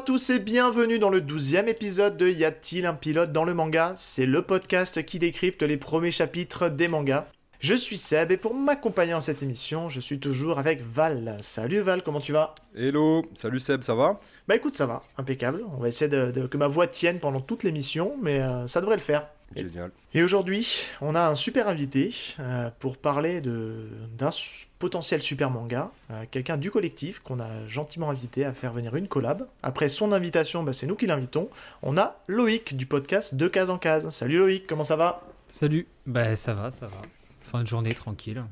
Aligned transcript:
À 0.00 0.02
tous 0.02 0.30
et 0.30 0.38
bienvenue 0.38 0.98
dans 0.98 1.10
le 1.10 1.20
douzième 1.20 1.68
épisode 1.68 2.16
de 2.16 2.26
Y 2.26 2.46
a-t-il 2.46 2.86
un 2.86 2.94
pilote 2.94 3.32
dans 3.32 3.44
le 3.44 3.52
manga? 3.52 3.92
C'est 3.96 4.24
le 4.24 4.40
podcast 4.40 5.04
qui 5.04 5.18
décrypte 5.18 5.62
les 5.62 5.76
premiers 5.76 6.10
chapitres 6.10 6.70
des 6.70 6.88
mangas. 6.88 7.26
Je 7.58 7.74
suis 7.74 7.98
Seb 7.98 8.32
et 8.32 8.38
pour 8.38 8.54
m'accompagner 8.54 9.12
dans 9.12 9.20
cette 9.20 9.42
émission, 9.42 9.90
je 9.90 10.00
suis 10.00 10.18
toujours 10.18 10.58
avec 10.58 10.80
Val. 10.80 11.36
Salut 11.42 11.80
Val, 11.80 12.02
comment 12.02 12.22
tu 12.22 12.32
vas? 12.32 12.54
Hello, 12.74 13.26
salut 13.34 13.60
Seb, 13.60 13.82
ça 13.82 13.94
va? 13.94 14.18
Bah 14.48 14.56
écoute, 14.56 14.74
ça 14.74 14.86
va, 14.86 15.02
impeccable. 15.18 15.64
On 15.70 15.76
va 15.76 15.88
essayer 15.88 16.08
de, 16.08 16.46
que 16.46 16.56
ma 16.56 16.66
voix 16.66 16.86
tienne 16.86 17.18
pendant 17.18 17.42
toute 17.42 17.62
l'émission, 17.62 18.16
mais 18.22 18.40
euh, 18.40 18.66
ça 18.66 18.80
devrait 18.80 18.96
le 18.96 19.02
faire. 19.02 19.26
Génial. 19.54 19.90
Et 20.14 20.22
aujourd'hui, 20.22 20.86
on 21.00 21.14
a 21.14 21.28
un 21.28 21.34
super 21.34 21.68
invité 21.68 22.14
euh, 22.38 22.70
pour 22.78 22.96
parler 22.96 23.40
d'un 23.40 24.30
potentiel 24.78 25.20
super 25.20 25.50
manga, 25.50 25.90
euh, 26.10 26.24
quelqu'un 26.30 26.56
du 26.56 26.70
collectif 26.70 27.18
qu'on 27.18 27.40
a 27.40 27.66
gentiment 27.66 28.10
invité 28.10 28.44
à 28.44 28.52
faire 28.52 28.72
venir 28.72 28.94
une 28.94 29.08
collab. 29.08 29.48
Après 29.62 29.88
son 29.88 30.12
invitation, 30.12 30.62
bah, 30.62 30.72
c'est 30.72 30.86
nous 30.86 30.94
qui 30.94 31.06
l'invitons. 31.06 31.48
On 31.82 31.98
a 31.98 32.20
Loïc 32.28 32.76
du 32.76 32.86
podcast 32.86 33.34
De 33.34 33.48
Case 33.48 33.70
en 33.70 33.78
Case. 33.78 34.08
Salut 34.10 34.38
Loïc, 34.38 34.66
comment 34.68 34.84
ça 34.84 34.96
va? 34.96 35.22
Salut, 35.50 35.88
bah 36.06 36.36
ça 36.36 36.54
va, 36.54 36.70
ça 36.70 36.86
va. 36.86 37.02
Fin 37.42 37.62
de 37.62 37.66
journée 37.66 37.94
tranquille. 37.94 38.44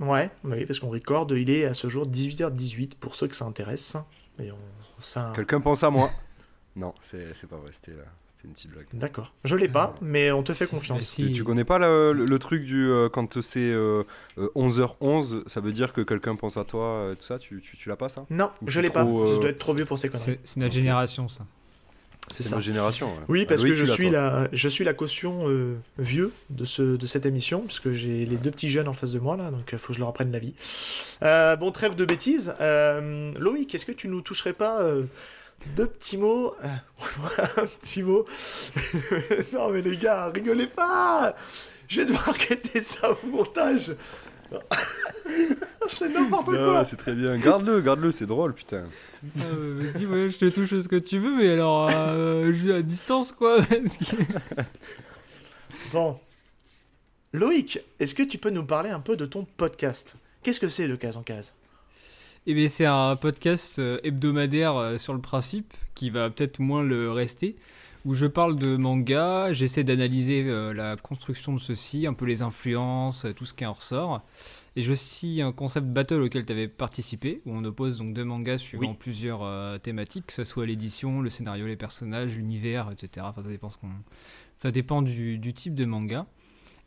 Ouais, 0.00 0.30
oui, 0.42 0.66
parce 0.66 0.80
qu'on 0.80 0.90
recorde, 0.90 1.30
il 1.32 1.50
est 1.50 1.64
à 1.64 1.72
ce 1.72 1.88
jour 1.88 2.06
18h18 2.06 2.96
pour 2.96 3.14
ceux 3.14 3.28
que 3.28 3.36
ça 3.36 3.44
intéresse. 3.44 3.96
Quelqu'un 5.34 5.60
pense 5.60 5.84
à 5.84 5.90
moi 5.90 6.10
Non, 6.74 6.94
c'est 7.00 7.46
pas 7.48 7.56
vrai, 7.56 7.70
c'était 7.72 7.92
là. 7.92 8.04
Une 8.44 8.52
petite 8.52 8.70
blague. 8.70 8.86
D'accord. 8.92 9.32
Je 9.44 9.56
l'ai 9.56 9.68
pas, 9.68 9.94
mais 10.00 10.30
on 10.30 10.42
te 10.42 10.52
fait 10.52 10.68
confiance. 10.68 11.02
Si... 11.02 11.32
Tu 11.32 11.42
connais 11.42 11.64
pas 11.64 11.78
le, 11.78 12.38
truc 12.38 12.64
du 12.64 12.90
euh, 12.90 13.08
quand 13.08 13.40
c'est 13.40 13.72
11h11, 14.38 15.34
euh, 15.34 15.44
ça 15.46 15.60
veut 15.60 15.72
dire 15.72 15.92
que 15.92 16.00
quelqu'un 16.00 16.36
pense 16.36 16.56
à 16.56 16.64
toi, 16.64 16.84
euh, 16.84 17.14
tout 17.14 17.22
ça 17.22 17.38
Tu, 17.38 17.60
tu, 17.60 17.88
l'as 17.88 17.96
pas 17.96 18.08
ça 18.08 18.26
Non, 18.30 18.50
je 18.66 18.80
l'ai 18.80 18.90
pas. 18.90 19.04
Je 19.04 19.40
dois 19.40 19.50
être 19.50 19.58
trop 19.58 19.74
vieux 19.74 19.84
pour 19.84 19.98
ces 19.98 20.08
conneries. 20.08 20.38
C'est 20.44 20.60
notre 20.60 20.74
génération 20.74 21.28
ça. 21.28 21.44
C'est 22.28 22.50
notre 22.50 22.62
génération. 22.62 23.08
Oui, 23.28 23.46
parce 23.46 23.62
que 23.62 23.74
je 23.74 23.84
suis, 23.84 24.10
la, 24.10 24.48
je 24.52 24.68
suis 24.68 24.84
la 24.84 24.94
caution 24.94 25.46
vieux 25.98 26.32
de, 26.50 26.64
ce, 26.64 26.96
de 26.96 27.06
cette 27.06 27.24
émission, 27.24 27.62
puisque 27.62 27.92
j'ai 27.92 28.26
les 28.26 28.36
deux 28.36 28.50
petits 28.50 28.68
jeunes 28.68 28.88
en 28.88 28.92
face 28.92 29.12
de 29.12 29.18
moi, 29.18 29.36
là, 29.36 29.50
donc 29.50 29.70
il 29.72 29.78
faut 29.78 29.88
que 29.88 29.94
je 29.94 30.00
leur 30.00 30.08
apprenne 30.08 30.30
la 30.30 30.38
vie. 30.38 30.54
bon, 31.20 31.70
trêve 31.72 31.94
de 31.94 32.04
bêtises. 32.04 32.54
Loïc, 32.60 33.74
est-ce 33.74 33.86
que 33.86 33.92
tu 33.92 34.08
nous 34.08 34.20
toucherais 34.20 34.52
pas 34.52 34.82
deux 35.74 35.86
petits 35.86 36.16
mots. 36.16 36.54
Euh, 36.62 36.68
un 37.56 37.66
petit 37.66 38.02
mot. 38.02 38.24
non, 39.52 39.70
mais 39.70 39.82
les 39.82 39.96
gars, 39.96 40.28
rigolez 40.28 40.66
pas 40.66 41.34
Je 41.88 42.00
vais 42.00 42.06
devoir 42.06 42.36
quitter 42.38 42.82
ça 42.82 43.10
au 43.10 43.26
montage 43.26 43.94
c'est 45.88 46.08
n'importe 46.08 46.46
quoi. 46.46 46.84
C'est 46.84 46.96
très 46.96 47.14
bien. 47.14 47.36
Garde-le, 47.36 47.80
garde-le, 47.80 48.12
c'est 48.12 48.26
drôle, 48.26 48.54
putain. 48.54 48.84
Ah, 49.38 49.42
vas-y, 49.50 50.06
ouais, 50.06 50.30
je 50.30 50.38
te 50.38 50.48
touche 50.48 50.70
ce 50.70 50.88
que 50.88 50.96
tu 50.96 51.18
veux, 51.18 51.36
mais 51.36 51.48
alors, 51.48 51.90
euh, 51.92 52.52
je 52.54 52.70
à 52.70 52.82
distance, 52.82 53.32
quoi. 53.32 53.58
bon. 55.92 56.18
Loïc, 57.32 57.80
est-ce 57.98 58.14
que 58.14 58.22
tu 58.22 58.38
peux 58.38 58.50
nous 58.50 58.64
parler 58.64 58.90
un 58.90 59.00
peu 59.00 59.16
de 59.16 59.26
ton 59.26 59.44
podcast? 59.56 60.14
Qu'est-ce 60.42 60.60
que 60.60 60.68
c'est 60.68 60.86
le 60.86 60.96
case 60.96 61.16
en 61.16 61.22
case? 61.22 61.52
Eh 62.48 62.54
bien, 62.54 62.68
c'est 62.68 62.86
un 62.86 63.16
podcast 63.16 63.80
euh, 63.80 63.98
hebdomadaire 64.04 64.76
euh, 64.76 64.98
sur 64.98 65.12
le 65.12 65.20
principe, 65.20 65.74
qui 65.96 66.10
va 66.10 66.30
peut-être 66.30 66.60
moins 66.60 66.84
le 66.84 67.10
rester, 67.10 67.56
où 68.04 68.14
je 68.14 68.26
parle 68.26 68.56
de 68.56 68.76
manga, 68.76 69.52
j'essaie 69.52 69.82
d'analyser 69.82 70.44
euh, 70.46 70.72
la 70.72 70.94
construction 70.94 71.54
de 71.54 71.58
ceci, 71.58 72.06
un 72.06 72.14
peu 72.14 72.24
les 72.24 72.42
influences, 72.42 73.26
tout 73.34 73.46
ce 73.46 73.52
qui 73.52 73.66
en 73.66 73.72
ressort. 73.72 74.22
Et 74.76 74.82
j'ai 74.82 74.92
aussi 74.92 75.42
un 75.42 75.50
concept 75.50 75.88
battle 75.88 76.22
auquel 76.22 76.46
tu 76.46 76.52
avais 76.52 76.68
participé, 76.68 77.42
où 77.46 77.52
on 77.52 77.64
oppose 77.64 77.98
donc 77.98 78.12
deux 78.12 78.24
mangas 78.24 78.58
suivant 78.58 78.94
plusieurs 78.94 79.80
thématiques, 79.80 80.26
que 80.26 80.32
ce 80.32 80.44
soit 80.44 80.66
l'édition, 80.66 81.22
le 81.22 81.30
scénario, 81.30 81.66
les 81.66 81.76
personnages, 81.76 82.36
l'univers, 82.36 82.90
etc. 82.92 83.26
Enfin, 83.28 83.42
ça 83.42 83.48
dépend, 83.48 83.70
ce 83.70 83.78
ça 84.58 84.70
dépend 84.70 85.02
du, 85.02 85.52
type 85.54 85.74
de 85.74 85.86
manga. 85.86 86.26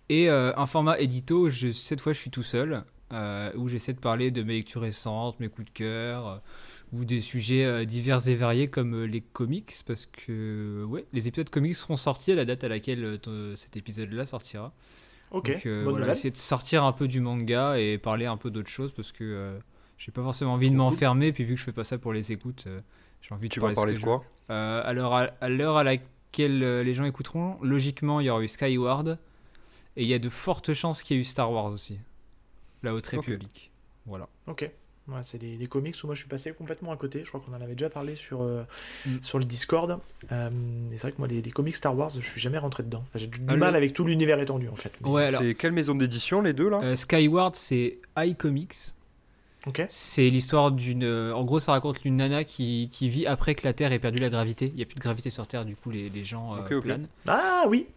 Et 0.08 0.30
un 0.30 0.66
format 0.68 1.00
édito, 1.00 1.50
cette 1.50 2.00
fois 2.00 2.14
je 2.14 2.20
suis 2.20 2.30
tout 2.30 2.44
seul, 2.44 2.84
euh, 3.12 3.52
où 3.56 3.68
j'essaie 3.68 3.94
de 3.94 4.00
parler 4.00 4.30
de 4.30 4.44
mes 4.44 4.54
lectures 4.54 4.82
récentes, 4.82 5.40
mes 5.40 5.50
coups 5.50 5.66
de 5.66 5.74
cœur, 5.74 6.28
euh, 6.28 6.38
ou 6.94 7.06
des 7.06 7.22
sujets 7.22 7.66
euh, 7.66 7.86
divers 7.86 8.28
et 8.28 8.36
variés 8.36 8.68
comme 8.68 9.04
les 9.04 9.22
comics, 9.22 9.74
parce 9.88 10.06
que 10.06 10.84
ouais, 10.88 11.06
les 11.12 11.28
épisodes 11.28 11.50
comics 11.50 11.76
seront 11.76 11.98
sortis 11.98 12.34
à 12.34 12.36
la 12.36 12.46
date 12.46 12.64
à 12.64 12.68
laquelle 12.68 13.20
cet 13.56 13.78
épisode-là 13.78 14.28
sortira. 14.28 14.74
Ok. 15.32 15.68
Donc 15.68 15.98
voilà, 15.98 16.12
essayer 16.12 16.32
de 16.32 16.38
sortir 16.38 16.84
un 16.84 16.92
peu 16.92 17.08
du 17.08 17.20
manga 17.20 17.80
et 17.80 17.98
parler 17.98 18.28
un 18.28 18.38
peu 18.38 18.52
d'autres 18.52 18.70
choses, 18.70 18.92
parce 18.92 19.12
que 19.12 19.58
j'ai 19.98 20.12
pas 20.12 20.24
forcément 20.24 20.54
envie 20.54 20.70
de 20.70 20.76
m'enfermer, 20.76 21.32
puis 21.32 21.44
vu 21.44 21.56
que 21.56 21.60
je 21.60 21.66
fais 21.66 21.72
pas 21.72 21.84
ça 21.84 21.98
pour 21.98 22.14
les 22.14 22.32
écoutes, 22.32 22.68
j'ai 23.22 23.34
envie 23.34 23.50
de 23.50 23.54
tu 23.54 23.60
parler, 23.60 23.76
vas 23.76 23.82
parler 23.82 23.98
de 23.98 24.04
quoi 24.04 24.24
à 24.50 24.94
l'heure 24.94 25.78
à, 25.78 25.84
laquelle 25.84 26.60
les 26.82 26.94
gens 26.94 27.06
écouteront, 27.06 27.58
logiquement, 27.62 28.20
il 28.20 28.28
y 28.28 28.30
aura 28.30 28.42
eu 28.42 28.48
Skyward, 28.48 29.18
et 29.98 30.04
il 30.04 30.08
y 30.08 30.14
a 30.14 30.20
de 30.20 30.30
fortes 30.30 30.74
chances 30.74 31.04
qu'il 31.04 31.18
y 31.18 31.20
ait 31.20 31.22
eu 31.22 31.26
Star 31.26 31.52
Wars 31.52 31.72
aussi. 31.72 32.00
La 32.84 32.94
Haute 32.94 33.08
République. 33.08 33.72
Voilà. 34.06 34.28
Ok. 34.48 34.70
c'est 35.22 35.38
des, 35.38 35.68
comics 35.68 35.96
où 36.04 36.08
moi 36.08 36.16
je 36.16 36.22
suis 36.22 36.30
passé 36.30 36.52
complètement 36.54 36.92
à 36.92 36.98
côté. 36.98 37.22
Je 37.24 37.30
crois 37.30 37.42
qu'on 37.42 37.54
en 37.54 37.62
avait 37.62 37.76
déjà 37.76 37.90
parlé 37.90 38.16
sur, 38.16 38.42
euh, 38.42 38.64
mm. 39.06 39.22
sur 39.22 39.40
le 39.40 39.46
Discord. 39.46 40.00
Euh, 40.32 40.50
c'est 40.92 41.02
vrai 41.02 41.12
que 41.12 41.18
moi, 41.20 41.28
les, 41.28 41.42
comics 41.52 41.76
Star 41.76 41.98
Wars, 41.98 42.10
je 42.10 42.22
suis 42.22 42.42
jamais 42.42 42.58
rentré 42.58 42.84
dedans. 42.84 43.04
J'ai 43.16 43.28
du, 43.28 43.40
ah, 43.48 43.56
mal 43.56 43.76
avec 43.76 43.94
tout 43.94 44.06
l'univers 44.06 44.40
étendu 44.40 44.68
en 44.70 44.76
fait. 44.76 44.94
Ouais, 45.04 45.32
c'est 45.32 45.54
quelle 45.54 45.74
maison 45.74 45.96
d'édition 45.96 46.42
les 46.42 46.54
deux 46.54 46.70
là? 46.70 46.80
Euh, 46.84 46.96
Skyward, 46.96 47.56
c'est 47.56 48.00
iComics. 48.18 48.94
Ok. 49.68 49.86
C'est 49.90 50.30
l'histoire 50.30 50.72
d'une. 50.72 51.06
En 51.06 51.44
gros, 51.44 51.60
ça 51.60 51.74
raconte 51.74 52.06
une 52.06 52.16
nana 52.16 52.46
qui, 52.46 52.90
qui, 52.94 53.10
vit 53.10 53.28
après 53.28 53.56
que 53.56 53.68
la 53.68 53.74
Terre 53.74 53.92
ait 53.92 54.00
perdu 54.00 54.20
la 54.20 54.30
gravité. 54.30 54.68
Il 54.68 54.76
n'y 54.76 54.84
a 54.84 54.86
plus 54.86 54.96
de 54.96 55.02
gravité 55.02 55.30
sur 55.30 55.46
Terre, 55.48 55.66
du 55.66 55.76
coup, 55.76 55.92
les, 55.92 56.10
les 56.10 56.24
gens 56.24 56.56
planent. 56.82 57.10
Ah 57.28 57.66
oui 57.68 57.88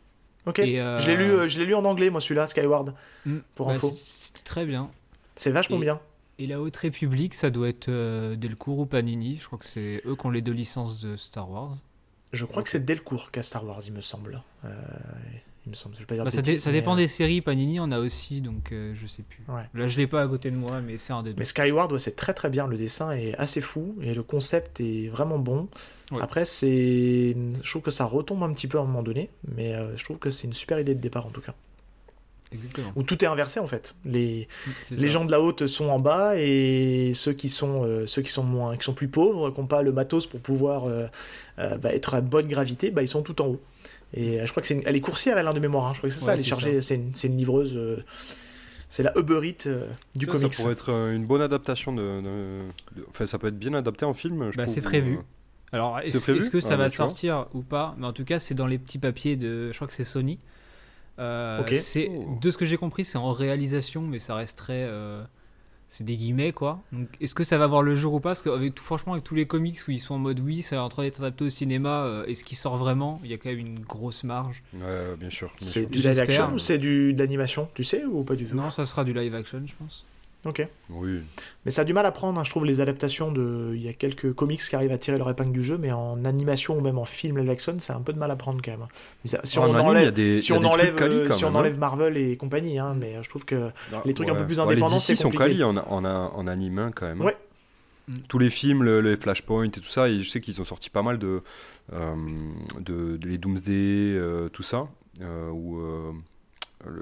Ok. 0.45 0.57
je 0.59 1.07
l'ai 1.07 1.17
lu, 1.17 1.49
je 1.49 1.63
lu 1.63 1.75
en 1.75 1.85
anglais, 1.85 2.11
moi, 2.11 2.21
celui-là, 2.21 2.49
Skyward, 2.49 2.95
mm. 3.25 3.39
pour 3.55 3.69
bah, 3.69 3.75
info. 3.75 3.97
Très 4.45 4.67
bien. 4.67 4.91
C'est 5.37 5.51
vachement 5.51 5.79
bien. 5.79 6.01
Et 6.39 6.47
la 6.47 6.61
Haute 6.61 6.77
République, 6.77 7.35
ça 7.35 7.51
doit 7.51 7.69
être 7.69 7.89
euh, 7.89 8.37
Delcourt 8.37 8.81
ou 8.81 8.87
Panini. 8.87 9.39
Je 9.41 9.47
crois 9.47 9.59
que 9.59 9.67
c'est 9.67 10.03
eux 10.07 10.17
qui 10.17 10.27
ont 10.27 10.31
les 10.31 10.43
deux 10.43 10.53
licences 10.53 11.01
de 11.01 11.17
Star 11.17 11.51
Wars. 11.51 11.77
Je 12.33 12.45
crois 12.45 12.63
que 12.63 12.69
c'est 12.69 12.85
Delcourt 12.85 13.31
qui 13.31 13.39
a 13.39 13.43
Star 13.43 13.65
Wars, 13.65 13.81
il 13.87 13.93
me 13.93 14.01
semble. 14.01 14.43
Euh, 14.65 14.71
il 15.67 15.71
me 15.71 15.75
semble. 15.75 15.95
Je 15.99 16.07
pas 16.07 16.15
dire 16.15 16.25
bah, 16.25 16.31
ça, 16.31 16.73
dépend 16.73 16.97
des 16.97 17.05
euh, 17.05 17.09
séries. 17.09 17.43
Panini 17.43 17.79
on 17.79 17.93
a 17.93 18.01
aussi, 18.01 18.41
donc 18.41 18.73
je 18.73 19.07
sais 19.07 19.23
plus. 19.23 19.45
Là, 19.75 19.89
je 19.89 19.99
l'ai 19.99 20.07
pas 20.07 20.23
à 20.23 20.27
côté 20.27 20.51
de 20.51 20.59
moi, 20.59 20.81
mais 20.81 20.97
c'est 20.99 21.13
un 21.13 21.23
des 21.23 21.31
deux. 21.31 21.39
Mais 21.39 21.45
Skyward, 21.45 21.97
c'est 21.99 22.17
très 22.17 22.35
très 22.35 22.49
bien. 22.49 22.67
Le 22.67 22.79
dessin 22.79 23.13
est 23.13 23.35
assez 23.37 23.61
fou 23.61 23.95
et 24.01 24.15
le 24.15 24.23
concept 24.23 24.81
est 24.81 25.09
vraiment 25.09 25.39
bon. 25.39 25.69
Après, 26.21 26.45
c'est, 26.45 27.37
je 27.37 27.71
trouve 27.71 27.83
que 27.83 27.91
ça 27.91 28.05
retombe 28.05 28.43
un 28.43 28.53
petit 28.53 28.67
peu 28.67 28.79
à 28.79 28.81
un 28.81 28.87
moment 28.87 29.03
donné, 29.03 29.31
mais 29.47 29.77
je 29.97 30.03
trouve 30.03 30.19
que 30.19 30.31
c'est 30.31 30.47
une 30.47 30.55
super 30.55 30.81
idée 30.81 30.95
de 30.95 31.01
départ 31.01 31.27
en 31.27 31.31
tout 31.31 31.43
cas. 31.43 31.55
Où 32.97 33.03
tout 33.03 33.25
est 33.25 33.27
inversé 33.27 33.61
en 33.61 33.67
fait. 33.67 33.95
Les, 34.05 34.49
les 34.91 35.09
gens 35.09 35.25
de 35.25 35.31
la 35.31 35.41
haute 35.41 35.67
sont 35.67 35.87
en 35.87 35.99
bas 35.99 36.37
et 36.37 37.13
ceux 37.15 37.33
qui 37.33 37.49
sont, 37.49 37.85
euh, 37.85 38.07
ceux 38.07 38.23
qui 38.23 38.31
sont, 38.31 38.43
moins, 38.43 38.77
qui 38.77 38.85
sont 38.85 38.95
plus 38.95 39.09
pauvres, 39.09 39.51
qui 39.51 39.61
n'ont 39.61 39.67
pas 39.67 39.83
le 39.83 39.93
matos 39.93 40.27
pour 40.27 40.41
pouvoir 40.41 40.87
euh, 40.87 41.07
euh, 41.59 41.77
bah, 41.79 41.95
être 41.95 42.15
à 42.15 42.21
bonne 42.21 42.49
gravité, 42.49 42.91
bah, 42.91 43.03
ils 43.03 43.09
sont 43.09 43.23
tout 43.23 43.41
en 43.43 43.47
haut. 43.47 43.61
Et 44.15 44.45
je 44.45 44.51
crois 44.51 44.61
que 44.61 44.67
c'est 44.67 44.83
elle 44.85 44.97
est 44.97 45.01
coursière, 45.01 45.39
elle 45.39 45.49
a 45.49 45.53
de 45.53 45.61
mémoire. 45.61 45.87
Hein. 45.87 45.93
Je 45.95 45.99
crois 45.99 46.09
que 46.11 46.15
c'est 46.15 46.25
ça, 46.25 46.35
elle 46.35 46.41
est 46.41 46.45
chargée, 46.45 46.83
c'est 46.83 46.97
une, 46.97 47.13
une, 47.25 47.37
livreuse. 47.37 47.79
c'est 48.89 49.03
la 49.03 49.17
Uber 49.19 49.41
Eats 49.49 49.69
du 50.15 50.27
comics. 50.27 50.53
Ça 50.53 50.63
pourrait 50.63 50.75
être 50.75 50.91
une 50.91 51.25
bonne 51.25 51.41
adaptation 51.41 51.93
de, 51.93 52.23
Enfin, 53.09 53.27
ça 53.27 53.39
peut 53.39 53.47
être 53.47 53.59
bien 53.59 53.73
adapté 53.75 54.05
en 54.05 54.15
film. 54.15 54.51
Bah, 54.57 54.67
c'est 54.67 54.83
prévu. 54.83 55.19
Alors, 55.73 55.99
est-ce 56.01 56.51
que 56.51 56.61
ça 56.61 56.75
ah, 56.75 56.77
va 56.77 56.91
sortir 56.91 57.47
ou 57.55 57.63
pas? 57.63 57.95
Mais 57.99 58.07
en 58.07 58.13
tout 58.13 58.25
cas, 58.25 58.39
c'est 58.39 58.55
dans 58.55 58.67
les 58.67 58.79
petits 58.79 58.99
papiers 58.99 59.37
de. 59.37 59.73
Je 59.73 59.77
crois 59.77 59.89
que 59.89 59.95
c'est 59.95 60.05
Sony. 60.05 60.39
Euh, 61.19 61.63
c'est 61.73 62.11
oh. 62.11 62.39
de 62.41 62.51
ce 62.51 62.57
que 62.57 62.65
j'ai 62.65 62.77
compris, 62.77 63.05
c'est 63.05 63.19
en 63.19 63.33
réalisation, 63.33 64.03
mais 64.03 64.19
ça 64.19 64.35
resterait 64.35 64.87
euh, 64.89 65.23
c'est 65.89 66.05
des 66.05 66.17
guillemets 66.17 66.53
quoi. 66.53 66.81
Donc 66.91 67.09
est-ce 67.21 67.35
que 67.35 67.45
ça 67.45 67.59
va 67.59 67.67
voir 67.67 67.83
le 67.83 67.95
jour 67.95 68.15
ou 68.15 68.21
pas? 68.21 68.31
Parce 68.31 68.41
que 68.41 68.49
avec, 68.49 68.79
franchement 68.79 69.13
avec 69.13 69.25
tous 69.25 69.35
les 69.35 69.47
comics 69.47 69.79
où 69.87 69.91
ils 69.91 70.01
sont 70.01 70.15
en 70.15 70.19
mode 70.19 70.41
oui, 70.41 70.63
ça 70.63 70.77
est 70.77 70.79
en 70.79 70.89
train 70.89 71.03
d'être 71.03 71.21
adapté 71.21 71.45
au 71.45 71.51
cinéma, 71.51 72.05
euh, 72.05 72.25
est-ce 72.25 72.45
qu'il 72.45 72.57
sort 72.57 72.79
vraiment? 72.79 73.21
Il 73.25 73.31
y 73.31 73.35
a 73.35 73.37
quand 73.37 73.51
même 73.51 73.59
une 73.59 73.81
grosse 73.81 74.25
marge. 74.25 74.63
Ouais, 74.73 75.17
bien 75.19 75.29
sûr. 75.29 75.53
C'est 75.61 75.91
du 75.91 75.99
live 75.99 76.19
action 76.19 76.55
ou 76.55 76.59
c'est 76.59 76.79
du 76.79 77.13
de 77.13 77.19
l'animation 77.19 77.69
Tu 77.75 77.85
sais 77.85 78.05
ou 78.05 78.25
pas 78.25 78.37
du 78.37 78.47
tout? 78.47 78.57
Non, 78.57 78.71
ça 78.71 78.87
sera 78.87 79.05
du 79.05 79.13
live 79.13 79.35
action, 79.35 79.63
je 79.67 79.75
pense. 79.79 80.07
Ok. 80.45 80.67
Oui. 80.91 81.21
Mais 81.65 81.71
ça 81.71 81.83
a 81.83 81.85
du 81.85 81.93
mal 81.93 82.05
à 82.05 82.11
prendre, 82.11 82.39
hein, 82.39 82.45
je 82.45 82.51
trouve, 82.51 82.65
les 82.65 82.81
adaptations 82.81 83.31
de. 83.31 83.73
Il 83.75 83.83
y 83.83 83.89
a 83.89 83.93
quelques 83.93 84.33
comics 84.33 84.61
qui 84.61 84.75
arrivent 84.75 84.93
à 84.93 84.99
tirer 84.99 85.17
leur 85.17 85.31
épingle 85.31 85.53
du 85.53 85.63
jeu, 85.63 85.79
mais 85.79 85.93
en 85.93 86.25
animation 86.25 86.77
ou 86.77 86.81
même 86.81 86.99
en 86.99 87.05
film 87.05 87.39
live 87.39 87.51
action, 87.51 87.77
c'est 87.79 87.93
un 87.93 88.01
peu 88.01 88.13
de 88.13 88.19
mal 88.19 88.31
à 88.31 88.37
prendre 88.37 88.61
quand 88.63 88.73
même. 88.73 88.87
si, 89.45 89.59
on 89.59 89.63
enlève, 89.63 90.41
si 90.41 90.53
on 90.53 90.65
enlève, 90.65 91.31
si 91.33 91.45
on 91.45 91.55
enlève 91.55 91.79
Marvel 91.79 92.17
et 92.17 92.37
compagnie, 92.37 92.79
hein, 92.79 92.97
mais 92.99 93.23
je 93.23 93.29
trouve 93.29 93.45
que 93.45 93.71
les 94.05 94.15
trucs 94.15 94.29
un 94.29 94.35
peu 94.35 94.47
plus 94.47 94.61
indépendants, 94.61 94.99
c'est 94.99 95.17
sont 95.17 95.31
quali 95.31 95.63
en, 95.63 95.77
en, 95.77 96.05
en 96.05 96.47
anime 96.47 96.91
quand 96.95 97.07
même. 97.07 97.21
Ouais. 97.21 97.37
Mm. 98.09 98.15
Tous 98.29 98.39
les 98.39 98.51
films, 98.51 98.85
les 98.85 99.17
Flashpoint 99.17 99.65
et 99.65 99.71
tout 99.71 99.85
ça, 99.85 100.09
et 100.09 100.23
je 100.23 100.29
sais 100.29 100.41
qu'ils 100.41 100.61
ont 100.61 100.65
sorti 100.65 100.91
pas 100.91 101.03
mal 101.03 101.19
de, 101.19 101.43
euh, 101.93 102.15
de, 102.81 103.19
les 103.23 103.39
Doomsday, 103.39 104.17
euh, 104.17 104.49
tout 104.49 104.63
ça, 104.63 104.89
euh, 105.21 105.51
ou 105.51 105.81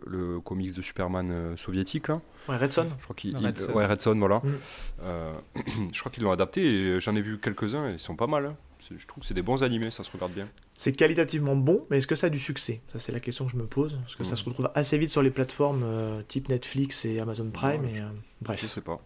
le, 0.07 0.41
comics 0.41 0.75
de 0.75 0.83
Superman 0.83 1.57
soviétique 1.57 2.09
là. 2.09 2.21
Ouais, 2.49 2.57
Red 2.57 2.73
Son. 2.73 2.87
Je 2.99 3.05
crois 3.05 3.17
qu'il, 3.17 3.37
ouais, 3.37 3.87
Red 3.87 4.01
Son, 4.01 4.15
voilà. 4.17 4.41
Mm. 4.43 5.91
je 5.93 6.01
crois 6.01 6.13
qu'ils 6.13 6.23
l'ont 6.23 6.33
adapté 6.33 6.63
et 6.63 7.01
j'en 7.01 7.15
ai 7.17 7.23
vu 7.23 7.39
quelques-uns 7.39 7.91
et 7.91 7.93
ils 7.95 7.99
sont 7.99 8.17
pas 8.17 8.27
mal. 8.27 8.47
Hein. 8.47 8.57
Je 8.97 9.07
trouve 9.07 9.21
que 9.21 9.27
c'est 9.27 9.35
des 9.35 9.43
bons 9.43 9.63
animés, 9.63 9.91
ça 9.91 10.03
se 10.03 10.11
regarde 10.11 10.33
bien. 10.33 10.49
C'est 10.75 10.93
qualitativement 10.93 11.55
bon, 11.55 11.87
mais 11.91 11.99
est-ce 11.99 12.07
que 12.07 12.15
ça 12.15 12.29
a 12.29 12.31
du 12.31 12.39
succès? 12.39 12.81
Ça, 12.89 12.99
c'est 12.99 13.13
la 13.13 13.21
question 13.21 13.45
que 13.45 13.53
je 13.53 13.57
me 13.57 13.67
pose. 13.67 13.99
Parce 14.01 14.17
que 14.17 14.25
ça 14.25 14.37
se 14.37 14.45
retrouve 14.45 14.71
assez 14.75 14.97
vite 14.97 15.11
sur 15.11 15.23
les 15.23 15.31
plateformes 15.31 15.85
type 16.27 16.49
Netflix 16.49 17.05
et 17.05 17.21
Amazon 17.21 17.51
Prime. 17.51 17.85
Et, 17.85 18.01
bref. 18.41 18.61
Je 18.61 18.67
sais 18.67 18.81
pas. 18.81 19.01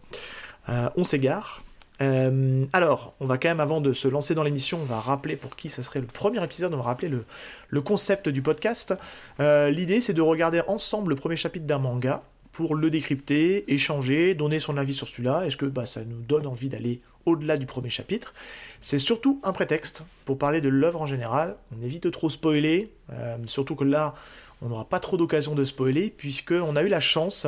on 0.95 1.03
s'égare. 1.03 1.64
Euh, 2.01 2.65
alors, 2.73 3.15
on 3.19 3.25
va 3.25 3.37
quand 3.37 3.47
même, 3.47 3.59
avant 3.59 3.81
de 3.81 3.93
se 3.93 4.07
lancer 4.07 4.35
dans 4.35 4.43
l'émission, 4.43 4.79
on 4.81 4.85
va 4.85 4.99
rappeler 4.99 5.35
pour 5.35 5.55
qui 5.55 5.69
ça 5.69 5.83
serait 5.83 6.01
le 6.01 6.07
premier 6.07 6.43
épisode, 6.43 6.73
on 6.73 6.77
va 6.77 6.83
rappeler 6.83 7.09
le, 7.09 7.81
concept 7.81 8.29
du 8.29 8.41
podcast. 8.41 8.93
Euh, 9.39 9.69
l'idée, 9.69 10.01
c'est 10.01 10.13
de 10.13 10.21
regarder 10.21 10.61
ensemble 10.67 11.09
le 11.11 11.15
premier 11.15 11.35
chapitre 11.35 11.65
d'un 11.65 11.77
manga 11.77 12.23
pour 12.51 12.75
le 12.75 12.89
décrypter, 12.89 13.71
échanger, 13.71 14.33
donner 14.33 14.59
son 14.59 14.77
avis 14.77 14.93
sur 14.93 15.07
celui-là. 15.07 15.45
Est-ce 15.45 15.57
que 15.57 15.65
bah, 15.65 15.85
ça 15.85 16.05
nous 16.05 16.21
donne 16.21 16.47
envie 16.47 16.69
d'aller 16.69 17.01
au-delà 17.25 17.57
du 17.57 17.65
premier 17.65 17.89
chapitre? 17.89 18.33
C'est 18.79 18.97
surtout 18.97 19.41
un 19.43 19.51
prétexte 19.51 20.05
pour 20.23 20.37
parler 20.37 20.61
de 20.61 20.69
l'œuvre 20.69 21.01
en 21.01 21.05
général. 21.05 21.57
On 21.77 21.83
évite 21.83 22.03
de 22.03 22.09
trop 22.09 22.29
spoiler, 22.29 22.93
euh, 23.11 23.35
surtout 23.45 23.75
que 23.75 23.83
là, 23.83 24.15
on 24.61 24.69
n'aura 24.69 24.85
pas 24.85 24.99
trop 24.99 25.17
d'occasion 25.17 25.55
de 25.55 25.63
spoiler, 25.63 26.09
puisqu'on 26.09 26.75
a 26.75 26.81
eu 26.81 26.87
la 26.87 26.99
chance, 26.99 27.45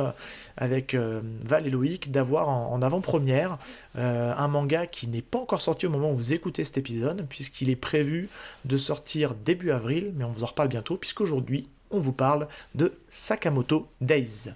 avec 0.56 0.94
euh, 0.94 1.20
Val 1.44 1.66
et 1.66 1.70
Loïc, 1.70 2.10
d'avoir 2.10 2.48
en, 2.48 2.80
avant-première 2.82 3.58
euh, 3.96 4.32
un 4.36 4.48
manga 4.48 4.86
qui 4.86 5.08
n'est 5.08 5.22
pas 5.22 5.38
encore 5.38 5.60
sorti 5.60 5.86
au 5.86 5.90
moment 5.90 6.10
où 6.10 6.14
vous 6.14 6.32
écoutez 6.32 6.64
cet 6.64 6.78
épisode, 6.78 7.26
puisqu'il 7.28 7.70
est 7.70 7.76
prévu 7.76 8.28
de 8.64 8.76
sortir 8.76 9.34
début 9.34 9.70
avril, 9.70 10.12
mais 10.16 10.24
on 10.24 10.30
vous 10.30 10.44
en 10.44 10.48
reparle 10.48 10.68
bientôt, 10.68 10.96
puisqu'aujourd'hui, 10.96 11.68
on 11.90 11.98
vous 11.98 12.12
parle 12.12 12.48
de 12.74 12.92
Sakamoto 13.08 13.88
Days. 14.00 14.50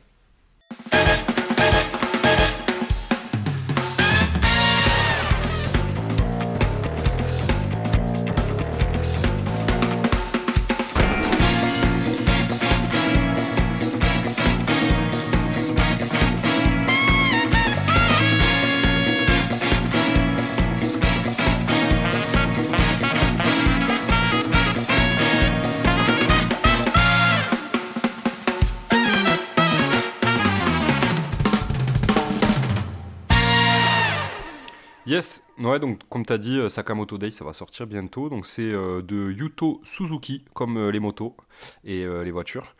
Yes, 35.23 35.47
ouais, 35.61 35.79
donc 35.79 36.01
comme 36.09 36.27
tu 36.27 36.33
as 36.33 36.39
dit, 36.39 36.59
euh, 36.59 36.69
Sakamoto 36.69 37.17
Day, 37.17 37.31
ça 37.31 37.45
va 37.45 37.53
sortir 37.53 37.87
bientôt. 37.87 38.29
Donc 38.29 38.45
c'est 38.45 38.73
euh, 38.73 39.03
de 39.03 39.31
Yuto 39.31 39.81
Suzuki, 39.85 40.45
comme 40.53 40.77
euh, 40.77 40.91
les 40.91 40.99
motos 40.99 41.37
et 41.85 42.05
les 42.05 42.31
voitures. 42.33 42.75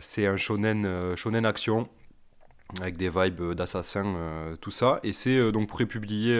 c'est 0.00 0.26
un 0.26 0.36
shonen, 0.36 1.16
shonen 1.16 1.46
action 1.46 1.88
avec 2.78 2.98
des 2.98 3.08
vibes 3.08 3.54
d'assassin, 3.54 4.04
tout 4.60 4.70
ça. 4.70 5.00
Et 5.02 5.14
c'est 5.14 5.50
donc 5.50 5.68
prépublié 5.68 6.30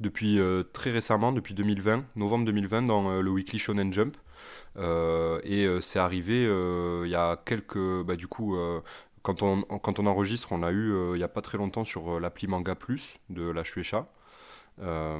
depuis 0.00 0.40
très 0.72 0.90
récemment, 0.90 1.30
depuis 1.30 1.54
2020, 1.54 2.04
novembre 2.16 2.46
2020, 2.46 2.82
dans 2.82 3.20
le 3.20 3.30
Weekly 3.30 3.60
Shonen 3.60 3.92
Jump. 3.92 4.16
et 5.44 5.68
c'est 5.80 6.00
arrivé 6.00 6.42
il 7.04 7.10
y 7.10 7.14
a 7.14 7.36
quelques. 7.36 8.02
Bah, 8.04 8.16
du 8.16 8.26
coup, 8.26 8.56
quand 9.22 9.42
on, 9.42 9.62
quand 9.62 10.00
on 10.00 10.06
enregistre, 10.06 10.50
on 10.52 10.58
l'a 10.58 10.72
eu 10.72 10.92
il 11.14 11.18
n'y 11.18 11.22
a 11.24 11.28
pas 11.28 11.42
très 11.42 11.58
longtemps 11.58 11.84
sur 11.84 12.18
l'appli 12.18 12.48
Manga 12.48 12.74
Plus 12.74 13.18
de 13.30 13.48
la 13.50 13.62
Shueisha. 13.62 14.08
Euh, 14.82 15.18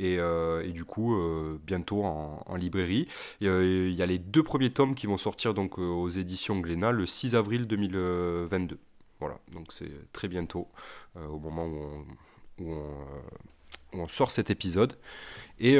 euh, 0.00 0.62
et, 0.62 0.72
du 0.72 0.84
coup, 0.84 1.14
euh, 1.14 1.58
bientôt 1.64 2.04
en, 2.04 2.56
librairie. 2.56 3.08
Il 3.40 3.92
y 3.92 4.02
a 4.02 4.06
les 4.06 4.18
deux 4.18 4.42
premiers 4.42 4.70
tomes 4.70 4.94
qui 4.94 5.06
vont 5.06 5.16
sortir 5.16 5.54
donc 5.54 5.78
aux 5.78 6.08
éditions 6.08 6.58
Glénat 6.60 6.92
le 6.92 7.06
6 7.06 7.34
avril 7.34 7.66
2022. 7.66 8.78
Voilà, 9.20 9.38
donc 9.52 9.72
c'est 9.72 10.12
très 10.12 10.28
bientôt, 10.28 10.68
au 11.16 11.38
moment 11.38 11.68
où 12.58 12.74
on, 13.92 14.08
sort 14.08 14.30
cet 14.30 14.50
épisode. 14.50 14.98
Et, 15.58 15.78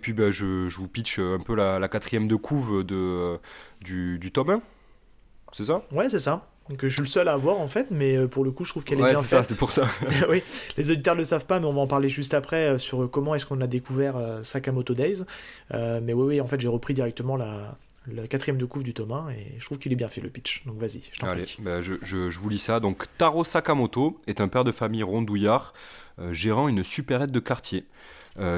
puis 0.00 0.12
ben, 0.12 0.30
je, 0.30 0.68
vous 0.76 0.88
pitch 0.88 1.18
un 1.18 1.40
peu 1.40 1.54
la, 1.54 1.88
quatrième 1.88 2.28
de 2.28 2.36
couve 2.36 2.84
de, 2.84 3.38
du, 3.80 4.18
du 4.18 4.30
tome 4.30 4.50
1. 4.50 4.62
C'est 5.52 5.64
ça? 5.64 5.82
Ouais, 5.90 6.08
c'est 6.08 6.18
ça. 6.18 6.51
Donc 6.68 6.80
je 6.82 6.88
suis 6.88 7.00
le 7.00 7.06
seul 7.06 7.28
à 7.28 7.32
avoir 7.32 7.58
en 7.58 7.66
fait, 7.66 7.88
mais 7.90 8.16
euh, 8.16 8.28
pour 8.28 8.44
le 8.44 8.52
coup 8.52 8.64
je 8.64 8.70
trouve 8.70 8.84
qu'elle 8.84 9.00
est 9.00 9.10
bien 9.10 9.20
faite. 9.20 9.46
c'est 9.46 9.58
pour 9.58 9.72
ça. 9.72 9.88
oui, 10.28 10.42
les 10.76 10.90
auditeurs 10.90 11.14
ne 11.14 11.20
le 11.20 11.24
savent 11.24 11.46
pas, 11.46 11.58
mais 11.58 11.66
on 11.66 11.72
va 11.72 11.80
en 11.80 11.86
parler 11.86 12.08
juste 12.08 12.34
après 12.34 12.68
euh, 12.68 12.78
sur 12.78 13.10
comment 13.10 13.34
est-ce 13.34 13.46
qu'on 13.46 13.60
a 13.60 13.66
découvert 13.66 14.16
euh, 14.16 14.42
Sakamoto 14.42 14.94
Days. 14.94 15.24
mais 15.72 16.12
oui, 16.12 16.24
oui, 16.26 16.40
en 16.40 16.46
fait 16.46 16.60
j'ai 16.60 16.68
repris 16.68 16.94
directement 16.94 17.36
la, 17.36 17.76
quatrième 18.28 18.58
de 18.58 18.64
couve 18.64 18.84
du 18.84 18.94
Thomas 18.94 19.26
et 19.30 19.58
je 19.58 19.64
trouve 19.64 19.78
qu'il 19.78 19.92
est 19.92 19.96
bien 19.96 20.08
fait 20.08 20.20
le 20.20 20.30
pitch. 20.30 20.64
Donc 20.66 20.78
vas-y, 20.78 21.02
je 21.10 21.18
t'en 21.18 21.28
prie. 21.28 21.56
Bah, 21.60 21.82
je, 21.82 21.94
je, 22.02 22.30
je, 22.30 22.38
vous 22.38 22.48
lis 22.48 22.60
ça. 22.60 22.78
Donc 22.78 23.06
Taro 23.18 23.42
Sakamoto 23.42 24.20
est 24.26 24.40
un 24.40 24.48
père 24.48 24.64
de 24.64 24.72
famille 24.72 25.02
rondouillard 25.02 25.72
gérant 26.30 26.68
une 26.68 26.84
supérette 26.84 27.32
de 27.32 27.40
quartier. 27.40 27.86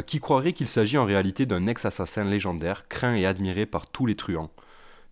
qui 0.07 0.21
croirait 0.21 0.53
qu'il 0.53 0.69
s'agit 0.69 0.99
en 0.99 1.07
réalité 1.07 1.47
d'un 1.47 1.67
ex-assassin 1.67 2.25
légendaire, 2.25 2.87
craint 2.89 3.15
et 3.15 3.25
admiré 3.25 3.65
par 3.65 3.87
tous 3.87 4.05
les 4.05 4.15
truands. 4.15 4.51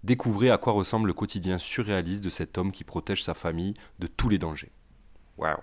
Découvrez 0.04 0.50
à 0.50 0.58
quoi 0.58 0.72
ressemble 0.72 1.06
le 1.06 1.14
quotidien 1.14 1.58
surréaliste 1.58 2.24
de 2.24 2.30
cet 2.30 2.58
homme 2.58 2.72
qui 2.72 2.82
protège 2.82 3.22
sa 3.22 3.34
famille 3.34 3.74
de 4.00 4.06
tous 4.08 4.28
les 4.28 4.38
dangers. 4.38 4.72
Waouh. 5.38 5.58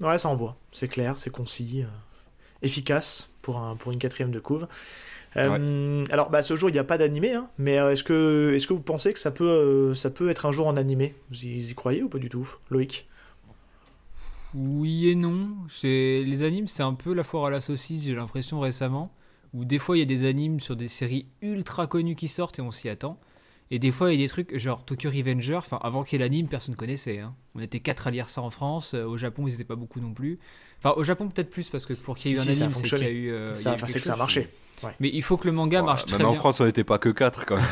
Ouais, 0.00 0.18
ça 0.18 0.30
envoie. 0.30 0.56
C'est 0.72 0.88
clair, 0.88 1.18
c'est 1.18 1.30
concis, 1.30 1.82
euh, 1.82 1.86
efficace 2.62 3.28
pour, 3.42 3.58
un, 3.58 3.76
pour 3.76 3.92
une 3.92 3.98
quatrième 3.98 4.30
de 4.30 4.40
couve. 4.40 4.66
Euh, 5.36 6.04
alors, 6.10 6.30
bah, 6.30 6.42
ce 6.42 6.56
jour, 6.56 6.70
il 6.70 6.72
n'y 6.72 6.78
a 6.78 6.84
pas 6.84 6.98
d'animé, 6.98 7.34
hein, 7.34 7.50
mais 7.58 7.78
euh, 7.78 7.92
est-ce 7.92 8.02
que, 8.02 8.54
est 8.56 8.66
que 8.66 8.72
vous 8.72 8.80
pensez 8.80 9.12
que 9.12 9.18
ça 9.18 9.30
peut, 9.30 9.94
ça 9.94 10.10
peut 10.10 10.30
être 10.30 10.46
un 10.46 10.52
jour 10.52 10.66
en 10.66 10.76
animé? 10.76 11.14
Vous 11.30 11.44
y, 11.44 11.74
croyez 11.74 12.02
ou 12.02 12.08
pas 12.08 12.18
du 12.18 12.30
tout, 12.30 12.48
Loïc? 12.70 13.08
Oui 14.54 15.08
et 15.08 15.14
non. 15.14 15.50
Les 15.82 16.42
animes, 16.42 16.66
c'est 16.66 16.82
un 16.82 16.94
peu 16.94 17.12
la 17.12 17.22
foire 17.22 17.44
à 17.44 17.50
la 17.50 17.60
saucisse, 17.60 18.04
j'ai 18.04 18.14
l'impression 18.14 18.58
récemment. 18.58 19.12
Où 19.52 19.64
des 19.64 19.78
fois, 19.78 19.96
il 19.96 20.00
y 20.00 20.02
a 20.02 20.06
des 20.06 20.24
animes 20.24 20.60
sur 20.60 20.76
des 20.76 20.88
séries 20.88 21.26
ultra 21.42 21.86
connues 21.86 22.16
qui 22.16 22.28
sortent 22.28 22.58
et 22.58 22.62
on 22.62 22.70
s'y 22.70 22.88
attend. 22.88 23.20
Et 23.72 23.78
des 23.78 23.92
fois, 23.92 24.12
il 24.12 24.20
y 24.20 24.22
a 24.22 24.26
des 24.26 24.28
trucs 24.28 24.56
genre 24.58 24.84
Tokyo 24.84 25.10
Revenger, 25.10 25.56
enfin, 25.56 25.78
avant 25.82 26.02
qu'il 26.02 26.18
y 26.18 26.22
ait 26.22 26.24
l'anime, 26.24 26.48
personne 26.48 26.74
ne 26.74 26.76
connaissait. 26.76 27.20
Hein. 27.20 27.34
On 27.54 27.60
était 27.60 27.78
quatre 27.78 28.08
à 28.08 28.10
lire 28.10 28.28
ça 28.28 28.42
en 28.42 28.50
France. 28.50 28.94
Euh, 28.94 29.04
au 29.04 29.16
Japon, 29.16 29.46
ils 29.46 29.52
n'étaient 29.52 29.64
pas 29.64 29.76
beaucoup 29.76 30.00
non 30.00 30.12
plus. 30.12 30.40
Enfin, 30.78 30.94
au 30.96 31.04
Japon, 31.04 31.28
peut-être 31.28 31.50
plus, 31.50 31.68
parce 31.68 31.86
que 31.86 31.94
pour 31.94 32.16
qu'il 32.16 32.32
y 32.32 32.34
ait 32.34 32.36
eu 32.36 32.40
un 32.40 32.64
anime, 32.64 32.72
c'est 32.74 32.82
qu'il 32.82 32.98
y 32.98 33.04
a 33.04 33.10
eu. 33.10 33.30
Euh, 33.30 33.54
c'est 33.54 33.76
que 33.76 34.06
ça 34.06 34.14
a 34.14 34.16
marché. 34.16 34.48
Mais 34.98 35.10
il 35.12 35.22
faut 35.22 35.36
que 35.36 35.46
le 35.46 35.52
manga 35.52 35.82
marche 35.82 36.06
très 36.06 36.18
bien. 36.18 36.26
en 36.26 36.34
France, 36.34 36.60
on 36.60 36.64
n'était 36.64 36.84
pas 36.84 36.98
que 36.98 37.10
quatre 37.10 37.44
quand 37.46 37.56
même. 37.56 37.64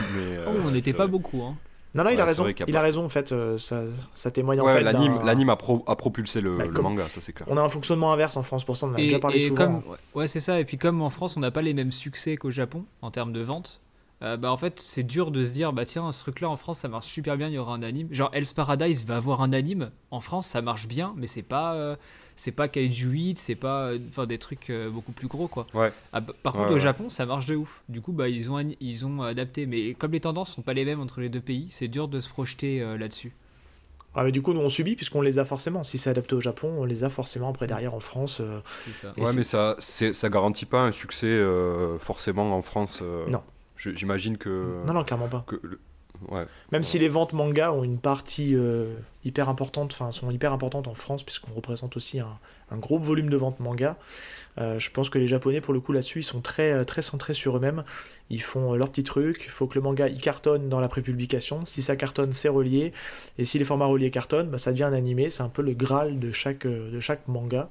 oh, 0.46 0.50
on 0.66 0.70
n'était 0.70 0.92
pas 0.92 1.06
beaucoup. 1.06 1.42
Hein. 1.42 1.56
Non, 1.94 2.04
non, 2.04 2.10
il 2.10 2.20
a 2.20 2.24
raison. 2.26 2.46
Il 2.46 2.76
a, 2.76 2.82
raison, 2.82 3.04
en 3.04 3.08
fait. 3.08 3.32
Euh, 3.32 3.56
ça, 3.56 3.82
ça, 4.12 4.30
témoigne 4.30 4.60
en 4.60 4.66
fait. 4.66 4.82
L'anime 4.82 5.48
a, 5.48 5.52
a, 5.86 5.96
propulsé 5.96 6.40
le, 6.40 6.58
bah, 6.58 6.66
manga, 6.82 7.08
ça 7.08 7.20
c'est 7.20 7.32
clair. 7.32 7.48
On 7.50 7.56
a 7.56 7.62
un 7.62 7.68
fonctionnement 7.68 8.12
inverse 8.12 8.36
en 8.36 8.42
France, 8.42 8.64
pour 8.64 8.76
ça, 8.76 8.86
on 8.86 8.90
en 8.90 8.94
a 8.94 8.98
déjà 8.98 9.18
parlé 9.18 9.48
souvent. 9.48 9.56
Comme, 9.56 9.82
ouais, 10.14 10.28
c'est 10.28 10.40
ça. 10.40 10.60
Et 10.60 10.64
puis, 10.64 10.78
comme 10.78 11.02
en 11.02 11.10
France, 11.10 11.36
on 11.36 11.40
n'a 11.40 11.50
pas 11.50 11.62
les 11.62 11.74
mêmes 11.74 11.90
succès 11.90 12.36
qu'au 12.36 12.50
Japon 12.50 12.84
en 13.02 13.10
termes 13.10 13.32
de 13.32 13.40
vente, 13.40 13.80
euh, 14.20 14.36
bah 14.36 14.50
en 14.50 14.56
fait 14.56 14.80
c'est 14.80 15.04
dur 15.04 15.30
de 15.30 15.44
se 15.44 15.52
dire 15.52 15.72
bah 15.72 15.84
tiens 15.84 16.10
ce 16.10 16.22
truc 16.22 16.40
là 16.40 16.50
en 16.50 16.56
France 16.56 16.80
ça 16.80 16.88
marche 16.88 17.06
super 17.06 17.36
bien 17.36 17.46
il 17.46 17.54
y 17.54 17.58
aura 17.58 17.72
un 17.72 17.84
anime 17.84 18.08
genre 18.10 18.30
Hell's 18.32 18.52
Paradise 18.52 19.04
va 19.04 19.16
avoir 19.16 19.42
un 19.42 19.52
anime 19.52 19.92
en 20.10 20.18
France 20.18 20.48
ça 20.48 20.60
marche 20.60 20.88
bien 20.88 21.14
mais 21.16 21.28
c'est 21.28 21.42
pas 21.42 21.74
euh, 21.74 21.94
c'est 22.34 22.50
pas 22.50 22.66
Kaiju 22.66 23.10
8 23.10 23.38
c'est 23.38 23.54
pas 23.54 23.90
euh, 23.90 23.98
enfin 24.08 24.26
des 24.26 24.38
trucs 24.38 24.72
beaucoup 24.92 25.12
plus 25.12 25.28
gros 25.28 25.46
quoi 25.46 25.68
ouais. 25.72 25.92
Ah, 26.12 26.18
bah, 26.18 26.32
par 26.42 26.54
contre 26.54 26.72
au 26.72 26.80
Japon 26.80 27.10
ça 27.10 27.26
marche 27.26 27.46
de 27.46 27.54
ouf 27.54 27.84
du 27.88 28.00
coup 28.00 28.10
bah 28.10 28.28
ils 28.28 28.50
ont 28.50 28.58
ils 28.80 29.06
ont 29.06 29.22
adapté 29.22 29.66
mais 29.66 29.94
comme 29.94 30.10
les 30.10 30.20
tendances 30.20 30.52
sont 30.52 30.62
pas 30.62 30.74
les 30.74 30.84
mêmes 30.84 31.00
entre 31.00 31.20
les 31.20 31.28
deux 31.28 31.40
pays 31.40 31.68
c'est 31.70 31.88
dur 31.88 32.08
de 32.08 32.20
se 32.20 32.28
projeter 32.28 32.80
là-dessus 32.98 33.32
ah, 34.14 34.24
mais 34.24 34.32
du 34.32 34.42
coup, 34.42 34.52
nous 34.52 34.60
on 34.60 34.70
subit 34.70 34.96
puisqu'on 34.96 35.20
les 35.20 35.38
a 35.38 35.44
forcément. 35.44 35.84
Si 35.84 35.96
c'est 35.96 36.10
adapté 36.10 36.34
au 36.34 36.40
Japon, 36.40 36.74
on 36.78 36.84
les 36.84 37.04
a 37.04 37.10
forcément 37.10 37.50
après 37.50 37.68
derrière 37.68 37.94
en 37.94 38.00
France. 38.00 38.42
Ça. 39.00 39.12
Ouais, 39.16 39.32
mais 39.36 39.44
ça, 39.44 39.76
ça 39.78 40.28
garantit 40.28 40.64
pas 40.64 40.80
un 40.80 40.92
succès 40.92 41.40
forcément 42.00 42.56
en 42.56 42.62
France. 42.62 43.00
Non. 43.28 43.42
J'imagine 43.78 44.36
que. 44.36 44.82
Non, 44.86 44.92
non, 44.92 45.04
clairement 45.04 45.28
pas. 45.28 45.44
Même 46.72 46.82
si 46.82 46.98
les 46.98 47.08
ventes 47.08 47.32
manga 47.32 47.72
ont 47.72 47.84
une 47.84 47.98
partie 47.98 48.54
euh, 48.54 48.94
hyper 49.24 49.48
importante, 49.48 49.92
enfin 49.92 50.10
sont 50.10 50.30
hyper 50.30 50.52
importantes 50.52 50.88
en 50.88 50.94
France, 50.94 51.22
puisqu'on 51.22 51.52
représente 51.52 51.96
aussi 51.96 52.20
un, 52.20 52.38
gros 52.78 52.98
volume 52.98 53.30
de 53.30 53.36
ventes 53.36 53.60
manga, 53.60 53.96
euh, 54.58 54.78
je 54.78 54.90
pense 54.90 55.08
que 55.10 55.18
les 55.18 55.28
Japonais, 55.28 55.60
pour 55.60 55.72
le 55.72 55.80
coup, 55.80 55.92
là-dessus, 55.92 56.18
ils 56.18 56.24
sont 56.24 56.40
très, 56.40 56.72
euh, 56.72 56.84
très 56.84 57.02
centrés 57.02 57.34
sur 57.34 57.56
eux-mêmes. 57.56 57.84
Ils 58.30 58.42
font 58.42 58.74
leur 58.74 58.90
petit 58.90 59.04
truc. 59.04 59.42
Il 59.44 59.50
faut 59.50 59.68
que 59.68 59.76
le 59.76 59.80
manga 59.80 60.08
il 60.08 60.20
cartonne 60.20 60.68
dans 60.68 60.80
la 60.80 60.88
prépublication. 60.88 61.64
Si 61.64 61.80
ça 61.82 61.94
cartonne, 61.94 62.32
c'est 62.32 62.48
relié. 62.48 62.92
Et 63.38 63.44
si 63.44 63.58
les 63.58 63.64
formats 63.64 63.86
reliés 63.86 64.10
cartonnent, 64.10 64.48
bah, 64.48 64.58
ça 64.58 64.72
devient 64.72 64.84
un 64.84 64.92
animé. 64.92 65.30
C'est 65.30 65.44
un 65.44 65.48
peu 65.48 65.62
le 65.62 65.74
graal 65.74 66.18
de 66.18 66.32
chaque, 66.32 66.66
de 66.66 66.98
chaque 66.98 67.28
manga. 67.28 67.68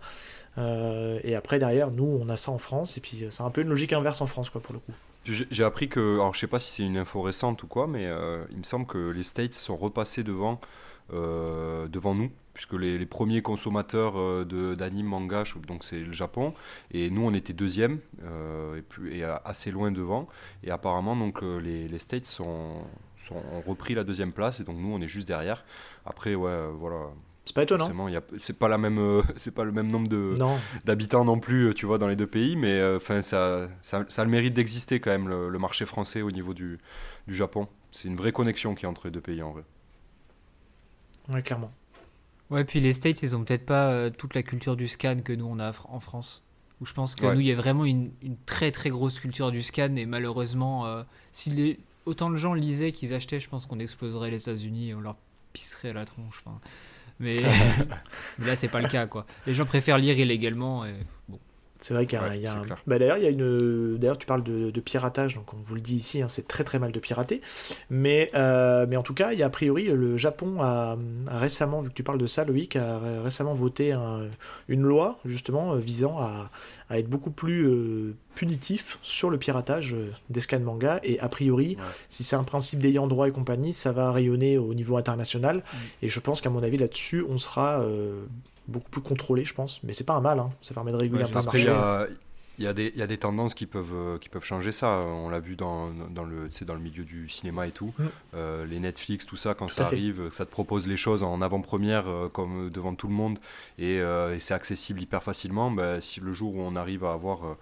et 0.58 1.36
après, 1.36 1.60
derrière, 1.60 1.92
nous, 1.92 2.20
on 2.22 2.30
a 2.30 2.38
ça 2.38 2.52
en 2.52 2.58
France. 2.58 2.98
Et 2.98 3.02
puis, 3.02 3.26
c'est 3.30 3.44
un 3.44 3.52
peu 3.52 3.62
une 3.62 3.70
logique 3.70 3.92
inverse 3.92 4.22
en 4.22 4.26
France, 4.26 4.50
quoi, 4.50 4.62
pour 4.62 4.74
le 4.74 4.80
coup. 4.80 4.94
J'ai 5.28 5.64
appris 5.64 5.90
que, 5.90 6.16
alors 6.16 6.34
je 6.34 6.40
sais 6.40 6.48
pas 6.48 6.60
si 6.60 6.72
c'est 6.72 6.84
une 6.84 6.98
info 6.98 7.22
récente 7.22 7.64
ou 7.64 7.68
quoi, 7.68 7.88
mais 7.88 8.10
il 8.52 8.58
me 8.58 8.64
semble 8.64 8.86
que 8.86 9.10
les 9.10 9.24
States 9.24 9.54
sont 9.54 9.78
repassés 9.78 10.24
devant, 10.24 10.60
devant 11.12 12.16
nous 12.16 12.32
puisque 12.58 12.74
les, 12.74 13.06
premiers 13.06 13.44
consommateurs 13.44 14.20
euh, 14.20 14.76
d'anime 14.76 15.06
manga, 15.06 15.44
donc 15.68 15.84
c'est 15.84 16.00
le 16.00 16.12
Japon, 16.12 16.56
et 16.92 17.12
nous 17.12 17.22
on 17.22 17.34
était 17.36 17.54
deuxième 17.54 18.00
euh, 18.24 18.82
et, 19.12 19.24
assez 19.24 19.70
loin 19.70 19.92
devant, 19.92 20.28
et 20.64 20.72
apparemment 20.72 21.16
donc 21.16 21.44
euh, 21.44 21.60
les, 21.60 22.00
States 22.00 22.42
ont 22.44 22.82
repris 23.68 23.94
la 23.94 24.04
deuxième 24.04 24.32
place, 24.32 24.60
et 24.60 24.64
donc 24.64 24.78
nous 24.78 24.92
on 24.92 25.00
est 25.02 25.08
juste 25.08 25.28
derrière. 25.28 25.64
Après 26.04 26.34
ouais 26.34 26.68
voilà. 26.74 27.12
C'est 27.48 27.56
pas 27.56 27.64
étonnant. 27.64 27.90
C'est 28.38 28.60
pas 28.60 28.68
la 28.68 28.78
même, 28.78 29.24
c'est 29.38 29.56
pas 29.56 29.64
le 29.64 29.72
même 29.72 29.92
nombre 29.92 30.08
de 30.08 30.36
d'habitants 30.86 31.26
non 31.26 31.40
plus, 31.40 31.74
tu 31.74 31.88
vois, 31.88 31.98
dans 31.98 32.08
les 32.08 32.16
deux 32.16 32.28
pays, 32.28 32.56
mais 32.56 32.96
enfin 32.96 33.22
ça, 33.24 33.68
ça, 33.82 34.06
ça, 34.08 34.22
a 34.22 34.26
le 34.26 34.32
mérite 34.32 34.54
d'exister 34.54 35.00
quand 35.00 35.10
même 35.12 35.28
le, 35.28 35.50
le, 35.50 35.60
marché 35.60 35.86
français 35.86 36.22
au 36.22 36.30
niveau 36.30 36.54
du, 36.54 36.78
du 37.28 37.36
Japon. 37.36 37.68
C'est 37.92 38.08
une 38.08 38.16
vraie 38.16 38.32
connexion 38.32 38.76
qui 38.76 38.86
est 38.86 38.88
entre 38.88 39.08
les 39.08 39.12
deux 39.12 39.22
pays 39.22 39.42
en 39.42 39.52
vrai. 39.52 39.64
Ouais, 41.30 41.42
clairement. 41.42 41.72
Ouais, 42.50 42.64
puis 42.64 42.80
les 42.80 42.94
States, 42.94 43.22
ils 43.24 43.36
ont 43.36 43.44
peut-être 43.44 43.66
pas 43.66 43.90
euh, 43.90 44.10
toute 44.10 44.34
la 44.34 44.44
culture 44.44 44.78
du 44.78 44.88
scan 44.88 45.18
que 45.24 45.34
nous 45.34 45.46
on 45.46 45.60
a 45.60 45.74
en 45.90 46.00
France. 46.00 46.44
Où 46.80 46.86
je 46.86 46.94
pense 46.94 47.16
que 47.16 47.26
nous, 47.26 47.40
il 47.40 47.48
y 47.48 47.52
a 47.52 47.56
vraiment 47.56 47.86
une, 47.86 48.12
très 48.46 48.72
très 48.72 48.92
grosse 48.92 49.20
culture 49.20 49.52
du 49.52 49.64
scan 49.64 49.96
et 49.96 50.06
malheureusement, 50.06 50.86
euh, 50.86 51.04
si 51.32 51.50
les, 51.50 51.80
autant 52.06 52.30
de 52.30 52.38
gens 52.38 52.54
lisaient 52.54 52.92
qu'ils 52.92 53.16
achetaient, 53.16 53.40
je 53.40 53.50
pense 53.50 53.66
qu'on 53.66 53.80
exploserait 53.80 54.30
les 54.30 54.42
États-Unis 54.44 54.90
et 54.90 54.94
on 54.94 55.02
leur 55.02 55.16
pisserait 55.54 55.92
la 55.92 56.06
tronche. 56.06 56.44
Mais, 57.20 57.42
mais 58.38 58.46
là, 58.48 58.56
c'est 58.56 58.68
pas 58.68 58.82
le 58.82 58.88
cas 58.88 59.08
quoi. 59.08 59.26
Les 59.46 59.54
gens 59.54 59.66
préfèrent 59.66 59.98
lire 59.98 60.18
illégalement 60.18 60.86
et 60.86 60.94
bon. 61.28 61.40
C'est 61.80 61.94
vrai 61.94 62.06
qu'il 62.06 62.18
y 62.18 62.48
a, 62.48 62.54
un... 62.54 62.66
bah, 62.88 62.98
d'ailleurs 63.00 63.18
il 63.18 63.24
y 63.24 63.28
a 63.28 63.30
une 63.30 63.98
d'ailleurs 63.98 64.18
tu 64.18 64.26
parles 64.26 64.44
de, 64.44 64.80
piratage 64.80 65.36
donc 65.36 65.54
on 65.54 65.58
vous 65.58 65.76
le 65.76 65.82
dit 65.82 65.96
ici 65.96 66.22
hein, 66.22 66.28
c'est 66.28 66.48
très 66.48 66.64
très 66.64 66.80
mal 66.80 66.92
de 66.92 67.00
pirater. 67.00 67.42
Mais 67.90 68.32
euh, 68.36 68.86
mais 68.88 68.98
en 68.98 69.04
tout 69.04 69.14
cas 69.14 69.34
il 69.34 69.40
y 69.40 69.44
a 69.44 69.48
a 69.48 69.50
priori 69.50 69.86
le 69.86 70.18
Japon 70.18 70.58
a, 70.60 70.98
récemment 71.28 71.80
vu 71.80 71.90
que 71.90 71.94
tu 71.94 72.04
parles 72.04 72.18
de 72.18 72.28
ça 72.28 72.44
Loïc 72.44 72.76
a 72.76 73.00
récemment 73.24 73.54
voté 73.54 73.94
une 74.68 74.84
loi 74.84 75.20
justement 75.26 75.74
euh, 75.74 75.78
visant 75.78 76.20
à, 76.20 76.50
être 76.92 77.10
beaucoup 77.10 77.32
plus 77.32 77.66
euh, 77.66 78.16
punitif 78.36 79.00
sur 79.02 79.30
le 79.30 79.38
piratage 79.38 79.96
des 80.30 80.42
scans 80.42 80.60
manga. 80.60 81.00
Et 81.04 81.20
a 81.20 81.30
priori 81.30 81.78
si 82.10 82.24
c'est 82.24 82.36
un 82.36 82.44
principe 82.44 82.80
d'ayant 82.80 83.08
droit 83.08 83.28
et 83.28 83.32
compagnie 83.32 83.74
ça 83.74 83.92
va 83.92 84.12
rayonner 84.12 84.58
au 84.58 84.74
niveau 84.74 84.98
international. 84.98 85.58
Mm. 85.58 85.78
et 86.04 86.10
je 86.10 86.20
pense 86.20 86.42
qu'à 86.42 86.50
mon 86.50 86.64
avis 86.64 86.78
là-dessus 86.78 87.26
on 87.28 87.38
sera 87.38 87.84
beaucoup 88.68 88.90
plus 88.90 89.02
contrôlé, 89.02 89.44
je 89.44 89.54
pense. 89.54 89.82
Mais 89.84 89.94
c'est 89.94 90.04
pas 90.04 90.14
un 90.14 90.22
mal, 90.22 90.40
hein. 90.40 90.50
ça 90.62 90.74
permet 90.74 90.92
de 90.92 90.98
réguler 90.98 91.24
un 91.24 91.28
peu 91.28 91.40
le 91.40 91.44
marché. 91.44 92.18
Il 92.60 92.64
y, 92.64 92.68
a 92.68 92.74
des, 92.74 92.92
il 92.96 93.00
y, 93.00 93.04
a 93.04 93.08
des 93.08 93.20
tendances 93.20 93.54
qui 93.54 93.68
peuvent, 93.68 93.94
euh, 93.94 94.18
qui 94.18 94.30
peuvent 94.30 94.44
changer 94.44 94.72
ça. 94.72 94.90
On 94.90 95.30
l'a 95.30 95.40
vu 95.40 95.56
dans, 95.56 95.92
dans, 95.92 96.24
le, 96.24 96.50
dans 96.66 96.74
le 96.74 96.80
milieu 96.80 97.04
du 97.04 97.30
cinéma 97.30 97.68
et 97.68 97.72
tout. 97.72 97.94
Mm. 98.00 98.06
Euh, 98.34 98.66
les 98.66 98.80
Netflix, 98.80 99.28
tout 99.28 99.38
ça, 99.38 99.54
quand 99.54 99.70
ça 99.70 99.86
arrive, 99.86 100.30
ça 100.32 100.44
te 100.44 100.50
propose 100.50 100.88
les 100.88 100.98
choses 100.98 101.22
en 101.22 101.42
avant-première, 101.44 102.08
euh, 102.08 102.30
comme 102.30 102.72
devant 102.72 102.96
tout 102.96 103.08
le 103.08 103.14
monde, 103.14 103.38
et, 103.78 103.98
et 103.98 104.40
c'est 104.40 104.56
accessible 104.56 105.02
hyper 105.02 105.22
facilement. 105.22 105.70
Bah, 105.70 106.02
si 106.02 106.20
le 106.20 106.34
jour 106.34 106.56
où 106.56 106.62
on 106.62 106.76
arrive 106.76 107.06
à 107.06 107.14
avoir 107.14 107.58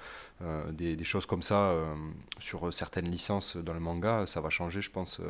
des, 0.72 0.96
des, 0.96 1.04
choses 1.04 1.25
comme 1.25 1.42
ça 1.42 1.74
sur 2.40 2.74
certaines 2.74 3.10
licences 3.10 3.58
dans 3.58 3.74
le 3.74 3.80
manga, 3.80 4.25
ça 4.25 4.42
va 4.42 4.50
changer, 4.50 4.82
je 4.82 4.92
pense, 4.92 5.22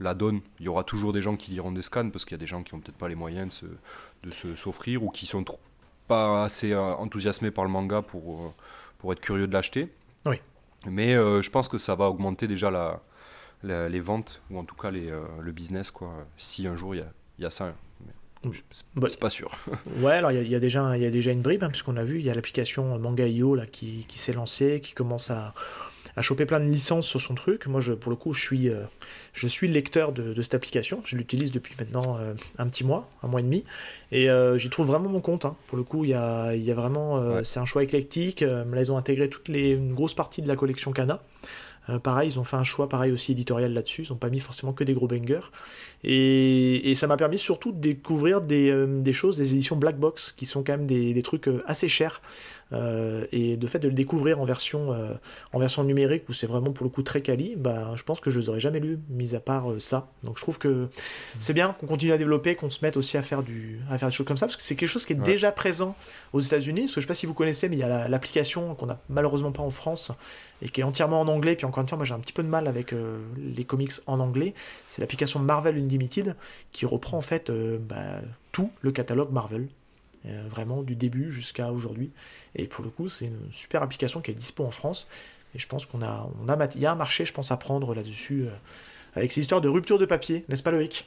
la 0.00 0.14
donne. 0.14 0.40
Il 0.60 0.66
y 0.66 0.68
aura 0.68 0.84
toujours 0.84 1.12
des 1.12 1.22
gens 1.22 1.36
qui 1.36 1.50
liront 1.50 1.72
des 1.72 1.82
scans, 1.82 2.10
parce 2.10 2.24
qu'il 2.24 2.32
y 2.32 2.40
a 2.40 2.40
des 2.40 2.46
gens 2.46 2.62
qui 2.62 2.74
n'ont 2.74 2.80
peut-être 2.80 2.98
pas 2.98 3.08
les 3.08 3.14
moyens 3.14 3.60
de 4.22 4.30
se, 4.32 4.50
de 4.50 4.56
s'offrir 4.56 5.02
ou 5.02 5.10
qui 5.10 5.26
sont 5.26 5.42
trop, 5.42 5.60
pas 6.06 6.44
assez 6.44 6.74
enthousiasmés 6.74 7.50
par 7.50 7.64
le 7.64 7.70
manga 7.70 8.02
pour 8.02 8.54
pour 8.98 9.12
être 9.12 9.20
curieux 9.20 9.46
de 9.46 9.52
l'acheter. 9.52 9.88
Oui. 10.26 10.36
Mais 10.86 11.14
euh, 11.14 11.42
je 11.42 11.50
pense 11.50 11.68
que 11.68 11.78
ça 11.78 11.94
va 11.94 12.08
augmenter 12.08 12.46
déjà 12.46 12.70
la, 12.70 13.88
les 13.88 14.00
ventes, 14.00 14.42
ou 14.50 14.58
en 14.58 14.64
tout 14.64 14.74
cas 14.74 14.90
les, 14.90 15.10
euh, 15.10 15.22
le 15.40 15.52
business, 15.52 15.90
quoi, 15.90 16.26
si 16.36 16.66
un 16.66 16.76
jour 16.76 16.94
il 16.94 16.98
y 16.98 17.02
a, 17.02 17.12
y 17.38 17.44
a, 17.44 17.50
ça. 17.50 17.74
Bah, 18.94 19.08
c'est 19.10 19.18
pas 19.18 19.30
sûr. 19.30 19.50
ouais, 19.96 20.12
alors 20.12 20.30
il 20.30 20.46
y, 20.46 20.50
y, 20.50 20.54
a 20.54 20.60
déjà, 20.60 20.96
il 20.96 21.02
y 21.02 21.06
a 21.06 21.10
déjà 21.10 21.32
une 21.32 21.42
bribe, 21.42 21.64
hein, 21.64 21.68
puisqu'on 21.68 21.96
a 21.96 22.04
vu, 22.04 22.20
il 22.20 22.24
y 22.24 22.30
a 22.30 22.34
l'application 22.34 22.96
Manga.io 22.98 23.56
là, 23.56 23.66
qui, 23.66 24.04
qui 24.06 24.18
s'est 24.18 24.32
lancée, 24.32 24.80
qui 24.80 24.94
commence 24.94 25.30
à, 25.30 25.54
à 26.18 26.22
choper 26.22 26.46
plein 26.46 26.58
de 26.58 26.64
licences 26.64 27.06
sur 27.06 27.20
son 27.20 27.34
truc. 27.34 27.66
Moi, 27.66 27.80
je, 27.80 27.92
pour 27.92 28.10
le 28.10 28.16
coup, 28.16 28.32
je 28.32 28.42
suis, 28.42 28.68
euh, 28.68 28.82
je 29.32 29.46
suis 29.46 29.68
le 29.68 29.72
lecteur 29.72 30.10
de, 30.10 30.42
cette 30.42 30.54
application. 30.54 31.00
Je 31.04 31.16
l'utilise 31.16 31.52
depuis 31.52 31.74
maintenant 31.78 32.18
euh, 32.18 32.34
un 32.58 32.66
petit 32.66 32.82
mois, 32.82 33.08
un 33.22 33.28
mois 33.28 33.38
et 33.38 33.44
demi. 33.44 33.64
Et 34.10 34.28
euh, 34.28 34.58
j'y 34.58 34.68
trouve 34.68 34.88
vraiment 34.88 35.08
mon 35.08 35.20
compte. 35.20 35.44
Hein. 35.44 35.56
Pour 35.68 35.78
le 35.78 35.84
coup, 35.84 36.04
il 36.04 36.10
y 36.10 36.14
a, 36.14 36.54
y 36.56 36.70
a, 36.72 36.74
vraiment. 36.74 37.44
C'est 37.44 37.60
un 37.60 37.66
choix 37.66 37.84
éclectique. 37.84 38.40
là, 38.40 38.64
ils 38.80 38.90
ont 38.90 38.96
intégré 38.96 39.28
toutes 39.28 39.48
les, 39.48 39.70
une 39.70 39.94
grosse 39.94 40.14
partie 40.14 40.42
de 40.42 40.48
la 40.48 40.56
collection 40.56 40.90
Kana. 40.90 41.22
pareil, 42.02 42.30
ils 42.30 42.38
ont 42.40 42.44
fait 42.44 42.56
un 42.56 42.64
choix 42.64 42.88
pareil 42.88 43.12
aussi 43.12 43.30
éditorial 43.30 43.72
là-dessus. 43.72 44.02
Ils 44.02 44.12
n'ont 44.12 44.18
pas 44.18 44.30
mis 44.30 44.40
forcément 44.40 44.72
que 44.72 44.82
des 44.82 44.94
gros 44.94 45.06
bangers. 45.06 45.48
Et, 46.04 46.90
et 46.90 46.94
ça 46.94 47.06
m'a 47.06 47.16
permis 47.16 47.38
surtout 47.38 47.72
de 47.72 47.78
découvrir 47.78 48.40
des, 48.40 48.86
des, 48.86 49.12
choses, 49.12 49.36
des 49.36 49.52
éditions 49.52 49.76
Black 49.76 49.98
Box, 49.98 50.32
qui 50.36 50.46
sont 50.46 50.62
quand 50.62 50.72
même 50.72 50.86
des, 50.86 51.12
des 51.12 51.22
trucs 51.22 51.48
assez 51.66 51.88
chers. 51.88 52.20
Euh, 52.72 53.26
et 53.32 53.56
de 53.56 53.66
fait 53.66 53.78
de 53.78 53.88
le 53.88 53.94
découvrir 53.94 54.40
en 54.40 54.44
version, 54.44 54.92
euh, 54.92 55.14
en 55.54 55.58
version 55.58 55.84
numérique 55.84 56.28
où 56.28 56.34
c'est 56.34 56.46
vraiment 56.46 56.70
pour 56.72 56.84
le 56.84 56.90
coup 56.90 57.02
très 57.02 57.22
quali, 57.22 57.54
bah, 57.56 57.92
je 57.96 58.02
pense 58.02 58.20
que 58.20 58.30
je 58.30 58.40
les 58.40 58.48
aurais 58.50 58.60
jamais 58.60 58.80
lus, 58.80 58.98
mis 59.08 59.34
à 59.34 59.40
part 59.40 59.70
euh, 59.70 59.80
ça. 59.80 60.08
Donc 60.22 60.36
je 60.36 60.42
trouve 60.42 60.58
que 60.58 60.88
c'est 61.40 61.54
bien 61.54 61.74
qu'on 61.78 61.86
continue 61.86 62.12
à 62.12 62.18
développer, 62.18 62.54
qu'on 62.54 62.68
se 62.68 62.80
mette 62.82 62.96
aussi 62.96 63.16
à 63.16 63.22
faire, 63.22 63.42
du, 63.42 63.80
à 63.90 63.96
faire 63.96 64.08
des 64.08 64.14
choses 64.14 64.26
comme 64.26 64.36
ça, 64.36 64.46
parce 64.46 64.56
que 64.56 64.62
c'est 64.62 64.76
quelque 64.76 64.88
chose 64.88 65.06
qui 65.06 65.14
est 65.14 65.16
déjà 65.16 65.50
présent 65.50 65.96
aux 66.32 66.40
États-Unis. 66.40 66.82
Parce 66.82 66.94
que 66.94 67.00
je 67.00 67.06
sais 67.06 67.08
pas 67.08 67.14
si 67.14 67.26
vous 67.26 67.34
connaissez, 67.34 67.68
mais 67.68 67.76
il 67.76 67.80
y 67.80 67.84
a 67.84 68.08
l'application 68.08 68.74
qu'on 68.74 68.86
n'a 68.86 69.00
malheureusement 69.08 69.52
pas 69.52 69.62
en 69.62 69.70
France 69.70 70.12
et 70.60 70.68
qui 70.68 70.80
est 70.80 70.84
entièrement 70.84 71.20
en 71.20 71.28
anglais. 71.28 71.56
Puis 71.56 71.64
encore 71.64 71.80
une 71.80 71.88
fois, 71.88 71.96
moi 71.96 72.04
j'ai 72.04 72.14
un 72.14 72.20
petit 72.20 72.32
peu 72.32 72.42
de 72.42 72.48
mal 72.48 72.68
avec 72.68 72.94
les 73.38 73.64
comics 73.64 73.92
en 74.06 74.20
anglais. 74.20 74.54
C'est 74.88 75.00
l'application 75.00 75.40
Marvel 75.40 75.78
Unlimited 75.88 76.36
qui 76.72 76.86
reprend 76.86 77.18
en 77.18 77.22
fait 77.22 77.50
bah, 77.50 78.20
tout 78.52 78.70
le 78.82 78.92
catalogue 78.92 79.32
Marvel. 79.32 79.68
Euh, 80.26 80.42
vraiment 80.48 80.82
du 80.82 80.96
début 80.96 81.30
jusqu'à 81.30 81.70
aujourd'hui. 81.72 82.10
Et 82.56 82.66
pour 82.66 82.84
le 82.84 82.90
coup, 82.90 83.08
c'est 83.08 83.26
une 83.26 83.52
super 83.52 83.82
application 83.82 84.20
qui 84.20 84.32
est 84.32 84.34
dispo 84.34 84.64
en 84.64 84.72
France. 84.72 85.06
Et 85.54 85.58
je 85.58 85.66
pense 85.68 85.86
qu'on 85.86 86.02
a, 86.02 86.28
on 86.42 86.48
a, 86.48 86.68
il 86.74 86.80
y 86.80 86.86
a 86.86 86.92
un 86.92 86.96
marché, 86.96 87.24
je 87.24 87.32
pense, 87.32 87.52
à 87.52 87.56
prendre 87.56 87.94
là-dessus, 87.94 88.42
euh, 88.42 88.50
avec 89.14 89.30
ces 89.30 89.40
histoires 89.40 89.60
de 89.60 89.68
rupture 89.68 89.96
de 89.96 90.06
papier, 90.06 90.44
n'est-ce 90.48 90.62
pas 90.62 90.72
Loïc? 90.72 91.06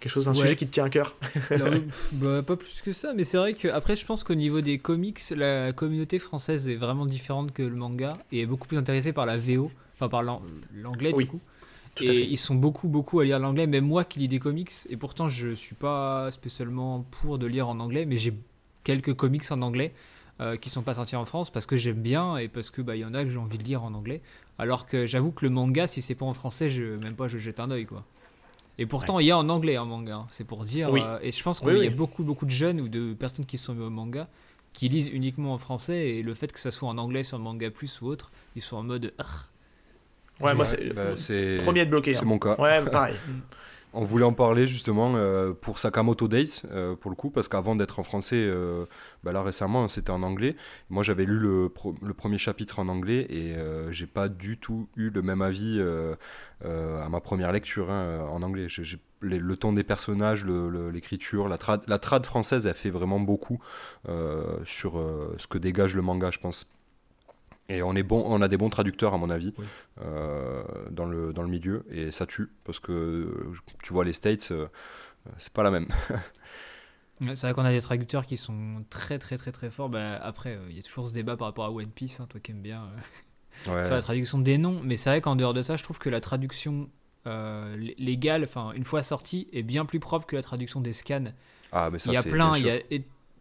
Quelque 0.00 0.10
chose, 0.10 0.26
un 0.28 0.34
sujet 0.34 0.56
qui 0.56 0.66
te 0.66 0.72
tient 0.72 0.84
à 0.84 0.90
cœur? 0.90 1.16
Bah, 2.12 2.42
Pas 2.42 2.56
plus 2.56 2.80
que 2.82 2.92
ça, 2.92 3.12
mais 3.14 3.24
c'est 3.24 3.36
vrai 3.36 3.54
que 3.54 3.68
après, 3.68 3.94
je 3.94 4.04
pense 4.04 4.24
qu'au 4.24 4.34
niveau 4.34 4.60
des 4.62 4.78
comics, 4.78 5.20
la 5.30 5.72
communauté 5.72 6.18
française 6.18 6.68
est 6.68 6.76
vraiment 6.76 7.06
différente 7.06 7.52
que 7.52 7.62
le 7.62 7.76
manga 7.76 8.18
et 8.32 8.40
est 8.40 8.46
beaucoup 8.46 8.66
plus 8.66 8.78
intéressée 8.78 9.12
par 9.12 9.26
la 9.26 9.38
VO, 9.38 9.70
enfin 9.94 10.08
par 10.08 10.22
l'anglais 10.22 11.12
du 11.12 11.26
coup. 11.26 11.40
Et 12.00 12.24
ils 12.24 12.36
sont 12.36 12.54
beaucoup, 12.54 12.88
beaucoup 12.88 13.20
à 13.20 13.24
lire 13.24 13.38
l'anglais, 13.38 13.66
même 13.66 13.86
moi 13.86 14.04
qui 14.04 14.18
lis 14.18 14.28
des 14.28 14.38
comics, 14.38 14.72
et 14.88 14.96
pourtant 14.96 15.28
je 15.28 15.54
suis 15.54 15.74
pas 15.74 16.30
spécialement 16.30 17.04
pour 17.10 17.38
de 17.38 17.46
lire 17.46 17.68
en 17.68 17.80
anglais, 17.80 18.04
mais 18.04 18.18
j'ai 18.18 18.34
quelques 18.84 19.14
comics 19.14 19.50
en 19.50 19.62
anglais 19.62 19.92
euh, 20.40 20.56
qui 20.56 20.70
sont 20.70 20.82
pas 20.82 20.94
sortis 20.94 21.16
en 21.16 21.24
France 21.24 21.50
parce 21.50 21.66
que 21.66 21.76
j'aime 21.76 22.02
bien 22.02 22.36
et 22.36 22.48
parce 22.48 22.70
que 22.70 22.82
bah 22.82 22.94
il 22.94 23.00
y 23.00 23.04
en 23.04 23.14
a 23.14 23.24
que 23.24 23.30
j'ai 23.30 23.38
envie 23.38 23.58
de 23.58 23.64
lire 23.64 23.84
en 23.84 23.94
anglais. 23.94 24.20
Alors 24.58 24.86
que 24.86 25.06
j'avoue 25.06 25.32
que 25.32 25.44
le 25.44 25.50
manga, 25.50 25.86
si 25.86 26.02
c'est 26.02 26.14
pas 26.14 26.26
en 26.26 26.34
français, 26.34 26.70
je 26.70 26.84
même 26.84 27.14
pas 27.14 27.26
je 27.26 27.38
jette 27.38 27.58
un 27.60 27.70
oeil 27.70 27.86
quoi. 27.86 28.04
Et 28.78 28.84
pourtant, 28.84 29.18
il 29.18 29.26
y 29.26 29.30
a 29.30 29.38
en 29.38 29.48
anglais 29.48 29.76
un 29.76 29.86
manga, 29.86 30.16
hein, 30.16 30.26
c'est 30.30 30.44
pour 30.44 30.66
dire. 30.66 30.94
Euh, 30.94 31.18
et 31.22 31.32
je 31.32 31.42
pense 31.42 31.60
qu'il 31.60 31.78
y 31.78 31.86
a 31.86 31.90
beaucoup 31.90 32.22
beaucoup 32.22 32.44
de 32.44 32.50
jeunes 32.50 32.82
ou 32.82 32.88
de 32.88 33.14
personnes 33.14 33.46
qui 33.46 33.56
sont 33.56 33.78
au 33.80 33.88
manga 33.90 34.28
qui 34.74 34.90
lisent 34.90 35.08
uniquement 35.08 35.54
en 35.54 35.58
français 35.58 36.10
et 36.10 36.22
le 36.22 36.34
fait 36.34 36.52
que 36.52 36.60
ça 36.60 36.70
soit 36.70 36.90
en 36.90 36.98
anglais 36.98 37.22
sur 37.22 37.38
Manga 37.38 37.70
Plus 37.70 38.02
ou 38.02 38.06
autre, 38.08 38.30
ils 38.54 38.62
sont 38.62 38.76
en 38.76 38.82
mode. 38.82 39.14
Ouais, 40.40 40.54
moi 40.54 40.64
c'est 40.64 40.92
bah, 40.92 41.14
premier 41.64 41.84
de 41.84 41.90
bloquer. 41.90 42.14
C'est 42.14 42.20
hein. 42.20 42.26
mon 42.26 42.38
cas. 42.38 42.56
Ouais, 42.58 42.82
pareil. 42.90 43.16
On 43.98 44.04
voulait 44.04 44.26
en 44.26 44.34
parler 44.34 44.66
justement 44.66 45.14
euh, 45.16 45.54
pour 45.54 45.78
Sakamoto 45.78 46.28
Days, 46.28 46.60
euh, 46.70 46.94
pour 46.96 47.10
le 47.10 47.16
coup, 47.16 47.30
parce 47.30 47.48
qu'avant 47.48 47.74
d'être 47.76 47.98
en 47.98 48.02
français, 48.02 48.36
euh, 48.36 48.84
bah 49.24 49.32
là 49.32 49.42
récemment 49.42 49.88
c'était 49.88 50.10
en 50.10 50.22
anglais. 50.22 50.54
Moi 50.90 51.02
j'avais 51.02 51.24
lu 51.24 51.38
le, 51.38 51.72
premier 52.14 52.36
chapitre 52.36 52.78
en 52.78 52.88
anglais 52.88 53.26
et 53.30 53.56
j'ai 53.90 54.06
pas 54.06 54.28
du 54.28 54.58
tout 54.58 54.86
eu 54.96 55.08
le 55.08 55.22
même 55.22 55.40
avis 55.40 55.80
à 56.62 57.08
ma 57.08 57.20
première 57.20 57.52
lecture 57.52 57.90
hein, 57.90 58.28
en 58.30 58.42
anglais. 58.42 58.66
le 59.20 59.56
ton 59.56 59.72
des 59.72 59.84
personnages, 59.84 60.44
l'écriture, 60.44 61.48
la, 61.48 61.56
trad, 61.56 61.82
la 61.86 61.98
trad 61.98 62.26
française, 62.26 62.66
elle 62.66 62.74
fait 62.74 62.90
vraiment 62.90 63.20
beaucoup 63.20 63.60
sur 64.66 65.02
ce 65.38 65.46
que 65.46 65.56
dégage 65.56 65.96
le 65.96 66.02
manga, 66.02 66.30
je 66.30 66.38
pense. 66.38 66.75
Et 67.68 67.82
on, 67.82 67.94
est 67.94 68.02
bon, 68.02 68.22
on 68.26 68.40
a 68.42 68.48
des 68.48 68.56
bons 68.56 68.70
traducteurs, 68.70 69.12
à 69.12 69.18
mon 69.18 69.28
avis, 69.28 69.52
euh, 70.00 70.62
dans, 70.90 71.04
le, 71.04 71.32
dans 71.32 71.42
le 71.42 71.48
milieu. 71.48 71.84
Et 71.90 72.12
ça 72.12 72.26
tue, 72.26 72.48
parce 72.64 72.78
que 72.78 73.50
tu 73.82 73.92
vois, 73.92 74.04
les 74.04 74.12
States, 74.12 74.48
euh, 74.52 74.68
c'est 75.38 75.52
pas 75.52 75.64
la 75.64 75.72
même. 75.72 75.88
c'est 77.20 77.40
vrai 77.40 77.54
qu'on 77.54 77.64
a 77.64 77.72
des 77.72 77.80
traducteurs 77.80 78.24
qui 78.24 78.36
sont 78.36 78.84
très, 78.88 79.18
très, 79.18 79.36
très, 79.36 79.50
très 79.50 79.70
forts. 79.70 79.88
Bah, 79.88 80.16
après, 80.22 80.54
euh, 80.54 80.66
il 80.70 80.76
y 80.76 80.78
a 80.78 80.82
toujours 80.82 81.08
ce 81.08 81.12
débat 81.12 81.36
par 81.36 81.48
rapport 81.48 81.64
à 81.64 81.72
One 81.72 81.90
Piece, 81.90 82.20
hein, 82.20 82.26
toi 82.28 82.38
qui 82.40 82.52
aimes 82.52 82.62
bien. 82.62 82.88
c'est 83.64 83.90
la 83.90 84.02
traduction 84.02 84.38
des 84.38 84.58
noms. 84.58 84.80
Mais 84.84 84.96
c'est 84.96 85.10
vrai 85.10 85.20
qu'en 85.20 85.34
dehors 85.34 85.54
de 85.54 85.62
ça, 85.62 85.76
je 85.76 85.82
trouve 85.82 85.98
que 85.98 86.10
la 86.10 86.20
traduction 86.20 86.88
légale, 87.98 88.44
enfin, 88.44 88.70
une 88.76 88.84
fois 88.84 89.02
sortie, 89.02 89.48
est 89.52 89.64
bien 89.64 89.84
plus 89.84 89.98
propre 89.98 90.26
que 90.26 90.36
la 90.36 90.42
traduction 90.42 90.80
des 90.80 90.92
scans. 90.92 91.32
Ah, 91.72 91.90
mais 91.90 91.98
ça, 91.98 92.12
il 92.12 92.14
y 92.14 92.16
a 92.16 92.22
plein, 92.22 92.56
il 92.56 92.64
y 92.64 92.70
a 92.70 92.78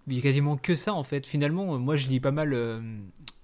il 0.07 0.13
y 0.13 0.19
a 0.19 0.21
quasiment 0.21 0.57
que 0.57 0.75
ça 0.75 0.93
en 0.93 1.03
fait. 1.03 1.25
Finalement, 1.25 1.77
moi 1.77 1.95
je 1.95 2.07
lis 2.07 2.19
pas 2.19 2.31
mal. 2.31 2.53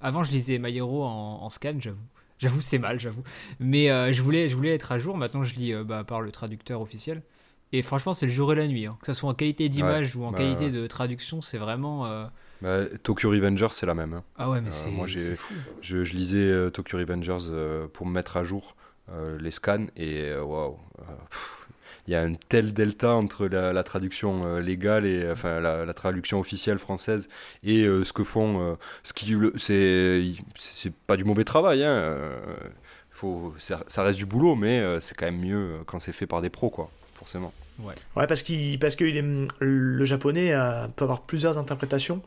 Avant, 0.02 0.24
je 0.24 0.32
lisais 0.32 0.58
My 0.58 0.76
Hero 0.76 1.04
en, 1.04 1.50
scan, 1.50 1.76
j'avoue. 1.80 2.04
J'avoue, 2.40 2.62
c'est 2.62 2.80
mal, 2.80 3.00
j'avoue. 3.00 3.24
Mais 3.60 4.14
je, 4.14 4.22
voulais, 4.22 4.48
je 4.48 4.56
voulais 4.56 4.74
être 4.74 4.92
à 4.92 4.98
jour. 4.98 5.18
Maintenant, 5.18 5.44
je 5.44 5.56
lis 5.56 5.74
bah, 5.86 6.04
par 6.04 6.22
le 6.22 6.32
traducteur 6.32 6.82
officiel. 6.82 7.22
Et 7.74 7.82
franchement, 7.84 8.14
c'est 8.14 8.26
le 8.26 8.32
jour 8.32 8.52
et 8.52 8.56
la 8.56 8.68
nuit. 8.68 8.86
Hein. 8.86 8.98
Que 9.02 9.08
ce 9.08 9.14
soit 9.14 9.30
en 9.30 9.34
qualité 9.34 9.70
d'image 9.70 10.16
ou 10.16 10.26
en 10.26 10.34
qualité 10.34 10.72
de 10.72 10.88
traduction, 10.88 11.42
c'est 11.42 11.58
vraiment. 11.58 12.28
Bah, 12.62 12.86
Tokyo 13.04 13.30
Revengers, 13.30 13.70
c'est 13.72 13.86
la 13.86 13.94
même. 13.94 14.14
Hein. 14.14 14.24
Ah 14.38 14.50
ouais, 14.50 14.62
mais 14.62 14.72
c'est 14.72 14.90
moi, 14.90 15.08
fou. 15.08 15.54
Je, 15.82 15.98
lisais 15.98 16.72
Tokyo 16.72 16.98
Revengers 16.98 17.88
pour 17.94 18.06
me 18.06 18.12
mettre 18.12 18.38
à 18.38 18.44
jour 18.44 18.76
les 19.40 19.52
scans 19.52 19.86
et 19.96 20.34
waouh 20.36 20.78
il 22.08 22.14
y 22.14 22.16
a 22.16 22.22
un 22.22 22.34
tel 22.50 22.74
delta 22.74 23.14
entre 23.14 23.48
la, 23.48 23.84
traduction 23.84 24.46
euh, 24.46 24.60
légale 24.60 25.06
et 25.06 25.30
enfin 25.32 25.60
la, 25.60 25.94
traduction 25.94 26.40
officielle 26.40 26.80
française 26.80 27.30
et 27.64 27.84
euh, 27.84 28.04
ce 28.04 28.14
que 28.14 28.24
font 28.24 28.62
euh, 28.62 28.76
ce 29.04 29.14
qui 29.14 29.36
c'est 29.58 30.24
c'est 30.58 30.94
pas 30.94 31.18
du 31.18 31.24
mauvais 31.24 31.44
travail 31.44 31.84
hein, 31.84 32.18
faut 33.12 33.54
ça, 33.58 34.04
reste 34.04 34.18
du 34.18 34.26
boulot 34.26 34.56
mais 34.56 34.84
c'est 35.00 35.16
quand 35.16 35.26
même 35.26 35.40
mieux 35.40 35.80
quand 35.86 36.00
c'est 36.00 36.14
fait 36.14 36.28
par 36.28 36.42
des 36.42 36.50
pros 36.50 36.70
quoi 36.70 36.90
forcément 37.16 37.54
ouais, 37.80 37.94
ouais 38.16 38.28
parce 38.28 38.42
qu'il 38.42 38.80
parce 38.80 38.96
que 38.96 39.06
le 39.60 40.06
japonais 40.06 40.56
peut 40.96 41.04
avoir 41.04 41.22
plusieurs 41.22 41.58
interprétations 41.58 42.22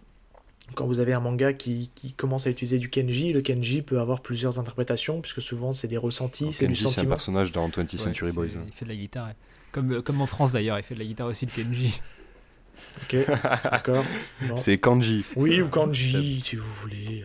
quand 0.75 0.87
vous 0.87 0.99
avez 0.99 1.12
un 1.12 1.21
manga 1.21 1.52
qui, 1.52 1.90
qui, 1.95 2.12
commence 2.12 2.47
à 2.47 2.50
utiliser 2.50 2.78
du 2.78 2.88
Kenji, 2.88 3.33
le 3.33 3.43
Kenji 3.43 3.83
peut 3.83 4.00
avoir 4.00 4.23
plusieurs 4.23 4.59
interprétations, 4.59 5.21
puisque 5.21 5.43
souvent 5.43 5.73
c'est 5.73 5.88
des 5.88 5.99
ressentis, 5.99 6.52
c'est 6.52 6.66
du 6.66 6.75
sentiment. 6.75 6.95
c'est 6.95 7.07
un 7.07 7.11
personnage 7.11 7.52
dans 7.52 7.69
20th 7.69 7.99
Century 7.99 8.33
Boys. 8.33 8.57
Hein. 8.57 8.64
Il 8.66 8.73
fait 8.73 8.87
de 8.87 8.90
la 8.90 8.97
guitare. 8.97 9.28
Comme, 9.75 9.93
euh, 9.93 10.02
comme 10.02 10.21
en 10.21 10.26
France 10.26 10.52
d'ailleurs, 10.52 10.78
il 10.78 10.85
fait 10.85 10.95
de 10.95 11.00
la 11.00 11.04
guitare 11.04 11.26
aussi, 11.26 11.47
le 11.47 11.50
Kenji. 11.50 12.00
Ok, 13.02 13.26
d'accord. 13.64 14.04
C'est 14.57 14.78
Kanji. 14.78 15.25
Oui, 15.35 15.61
ou 15.61 15.69
Kanji, 15.69 16.40
si 16.45 16.54
vous 16.54 16.73
voulez. 16.81 17.25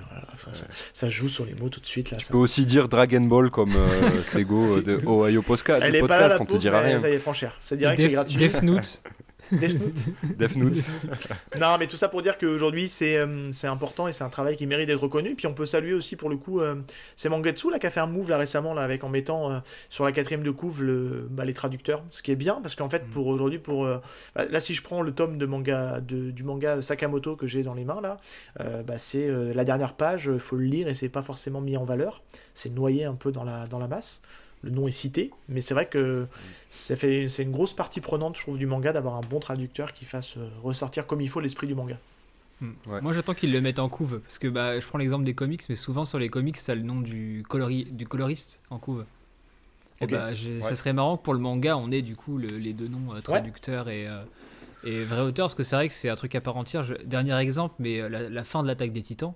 ça, 0.93 1.11
joue 1.11 1.29
sur 1.29 1.45
les 1.45 1.53
mots 1.53 1.69
tout 1.69 1.79
de 1.79 1.85
suite. 1.85 2.09
Là, 2.09 2.17
tu 2.17 2.25
peux 2.31 2.39
aussi 2.39 2.65
dire 2.65 2.89
Dragon 2.89 3.21
Ball 3.21 3.51
comme 3.51 3.75
euh, 3.75 4.23
Sego 4.23 4.81
de 4.81 4.99
Ohio 5.05 5.43
Podcast. 5.43 5.83
Elle 5.85 5.97
est 5.97 6.07
pas 6.07 6.27
là, 6.27 6.37
on 6.39 6.45
te 6.45 6.57
dira 6.57 6.81
rien. 6.81 6.99
Ça 6.99 7.07
y 7.07 7.13
est, 7.13 7.19
prend 7.19 7.33
cher. 7.33 7.55
C'est 7.59 7.77
direct, 7.77 8.01
c'est 8.01 8.09
gratuit. 8.09 8.37
Death 8.37 8.63
Note. 8.63 9.03
Death 9.51 10.55
Note. 10.55 10.89
non, 11.59 11.77
mais 11.79 11.87
tout 11.87 11.97
ça 11.97 12.07
pour 12.07 12.21
dire 12.21 12.37
qu'aujourd'hui, 12.37 12.87
c'est 12.87 13.17
euh, 13.17 13.51
c'est 13.51 13.67
important 13.67 14.07
et 14.07 14.11
c'est 14.11 14.23
un 14.23 14.29
travail 14.29 14.55
qui 14.55 14.67
mérite 14.67 14.87
d'être 14.87 15.01
reconnu. 15.01 15.35
Puis 15.35 15.47
on 15.47 15.53
peut 15.53 15.65
saluer 15.65 15.93
aussi 15.93 16.15
pour 16.15 16.29
le 16.29 16.37
coup, 16.37 16.61
euh, 16.61 16.75
c'est 17.15 17.29
Mangetsu 17.29 17.71
là, 17.71 17.79
qui 17.79 17.87
a 17.87 17.89
fait 17.89 17.99
un 17.99 18.07
move 18.07 18.29
là, 18.29 18.37
récemment 18.37 18.73
là, 18.73 18.83
avec, 18.83 19.03
en 19.03 19.09
mettant 19.09 19.51
euh, 19.51 19.59
sur 19.89 20.05
la 20.05 20.11
quatrième 20.11 20.43
de 20.43 20.51
couve 20.51 20.83
le, 20.83 21.27
bah, 21.29 21.45
les 21.45 21.53
traducteurs. 21.53 22.03
Ce 22.09 22.21
qui 22.21 22.31
est 22.31 22.35
bien 22.35 22.59
parce 22.61 22.75
qu'en 22.75 22.89
fait, 22.89 23.05
mm. 23.07 23.09
pour 23.09 23.27
aujourd'hui, 23.27 23.59
pour 23.59 23.85
bah, 23.85 24.45
là, 24.49 24.59
si 24.59 24.73
je 24.73 24.83
prends 24.83 25.01
le 25.01 25.11
tome 25.11 25.37
de 25.37 25.45
manga, 25.45 25.99
de, 25.99 26.31
du 26.31 26.43
manga 26.43 26.81
Sakamoto 26.81 27.35
que 27.35 27.47
j'ai 27.47 27.63
dans 27.63 27.73
les 27.73 27.85
mains 27.85 28.01
là, 28.01 28.17
bah, 28.83 28.97
c'est 28.97 29.29
la 29.53 29.63
dernière 29.63 29.93
page, 29.93 30.29
il 30.31 30.39
faut 30.39 30.55
le 30.55 30.65
lire 30.65 30.87
et 30.87 30.93
c'est 30.93 31.09
pas 31.09 31.21
forcément 31.21 31.61
mis 31.61 31.77
en 31.77 31.85
valeur. 31.85 32.21
C'est 32.53 32.69
noyé 32.69 33.05
un 33.05 33.15
peu 33.15 33.31
dans 33.31 33.43
la, 33.43 33.67
dans 33.67 33.79
la 33.79 33.87
masse 33.87 34.21
le 34.61 34.71
nom 34.71 34.87
est 34.87 34.91
cité, 34.91 35.31
mais 35.47 35.61
c'est 35.61 35.73
vrai 35.73 35.87
que 35.87 36.27
c'est 36.69 37.43
une 37.43 37.51
grosse 37.51 37.73
partie 37.73 38.01
prenante, 38.01 38.35
je 38.35 38.41
trouve, 38.41 38.57
du 38.57 38.65
manga 38.65 38.91
d'avoir 38.91 39.15
un 39.15 39.21
bon 39.21 39.39
traducteur 39.39 39.93
qui 39.93 40.05
fasse 40.05 40.37
euh, 40.37 40.49
ressortir 40.63 41.07
comme 41.07 41.21
il 41.21 41.29
faut 41.29 41.39
l'esprit 41.39 41.67
du 41.67 41.75
manga. 41.75 41.97
Hmm. 42.59 42.73
Moi 43.01 43.13
j'attends 43.13 43.33
qu'ils 43.33 43.53
le 43.53 43.61
mettent 43.61 43.79
en 43.79 43.87
couve, 43.87 44.19
parce 44.19 44.37
que 44.37 44.49
bah, 44.49 44.77
je 44.79 44.85
prends 44.85 44.97
l'exemple 44.97 45.23
des 45.23 45.33
comics, 45.33 45.63
mais 45.69 45.75
souvent 45.75 46.03
sur 46.03 46.19
les 46.19 46.29
comics, 46.29 46.57
ça 46.57 46.73
a 46.73 46.75
le 46.75 46.81
nom 46.81 46.99
du, 46.99 47.43
colori... 47.47 47.85
du 47.85 48.05
coloriste 48.05 48.59
en 48.69 48.79
couve. 48.79 49.05
Et 50.01 50.07
bah, 50.07 50.31
ça 50.61 50.75
serait 50.75 50.93
marrant 50.93 51.17
que 51.17 51.23
pour 51.23 51.33
le 51.33 51.39
manga, 51.39 51.77
on 51.77 51.91
ait 51.91 52.01
du 52.01 52.15
coup 52.15 52.37
les 52.37 52.73
deux 52.73 52.87
noms, 52.87 53.13
euh, 53.15 53.21
traducteur 53.21 53.89
et, 53.89 54.07
euh, 54.07 54.23
et 54.83 55.03
vrai 55.03 55.21
auteur, 55.21 55.45
parce 55.45 55.55
que 55.55 55.63
c'est 55.63 55.75
vrai 55.75 55.87
que 55.87 55.93
c'est 55.93 56.09
un 56.09 56.15
truc 56.15 56.35
à 56.35 56.41
part 56.41 56.57
entière. 56.57 56.85
Dernier 57.05 57.37
exemple, 57.37 57.75
mais 57.79 58.09
la 58.09 58.43
fin 58.43 58.61
de 58.61 58.67
l'attaque 58.67 58.91
des 58.93 59.01
titans, 59.01 59.33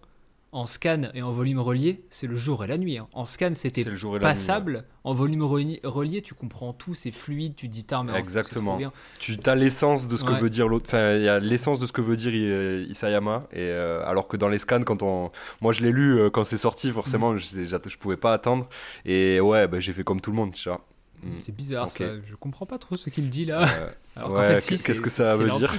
en 0.54 0.68
scan 0.68 1.10
et 1.16 1.24
en 1.24 1.32
volume 1.32 1.60
relié, 1.60 2.06
c'est 2.12 2.28
le 2.28 2.36
jour 2.36 2.64
et 2.64 2.68
la 2.68 2.78
nuit. 2.78 3.00
Hein. 3.00 3.08
En 3.14 3.26
scan, 3.26 3.52
c'était 3.56 3.86
passable. 4.22 4.86
En 5.04 5.14
volume 5.14 5.44
relié, 5.44 6.22
tu 6.22 6.36
comprends 6.36 6.72
tout, 6.74 6.94
c'est 6.94 7.12
fluide, 7.12 7.56
tu 7.56 7.68
dis 7.68 7.84
tar, 7.84 8.06
Exactement. 8.16 8.80
Tu 9.18 9.38
as 9.46 9.56
l'essence 9.56 10.08
de 10.08 10.16
ce 10.16 10.24
que 10.24 10.34
veut 10.34 10.50
dire 10.50 10.68
l'autre. 10.68 10.86
Enfin, 10.88 11.16
il 11.16 11.24
y 11.24 11.28
a 11.28 11.40
l'essence 11.40 11.80
de 11.80 11.86
ce 11.86 11.92
que 11.92 12.02
veut 12.02 12.16
dire 12.16 12.34
Isayama. 12.34 13.48
Et 13.52 13.60
euh, 13.60 14.06
alors 14.06 14.28
que 14.28 14.38
dans 14.38 14.48
les 14.48 14.60
scans, 14.60 14.84
quand 14.84 15.02
on, 15.02 15.32
moi 15.62 15.74
je 15.74 15.82
l'ai 15.82 15.92
lu 15.92 16.20
euh, 16.20 16.30
quand 16.30 16.44
c'est 16.44 16.58
sorti, 16.58 16.92
forcément, 16.92 17.34
mm. 17.34 17.40
je, 17.40 17.66
je, 17.66 17.98
pouvais 17.98 18.18
pas 18.18 18.34
attendre. 18.34 18.70
Et 19.06 19.42
ouais, 19.42 19.68
bah, 19.68 19.80
j'ai 19.80 19.94
fait 19.94 20.04
comme 20.04 20.22
tout 20.22 20.32
le 20.32 20.38
monde, 20.38 20.54
tu 20.54 20.70
vois. 20.70 20.86
Mm. 21.24 21.30
C'est 21.42 21.56
bizarre 21.56 21.90
ça, 21.90 22.06
je 22.24 22.36
comprends 22.36 22.66
pas 22.66 22.78
trop 22.78 22.96
ce 22.96 23.10
qu'il 23.10 23.30
dit 23.30 23.46
là. 23.46 23.68
qu'est-ce 24.16 25.02
que 25.02 25.10
ça 25.10 25.36
veut 25.36 25.50
dire 25.50 25.74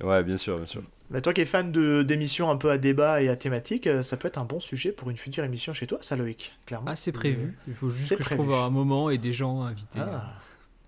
Ouais, 0.00 0.22
bien 0.22 0.36
sûr, 0.36 0.56
bien 0.56 0.66
sûr. 0.66 0.82
Bah, 1.10 1.20
toi 1.20 1.34
qui 1.34 1.42
es 1.42 1.46
fan 1.46 1.70
d'émissions 2.04 2.50
un 2.50 2.56
peu 2.56 2.70
à 2.70 2.78
débat 2.78 3.22
et 3.22 3.28
à 3.28 3.36
thématique, 3.36 3.86
euh, 3.86 4.02
ça 4.02 4.16
peut 4.16 4.28
être 4.28 4.38
un 4.38 4.44
bon 4.44 4.60
sujet 4.60 4.92
pour 4.92 5.10
une 5.10 5.16
future 5.16 5.44
émission 5.44 5.74
chez 5.74 5.86
toi, 5.86 5.98
ça 6.00 6.16
Loïc, 6.16 6.54
clairement. 6.64 6.90
Ah, 6.90 6.96
c'est 6.96 7.12
prévu. 7.12 7.56
Il 7.68 7.74
faut 7.74 7.90
juste 7.90 8.16
que 8.16 8.24
je 8.24 8.30
trouve 8.30 8.54
un 8.54 8.70
moment 8.70 9.10
et 9.10 9.18
des 9.18 9.32
gens 9.32 9.62
invités. 9.62 10.00
Ah, 10.00 10.32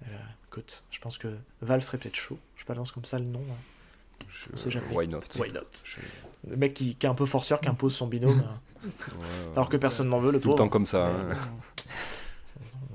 ben, 0.01 0.19
écoute, 0.49 0.83
je 0.91 0.99
pense 0.99 1.19
que 1.19 1.29
Val 1.61 1.83
serait 1.83 1.99
peut-être 1.99 2.17
chaud. 2.17 2.39
Je 2.57 2.65
balance 2.65 2.91
comme 2.91 3.05
ça 3.05 3.19
le 3.19 3.27
nom. 3.27 3.43
Hein. 3.51 4.25
Je... 4.55 4.71
jamais. 4.71 4.87
Why 4.93 5.09
not? 5.09 5.21
Why 5.39 5.53
not? 5.53 5.61
Le 6.49 6.57
mec 6.57 6.73
qui, 6.73 6.95
qui, 6.95 7.07
est 7.07 7.09
un 7.09 7.15
peu 7.15 7.27
forceur, 7.27 7.61
qui 7.61 7.69
impose 7.69 7.95
son 7.95 8.07
binôme, 8.07 8.43
hein. 8.47 8.91
alors 9.57 9.69
que 9.69 9.77
personne 9.77 10.09
n'en 10.09 10.21
veut, 10.21 10.33
le 10.33 10.41
Tout 10.41 10.51
le 10.51 10.55
temps 10.55 10.69
comme 10.69 10.87
ça. 10.87 11.07
Hein. 11.07 11.37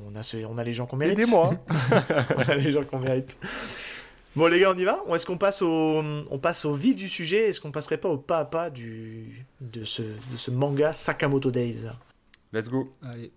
On 0.05 0.15
a, 0.15 0.45
on 0.47 0.57
a 0.57 0.63
les 0.63 0.73
gens 0.73 0.87
qu'on 0.87 0.97
mérite. 0.97 1.19
Aidez-moi 1.19 1.53
On 2.37 2.41
a 2.41 2.55
les 2.55 2.71
gens 2.71 2.83
qu'on 2.83 2.99
mérite. 2.99 3.37
Bon 4.35 4.47
les 4.47 4.59
gars, 4.59 4.71
on 4.71 4.77
y 4.77 4.83
va 4.83 5.03
Ou 5.07 5.15
est-ce 5.15 5.25
qu'on 5.25 5.37
passe 5.37 5.61
au, 5.61 6.03
on 6.29 6.39
passe 6.39 6.65
au 6.65 6.73
vif 6.73 6.95
du 6.95 7.09
sujet 7.09 7.49
Est-ce 7.49 7.59
qu'on 7.59 7.71
passerait 7.71 7.97
pas 7.97 8.09
au 8.09 8.17
pas 8.17 8.39
à 8.39 8.45
pas 8.45 8.69
du, 8.69 9.45
de, 9.59 9.83
ce, 9.83 10.01
de 10.03 10.37
ce 10.37 10.51
manga 10.51 10.93
Sakamoto 10.93 11.51
Days 11.51 11.87
Let's 12.53 12.69
go. 12.69 12.91
Allez. 13.01 13.31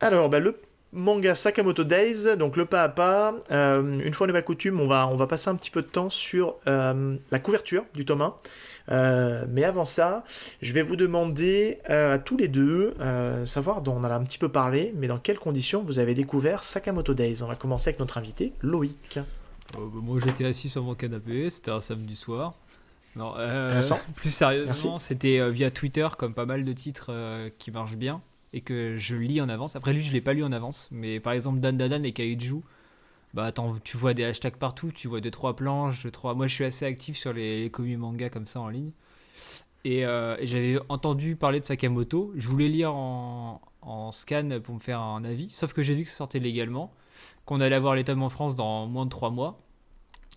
Alors, 0.00 0.28
bah, 0.30 0.38
le 0.38 0.60
manga 0.92 1.34
Sakamoto 1.34 1.84
Days, 1.84 2.36
donc 2.36 2.56
le 2.56 2.64
pas 2.64 2.82
à 2.82 2.88
pas. 2.88 3.34
Euh, 3.50 4.00
une 4.00 4.12
fois 4.12 4.26
n'est 4.26 4.32
pas 4.32 4.42
coutume, 4.42 4.80
on 4.80 4.88
va, 4.88 5.06
on 5.08 5.16
va 5.16 5.26
passer 5.26 5.48
un 5.48 5.54
petit 5.54 5.70
peu 5.70 5.82
de 5.82 5.86
temps 5.86 6.10
sur 6.10 6.56
euh, 6.66 7.16
la 7.30 7.38
couverture 7.38 7.84
du 7.94 8.04
tome 8.04 8.22
1. 8.22 8.34
Euh, 8.90 9.44
mais 9.48 9.64
avant 9.64 9.84
ça, 9.84 10.24
je 10.60 10.72
vais 10.72 10.82
vous 10.82 10.96
demander 10.96 11.78
à 11.86 12.18
tous 12.18 12.36
les 12.36 12.48
deux, 12.48 12.94
savoir 13.44 13.82
dont 13.82 13.94
on 13.94 14.00
en 14.00 14.04
a 14.04 14.14
un 14.14 14.24
petit 14.24 14.38
peu 14.38 14.48
parlé, 14.48 14.92
mais 14.96 15.06
dans 15.06 15.18
quelles 15.18 15.38
conditions 15.38 15.82
vous 15.82 15.98
avez 15.98 16.14
découvert 16.14 16.62
Sakamoto 16.62 17.14
Days. 17.14 17.42
On 17.42 17.46
va 17.46 17.54
commencer 17.54 17.90
avec 17.90 18.00
notre 18.00 18.18
invité, 18.18 18.52
Loïc. 18.60 19.18
Bah, 19.72 19.78
moi 19.92 20.18
j'étais 20.24 20.44
assis 20.44 20.68
sur 20.68 20.82
mon 20.82 20.94
canapé, 20.94 21.48
c'était 21.50 21.70
un 21.70 21.80
samedi 21.80 22.16
soir. 22.16 22.54
Non, 23.16 23.34
plus 24.16 24.30
sérieusement, 24.30 24.98
c'était 24.98 25.48
via 25.50 25.70
Twitter, 25.70 26.08
comme 26.18 26.34
pas 26.34 26.46
mal 26.46 26.64
de 26.64 26.72
titres 26.72 27.12
qui 27.58 27.70
marchent 27.70 27.96
bien 27.96 28.20
et 28.52 28.60
que 28.60 28.96
je 28.98 29.16
lis 29.16 29.40
en 29.40 29.48
avance. 29.48 29.76
Après 29.76 29.92
lui, 29.92 30.02
je 30.02 30.12
l'ai 30.12 30.20
pas 30.20 30.32
lu 30.32 30.44
en 30.44 30.52
avance, 30.52 30.88
mais 30.90 31.20
par 31.20 31.32
exemple 31.32 31.60
Dan 31.60 31.76
Dan 31.76 32.04
et 32.04 32.12
Kaiju, 32.12 32.62
bah 33.34 33.52
tu 33.84 33.96
vois 33.96 34.14
des 34.14 34.24
hashtags 34.24 34.56
partout, 34.56 34.90
tu 34.92 35.08
vois 35.08 35.20
deux 35.20 35.30
trois 35.30 35.54
planches, 35.56 36.02
deux 36.02 36.10
trois. 36.10 36.34
Moi, 36.34 36.46
je 36.48 36.54
suis 36.54 36.64
assez 36.64 36.84
actif 36.84 37.16
sur 37.16 37.32
les, 37.32 37.62
les 37.62 37.70
communes 37.70 37.98
manga 37.98 38.28
comme 38.28 38.46
ça 38.46 38.60
en 38.60 38.68
ligne. 38.68 38.92
Euh, 39.86 40.36
et, 40.38 40.46
j'avais 40.46 40.78
entendu 40.88 41.36
parler 41.36 41.60
de 41.60 41.64
Sakamoto. 41.64 42.32
Je 42.36 42.48
voulais 42.48 42.68
lire 42.68 42.94
en, 42.94 43.60
scan 44.12 44.60
pour 44.62 44.74
me 44.74 44.80
faire 44.80 45.00
un 45.00 45.24
avis, 45.24 45.50
sauf 45.50 45.72
que 45.72 45.82
j'ai 45.82 45.94
vu 45.94 46.04
que 46.04 46.10
ça 46.10 46.16
sortait 46.16 46.38
légalement, 46.38 46.92
qu'on 47.46 47.60
allait 47.60 47.76
avoir 47.76 47.94
les 47.94 48.04
tomes 48.04 48.22
en 48.22 48.28
France 48.28 48.56
dans 48.56 48.86
moins 48.86 49.06
de 49.06 49.10
trois 49.10 49.30
mois. 49.30 49.60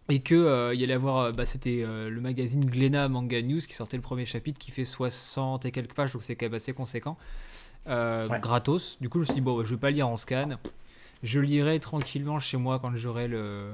Et 0.10 0.20
que 0.20 0.36
euh, 0.36 0.74
il 0.74 0.82
y 0.82 0.84
allait 0.84 0.94
avoir, 0.94 1.18
euh, 1.18 1.32
bah, 1.32 1.46
c'était 1.46 1.86
le 1.86 2.20
magazine 2.20 2.66
Glena 2.66 3.08
Manga 3.08 3.42
News 3.42 3.60
qui 3.60 3.74
sortait 3.74 3.98
le 3.98 4.04
premier 4.04 4.26
chapitre 4.26 4.60
qui 4.60 4.72
fait 4.72 4.86
60 4.86 5.66
et 5.66 5.72
quelques 5.72 5.94
pages, 5.94 6.14
donc 6.14 6.24
c'est 6.24 6.36
quand 6.36 6.46
même 6.48 6.56
assez 6.56 6.74
conséquent. 6.74 7.18
Euh, 7.88 8.28
gratos. 8.40 8.98
Du 9.02 9.10
coup, 9.10 9.18
je 9.18 9.22
me 9.22 9.26
suis 9.26 9.34
dit, 9.36 9.42
bon, 9.42 9.64
je 9.64 9.70
vais 9.70 9.80
pas 9.80 9.92
lire 9.92 10.08
en 10.08 10.16
scan. 10.16 10.58
Je 11.22 11.40
lirai 11.40 11.80
tranquillement 11.80 12.40
chez 12.40 12.58
moi 12.58 12.80
quand 12.80 12.96
j'aurai 12.96 13.28
le, 13.28 13.72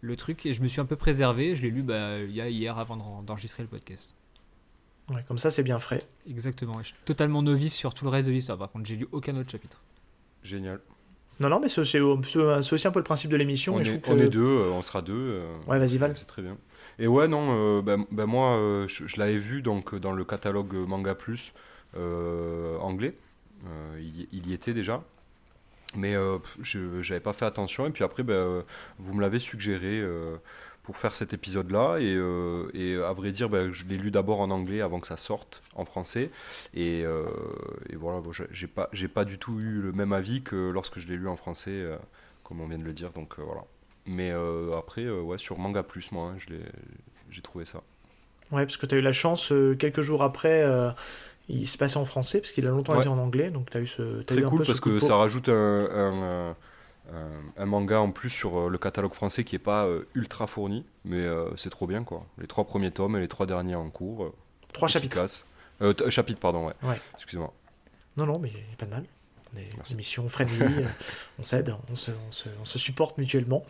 le 0.00 0.16
truc. 0.16 0.46
Et 0.46 0.52
je 0.52 0.62
me 0.62 0.68
suis 0.68 0.80
un 0.80 0.84
peu 0.84 0.96
préservé. 0.96 1.56
Je 1.56 1.62
l'ai 1.62 1.70
lu 1.70 1.82
bah, 1.82 2.18
il 2.18 2.32
y 2.32 2.40
a 2.40 2.48
hier 2.48 2.78
avant 2.78 3.22
d'enregistrer 3.22 3.62
le 3.62 3.68
podcast. 3.68 4.14
Ouais, 5.10 5.24
comme 5.26 5.38
ça, 5.38 5.50
c'est 5.50 5.62
bien 5.62 5.78
frais. 5.78 6.06
Exactement. 6.28 6.78
Je 6.80 6.88
suis 6.88 6.96
totalement 7.04 7.42
novice 7.42 7.74
sur 7.74 7.94
tout 7.94 8.04
le 8.04 8.10
reste 8.10 8.28
de 8.28 8.32
l'histoire. 8.32 8.58
Par 8.58 8.70
contre, 8.70 8.86
j'ai 8.86 8.96
lu 8.96 9.08
aucun 9.12 9.36
autre 9.36 9.50
chapitre. 9.50 9.80
Génial. 10.42 10.80
Non, 11.40 11.48
non, 11.48 11.60
mais 11.60 11.68
c'est 11.68 11.80
aussi 11.80 11.96
un 11.96 12.90
peu 12.90 12.98
le 12.98 13.04
principe 13.04 13.30
de 13.30 13.36
l'émission. 13.36 13.76
On, 13.76 13.80
est, 13.80 14.08
on 14.08 14.18
est 14.18 14.28
deux, 14.28 14.42
euh, 14.42 14.72
on 14.72 14.82
sera 14.82 15.02
deux. 15.02 15.14
Euh, 15.14 15.56
ouais, 15.68 15.78
vas-y, 15.78 15.96
Val. 15.96 16.14
C'est 16.18 16.26
très 16.26 16.42
bien. 16.42 16.58
Et 16.98 17.06
ouais, 17.06 17.28
non, 17.28 17.80
ben, 17.80 18.04
ben, 18.10 18.26
moi, 18.26 18.86
je, 18.88 19.06
je 19.06 19.18
l'avais 19.18 19.38
vu 19.38 19.62
donc, 19.62 19.94
dans 19.94 20.12
le 20.12 20.24
catalogue 20.24 20.74
Manga 20.74 21.14
Plus 21.14 21.52
anglais. 21.94 23.14
Euh, 23.66 24.00
il, 24.32 24.48
y 24.48 24.52
était 24.52 24.74
déjà. 24.74 25.02
Mais 25.96 26.14
euh, 26.14 26.38
je 26.60 26.78
n'avais 26.96 27.20
pas 27.20 27.32
fait 27.32 27.46
attention. 27.46 27.86
Et 27.86 27.90
puis 27.90 28.04
après, 28.04 28.22
ben, 28.22 28.34
euh, 28.34 28.62
vous 28.98 29.14
me 29.14 29.20
l'avez 29.20 29.38
suggéré 29.38 30.02
pour 30.82 30.96
faire 30.96 31.14
cet 31.14 31.32
épisode-là. 31.32 31.98
Et, 31.98 32.18
et, 32.74 32.96
à 32.96 33.12
vrai 33.12 33.32
dire, 33.32 33.48
ben, 33.48 33.72
je 33.72 33.84
l'ai 33.86 33.96
lu 33.96 34.10
d'abord 34.10 34.40
en 34.40 34.50
anglais 34.50 34.80
avant 34.80 35.00
que 35.00 35.06
ça 35.06 35.16
sorte 35.16 35.62
en 35.74 35.84
français. 35.84 36.30
Et, 36.74 37.04
voilà, 37.94 38.22
j'ai 38.50 38.66
pas, 38.66 38.90
pas 39.14 39.24
du 39.24 39.38
tout 39.38 39.60
eu 39.60 39.80
le 39.80 39.92
même 39.92 40.12
avis 40.12 40.42
que 40.42 40.70
lorsque 40.70 40.98
je 40.98 41.08
l'ai 41.08 41.16
lu 41.16 41.28
en 41.28 41.36
français, 41.36 41.84
comme 42.44 42.60
on 42.60 42.66
vient 42.66 42.78
de 42.78 42.84
le 42.84 42.94
dire. 42.94 43.10
Donc 43.12 43.38
voilà. 43.38 43.64
Mais 44.06 44.32
après, 44.76 45.08
ouais, 45.08 45.38
sur 45.38 45.58
Manga 45.58 45.82
Plus, 45.82 46.12
moi, 46.12 46.34
hein, 46.34 46.38
j'ai 47.30 47.42
trouvé 47.42 47.64
ça. 47.64 47.82
Ouais, 48.50 48.64
parce 48.64 48.78
que 48.78 48.86
tu 48.86 48.94
as 48.94 48.98
eu 48.98 49.02
la 49.02 49.12
chance, 49.12 49.52
quelques 49.78 50.00
jours 50.00 50.22
après, 50.22 50.64
il 51.48 51.66
se 51.66 51.78
passait 51.78 51.96
en 51.96 52.04
français 52.04 52.40
parce 52.40 52.52
qu'il 52.52 52.66
a 52.66 52.70
longtemps 52.70 52.98
été 52.98 53.08
en 53.08 53.18
anglais, 53.18 53.50
donc 53.50 53.70
tu 53.70 53.76
as 53.76 53.80
eu 53.80 53.86
ce. 53.86 54.22
Très 54.22 54.42
cool 54.42 54.64
parce 54.66 54.80
que 54.80 55.00
ça 55.00 55.16
rajoute 55.16 55.48
un, 55.48 56.54
un, 57.56 57.66
manga 57.66 58.00
en 58.00 58.10
plus 58.10 58.30
sur 58.30 58.58
euh, 58.58 58.68
le 58.68 58.78
catalogue 58.78 59.14
français 59.14 59.44
qui 59.44 59.56
est 59.56 59.60
pas 59.60 59.86
euh, 59.86 60.06
ultra 60.14 60.46
fourni, 60.46 60.84
mais 61.04 61.22
euh, 61.22 61.48
c'est 61.56 61.70
trop 61.70 61.86
bien 61.86 62.04
quoi. 62.04 62.26
Les 62.38 62.46
trois 62.46 62.64
premiers 62.64 62.90
tomes 62.90 63.16
et 63.16 63.20
les 63.20 63.28
trois 63.28 63.46
derniers 63.46 63.74
en 63.74 63.90
cours. 63.90 64.34
trois 64.72 64.88
chapitres. 64.88 65.24
chapitres, 66.10 66.40
pardon, 66.40 66.66
ouais. 66.66 66.74
ouais. 66.82 67.00
Excusez-moi. 67.14 67.52
Non, 68.16 68.26
non, 68.26 68.38
mais 68.38 68.52
pas 68.76 68.86
de 68.86 68.90
mal. 68.90 69.04
Des 69.54 69.92
émissions 69.92 70.28
friendly, 70.28 70.84
on 71.38 71.44
s'aide, 71.44 71.74
on 71.90 71.94
se, 71.94 72.10
on, 72.60 72.64
se, 72.66 72.78
supporte 72.78 73.16
mutuellement. 73.16 73.64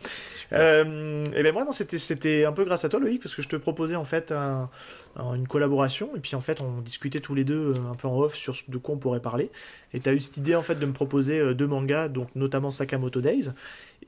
et 0.51 0.55
ben 0.55 1.53
moi, 1.53 1.65
c'était 1.71 2.43
un 2.43 2.51
peu 2.51 2.65
grâce 2.65 2.83
à 2.83 2.89
toi, 2.89 2.99
Loïc, 2.99 3.21
parce 3.23 3.33
que 3.33 3.41
je 3.41 3.47
te 3.47 3.55
proposais 3.55 3.95
en 3.95 4.03
fait 4.03 4.33
un, 4.33 4.69
une 5.17 5.47
collaboration 5.47 6.09
et 6.15 6.19
puis 6.19 6.35
en 6.35 6.41
fait 6.41 6.61
on 6.61 6.81
discutait 6.81 7.19
tous 7.19 7.35
les 7.35 7.43
deux 7.43 7.73
euh, 7.73 7.91
un 7.91 7.95
peu 7.95 8.07
en 8.07 8.17
off 8.17 8.35
sur 8.35 8.55
de 8.67 8.77
quoi 8.77 8.95
on 8.95 8.97
pourrait 8.97 9.21
parler. 9.21 9.51
Et 9.93 9.99
tu 9.99 10.09
as 10.09 10.13
eu 10.13 10.19
cette 10.19 10.37
idée 10.37 10.55
en 10.55 10.61
fait 10.61 10.75
de 10.75 10.85
me 10.85 10.93
proposer 10.93 11.39
euh, 11.39 11.53
deux 11.53 11.67
mangas 11.67 12.09
donc 12.09 12.29
notamment 12.35 12.71
Sakamoto 12.71 13.21
Days. 13.21 13.49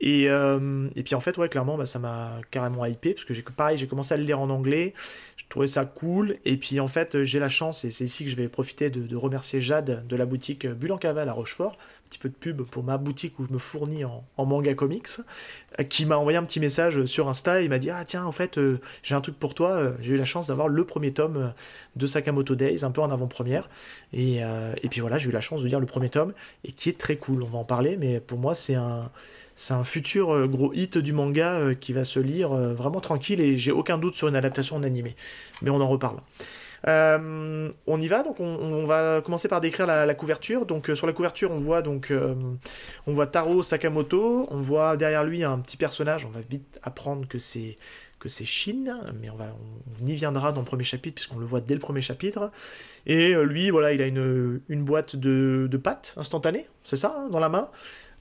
Et, 0.00 0.28
euh, 0.28 0.88
et 0.96 1.02
puis 1.02 1.14
en 1.14 1.20
fait 1.20 1.36
ouais 1.38 1.48
clairement 1.48 1.76
bah, 1.76 1.86
ça 1.86 1.98
m'a 1.98 2.40
carrément 2.50 2.84
hypé 2.86 3.14
parce 3.14 3.24
que 3.24 3.34
j'ai 3.34 3.42
pareil 3.42 3.76
j'ai 3.76 3.86
commencé 3.86 4.14
à 4.14 4.16
le 4.16 4.24
lire 4.24 4.40
en 4.40 4.50
anglais. 4.50 4.94
Je 5.36 5.44
trouvais 5.48 5.66
ça 5.66 5.84
cool. 5.84 6.36
Et 6.44 6.56
puis 6.56 6.80
en 6.80 6.88
fait 6.88 7.24
j'ai 7.24 7.38
la 7.38 7.48
chance 7.48 7.84
et 7.84 7.90
c'est 7.90 8.04
ici 8.04 8.24
que 8.24 8.30
je 8.30 8.36
vais 8.36 8.48
profiter 8.48 8.90
de, 8.90 9.16
remercier 9.16 9.60
Jade 9.60 10.06
de 10.06 10.16
la 10.16 10.26
boutique 10.26 10.66
Bulle 10.66 10.92
en 10.92 10.98
Cavale 10.98 11.28
à 11.28 11.32
Rochefort. 11.32 11.72
Un 11.72 12.08
petit 12.08 12.18
peu 12.18 12.28
de 12.28 12.34
pub 12.34 12.62
pour 12.62 12.82
ma 12.84 12.98
boutique 12.98 13.38
où 13.38 13.46
je 13.46 13.52
me 13.52 13.58
fournis 13.58 14.04
en, 14.04 14.24
en 14.36 14.46
manga 14.46 14.74
comics 14.74 15.08
qui 15.88 16.04
m'a 16.04 16.16
envoyé 16.16 16.36
un 16.36 16.44
petit 16.44 16.60
message 16.60 17.04
sur 17.06 17.28
Insta. 17.28 17.62
Il 17.62 17.70
m'a 17.70 17.78
dit 17.78 17.90
ah 17.90 18.04
tiens 18.04 18.24
en 18.24 18.32
fait 18.32 18.58
j'ai 19.02 19.14
un 19.14 19.20
truc 19.20 19.38
pour 19.38 19.54
toi 19.54 19.94
j'ai 20.00 20.14
eu 20.14 20.16
la 20.16 20.24
chance 20.24 20.46
d'avoir 20.46 20.68
le 20.68 20.84
premier 20.92 21.12
tome 21.12 21.36
euh, 21.38 21.48
de 21.96 22.06
Sakamoto 22.06 22.54
Days, 22.54 22.84
un 22.84 22.90
peu 22.90 23.00
en 23.00 23.10
avant-première. 23.10 23.70
Et, 24.12 24.44
euh, 24.44 24.74
et, 24.82 24.88
puis 24.90 25.00
voilà, 25.00 25.16
j'ai 25.16 25.30
eu 25.30 25.32
la 25.32 25.40
chance 25.40 25.62
de 25.62 25.68
lire 25.68 25.80
le 25.80 25.86
premier 25.86 26.10
tome, 26.10 26.34
et 26.64 26.72
qui 26.72 26.90
est 26.90 26.98
très 26.98 27.16
cool, 27.16 27.42
on 27.42 27.46
va 27.46 27.58
en 27.58 27.64
parler, 27.64 27.96
mais 27.96 28.20
pour 28.20 28.38
moi 28.38 28.54
c'est 28.54 28.74
un, 28.74 29.10
c'est 29.56 29.72
un 29.72 29.84
futur 29.84 30.34
euh, 30.34 30.46
gros 30.46 30.72
hit 30.74 30.98
du 30.98 31.14
manga 31.14 31.74
qui 31.74 31.94
va 31.94 32.04
se 32.04 32.20
lire 32.20 32.50
vraiment 32.50 33.00
tranquille, 33.00 33.40
et 33.40 33.56
j'ai 33.56 33.72
aucun 33.72 33.96
doute 33.96 34.16
sur 34.16 34.28
une 34.28 34.36
adaptation 34.36 34.76
en 34.76 34.82
animé. 34.82 35.16
Mais 35.62 35.70
on 35.70 35.80
en 35.80 35.88
reparle. 35.88 36.18
on 36.86 38.00
y 38.00 38.08
va, 38.08 38.22
donc 38.22 38.38
on, 38.40 38.84
va 38.84 39.22
commencer 39.22 39.48
par 39.48 39.60
décrire 39.62 39.86
la, 39.86 40.14
couverture. 40.14 40.66
Donc 40.66 40.90
sur 40.94 41.06
la 41.06 41.14
couverture, 41.14 41.50
on 41.50 41.58
voit 41.58 41.80
donc 41.80 42.12
on 43.06 43.12
voit 43.12 43.26
Taro 43.26 43.62
Sakamoto, 43.62 44.46
on 44.50 44.58
voit 44.58 44.96
derrière 44.96 45.24
lui 45.24 45.42
un 45.44 45.58
petit 45.58 45.76
personnage. 45.76 46.26
On 46.26 46.30
va 46.30 46.40
vite 46.40 46.80
apprendre 46.82 47.26
que 47.28 47.38
c'est 47.38 47.78
que 48.22 48.28
c'est 48.28 48.44
Shin, 48.44 48.84
mais 49.20 49.30
on, 49.30 49.34
va, 49.34 49.56
on, 50.00 50.06
y 50.06 50.14
viendra 50.14 50.52
dans 50.52 50.60
le 50.60 50.64
premier 50.64 50.84
chapitre, 50.84 51.16
puisqu'on 51.16 51.38
le 51.38 51.44
voit 51.44 51.60
dès 51.60 51.74
le 51.74 51.80
premier 51.80 52.02
chapitre. 52.02 52.52
Et 53.04 53.34
euh, 53.34 53.42
lui, 53.42 53.70
voilà, 53.70 53.92
il 53.92 54.00
a 54.00 54.06
une, 54.06 54.60
une 54.68 54.84
boîte 54.84 55.16
de, 55.16 55.66
de 55.68 55.76
pâtes 55.76 56.14
instantanées, 56.16 56.66
c'est 56.84 56.96
ça, 56.96 57.16
hein, 57.18 57.28
dans 57.30 57.40
la 57.40 57.48
main 57.48 57.68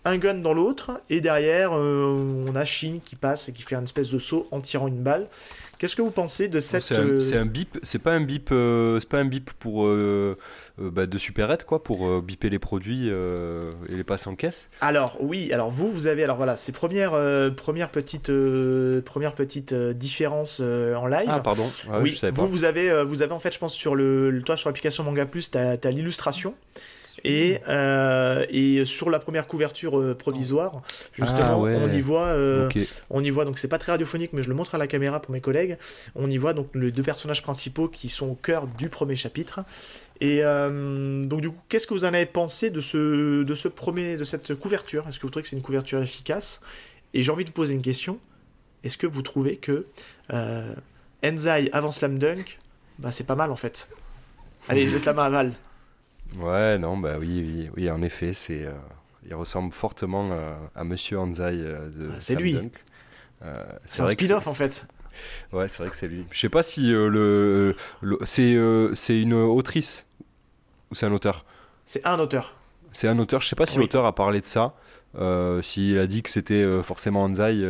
un 0.03 0.17
gun 0.17 0.35
dans 0.35 0.53
l'autre, 0.53 0.99
et 1.09 1.21
derrière, 1.21 1.71
euh, 1.73 2.45
on 2.47 2.55
a 2.55 2.65
Shin 2.65 2.99
qui 3.03 3.15
passe 3.15 3.49
et 3.49 3.53
qui 3.53 3.61
fait 3.61 3.75
une 3.75 3.83
espèce 3.83 4.09
de 4.09 4.17
saut 4.17 4.47
en 4.51 4.59
tirant 4.59 4.87
une 4.87 5.03
balle. 5.03 5.27
Qu'est-ce 5.77 5.95
que 5.95 6.01
vous 6.01 6.11
pensez 6.11 6.47
de 6.47 6.59
cette... 6.59 6.83
C'est 7.21 7.37
un, 7.37 7.45
bip, 7.45 7.79
c'est 7.83 8.01
pas 8.01 8.11
un 8.11 8.21
bip, 8.21 8.49
euh, 8.51 8.99
c'est 8.99 9.09
pas 9.09 9.19
un 9.19 9.25
bip 9.25 9.51
pour 9.59 9.85
euh, 9.85 10.37
bah, 10.91 11.05
de 11.05 11.17
supérette 11.17 11.65
quoi, 11.65 11.83
pour 11.83 12.21
biper 12.21 12.49
les 12.49 12.59
produits 12.59 13.09
et 13.09 13.95
les 13.95 14.03
passer 14.03 14.29
en 14.29 14.35
caisse. 14.35 14.69
Alors 14.81 15.17
oui, 15.19 15.51
alors 15.53 15.69
vous, 15.69 15.89
vous 15.89 16.07
avez 16.07 16.23
alors 16.23 16.37
voilà, 16.37 16.55
ces 16.55 16.71
premières 16.71 17.13
premières 17.55 17.89
petites 17.89 18.31
premières 19.05 19.35
petites 19.35 19.73
différences 19.73 20.59
en 20.59 21.07
live. 21.07 21.27
Ah 21.27 21.39
pardon, 21.39 21.69
ah 21.91 21.99
oui, 22.01 22.09
je 22.09 22.17
savais 22.17 22.33
pas. 22.33 22.41
Vous 22.41 22.47
vous 22.47 22.63
avez 22.63 23.03
vous 23.03 23.21
avez 23.21 23.33
en 23.33 23.39
fait, 23.39 23.53
je 23.53 23.59
pense 23.59 23.73
sur 23.73 23.95
le, 23.95 24.41
toi 24.45 24.57
sur 24.57 24.69
l'application 24.69 25.03
Manga 25.03 25.25
Plus, 25.25 25.51
tu 25.51 25.57
as 25.57 25.91
l'illustration. 25.91 26.53
Et, 27.23 27.59
euh, 27.67 28.45
et 28.49 28.83
sur 28.85 29.09
la 29.11 29.19
première 29.19 29.45
couverture 29.45 29.99
euh, 29.99 30.15
provisoire, 30.15 30.81
justement, 31.13 31.65
ah 31.65 31.77
on 31.77 31.91
y 31.91 31.99
voit, 31.99 32.27
euh, 32.27 32.69
on 33.09 33.23
y 33.23 33.29
voit 33.29 33.45
donc 33.45 33.59
c'est 33.59 33.67
pas 33.67 33.77
très 33.77 33.91
radiophonique, 33.91 34.33
mais 34.33 34.41
je 34.41 34.49
le 34.49 34.55
montre 34.55 34.73
à 34.73 34.79
la 34.79 34.87
caméra 34.87 35.21
pour 35.21 35.31
mes 35.31 35.41
collègues. 35.41 35.77
On 36.15 36.29
y 36.31 36.37
voit 36.37 36.53
donc 36.53 36.69
les 36.73 36.91
deux 36.91 37.03
personnages 37.03 37.43
principaux 37.43 37.89
qui 37.89 38.09
sont 38.09 38.29
au 38.29 38.35
cœur 38.35 38.65
du 38.65 38.89
premier 38.89 39.15
chapitre. 39.15 39.59
Et 40.21 40.41
donc 40.41 41.41
du 41.41 41.49
coup, 41.49 41.59
qu'est-ce 41.67 41.87
que 41.87 41.93
vous 41.93 42.05
en 42.05 42.13
avez 42.13 42.27
pensé 42.27 42.69
de 42.69 42.79
ce, 42.79 43.43
de 43.43 43.55
ce 43.55 43.67
premier, 43.67 44.17
de 44.17 44.23
cette 44.23 44.53
couverture? 44.55 45.07
Est-ce 45.07 45.19
que 45.19 45.23
vous 45.23 45.31
trouvez 45.31 45.43
que 45.43 45.49
c'est 45.49 45.55
une 45.55 45.63
couverture 45.63 46.01
efficace? 46.01 46.61
Et 47.13 47.23
j'ai 47.23 47.31
envie 47.31 47.43
de 47.43 47.49
vous 47.49 47.55
poser 47.55 47.73
une 47.73 47.81
question. 47.81 48.19
Est-ce 48.83 48.97
que 48.97 49.07
vous 49.07 49.23
trouvez 49.23 49.57
que 49.57 49.87
Enzai 51.23 51.69
avant 51.73 51.91
Slam 51.91 52.17
Dunk, 52.19 52.59
bah 52.99 53.11
c'est 53.11 53.23
pas 53.23 53.35
mal 53.35 53.51
en 53.51 53.55
fait. 53.55 53.89
Allez, 54.69 54.87
je 54.87 54.93
laisse 54.93 55.05
la 55.05 55.13
main 55.13 55.23
à 55.23 55.29
Val. 55.29 55.53
Ouais, 56.37 56.77
non, 56.77 56.97
bah 56.97 57.17
oui, 57.19 57.43
oui, 57.45 57.69
oui 57.75 57.89
en 57.89 58.01
effet, 58.01 58.33
c'est, 58.33 58.63
euh, 58.63 58.71
il 59.25 59.35
ressemble 59.35 59.71
fortement 59.73 60.29
euh, 60.31 60.53
à 60.75 60.83
Monsieur 60.83 61.19
Anzai 61.19 61.43
euh, 61.43 61.89
de 61.89 62.09
ah, 62.11 62.15
C'est 62.19 62.35
lui. 62.35 62.57
c'est 63.85 64.01
un 64.01 64.07
spin-off 64.07 64.47
en 64.47 64.53
fait. 64.53 64.85
Ouais, 65.51 65.67
c'est 65.67 65.83
vrai 65.83 65.89
que 65.89 65.97
c'est 65.97 66.07
lui. 66.07 66.25
Je 66.31 66.39
sais 66.39 66.49
pas 66.49 66.63
si 66.63 66.89
le, 66.89 67.75
c'est, 68.25 68.57
c'est 68.95 69.19
une 69.19 69.33
autrice 69.33 70.07
ou 70.91 70.95
c'est 70.95 71.05
un 71.05 71.11
auteur. 71.11 71.45
C'est 71.85 72.05
un 72.05 72.19
auteur. 72.19 72.55
C'est 72.93 73.07
un 73.07 73.17
auteur. 73.19 73.41
Je 73.41 73.47
sais 73.47 73.55
pas 73.55 73.65
si 73.65 73.77
l'auteur 73.77 74.05
a 74.05 74.13
parlé 74.13 74.41
de 74.41 74.45
ça. 74.45 74.73
s'il 75.61 75.97
a 75.97 76.07
dit 76.07 76.21
que 76.21 76.29
c'était 76.29 76.65
forcément 76.83 77.21
Anzai 77.21 77.65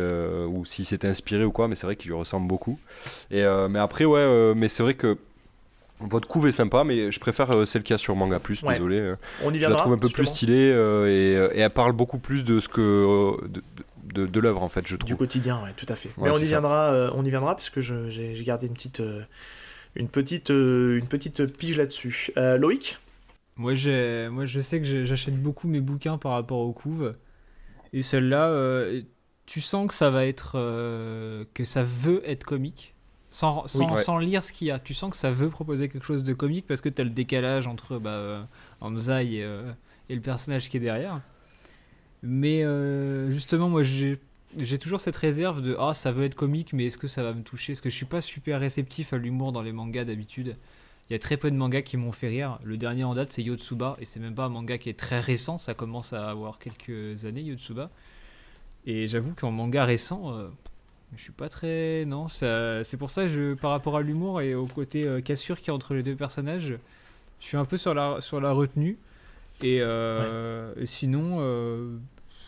ou 0.48 0.64
s'il 0.64 0.84
s'était 0.84 1.08
inspiré 1.08 1.44
ou 1.44 1.52
quoi, 1.52 1.68
mais 1.68 1.76
c'est 1.76 1.86
vrai 1.86 1.96
qu'il 1.96 2.10
lui 2.10 2.16
ressemble 2.16 2.48
beaucoup. 2.48 2.78
Et, 3.30 3.44
mais 3.70 3.78
après, 3.78 4.04
ouais, 4.04 4.54
mais 4.54 4.68
c'est 4.68 4.82
vrai 4.82 4.94
que 4.94 5.16
votre 6.08 6.28
couve 6.28 6.46
est 6.48 6.52
sympa, 6.52 6.84
mais 6.84 7.12
je 7.12 7.20
préfère 7.20 7.50
euh, 7.50 7.66
celle 7.66 7.82
qu'il 7.82 7.94
y 7.94 7.96
a 7.96 7.98
sur 7.98 8.16
Manga 8.16 8.38
Plus, 8.38 8.62
désolé. 8.62 9.00
Euh. 9.00 9.16
On 9.44 9.52
y 9.52 9.60
je 9.60 9.68
la 9.68 9.76
trouve 9.76 9.92
un 9.92 9.98
peu 9.98 10.08
plus 10.08 10.26
stylée 10.26 10.70
euh, 10.72 11.52
et, 11.54 11.60
elle 11.60 11.70
parle 11.70 11.92
beaucoup 11.92 12.18
plus 12.18 12.44
de 12.44 12.60
ce 12.60 12.68
que. 12.68 13.36
de, 14.04 14.26
de, 14.26 14.40
l'œuvre 14.40 14.62
en 14.62 14.68
fait, 14.68 14.86
je 14.86 14.96
trouve. 14.96 15.08
Du 15.08 15.16
quotidien, 15.16 15.62
ouais, 15.62 15.72
tout 15.76 15.86
à 15.88 15.96
fait. 15.96 16.10
mais 16.18 16.30
on 16.30 16.36
y, 16.36 16.44
viendra, 16.44 17.12
on 17.14 17.24
y 17.24 17.30
viendra 17.30 17.54
parce 17.54 17.70
que 17.70 17.80
j'ai 17.80 18.42
gardé 18.44 18.66
une 18.66 18.74
petite, 18.74 19.02
une 19.94 20.08
petite, 20.08 20.50
une 20.50 21.06
petite 21.06 21.46
pige 21.56 21.78
là-dessus. 21.78 22.32
Loïc? 22.36 22.98
Moi, 23.56 23.74
moi, 24.30 24.46
je 24.46 24.60
sais 24.60 24.80
que 24.80 25.04
j'achète 25.04 25.40
beaucoup 25.40 25.68
mes 25.68 25.80
bouquins 25.80 26.18
par 26.18 26.32
rapport 26.32 26.58
aux 26.58 26.72
couves. 26.72 27.14
Et 27.92 28.02
celle-là, 28.02 28.90
tu 29.46 29.60
sens 29.60 29.88
que 29.88 29.94
ça 29.94 30.10
va 30.10 30.26
être. 30.26 30.52
que 31.54 31.64
ça 31.64 31.82
veut 31.82 32.22
être 32.28 32.44
comique 32.44 32.92
sans, 33.32 33.66
sans, 33.66 34.18
lire 34.18 34.44
ce 34.44 34.52
qu'il 34.52 34.68
y 34.68 34.70
a. 34.70 34.78
Tu 34.78 34.94
sens 34.94 35.10
que 35.10 35.16
ça 35.16 35.30
veut 35.30 35.48
proposer 35.48 35.88
quelque 35.88 36.04
chose 36.04 36.22
de 36.22 36.34
comique 36.34 36.66
parce 36.66 36.80
que 36.80 36.90
tu 36.90 37.00
as 37.00 37.04
le 37.04 37.10
décalage 37.10 37.66
entre 37.66 37.98
bah, 37.98 38.10
euh, 38.10 38.44
Anzai 38.80 39.42
euh, 39.42 39.72
et, 40.10 40.14
le 40.14 40.20
personnage 40.20 40.68
qui 40.68 40.76
est 40.76 40.80
derrière. 40.80 41.22
Mais 42.22 42.62
euh, 42.62 43.30
justement, 43.30 43.68
moi 43.68 43.82
j'ai 43.82 44.78
toujours 44.78 45.00
cette 45.00 45.16
réserve 45.16 45.62
de 45.62 45.74
ah 45.80 45.94
ça 45.94 46.12
veut 46.12 46.24
être 46.24 46.34
comique 46.34 46.74
mais 46.74 46.86
est-ce 46.86 46.98
que 46.98 47.08
ça 47.08 47.22
va 47.22 47.32
me 47.32 47.42
toucher? 47.42 47.72
Parce 47.72 47.80
que 47.80 47.90
je 47.90 47.96
suis 47.96 48.06
pas 48.06 48.20
super 48.20 48.60
réceptif 48.60 49.14
à 49.14 49.16
l'humour 49.16 49.52
dans 49.52 49.62
les 49.62 49.72
mangas 49.72 50.04
d'habitude. 50.04 50.56
Il 51.10 51.12
y 51.12 51.16
a 51.16 51.18
très 51.18 51.36
peu 51.36 51.50
de 51.50 51.56
mangas 51.56 51.82
qui 51.82 51.96
m'ont 51.96 52.12
fait 52.12 52.28
rire. 52.28 52.58
Le 52.64 52.76
dernier 52.76 53.04
en 53.04 53.14
date 53.14 53.32
c'est 53.32 53.42
Yotsuba 53.42 53.96
et 54.00 54.04
c'est 54.04 54.20
même 54.20 54.34
pas 54.34 54.44
un 54.44 54.48
manga 54.48 54.78
qui 54.78 54.88
est 54.88 54.98
très 54.98 55.20
récent, 55.20 55.58
ça 55.58 55.74
commence 55.74 56.12
à 56.12 56.30
avoir 56.30 56.58
quelques 56.58 57.24
années 57.24 57.42
Yotsuba. 57.42 57.90
Et 58.86 59.06
j'avoue 59.06 59.34
qu'en 59.34 59.50
manga 59.50 59.84
récent, 59.84 60.50
je 61.16 61.22
suis 61.22 61.32
pas 61.32 61.48
très. 61.48 62.04
Non, 62.06 62.28
c'est 62.28 62.96
pour 62.98 63.10
ça, 63.10 63.26
je, 63.26 63.54
par 63.54 63.70
rapport 63.70 63.96
à 63.96 64.02
l'humour 64.02 64.40
et 64.40 64.54
au 64.54 64.66
côté 64.66 65.06
euh, 65.06 65.20
cassure 65.20 65.60
qui 65.60 65.70
est 65.70 65.72
entre 65.72 65.94
les 65.94 66.02
deux 66.02 66.16
personnages, 66.16 66.74
je 67.40 67.46
suis 67.46 67.56
un 67.56 67.64
peu 67.64 67.76
sur 67.76 67.94
la, 67.94 68.20
sur 68.20 68.40
la 68.40 68.52
retenue. 68.52 68.98
Et, 69.62 69.80
euh, 69.80 70.72
sinon, 70.86 71.38
euh, 71.40 71.96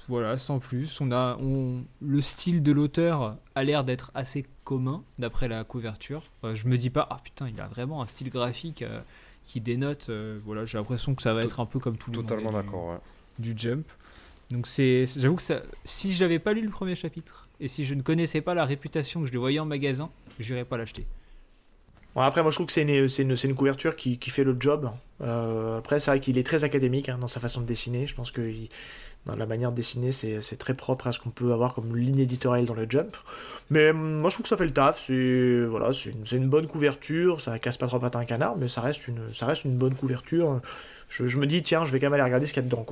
voilà, 0.08 0.38
sans 0.38 0.58
plus. 0.58 1.00
On 1.00 1.12
a, 1.12 1.36
on, 1.40 1.84
le 2.00 2.20
style 2.20 2.62
de 2.62 2.72
l'auteur 2.72 3.36
a 3.54 3.64
l'air 3.64 3.84
d'être 3.84 4.10
assez 4.14 4.44
commun 4.64 5.02
d'après 5.18 5.48
la 5.48 5.64
couverture. 5.64 6.22
je 6.52 6.66
me 6.66 6.76
dis 6.76 6.90
pas, 6.90 7.06
ah 7.10 7.18
putain, 7.22 7.48
il 7.48 7.60
a 7.60 7.66
vraiment 7.66 8.02
un 8.02 8.06
style 8.06 8.30
graphique 8.30 8.84
qui 9.44 9.60
dénote. 9.60 10.10
voilà, 10.44 10.66
j'ai 10.66 10.78
l'impression 10.78 11.14
que 11.14 11.22
ça 11.22 11.34
va 11.34 11.42
être 11.42 11.60
un 11.60 11.66
peu 11.66 11.78
comme 11.78 11.96
tout 11.96 12.10
le 12.10 12.18
monde. 12.18 12.28
Totalement 12.28 12.52
d'accord, 12.52 13.00
Du 13.38 13.54
jump. 13.56 13.86
Donc 14.50 14.66
c'est, 14.66 15.06
j'avoue 15.16 15.36
que 15.36 15.42
ça, 15.42 15.62
si 15.84 16.12
j'avais 16.12 16.38
pas 16.38 16.52
lu 16.52 16.60
le 16.60 16.70
premier 16.70 16.94
chapitre 16.94 17.42
et 17.60 17.68
si 17.68 17.84
je 17.84 17.94
ne 17.94 18.02
connaissais 18.02 18.40
pas 18.40 18.54
la 18.54 18.64
réputation 18.64 19.22
que 19.22 19.26
je 19.26 19.32
le 19.32 19.38
voyais 19.38 19.58
en 19.58 19.64
magasin, 19.64 20.10
j'irais 20.38 20.64
pas 20.64 20.76
l'acheter. 20.76 21.06
Bon, 22.14 22.20
après, 22.20 22.42
moi 22.42 22.50
je 22.50 22.56
trouve 22.56 22.66
que 22.66 22.72
c'est 22.72 22.82
une, 22.82 23.08
c'est 23.08 23.22
une, 23.22 23.34
une, 23.42 23.54
couverture 23.56 23.96
qui, 23.96 24.18
qui, 24.18 24.30
fait 24.30 24.44
le 24.44 24.56
job. 24.58 24.92
Euh, 25.20 25.78
après, 25.78 25.98
c'est 25.98 26.10
vrai 26.10 26.20
qu'il 26.20 26.38
est 26.38 26.44
très 26.44 26.62
académique 26.62 27.08
hein, 27.08 27.18
dans 27.18 27.26
sa 27.26 27.40
façon 27.40 27.60
de 27.60 27.66
dessiner. 27.66 28.06
Je 28.06 28.14
pense 28.14 28.30
que 28.30 28.52
La 29.26 29.46
manière 29.46 29.70
de 29.70 29.76
dessiner, 29.76 30.12
c'est 30.12 30.58
très 30.58 30.74
propre 30.74 31.06
à 31.06 31.12
ce 31.12 31.18
qu'on 31.18 31.30
peut 31.30 31.52
avoir 31.52 31.72
comme 31.72 31.96
ligne 31.96 32.18
éditoriale 32.18 32.66
dans 32.66 32.74
le 32.74 32.86
Jump. 32.88 33.16
Mais 33.70 33.90
hum, 33.90 34.20
moi, 34.20 34.28
je 34.28 34.36
trouve 34.36 34.44
que 34.44 34.48
ça 34.50 34.56
fait 34.58 34.66
le 34.66 34.72
taf. 34.72 35.00
C'est 35.00 36.36
une, 36.36 36.48
bonne 36.48 36.66
couverture. 36.66 37.40
Ça 37.40 37.58
casse 37.58 37.78
pas 37.78 37.86
trop 37.86 37.98
patin 37.98 38.18
un 38.18 38.24
canard, 38.26 38.56
mais 38.56 38.68
ça 38.68 38.82
reste 38.82 39.08
une, 39.08 39.76
bonne 39.76 39.94
couverture. 39.94 40.60
Je, 41.08 41.38
me 41.38 41.46
dis, 41.46 41.62
tiens, 41.62 41.86
je 41.86 41.92
vais 41.92 42.00
quand 42.00 42.06
même 42.06 42.14
aller 42.14 42.22
regarder 42.22 42.46
ce 42.46 42.52
qu'il 42.52 42.62
y 42.62 42.66
a 42.66 42.68
dedans. 42.68 42.84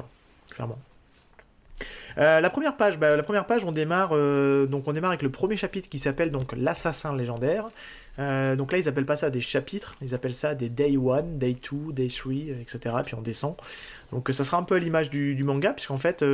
Clairement. 0.51 0.79
Euh, 2.19 2.41
la 2.41 2.51
première 2.51 2.77
page, 2.77 2.99
bah, 2.99 3.17
la 3.17 3.23
première 3.23 3.47
page, 3.47 3.65
on 3.65 3.73
démarre 3.73 4.11
euh, 4.13 4.67
on 4.71 4.93
démarre 4.93 5.11
avec 5.11 5.23
le 5.23 5.31
premier 5.31 5.57
chapitre 5.57 5.89
qui 5.89 5.99
s'appelle 5.99 6.31
donc 6.31 6.53
l'assassin 6.57 7.17
légendaire. 7.17 7.71
Euh, 8.19 8.57
donc 8.57 8.73
là, 8.73 8.79
ils 8.79 8.89
appellent 8.89 9.07
pas 9.07 9.17
ça 9.17 9.31
des 9.31 9.41
chapitres, 9.41 9.97
ils 10.03 10.15
appellent 10.15 10.35
ça 10.35 10.55
des 10.55 10.69
day 10.69 10.97
1, 10.97 11.23
day 11.39 11.57
2, 11.71 11.93
day 11.93 12.09
3, 12.09 12.33
etc. 12.61 12.97
Puis 13.05 13.15
on 13.15 13.23
descend. 13.23 13.57
Donc 14.13 14.29
ça 14.33 14.45
sera 14.45 14.59
un 14.59 14.63
peu 14.63 14.77
à 14.77 14.79
l'image 14.79 15.11
du, 15.11 15.43
manga, 15.43 15.73
puisqu'en 15.73 15.97
fait, 15.97 16.25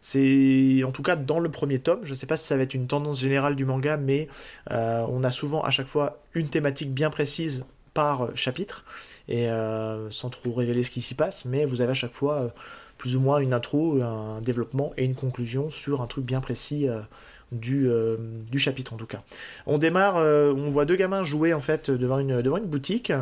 c'est 0.00 0.82
en 0.84 0.90
tout 0.90 1.02
cas 1.02 1.16
dans 1.16 1.38
le 1.38 1.50
premier 1.50 1.78
tome. 1.78 2.00
Je 2.02 2.14
sais 2.14 2.26
pas 2.26 2.36
si 2.36 2.46
ça 2.46 2.56
va 2.56 2.62
être 2.62 2.74
une 2.74 2.86
tendance 2.86 3.20
générale 3.20 3.56
du 3.56 3.64
manga, 3.64 3.96
mais 3.96 4.28
on 4.70 5.22
a 5.22 5.30
souvent 5.30 5.62
à 5.62 5.70
chaque 5.70 5.86
fois 5.86 6.22
une 6.34 6.48
thématique 6.48 6.92
bien 6.92 7.10
précise 7.10 7.64
par 7.92 8.34
chapitre, 8.36 8.84
et 9.28 9.48
sans 10.10 10.30
trop 10.30 10.52
révéler 10.52 10.82
ce 10.82 10.90
qui 10.90 11.02
s'y 11.02 11.14
passe, 11.14 11.44
mais 11.44 11.66
vous 11.66 11.80
avez 11.82 11.90
à 11.90 11.94
chaque 11.94 12.14
fois 12.14 12.52
plus 13.00 13.16
ou 13.16 13.20
moins 13.20 13.38
une 13.38 13.54
intro, 13.54 14.02
un 14.02 14.42
développement 14.42 14.92
et 14.98 15.06
une 15.06 15.14
conclusion 15.14 15.70
sur 15.70 16.02
un 16.02 16.06
truc 16.06 16.26
bien 16.26 16.42
précis 16.42 16.86
euh, 16.86 17.00
du, 17.52 17.88
euh, 17.88 18.16
du, 18.50 18.58
chapitre 18.58 18.92
en 18.92 18.96
tout 18.96 19.06
cas. 19.06 19.22
On 19.66 19.78
démarre, 19.78 20.16
euh, 20.16 20.52
on 20.52 20.70
voit 20.70 20.84
deux 20.84 20.96
gamins 20.96 21.24
jouer 21.24 21.52
en 21.52 21.60
fait 21.60 21.90
devant 21.90 22.18
une, 22.18 22.42
devant 22.42 22.58
une 22.58 22.66
boutique. 22.66 23.12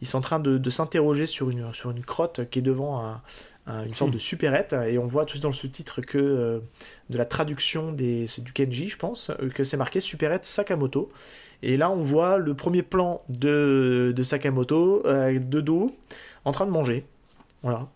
Ils 0.00 0.06
sont 0.06 0.18
en 0.18 0.22
train 0.22 0.40
de, 0.40 0.70
s'interroger 0.70 1.26
sur 1.26 1.50
une, 1.50 1.72
sur 1.72 1.90
une 1.90 2.04
crotte 2.04 2.48
qui 2.50 2.58
est 2.58 2.62
devant 2.62 3.20
une 3.66 3.94
sorte 3.94 4.10
de 4.10 4.18
supérette 4.18 4.74
et 4.86 4.98
on 4.98 5.06
voit 5.06 5.24
tout 5.24 5.38
dans 5.38 5.48
le 5.48 5.54
sous-titre 5.54 6.00
que 6.00 6.62
de 7.10 7.18
la 7.18 7.24
traduction 7.24 7.92
des, 7.92 8.26
du 8.38 8.52
Kenji 8.52 8.88
je 8.88 8.96
pense, 8.96 9.30
que 9.54 9.64
c'est 9.64 9.76
marqué 9.76 10.00
supérette 10.00 10.44
Sakamoto. 10.44 11.10
Et 11.62 11.76
là 11.76 11.90
on 11.90 12.02
voit 12.02 12.38
le 12.38 12.54
premier 12.54 12.82
plan 12.82 13.22
de, 13.28 14.12
de 14.14 14.22
Sakamoto 14.22 15.02
de 15.04 15.60
dos 15.60 15.92
en 16.44 16.52
train 16.52 16.66
de 16.66 16.70
manger. 16.70 17.04
Voilà 17.62 17.88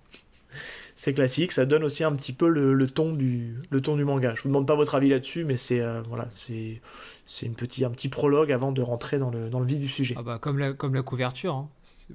c'est 1.03 1.15
classique, 1.15 1.51
ça 1.51 1.65
donne 1.67 1.83
aussi 1.83 2.05
un 2.05 2.12
petit 2.12 2.33
peu 2.33 2.49
le, 2.49 2.87
ton, 2.87 3.12
du, 3.12 3.57
le 3.71 3.81
ton 3.81 3.97
du 3.97 4.05
manga. 4.05 4.35
Je 4.37 4.43
vous 4.43 4.49
demande 4.49 4.69
pas 4.69 4.77
votre 4.77 4.95
avis 4.95 5.09
là-dessus, 5.09 5.43
mais 5.43 5.57
c'est 5.57 5.81
euh, 5.81 6.01
voilà, 6.03 6.29
c'est 6.31 6.81
c'est 7.27 7.45
une 7.45 7.57
petit, 7.57 7.85
un 7.85 7.91
petit 7.91 8.09
prologue 8.09 8.53
avant 8.53 8.71
de 8.71 8.83
rentrer 8.83 9.19
dans 9.19 9.31
le, 9.31 9.51
dans 9.51 9.59
le 9.59 9.67
vif 9.67 9.81
du 9.81 9.88
sujet. 9.88 10.15
Ah 10.17 10.23
bah, 10.23 10.38
comme, 10.41 10.61
la, 10.61 10.75
comme 10.75 10.95
la 10.95 11.03
couverture. 11.03 11.57
Hein. 11.57 11.69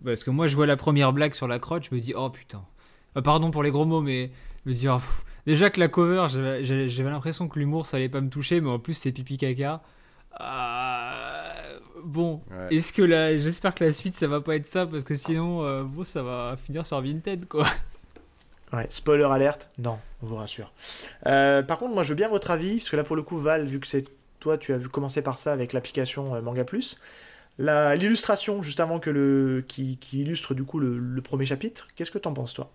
Parce 0.06 0.24
que 0.24 0.30
moi, 0.30 0.48
je 0.48 0.56
vois 0.56 0.68
la 0.68 0.78
première 0.78 1.12
blague 1.12 1.34
sur 1.34 1.50
la 1.50 1.60
crotte, 1.60 1.86
je 1.90 1.94
me 1.94 2.00
dis, 2.00 2.14
oh 2.16 2.30
putain. 2.30 2.64
Ah, 3.16 3.22
pardon 3.22 3.52
pour 3.52 3.62
les 3.62 3.72
gros 3.72 3.84
mots, 3.84 4.00
mais 4.00 4.32
je 4.66 4.70
me 4.70 4.74
dis, 4.74 4.88
oh, 4.88 5.02
déjà 5.46 5.70
que 5.70 5.82
la 5.82 5.90
cover, 5.90 6.28
j'avais 6.30 7.10
l'impression 7.10 7.50
que 7.50 7.60
l'humour, 7.60 7.88
ça 7.88 7.98
allait 7.98 8.08
pas 8.08 8.22
me 8.22 8.30
toucher, 8.30 8.62
mais 8.62 8.70
en 8.70 8.80
plus, 8.80 8.94
c'est 8.94 9.12
pipi 9.12 9.38
caca. 9.38 9.82
Ah, 10.40 11.52
bon, 12.06 12.42
est-ce 12.70 12.94
que 12.94 13.02
la... 13.02 13.38
j'espère 13.38 13.76
que 13.76 13.84
la 13.84 13.92
suite 13.92 14.14
ça 14.14 14.28
va 14.28 14.40
pas 14.40 14.56
être 14.56 14.68
ça 14.68 14.86
parce 14.86 15.04
que 15.04 15.16
sinon 15.16 15.64
euh, 15.64 15.84
bon, 15.84 16.04
ça 16.04 16.22
va 16.22 16.56
finir 16.64 16.86
sur 16.86 17.02
Vinted 17.02 17.48
quoi. 17.48 17.68
Ouais, 18.74 18.86
spoiler 18.90 19.24
alerte, 19.24 19.70
non, 19.78 19.98
on 20.22 20.26
vous 20.26 20.36
rassure. 20.36 20.74
Euh, 21.26 21.64
par 21.64 21.78
contre, 21.78 21.94
moi 21.94 22.04
je 22.04 22.10
veux 22.10 22.16
bien 22.16 22.28
votre 22.28 22.52
avis, 22.52 22.78
parce 22.78 22.90
que 22.90 22.98
là 22.98 23.04
pour 23.04 23.16
le 23.16 23.24
coup, 23.24 23.38
Val, 23.38 23.66
vu 23.66 23.80
que 23.80 23.88
c'est 23.88 24.04
toi, 24.40 24.58
tu 24.58 24.74
as 24.74 24.78
vu 24.78 24.90
commencer 24.90 25.22
par 25.22 25.38
ça 25.38 25.54
avec 25.54 25.72
l'application 25.72 26.36
euh, 26.36 26.42
Manga 26.42 26.66
Plus, 26.66 26.98
l'illustration 27.60 28.62
juste 28.62 28.82
avant 28.82 29.00
que 29.00 29.10
le 29.10 29.64
qui, 29.68 29.98
illustre 30.12 30.54
du 30.54 30.64
coup 30.64 30.80
le, 30.80 31.22
premier 31.22 31.46
chapitre, 31.46 31.88
qu'est-ce 31.96 32.12
que 32.12 32.18
t'en 32.18 32.34
penses 32.34 32.54
toi? 32.54 32.70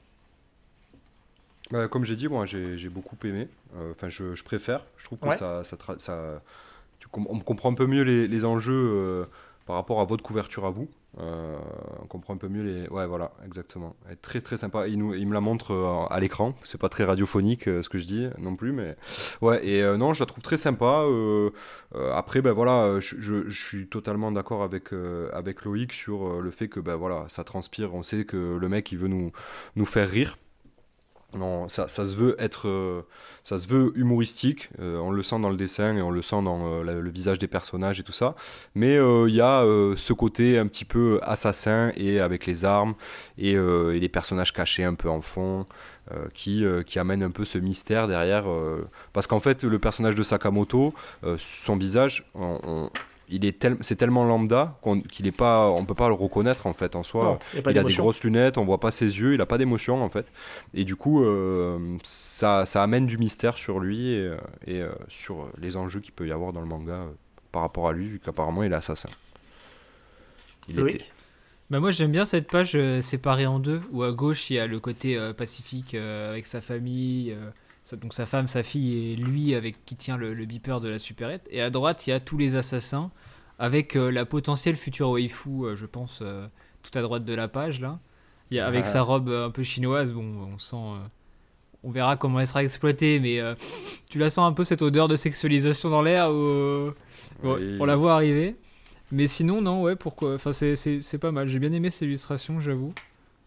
Bah, 1.71 1.89
Comme 1.89 2.05
j'ai 2.05 2.17
dit, 2.17 2.29
moi 2.29 2.47
j'ai 2.47 2.89
beaucoup 2.89 3.17
aimé. 3.25 3.49
Euh, 3.77 3.93
enfin, 3.93 4.09
je, 4.09 4.43
préfère. 4.43 4.85
Je 4.97 5.05
trouve 5.05 5.21
que 5.21 5.37
ça, 5.37 5.63
ça, 5.63 5.77
ça 5.99 6.43
on 7.13 7.39
comprend 7.41 7.71
un 7.71 7.75
peu 7.75 7.87
mieux 7.87 8.03
les, 8.03 8.27
les 8.29 8.45
enjeux 8.47 9.29
par 9.67 9.77
rapport 9.77 10.01
à 10.01 10.05
votre 10.05 10.23
couverture 10.25 10.65
à 10.65 10.71
vous. 10.71 10.89
Euh, 11.19 11.59
on 12.03 12.07
comprend 12.07 12.35
un 12.35 12.39
peu 12.39 12.49
mieux 12.49 12.63
les. 12.63 12.89
Ouais, 12.89 13.07
voilà, 13.07 13.33
exactement. 13.45 13.95
Elle 14.07 14.15
est 14.15 14.17
très 14.17 14.41
très 14.41 14.57
sympa. 14.57 14.89
Il, 14.89 14.99
nous, 14.99 15.15
il 15.15 15.27
me 15.27 15.35
la 15.35 15.41
montre 15.41 15.73
euh, 15.73 16.07
à 16.09 16.21
l'écran. 16.21 16.55
C'est 16.63 16.81
pas 16.81 16.89
très 16.89 17.05
radiophonique 17.05 17.69
euh, 17.69 17.83
ce 17.83 17.89
que 17.89 17.99
je 17.99 18.07
dis 18.07 18.29
non 18.39 18.57
plus, 18.57 18.73
mais 18.73 18.97
ouais. 19.43 19.67
Et 19.67 19.83
non, 19.99 20.15
je 20.15 20.21
la 20.21 20.27
trouve 20.27 20.43
très 20.43 20.57
sympa. 20.57 21.05
après, 22.13 22.41
ben 22.41 22.53
voilà, 22.53 23.01
je, 23.01 23.17
je, 23.21 23.51
suis 23.51 23.87
totalement 23.89 24.33
d'accord 24.33 24.63
avec 24.63 24.93
avec 25.33 25.65
Loïc 25.65 25.93
sur 25.93 26.41
le 26.41 26.51
fait 26.51 26.69
que 26.69 26.81
ben 26.81 26.97
voilà, 26.97 27.27
ça 27.29 27.45
transpire. 27.45 27.95
On 27.95 28.03
sait 28.03 28.25
que 28.25 28.57
le 28.57 28.69
mec 28.69 28.91
il 28.93 28.99
veut 28.99 29.09
nous 29.09 29.33
nous 29.77 29.87
faire 29.87 30.09
rire. 30.09 30.39
Non, 31.35 31.69
ça, 31.69 31.89
se 31.89 32.15
veut 32.15 32.37
être, 32.39 32.69
euh, 32.69 33.03
ça 33.43 33.57
se 33.59 33.67
veut 33.67 33.93
humoristique. 33.97 34.69
Euh, 34.81 34.99
on 34.99 35.11
le 35.11 35.23
sent 35.23 35.41
dans 35.41 35.49
le 35.49 35.57
dessin 35.57 35.97
et 35.97 36.03
on 36.03 36.11
le 36.11 36.21
sent 36.21 36.43
dans 36.43 36.81
euh, 36.81 36.83
le 36.83 37.11
visage 37.11 37.39
des 37.39 37.47
personnages 37.47 38.01
et 38.01 38.03
tout 38.03 38.13
ça. 38.13 38.35
Mais 38.75 38.97
il 38.97 39.35
y 39.35 39.41
a 39.41 39.65
ce 39.97 40.13
côté 40.13 40.59
un 40.59 40.67
petit 40.67 40.85
peu 40.85 41.21
assassin 41.23 41.93
et 41.97 42.21
avec 42.21 42.47
les 42.47 42.65
armes 42.65 42.95
et, 43.39 43.53
et 43.53 44.01
les 44.01 44.09
personnages 44.09 44.53
cachés 44.53 44.85
un 44.85 44.95
peu 44.95 45.09
en 45.09 45.21
fond. 45.21 45.67
qui, 46.35 46.65
qui 46.87 46.99
amène 46.99 47.23
un 47.23 47.31
peu 47.31 47.45
ce 47.45 47.59
mystère 47.59 48.09
derrière. 48.09 48.45
parce 49.13 49.27
qu'en 49.27 49.41
fait, 49.41 49.65
le 49.65 49.79
personnage 49.79 50.15
de 50.15 50.23
Sakamoto, 50.23 50.93
son 51.39 51.77
visage, 51.77 52.25
on, 52.35 52.91
il 53.33 53.47
est 53.47 53.67
c'est 53.81 53.97
tellement 53.97 54.25
lambda 54.25 54.79
qu'on 54.83 55.01
qu'il 55.01 55.27
est 55.27 55.33
pas, 55.33 55.71
on 55.71 55.87
peut 55.87 55.95
pas 55.95 56.09
le 56.09 56.15
reconnaître 56.15 56.67
en 56.67 56.75
fait 56.75 56.95
en 56.95 57.03
soi. 57.03 57.39
il, 57.55 57.67
a, 57.67 57.83
des 57.83 57.95
grosses 57.95 58.23
lunettes, 58.23 58.59
on 58.59 58.65
voit 58.65 58.79
pas 58.79 58.91
ses 58.91 59.07
yeux, 59.07 59.33
il 59.33 59.41
a 59.41 59.47
pas 59.47 59.57
d'émotion 59.57 60.03
en 60.03 60.11
fait. 60.11 60.31
Et 60.75 60.85
du 60.85 60.97
coup, 60.97 61.25
euh, 61.25 61.97
ça, 62.03 62.67
ça, 62.67 62.83
amène 62.83 63.07
du 63.07 63.17
mystère 63.17 63.57
sur 63.57 63.81
lui 63.81 64.13
et, 64.13 64.19
euh, 64.19 64.37
et 64.67 64.81
euh, 64.83 64.93
sur 65.09 65.49
les 65.59 65.79
enjeux 65.79 66.01
qu'il 66.01 66.13
peut 66.13 66.29
y 66.29 66.33
avoir 66.33 66.53
dans 66.53 66.61
le 66.61 66.67
manga 66.67 67.07
par 67.53 67.63
rapport 67.63 67.89
à 67.89 67.93
lui, 67.93 68.09
vu 68.09 68.21
qu'apparemment 68.23 68.63
il 68.63 68.73
est 68.73 68.77
assassin. 68.77 69.09
Il 70.69 70.81
oui. 70.81 70.99
Bah 71.71 71.81
moi 71.81 71.91
j'aime 71.91 72.13
bien 72.13 72.27
cette 72.27 72.51
page 72.51 72.77
séparée 73.01 73.47
en 73.47 73.59
deux 73.59 73.81
où 73.93 74.03
à 74.03 74.13
gauche 74.13 74.51
il 74.51 74.55
y 74.55 74.59
a 74.59 74.67
le 74.67 74.79
côté 74.79 75.19
pacifique 75.35 75.95
avec 75.95 76.47
sa 76.47 76.61
famille 76.61 77.35
donc 77.97 78.15
sa 78.15 78.27
femme, 78.27 78.49
sa 78.49 78.63
fille 78.63 79.13
et 79.13 79.17
lui 79.17 79.55
avec 79.55 79.85
qui 79.85 79.97
tient 79.97 80.17
le, 80.17 80.35
beeper 80.47 80.81
de 80.81 80.89
la 80.89 80.99
supérette. 80.99 81.47
Et 81.51 81.61
à 81.61 81.71
droite, 81.71 82.07
il 82.07 82.11
y 82.11 82.13
a 82.13 82.21
tous 82.21 82.39
les 82.39 82.57
assassins 82.57 83.11
avec 83.59 83.97
euh, 83.97 84.11
la 84.11 84.25
potentielle 84.25 84.77
future 84.77 85.11
waifu, 85.11 85.65
euh, 85.65 85.77
je 85.77 85.87
pense, 85.87 86.21
euh, 86.23 86.47
tout 86.83 86.97
à 86.99 87.03
droite 87.03 87.25
de 87.25 87.35
la 87.35 87.49
page 87.49 87.81
là. 87.81 87.99
Il 88.51 88.57
y 88.57 88.61
a, 88.61 88.67
avec 88.67 88.87
sa 88.87 89.01
robe 89.01 89.31
un 89.31 89.51
peu 89.51 89.63
chinoise, 89.63 90.13
bon, 90.13 90.53
on 90.55 90.59
sent. 90.59 90.77
on 91.85 91.91
verra 91.91 92.19
comment 92.19 92.39
elle 92.39 92.47
sera 92.47 92.63
exploitée, 92.63 93.19
mais 93.19 93.41
tu 94.11 94.19
la 94.19 94.29
sens 94.29 94.47
un 94.47 94.53
peu 94.53 94.63
cette 94.63 94.83
odeur 94.83 95.09
de 95.09 95.17
sexualisation 95.17 95.89
dans 95.89 96.03
l'air. 96.03 96.29
On 96.31 97.85
la 97.87 97.97
voit 97.97 98.13
arriver. 98.13 98.57
Mais 99.11 99.27
sinon, 99.27 99.63
non, 99.63 99.81
ouais, 99.81 99.97
pourquoi 99.97 100.35
Enfin, 100.35 100.53
c'est 100.53 101.19
pas 101.19 101.33
mal. 101.33 101.49
J'ai 101.49 101.61
bien 101.61 101.73
aimé 101.73 101.89
cette 101.89 102.03
illustration, 102.03 102.61
j'avoue. 102.61 102.93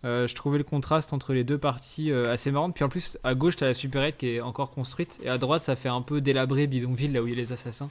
Euh, 0.03 0.27
je 0.27 0.35
trouvais 0.35 0.57
le 0.57 0.63
contraste 0.63 1.13
entre 1.13 1.33
les 1.33 1.43
deux 1.43 1.57
parties 1.57 2.11
euh, 2.11 2.31
assez 2.31 2.51
marrant. 2.51 2.69
Puis 2.71 2.83
en 2.83 2.89
plus, 2.89 3.17
à 3.23 3.33
gauche, 3.33 3.55
t'as 3.55 3.67
la 3.67 3.73
supérette 3.73 4.17
qui 4.17 4.35
est 4.35 4.41
encore 4.41 4.71
construite. 4.71 5.19
Et 5.23 5.29
à 5.29 5.37
droite, 5.37 5.63
ça 5.63 5.75
fait 5.75 5.89
un 5.89 6.01
peu 6.01 6.21
délabré 6.21 6.67
bidonville, 6.67 7.13
là 7.13 7.21
où 7.21 7.27
il 7.27 7.31
y 7.31 7.33
a 7.33 7.37
les 7.37 7.53
assassins. 7.53 7.89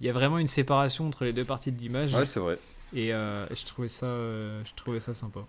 Il 0.00 0.06
y 0.06 0.10
a 0.10 0.12
vraiment 0.12 0.38
une 0.38 0.46
séparation 0.46 1.06
entre 1.06 1.24
les 1.24 1.32
deux 1.32 1.44
parties 1.44 1.72
de 1.72 1.80
l'image. 1.80 2.14
Ouais, 2.14 2.24
c'est 2.24 2.40
vrai. 2.40 2.58
Et 2.94 3.12
euh, 3.12 3.46
je, 3.52 3.64
trouvais 3.64 3.88
ça, 3.88 4.06
je 4.06 4.74
trouvais 4.76 5.00
ça 5.00 5.14
sympa. 5.14 5.40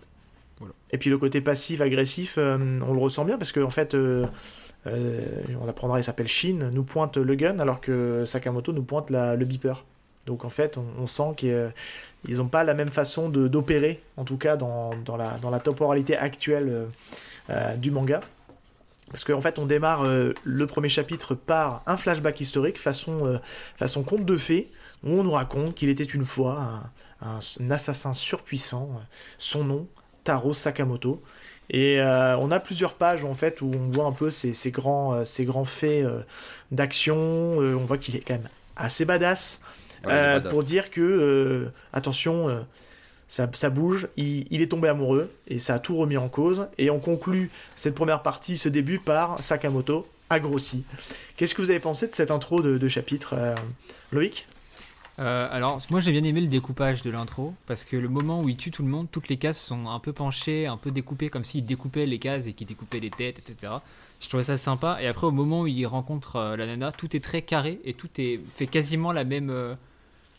Voilà. 0.58 0.74
Et 0.90 0.98
puis 0.98 1.10
le 1.10 1.18
côté 1.18 1.40
passif-agressif, 1.40 2.36
on 2.38 2.92
le 2.92 2.98
ressent 2.98 3.24
bien 3.24 3.38
parce 3.38 3.52
qu'en 3.52 3.62
en 3.62 3.70
fait, 3.70 3.94
on 3.94 5.68
apprendra, 5.68 6.00
il 6.00 6.02
s'appelle 6.02 6.26
Shin, 6.26 6.70
nous 6.72 6.82
pointe 6.82 7.16
le 7.16 7.34
gun 7.36 7.58
alors 7.60 7.80
que 7.80 8.24
Sakamoto 8.24 8.72
nous 8.72 8.82
pointe 8.82 9.10
la, 9.10 9.36
le 9.36 9.44
beeper. 9.44 9.84
Donc 10.28 10.44
en 10.44 10.50
fait, 10.50 10.76
on, 10.76 11.06
sent 11.06 11.32
qu'ils 11.38 12.36
n'ont 12.36 12.48
pas 12.48 12.62
la 12.62 12.74
même 12.74 12.90
façon 12.90 13.30
d'opérer, 13.30 14.02
en 14.18 14.24
tout 14.24 14.36
cas 14.36 14.58
dans, 14.58 14.92
la, 15.16 15.58
temporalité 15.58 16.18
actuelle 16.18 16.68
euh, 16.68 16.86
euh, 17.48 17.76
du 17.76 17.90
manga. 17.90 18.20
Parce 19.10 19.24
qu'en 19.24 19.40
fait, 19.40 19.58
on 19.58 19.64
démarre 19.64 20.04
euh, 20.04 20.34
le 20.44 20.66
premier 20.66 20.90
chapitre 20.90 21.34
par 21.34 21.82
un 21.86 21.96
flashback 21.96 22.38
historique, 22.42 22.78
façon, 22.78 23.40
conte 24.06 24.26
de 24.26 24.36
fées, 24.36 24.70
où 25.02 25.12
on 25.12 25.24
nous 25.24 25.30
raconte 25.30 25.74
qu'il 25.74 25.88
était 25.88 26.04
une 26.04 26.26
fois 26.26 26.82
un, 27.22 27.70
assassin 27.70 28.12
surpuissant, 28.12 29.00
son 29.38 29.64
nom, 29.64 29.88
Taro 30.24 30.52
Sakamoto. 30.52 31.22
Et 31.70 32.00
on 32.02 32.50
a 32.50 32.60
plusieurs 32.60 32.94
pages 32.94 33.24
en 33.24 33.34
fait 33.34 33.62
où 33.62 33.70
on 33.74 33.88
voit 33.88 34.04
un 34.04 34.12
peu 34.12 34.30
ces, 34.30 34.52
ces 34.52 34.70
grands 34.70 35.24
faits 35.64 36.06
d'action. 36.70 37.16
on 37.16 37.84
voit 37.84 37.98
qu'il 37.98 38.14
est 38.16 38.20
quand 38.20 38.34
même 38.34 38.48
assez 38.76 39.04
badass. 39.06 39.60
Euh, 40.06 40.40
pour 40.40 40.64
dire 40.64 40.90
que, 40.90 41.00
euh, 41.00 41.72
attention, 41.92 42.48
euh, 42.48 42.60
ça, 43.26 43.48
ça, 43.52 43.70
bouge, 43.70 44.08
il, 44.16 44.62
est 44.62 44.70
tombé 44.70 44.88
amoureux, 44.88 45.30
et 45.48 45.58
ça 45.58 45.74
a 45.74 45.78
tout 45.78 45.96
remis 45.96 46.16
en 46.16 46.28
cause. 46.28 46.68
Et 46.78 46.90
on 46.90 47.00
conclut 47.00 47.50
cette 47.76 47.94
première 47.94 48.22
partie, 48.22 48.56
ce 48.56 48.68
début, 48.68 48.98
par 48.98 49.42
Sakamoto 49.42 50.06
a 50.30 50.40
grossi. 50.40 50.84
Qu'est-ce 51.36 51.54
que 51.54 51.62
vous 51.62 51.70
avez 51.70 51.80
pensé 51.80 52.06
de 52.06 52.14
cette 52.14 52.30
intro 52.30 52.62
de, 52.62 52.88
chapitre, 52.88 53.34
Loïc? 54.12 54.46
Euh, 55.18 55.48
alors, 55.50 55.80
moi 55.90 56.00
j'ai 56.00 56.12
bien 56.12 56.22
aimé 56.22 56.40
le 56.40 56.46
découpage 56.46 57.02
de 57.02 57.10
l'intro, 57.10 57.54
parce 57.66 57.84
que 57.84 57.96
le 57.96 58.08
moment 58.08 58.40
où 58.40 58.48
il 58.48 58.56
tue 58.56 58.70
tout 58.70 58.82
le 58.82 58.88
monde, 58.88 59.08
toutes 59.10 59.28
les 59.28 59.36
cases 59.36 59.60
sont 59.60 59.88
un 59.88 59.98
peu 59.98 60.12
penchées, 60.12 60.66
un 60.66 60.76
peu 60.76 60.90
découpées, 60.90 61.28
comme 61.28 61.44
s'il 61.44 61.64
découpait 61.64 62.06
les 62.06 62.18
cases 62.18 62.46
et 62.46 62.52
qu'il 62.52 62.68
découpait 62.68 63.00
les 63.00 63.10
têtes, 63.10 63.38
etc. 63.40 63.74
Je 64.20 64.28
trouvais 64.28 64.42
ça 64.42 64.56
sympa. 64.56 64.98
Et 65.00 65.06
après, 65.06 65.26
au 65.26 65.30
moment 65.30 65.62
où 65.62 65.66
il 65.66 65.86
rencontre 65.86 66.36
euh, 66.36 66.56
la 66.56 66.66
nana, 66.66 66.92
tout 66.92 67.14
est 67.16 67.20
très 67.20 67.42
carré 67.42 67.80
et 67.84 67.94
tout 67.94 68.08
est 68.18 68.40
fait 68.54 68.66
quasiment 68.66 69.12
la 69.12 69.24
même. 69.24 69.50
Euh, 69.50 69.74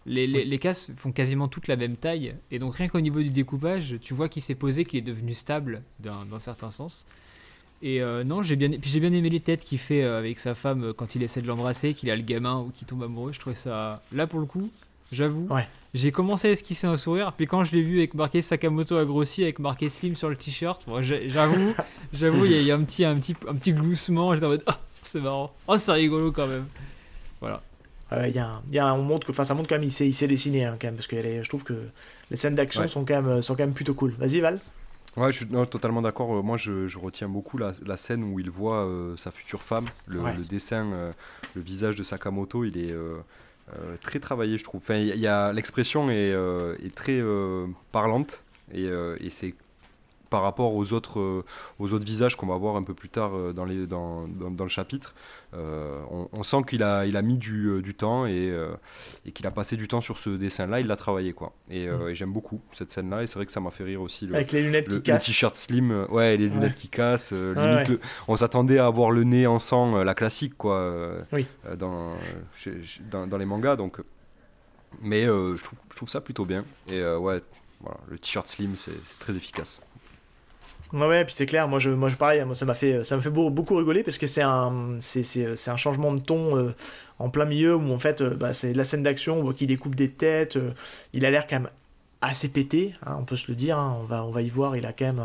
les, 0.06 0.26
les, 0.28 0.60
cases 0.60 0.92
font 0.96 1.12
quasiment 1.12 1.48
toute 1.48 1.68
la 1.68 1.76
même 1.76 1.96
taille. 1.96 2.36
Et 2.52 2.58
donc, 2.58 2.76
rien 2.76 2.88
qu'au 2.88 3.02
niveau 3.02 3.22
du 3.22 3.30
découpage, 3.30 3.98
tu 4.02 4.14
vois 4.14 4.28
qu'il 4.28 4.42
s'est 4.42 4.56
posé, 4.56 4.86
qu'il 4.86 4.98
est 4.98 5.04
devenu 5.04 5.34
stable 5.34 5.84
dans 6.00 6.40
certain 6.40 6.72
sens. 6.72 7.06
Et 7.84 8.02
non, 8.26 8.42
j'ai 8.42 8.56
bien, 8.56 8.72
j'ai 8.82 9.00
bien 9.00 9.14
aimé 9.14 9.30
les 9.30 9.42
têtes 9.42 9.64
qu'il 9.64 9.78
fait 9.78 10.02
avec 10.04 10.40
sa 10.40 10.56
femme 10.56 10.94
quand 10.94 11.14
il 11.14 11.22
essaie 11.22 11.44
de 11.44 11.48
l'embrasser, 11.48 11.94
qu'il 11.94 12.10
a 12.10 12.16
le 12.16 12.24
gamin 12.24 12.62
ou 12.62 12.72
qu'il 12.72 12.88
tombe 12.88 13.04
amoureux. 13.04 13.34
Je 13.34 13.40
trouvais 13.40 13.56
ça. 13.58 14.02
Là, 14.12 14.26
pour 14.26 14.40
le 14.40 14.48
coup, 14.48 14.72
j'avoue. 15.12 15.48
J'ai 15.94 16.12
commencé 16.12 16.50
à 16.50 16.52
esquisser 16.52 16.86
un 16.86 16.98
sourire, 16.98 17.34
puis 17.34 17.48
quand 17.48 17.64
je 17.64 17.74
l'ai 17.74 17.82
vu 17.82 17.98
avec 17.98 18.14
marqué 18.14 18.44
Sakamoto 18.44 18.98
a 18.98 19.06
grossi, 19.06 19.44
avec 19.44 19.58
marqué 19.58 19.90
Slim 19.90 20.16
sur 20.16 20.30
le 20.30 20.36
t-shirt, 20.36 20.84
j'avoue, 21.28 21.74
j'avoue, 22.14 22.46
il 22.46 22.62
y, 22.62 22.72
a 22.72 22.76
un 22.76 22.84
petit, 22.84 23.06
un 23.06 23.16
petit, 23.16 23.36
un 23.48 23.56
petit 23.56 23.74
gloussement. 23.74 24.34
J'étais 24.34 24.46
en 24.46 24.50
mode, 24.50 24.64
oh, 24.68 24.74
c'est 25.04 25.20
marrant, 25.20 25.52
oh, 25.68 25.78
c'est 25.78 25.92
rigolo 25.94 26.32
quand 26.32 26.48
même. 26.48 26.68
Voilà. 27.42 27.62
Il 28.28 28.36
y, 28.36 28.40
a, 28.40 28.62
y 28.72 28.80
a, 28.80 28.94
on 28.96 29.04
montre 29.04 29.28
que, 29.28 29.32
enfin, 29.32 29.44
ça 29.44 29.54
montre 29.54 29.70
quand 29.70 29.76
même, 29.76 29.84
il 29.84 29.92
sait, 29.92 30.08
il 30.08 30.14
sait 30.14 30.28
dessiner 30.28 30.66
hein, 30.66 30.78
quand 30.80 30.88
même, 30.88 30.96
parce 30.96 31.08
que 31.08 31.16
je 31.18 31.48
trouve 31.48 31.64
que 31.64 31.74
les 32.32 32.38
scènes 32.38 32.56
d'action 32.56 32.88
sont 32.88 33.06
quand 33.06 33.22
même, 33.22 33.42
sont 33.42 33.56
quand 33.56 33.64
même 33.64 33.74
plutôt 33.74 33.94
cool. 33.94 34.16
Vas-y 34.18 34.40
Val. 34.40 34.60
Ouais, 35.18 35.32
je 35.32 35.38
suis 35.38 35.48
totalement 35.70 36.02
d'accord. 36.02 36.34
Euh, 36.36 36.42
moi, 36.42 36.58
je, 36.58 36.88
je, 36.88 36.98
retiens 36.98 37.28
beaucoup 37.28 37.58
la, 37.58 37.74
la, 37.86 37.98
scène 37.98 38.24
où 38.24 38.40
il 38.40 38.50
voit 38.50 38.86
euh, 38.86 39.18
sa 39.18 39.32
future 39.32 39.62
femme, 39.62 39.88
le, 40.08 40.22
le 40.22 40.46
dessin, 40.46 40.86
euh, 40.94 41.12
le 41.56 41.62
visage 41.62 41.96
de 41.96 42.04
Sakamoto, 42.04 42.64
il 42.64 42.78
est 42.78 42.96
euh, 43.78 43.96
très 44.02 44.20
travaillé, 44.20 44.58
je 44.58 44.64
trouve. 44.64 44.82
Enfin, 44.82 44.98
y 44.98 45.54
l'expression 45.54 46.10
est, 46.10 46.32
euh, 46.32 46.76
est, 46.84 46.94
très 46.94 47.20
euh, 47.20 47.68
parlante 47.92 48.44
et, 48.74 48.86
et 49.20 49.30
c'est 49.30 49.56
par 50.30 50.44
rapport 50.44 50.76
aux 50.76 50.94
autres, 50.94 51.44
aux 51.80 51.94
autres 51.94 52.06
visages 52.06 52.36
qu'on 52.36 52.46
va 52.46 52.56
voir 52.56 52.76
un 52.76 52.84
peu 52.84 52.94
plus 52.94 53.10
tard 53.10 53.32
dans, 53.54 53.66
les, 53.66 53.88
dans, 53.88 54.28
dans, 54.28 54.64
le 54.64 54.70
chapitre. 54.70 55.16
On, 55.54 56.44
sent 56.44 56.62
qu'il 56.68 56.84
a, 56.84 57.06
il 57.06 57.18
a 57.18 57.22
mis 57.22 57.38
du, 57.38 57.82
du 57.82 57.96
temps 57.96 58.26
et, 58.26 58.54
et 59.26 59.32
qu'il 59.32 59.46
a 59.48 59.52
passé 59.52 59.76
du 59.76 59.88
temps 59.88 60.02
sur 60.02 60.18
ce 60.18 60.30
dessin-là. 60.30 60.80
Il 60.80 60.88
l'a 60.88 60.96
travaillé, 60.96 61.34
quoi. 61.34 61.54
Et, 61.70 61.88
mm. 61.88 62.14
j'aime 62.14 62.32
beaucoup 62.32 62.62
cette 62.72 62.92
scène-là. 62.92 63.24
Et 63.24 63.28
c'est 63.28 63.36
vrai 63.36 63.46
que 63.46 63.52
ça 63.52 63.60
m'a 63.60 63.72
fait 63.72 63.84
rire 63.84 64.02
aussi. 64.02 64.28
Le, 64.28 64.36
Avec 64.36 64.52
les 64.52 64.62
lunettes 64.62 64.90
qui 64.90 65.02
cassent. 65.02 65.28
Le 65.28 65.32
t-shirt 65.32 65.56
slim, 65.56 66.06
ouais, 66.10 66.38
les 66.38 66.50
lunettes 66.50 66.76
qui 66.76 66.90
cassent. 66.90 67.34
on 68.28 68.36
s'attendait 68.36 68.80
à 68.80 68.86
avoir 68.86 69.12
le 69.12 69.24
nez 69.24 69.48
en 69.48 69.60
sang, 69.60 70.04
la 70.04 70.14
classique, 70.14 70.58
quoi. 70.58 71.18
oui. 71.32 71.48
dans, 71.78 72.16
dans, 73.12 73.28
dans, 73.28 73.38
les 73.38 73.46
mangas. 73.46 73.76
Donc, 73.76 73.98
mais 75.02 75.26
je 75.26 75.64
trouve, 75.64 75.80
je, 75.92 75.96
trouve, 75.96 76.10
ça 76.10 76.22
plutôt 76.22 76.46
bien. 76.46 76.64
Et 76.90 77.04
ouais, 77.04 77.42
voilà, 77.82 77.98
le 78.10 78.20
t-shirt 78.20 78.48
slim, 78.48 78.76
c'est 78.76 78.92
très 79.20 79.36
efficace. 79.36 79.82
Ouais, 80.92 81.06
ouais, 81.08 81.24
puis 81.24 81.36
c'est 81.36 81.46
clair, 81.46 81.68
moi 81.68 81.78
je, 81.78 81.92
moi 81.92 82.10
je 82.10 82.16
pareil, 82.16 82.44
moi 82.46 82.56
ça 82.56 82.66
m'a 82.66 82.74
fait, 82.74 83.04
ça 83.04 83.16
me 83.16 83.22
fait 83.22 83.30
beaucoup, 83.30 83.76
rigoler 83.76 84.02
parce 84.02 84.18
que 84.18 84.26
c'est 84.26 84.42
un, 84.42 84.98
c'est, 85.02 85.46
un 85.68 85.78
changement 85.78 86.12
de 86.12 86.20
ton 86.20 86.58
euh, 86.58 86.74
en 87.20 87.30
plein 87.30 87.46
milieu 87.46 87.76
où 87.76 87.92
en 87.94 88.00
fait, 88.00 88.22
euh, 88.22 88.34
bah, 88.34 88.56
c'est 88.56 88.74
de 88.74 88.78
la 88.78 88.84
scène 88.84 89.04
d'action, 89.04 89.38
on 89.38 89.44
voit 89.44 89.54
qu'il 89.54 89.68
découpe 89.68 89.94
des 89.94 90.10
têtes, 90.10 90.56
euh, 90.56 90.72
il 91.14 91.26
a 91.26 91.32
l'air 91.32 91.46
quand 91.46 91.60
même 91.60 91.70
assez 92.22 92.50
pété, 92.50 92.94
hein, 93.06 93.18
on 93.20 93.24
peut 93.24 93.36
se 93.36 93.48
le 93.48 93.56
dire, 93.56 93.78
hein, 93.78 93.98
on, 94.02 94.06
va, 94.06 94.26
on 94.26 94.32
va 94.32 94.42
y 94.42 94.50
voir, 94.50 94.76
il 94.76 94.86
a 94.86 94.94
quand 94.94 95.06
même 95.06 95.24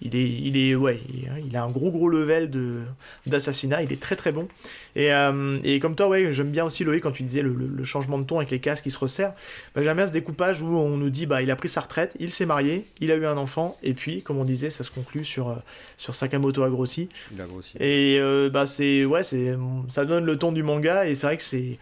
il 0.00 0.14
est, 0.14 0.30
il 0.30 0.56
est, 0.56 0.76
ouais, 0.76 1.00
il 1.44 1.56
a 1.56 1.64
un 1.64 1.70
gros 1.70 1.90
gros 1.90 2.08
level 2.08 2.50
de 2.50 2.82
d'assassinat. 3.26 3.82
Il 3.82 3.92
est 3.92 4.00
très 4.00 4.14
très 4.14 4.30
bon. 4.30 4.46
Et, 4.94 5.12
euh, 5.12 5.58
et 5.64 5.80
comme 5.80 5.96
toi, 5.96 6.08
ouais, 6.08 6.32
j'aime 6.32 6.50
bien 6.50 6.64
aussi 6.64 6.84
Loïc 6.84 7.02
quand 7.02 7.10
tu 7.10 7.24
disais 7.24 7.42
le, 7.42 7.52
le, 7.52 7.84
changement 7.84 8.18
de 8.18 8.24
ton 8.24 8.38
avec 8.38 8.50
les 8.50 8.60
casques 8.60 8.84
qui 8.84 8.90
se 8.90 8.98
resserrent. 8.98 9.34
Bah, 9.74 9.82
j'aime 9.82 9.96
bien 9.96 10.06
ce 10.06 10.12
découpage 10.12 10.62
où 10.62 10.66
on 10.66 10.96
nous 10.96 11.10
dit, 11.10 11.26
bah, 11.26 11.42
il 11.42 11.50
a 11.50 11.56
pris 11.56 11.68
sa 11.68 11.80
retraite, 11.80 12.16
il 12.20 12.30
s'est 12.30 12.46
marié, 12.46 12.86
il 13.00 13.10
a 13.10 13.16
eu 13.16 13.26
un 13.26 13.36
enfant, 13.36 13.76
et 13.82 13.92
puis, 13.92 14.22
comme 14.22 14.38
on 14.38 14.44
disait, 14.44 14.70
ça 14.70 14.84
se 14.84 14.90
conclut 14.90 15.24
sur 15.24 15.48
euh, 15.48 15.56
sur 15.96 16.14
Sakamoto 16.14 16.62
a 16.62 16.70
grossi. 16.70 17.08
Il 17.32 17.40
a 17.40 17.46
grossi. 17.46 17.76
Et 17.80 18.18
euh, 18.20 18.50
bah 18.50 18.66
c'est, 18.66 19.04
ouais, 19.04 19.24
c'est, 19.24 19.56
ça 19.88 20.04
donne 20.04 20.24
le 20.24 20.38
ton 20.38 20.52
du 20.52 20.62
manga, 20.62 21.08
et 21.08 21.16
c'est 21.16 21.26
vrai 21.26 21.36
que 21.36 21.42
c'est 21.42 21.78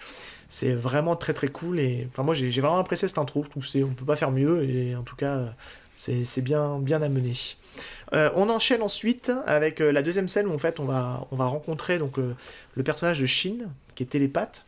c'est 0.48 0.72
vraiment 0.72 1.16
très 1.16 1.32
très 1.32 1.48
cool 1.48 1.80
et 1.80 2.06
enfin 2.08 2.22
moi 2.22 2.34
j'ai 2.34 2.48
vraiment 2.60 2.78
apprécié 2.78 3.08
cette 3.08 3.18
intro 3.18 3.42
je 3.44 3.50
trouve 3.50 3.66
c'est 3.66 3.82
on 3.82 3.94
peut 3.94 4.04
pas 4.04 4.16
faire 4.16 4.30
mieux 4.30 4.62
et 4.64 4.94
en 4.94 5.02
tout 5.02 5.16
cas 5.16 5.54
c'est 5.96 6.42
bien 6.42 6.78
bien 6.78 7.02
amené 7.02 7.32
euh, 8.12 8.30
on 8.34 8.48
enchaîne 8.48 8.82
ensuite 8.82 9.32
avec 9.46 9.80
euh, 9.80 9.90
la 9.90 10.02
deuxième 10.02 10.28
scène 10.28 10.46
où 10.46 10.58
fait 10.58 10.80
on 10.80 10.84
va, 10.84 11.26
on 11.30 11.36
va 11.36 11.46
rencontrer 11.46 11.98
donc, 11.98 12.18
euh, 12.18 12.34
le 12.74 12.82
personnage 12.82 13.20
de 13.20 13.26
Shin, 13.26 13.58
qui 13.94 14.04
est 14.04 14.06
télépathe, 14.06 14.64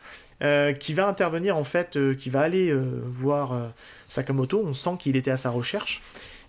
qui 0.78 0.94
va 0.94 1.08
intervenir 1.08 1.56
en 1.56 1.64
fait, 1.64 1.98
qui 2.16 2.30
va 2.30 2.42
aller 2.42 2.72
voir 2.72 3.72
Sakamoto. 4.06 4.62
On 4.64 4.72
sent 4.72 4.92
qu'il 5.00 5.16
était 5.16 5.32
à 5.32 5.36
sa 5.36 5.50
recherche. 5.50 6.00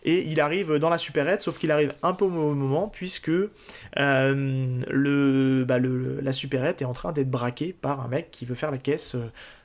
Et 0.04 0.30
il 0.30 0.40
arrive 0.40 0.76
dans 0.76 0.90
la 0.90 0.98
supérette, 0.98 1.42
sauf 1.42 1.58
qu'il 1.58 1.72
arrive 1.72 1.94
un 2.04 2.14
peu 2.14 2.26
au 2.26 2.30
moment, 2.30 2.88
puisque 2.88 3.28
le, 3.28 3.50
bah, 5.68 5.80
le, 5.80 6.20
la 6.22 6.32
supérette 6.34 6.82
est 6.82 6.86
en 6.86 6.94
train 6.94 7.12
d'être 7.12 7.30
braquée 7.30 7.74
par 7.74 8.02
un 8.02 8.08
mec 8.08 8.32
qui 8.32 8.46
veut 8.46 8.56
faire 8.56 8.72
la 8.72 8.78
caisse 8.78 9.16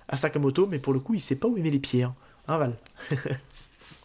à 0.08 0.16
Sakamoto, 0.16 0.66
mais 0.66 0.78
pour 0.78 0.92
le 0.92 1.00
coup, 1.00 1.14
il 1.14 1.20
sait 1.20 1.36
pas 1.36 1.48
où 1.48 1.56
il 1.56 1.62
met 1.62 1.70
les 1.70 1.78
pieds. 1.78 2.02
Hein, 2.02 2.14
hein 2.48 2.58
Val? 2.58 2.74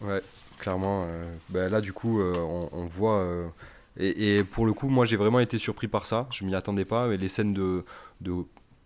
Ouais 0.02 0.22
clairement. 0.60 1.04
Euh, 1.04 1.26
ben 1.48 1.68
là, 1.68 1.80
du 1.80 1.92
coup, 1.92 2.20
euh, 2.20 2.34
on, 2.72 2.86
voit. 2.86 3.18
Euh, 3.18 3.48
et, 3.96 4.44
pour 4.44 4.66
le 4.66 4.72
coup, 4.72 4.88
moi, 4.88 5.06
j'ai 5.06 5.16
vraiment 5.16 5.40
été 5.40 5.58
surpris 5.58 5.88
par 5.88 6.06
ça. 6.06 6.28
Je 6.30 6.44
m'y 6.44 6.54
attendais 6.54 6.84
pas. 6.84 7.08
Mais 7.08 7.16
les 7.16 7.28
scènes 7.28 7.52
de, 7.52 7.84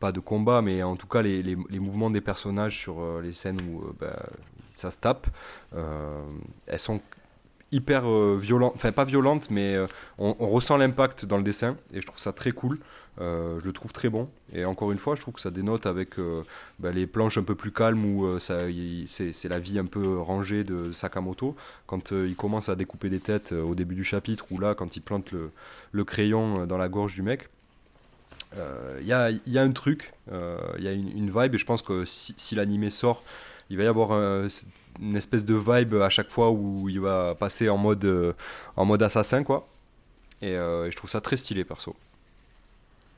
pas 0.00 0.12
de 0.12 0.20
combat, 0.20 0.62
mais 0.62 0.82
en 0.82 0.96
tout 0.96 1.06
cas, 1.06 1.20
les, 1.20 1.56
mouvements 1.78 2.10
des 2.10 2.22
personnages 2.22 2.78
sur 2.78 3.20
les 3.20 3.34
scènes 3.34 3.60
où 3.68 3.84
ben, 4.00 4.16
ça 4.72 4.90
se 4.90 4.96
tape, 4.96 5.26
elles 6.66 6.80
sont 6.80 7.00
hyper 7.74 8.04
violentes. 8.36 8.72
Enfin, 8.74 8.92
pas 8.92 9.04
violentes, 9.04 9.50
mais 9.50 9.76
on, 10.18 10.36
on, 10.38 10.48
ressent 10.48 10.76
l'impact 10.76 11.24
dans 11.24 11.36
le 11.36 11.42
dessin. 11.42 11.76
Et 11.92 12.00
je 12.00 12.06
trouve 12.06 12.18
ça 12.18 12.32
très 12.32 12.52
cool. 12.52 12.78
Euh, 13.20 13.60
je 13.60 13.66
le 13.66 13.72
trouve 13.72 13.92
très 13.92 14.08
bon. 14.08 14.28
Et 14.52 14.64
encore 14.64 14.90
une 14.90 14.98
fois, 14.98 15.14
je 15.14 15.20
trouve 15.20 15.34
que 15.34 15.40
ça 15.40 15.50
dénote 15.50 15.86
avec 15.86 16.18
euh, 16.18 16.42
bah, 16.80 16.90
les 16.90 17.06
planches 17.06 17.38
un 17.38 17.42
peu 17.42 17.54
plus 17.54 17.70
calmes 17.70 18.04
où 18.04 18.26
euh, 18.26 18.38
c'est 18.40 19.48
la 19.48 19.58
vie 19.58 19.78
un 19.78 19.86
peu 19.86 20.18
rangée 20.18 20.64
de 20.64 20.92
Sakamoto. 20.92 21.54
Quand 21.86 22.10
il 22.12 22.34
commence 22.36 22.68
à 22.68 22.76
découper 22.76 23.10
des 23.10 23.20
têtes 23.20 23.52
au 23.52 23.74
début 23.74 23.94
du 23.94 24.04
chapitre, 24.04 24.46
ou 24.50 24.58
là, 24.58 24.74
quand 24.74 24.96
il 24.96 25.00
plante 25.00 25.32
le, 25.32 26.04
crayon 26.04 26.66
dans 26.66 26.78
la 26.78 26.88
gorge 26.88 27.14
du 27.14 27.22
mec, 27.22 27.48
il 29.00 29.06
y 29.06 29.12
a, 29.12 29.30
un 29.60 29.72
truc, 29.72 30.12
il 30.30 30.84
y 30.84 30.88
a 30.88 30.92
une, 30.92 31.30
vibe. 31.30 31.54
Et 31.54 31.58
je 31.58 31.66
pense 31.66 31.82
que 31.82 32.04
si, 32.04 32.34
si 32.36 32.54
l'animé 32.54 32.90
sort, 32.90 33.22
il 33.70 33.76
va 33.76 33.84
y 33.84 33.86
avoir 33.86 34.10
une 35.00 35.16
espèce 35.16 35.44
de 35.44 35.54
vibe 35.54 35.94
à 35.94 36.08
chaque 36.10 36.30
fois 36.30 36.50
où 36.50 36.88
il 36.88 37.00
va 37.00 37.34
passer 37.34 37.68
en 37.68 37.76
mode, 37.76 38.34
en 38.76 38.84
mode 38.84 39.02
assassin, 39.02 39.42
quoi. 39.44 39.66
Et, 40.42 40.52
et 40.52 40.90
je 40.90 40.96
trouve 40.96 41.10
ça 41.10 41.20
très 41.20 41.36
stylé, 41.36 41.64
perso. 41.64 41.96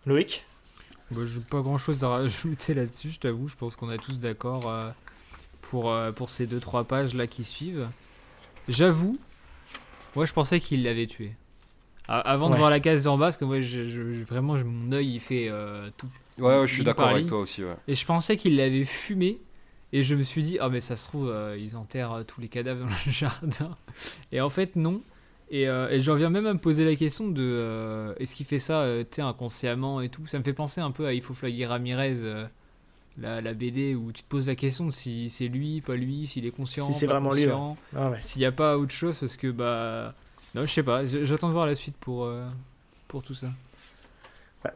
Loïc? 0.07 0.45
Bah, 1.11 1.23
Je 1.25 1.39
n'ai 1.39 1.45
pas 1.45 1.61
grand 1.61 1.79
chose 1.79 2.03
à 2.05 2.09
rajouter 2.21 2.75
là-dessus, 2.75 3.11
je 3.11 3.19
t'avoue. 3.19 3.49
Je 3.49 3.57
pense 3.57 3.77
qu'on 3.77 3.91
est 3.91 3.99
tous 3.99 4.19
d'accord 4.19 4.71
euh, 4.71 4.91
pour, 5.63 5.91
euh, 5.91 6.13
pour 6.13 6.31
ces 6.31 6.47
2-3 6.47 6.85
pages 6.85 7.15
là 7.15 7.27
qui 7.27 7.45
suivent. 7.45 7.89
J'avoue, 8.69 9.19
moi 10.17 10.27
je 10.27 10.33
pensais 10.33 10.59
qu'il 10.61 10.83
l'avait 10.83 11.07
tué. 11.07 11.33
avant 12.09 12.51
de 12.51 12.57
voir 12.57 12.71
la 12.71 12.81
case 12.81 13.07
en 13.07 13.17
bas, 13.17 13.27
parce 13.27 13.37
que 13.37 13.45
moi 13.45 13.61
je, 13.61 14.25
vraiment 14.25 14.55
mon 14.55 14.91
œil 14.93 15.15
il 15.15 15.21
fait 15.21 15.47
euh, 15.49 15.89
tout. 15.97 16.09
Ouais, 16.39 16.67
je 16.67 16.75
suis 16.75 16.83
d'accord 16.83 17.09
avec 17.09 17.29
toi 17.29 17.39
aussi. 17.39 17.63
Ouais. 17.63 17.77
Et 17.87 17.95
je 17.95 18.05
pensais 18.05 18.37
qu'il 18.37 18.57
l'avait 18.57 18.85
fumé. 18.85 19.39
Et 19.93 20.03
je 20.03 20.15
me 20.15 20.23
suis 20.23 20.43
dit, 20.43 20.59
ah 20.61 20.69
mais 20.69 20.81
ça 20.81 20.97
se 20.97 21.07
trouve, 21.07 21.33
ils 21.59 21.77
enterrent 21.77 22.25
tous 22.27 22.41
les 22.41 22.49
cadavres 22.49 22.81
dans 22.81 22.91
le 23.07 23.13
jardin. 23.13 23.77
Et 24.33 24.41
en 24.41 24.51
fait, 24.51 24.77
non. 24.77 25.03
Et, 25.51 25.69
euh, 25.69 25.89
et 25.91 26.01
j'en 26.01 26.17
viens 26.17 26.31
même 26.31 26.47
à 26.47 26.55
me 26.55 26.59
poser 26.59 26.85
la 26.85 26.97
question 26.97 27.29
de 27.29 27.43
euh, 27.43 28.15
est-ce 28.19 28.35
qu'il 28.35 28.47
fait 28.47 28.59
ça 28.59 28.81
euh, 28.81 29.05
inconsciemment 29.19 30.01
et 30.01 30.09
tout 30.09 30.27
Ça 30.27 30.39
me 30.39 30.45
fait 30.45 30.53
penser 30.53 30.81
un 30.81 30.91
peu 30.91 31.07
à 31.07 31.13
Il 31.13 31.23
faut 31.23 31.35
flaguer 31.35 31.67
Ramirez, 31.67 32.17
la, 33.19 33.41
la, 33.41 33.55
BD, 33.55 33.95
où 33.95 34.11
tu 34.13 34.23
te 34.23 34.29
poses 34.29 34.49
la 34.49 34.57
question 34.57 34.87
de 34.87 34.91
si 34.91 35.31
c'est 35.31 35.49
lui, 35.49 35.81
pas 35.81 35.95
lui, 35.95 36.27
s'il 36.27 36.47
est 36.47 36.51
conscient. 36.51 36.85
Si 36.85 36.93
c'est 36.93 37.07
vraiment 37.07 37.33
lui. 37.33 37.47
Ah 37.95 38.13
s'il 38.21 38.41
n'y 38.41 38.47
a 38.47 38.53
pas 38.53 38.77
autre 38.77 38.93
chose, 38.93 39.19
parce 39.19 39.37
que 39.37 39.51
bah. 39.51 40.15
Non, 40.55 40.63
je 40.63 40.73
sais 40.73 40.83
pas, 40.83 41.05
j'attends 41.05 41.49
de 41.49 41.53
voir 41.53 41.67
la 41.67 41.75
suite 41.75 41.97
pour, 41.99 42.31
pour 43.09 43.23
tout 43.23 43.35
ça. 43.35 43.49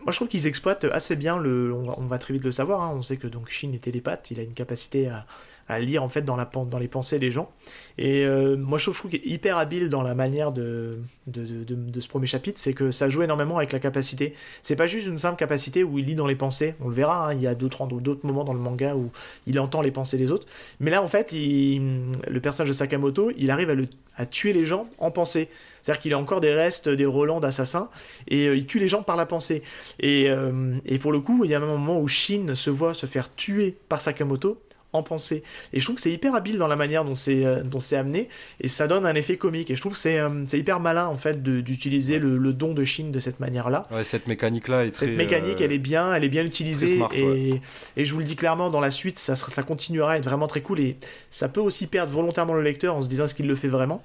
Moi, 0.00 0.12
je 0.12 0.16
trouve 0.16 0.28
qu'ils 0.28 0.46
exploitent 0.46 0.84
assez 0.84 1.16
bien 1.16 1.38
le. 1.38 1.72
On 1.72 2.06
va, 2.06 2.18
très 2.18 2.34
vite 2.34 2.44
le 2.44 2.52
savoir. 2.52 2.82
Hein. 2.82 2.92
On 2.94 3.02
sait 3.02 3.16
que 3.16 3.26
donc 3.26 3.50
Shin 3.50 3.72
est 3.72 3.84
télépathe. 3.84 4.30
Il 4.30 4.40
a 4.40 4.42
une 4.42 4.54
capacité 4.54 5.08
à, 5.08 5.26
à 5.70 5.78
lire 5.78 6.02
en 6.02 6.08
fait 6.08 6.22
dans, 6.22 6.36
la, 6.36 6.50
les 6.80 6.88
pensées 6.88 7.18
des 7.18 7.30
gens. 7.30 7.50
Et 7.96 8.24
euh, 8.24 8.56
moi 8.56 8.76
je 8.78 8.90
trouve 8.90 9.10
qu'il 9.10 9.20
est 9.20 9.26
hyper 9.26 9.56
habile 9.56 9.88
dans 9.88 10.02
la 10.02 10.14
manière 10.14 10.52
de, 10.52 10.98
de, 11.26 12.00
ce 12.00 12.08
premier 12.08 12.26
chapitre, 12.26 12.58
c'est 12.58 12.72
que 12.72 12.90
ça 12.90 13.08
joue 13.08 13.22
énormément 13.22 13.56
avec 13.58 13.72
la 13.72 13.78
capacité. 13.78 14.34
C'est 14.62 14.76
pas 14.76 14.86
juste 14.86 15.06
une 15.06 15.18
simple 15.18 15.36
capacité 15.36 15.84
où 15.84 15.98
il 15.98 16.06
lit 16.06 16.14
dans 16.14 16.26
les 16.26 16.34
pensées, 16.34 16.74
on 16.80 16.88
le 16.88 16.94
verra, 16.94 17.28
hein, 17.28 17.34
il 17.34 17.40
y 17.40 17.46
a 17.46 17.54
d'autres 17.54 17.86
moments 18.24 18.44
dans 18.44 18.52
le 18.52 18.58
manga 18.58 18.96
où 18.96 19.10
il 19.46 19.60
entend 19.60 19.80
les 19.80 19.92
pensées 19.92 20.18
des 20.18 20.32
autres. 20.32 20.46
Mais 20.80 20.90
là 20.90 21.02
en 21.02 21.08
fait, 21.08 21.32
le 21.32 22.40
personnage 22.40 22.68
de 22.68 22.74
Sakamoto, 22.74 23.30
il 23.36 23.50
arrive 23.50 23.88
à 24.16 24.26
tuer 24.26 24.52
les 24.52 24.64
gens 24.64 24.86
en 24.98 25.10
pensée. 25.10 25.48
C'est-à-dire 25.82 26.02
qu'il 26.02 26.12
a 26.12 26.18
encore 26.18 26.40
des 26.40 26.52
restes 26.52 26.88
des 26.88 27.06
Roland 27.06 27.40
d'assassins 27.40 27.88
et 28.28 28.48
euh, 28.48 28.56
il 28.56 28.66
tue 28.66 28.78
les 28.78 28.88
gens 28.88 29.02
par 29.02 29.16
la 29.16 29.24
pensée. 29.24 29.62
Et, 29.98 30.28
euh, 30.28 30.74
et 30.84 30.98
pour 30.98 31.12
le 31.12 31.20
coup, 31.20 31.44
il 31.44 31.50
y 31.50 31.54
a 31.54 31.58
un 31.58 31.66
moment 31.66 31.98
où 32.00 32.08
Shin 32.08 32.54
se 32.54 32.70
voit 32.70 32.92
se 32.92 33.06
faire 33.06 33.34
tuer 33.34 33.76
par 33.88 34.00
Sakamoto 34.00 34.60
en 34.92 35.02
pensée. 35.02 35.42
Et 35.72 35.80
je 35.80 35.84
trouve 35.84 35.96
que 35.96 36.02
c'est 36.02 36.12
hyper 36.12 36.34
habile 36.34 36.58
dans 36.58 36.66
la 36.66 36.76
manière 36.76 37.04
dont 37.04 37.14
c'est 37.14 37.44
euh, 37.44 37.62
dont 37.62 37.80
c'est 37.80 37.96
amené 37.96 38.28
et 38.60 38.68
ça 38.68 38.88
donne 38.88 39.06
un 39.06 39.14
effet 39.14 39.36
comique. 39.36 39.70
Et 39.70 39.76
je 39.76 39.80
trouve 39.80 39.92
que 39.92 39.98
c'est 39.98 40.18
euh, 40.18 40.44
c'est 40.46 40.58
hyper 40.58 40.80
malin 40.80 41.06
en 41.06 41.16
fait 41.16 41.42
d'utiliser 41.42 42.18
le, 42.18 42.38
le, 42.38 42.52
don 42.52 42.74
de 42.74 42.84
Chine 42.84 43.12
de 43.12 43.18
cette 43.18 43.40
manière-là. 43.40 43.86
Ouais, 43.90 44.04
cette 44.04 44.26
mécanique-là 44.26 44.86
est 44.86 44.96
Cette 44.96 45.16
mécanique, 45.16 45.60
elle 45.60 45.72
est 45.72 45.78
bien, 45.78 46.14
elle 46.14 46.24
est 46.24 46.28
bien 46.28 46.44
utilisée 46.44 47.00
et, 47.12 47.60
et 47.96 48.04
je 48.04 48.12
vous 48.12 48.18
le 48.18 48.24
dis 48.24 48.36
clairement, 48.36 48.70
dans 48.70 48.80
la 48.80 48.90
suite, 48.90 49.18
ça, 49.18 49.34
ça 49.34 49.62
continuera 49.62 50.12
à 50.12 50.16
être 50.16 50.24
vraiment 50.24 50.46
très 50.46 50.60
cool 50.60 50.80
et 50.80 50.96
ça 51.30 51.48
peut 51.48 51.60
aussi 51.60 51.86
perdre 51.86 52.12
volontairement 52.12 52.54
le 52.54 52.62
lecteur 52.62 52.96
en 52.96 53.02
se 53.02 53.08
disant 53.08 53.26
ce 53.26 53.34
qu'il 53.34 53.46
le 53.46 53.54
fait 53.54 53.68
vraiment. 53.68 54.02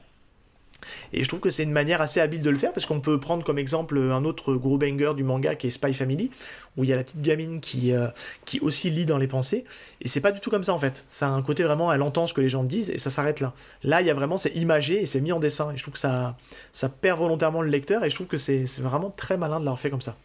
Et 1.14 1.24
je 1.24 1.28
trouve 1.28 1.40
que 1.40 1.50
c'est 1.50 1.64
une 1.64 1.72
manière 1.72 2.02
assez 2.02 2.20
habile 2.20 2.42
de 2.42 2.50
le 2.50 2.58
faire 2.58 2.74
parce 2.74 2.86
qu'on 2.86 3.00
peut 3.00 3.20
prendre 3.20 3.44
comme 3.44 3.58
exemple 3.58 3.98
un 3.98 4.24
autre 4.26 4.56
gros 4.56 4.78
banger 4.78 5.14
du 5.16 5.24
manga 5.24 5.56
qui 5.56 5.68
est 5.68 5.70
Spy 5.70 5.94
Family, 5.94 6.32
où 6.78 6.84
il 6.84 6.90
y 6.90 6.94
a 6.94 6.96
la 6.96 7.04
petite 7.04 7.22
gamine 7.22 7.60
qui, 7.60 7.94
euh, 7.94 8.08
qui 8.46 8.60
aussi 8.60 8.90
lit 8.90 9.06
dans 9.06 9.18
les 9.18 9.28
pensées. 9.28 9.66
Et 10.02 10.08
c'est 10.08 10.22
pas 10.22 10.32
du 10.32 10.40
tout 10.40 10.50
comme 10.50 10.64
ça 10.64 10.74
en 10.74 10.80
fait. 10.80 11.06
Ça 11.08 11.28
a 11.28 11.32
un 11.32 11.42
côté 11.42 11.64
vraiment, 11.64 11.92
elle 11.92 12.02
entend 12.02 12.28
ce 12.28 12.34
que 12.34 12.42
les 12.42 12.50
gens 12.50 12.64
disent 12.64 12.90
et 12.90 12.98
ça 12.98 13.10
s'arrête 13.10 13.40
là. 13.40 13.54
Là, 13.84 14.02
il 14.02 14.08
y 14.08 14.10
a 14.10 14.14
vraiment, 14.14 14.38
c'est 14.38 14.56
imagé 14.56 15.02
et 15.02 15.06
c'est 15.06 15.22
mis 15.22 15.32
en 15.32 15.40
dessin. 15.40 15.72
Et 15.72 15.78
je 15.78 15.82
trouve 15.82 15.94
que 15.94 16.00
ça, 16.00 16.38
ça 16.72 16.90
perd 16.90 17.20
volontairement 17.20 17.62
le 17.62 17.70
lecteur 17.70 18.04
et 18.04 18.10
je 18.10 18.16
trouve 18.16 18.28
que 18.28 18.38
c'est 18.38 18.66
vraiment 18.80 19.10
très 19.10 19.38
malin 19.38 19.60
de 19.60 19.66
l'avoir 19.66 19.80
fait 19.80 19.90
comme 19.90 20.02
ça. 20.02 20.16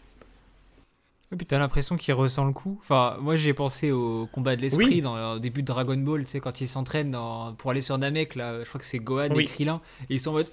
Et 1.33 1.37
puis 1.37 1.47
t'as 1.47 1.59
l'impression 1.59 1.97
qu'il 1.97 2.13
ressent 2.15 2.45
le 2.45 2.53
coup. 2.53 2.79
Enfin, 2.81 3.17
moi 3.21 3.37
j'ai 3.37 3.55
pensé 3.55 3.93
au 3.93 4.29
combat 4.33 4.57
de 4.57 4.63
l'esprit 4.63 5.01
dans, 5.01 5.35
au 5.35 5.39
début 5.39 5.63
de 5.63 5.67
Dragon 5.67 5.97
Ball, 5.97 6.25
tu 6.25 6.31
sais, 6.31 6.41
quand 6.41 6.61
ils 6.61 6.67
s'entraînent 6.67 7.17
pour 7.59 7.71
aller 7.71 7.81
sur 7.81 7.99
Namek, 7.99 8.35
là, 8.35 8.63
je 8.65 8.69
crois 8.69 8.81
que 8.81 8.87
c'est 8.87 8.99
Gohan 8.99 9.31
et 9.31 9.45
Krillin, 9.45 9.81
et 10.09 10.15
ils 10.15 10.21
sont 10.21 10.31
en 10.31 10.35
mode. 10.35 10.49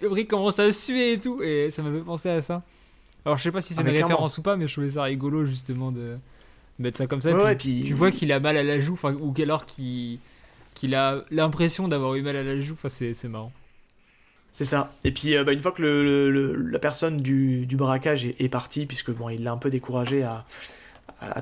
Le 0.00 0.08
brick 0.08 0.28
commence 0.28 0.58
à 0.58 0.72
suer 0.72 1.14
et 1.14 1.18
tout, 1.18 1.42
et 1.42 1.70
ça 1.70 1.82
m'a 1.82 1.90
fait 1.90 2.04
penser 2.04 2.28
à 2.28 2.42
ça. 2.42 2.62
Alors 3.24 3.38
je 3.38 3.42
sais 3.42 3.52
pas 3.52 3.60
si 3.60 3.72
c'est 3.72 3.80
ah, 3.80 3.88
une 3.88 3.96
référence 3.96 4.36
ou 4.36 4.42
pas, 4.42 4.56
mais 4.56 4.66
je 4.66 4.72
trouvais 4.72 4.90
ça 4.90 5.04
rigolo 5.04 5.46
justement 5.46 5.92
de 5.92 6.18
mettre 6.78 6.98
ça 6.98 7.06
comme 7.06 7.20
ça. 7.20 7.54
puis, 7.54 7.84
Tu 7.86 7.94
vois 7.94 8.10
qu'il 8.10 8.32
a 8.32 8.40
mal 8.40 8.56
à 8.56 8.62
la 8.62 8.80
joue, 8.80 8.98
ou 9.02 9.34
alors 9.40 9.64
qu'il 9.64 10.18
qu'il 10.74 10.94
a 10.94 11.22
l'impression 11.30 11.86
d'avoir 11.88 12.14
eu 12.14 12.22
mal 12.22 12.36
à 12.36 12.42
la 12.42 12.60
joue, 12.60 12.74
enfin 12.74 12.88
c'est 12.88 13.28
marrant. 13.28 13.52
C'est 14.52 14.66
ça. 14.66 14.92
Et 15.02 15.12
puis 15.12 15.34
euh, 15.34 15.44
bah, 15.44 15.52
une 15.52 15.60
fois 15.60 15.72
que 15.72 15.82
la 15.82 16.78
personne 16.78 17.22
du, 17.22 17.66
braquage 17.72 18.26
est, 18.26 18.48
partie, 18.50 18.86
puisque 18.86 19.10
bon, 19.10 19.30
il 19.30 19.42
l'a 19.42 19.52
un 19.52 19.56
peu 19.56 19.70
découragé 19.70 20.22
à, 20.22 20.44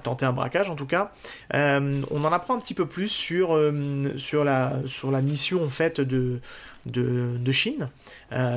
tenter 0.02 0.26
un 0.26 0.34
braquage 0.34 0.68
en 0.68 0.76
tout 0.76 0.84
cas, 0.84 1.10
euh, 1.54 2.02
on 2.10 2.22
en 2.24 2.32
apprend 2.32 2.54
un 2.54 2.58
petit 2.58 2.74
peu 2.74 2.84
plus 2.84 3.08
sur, 3.08 3.54
euh, 3.54 4.12
la, 4.44 5.22
mission 5.22 5.64
en 5.64 6.02
de, 6.02 6.40
de, 6.84 7.36
de 7.38 7.52
Chine, 7.52 7.88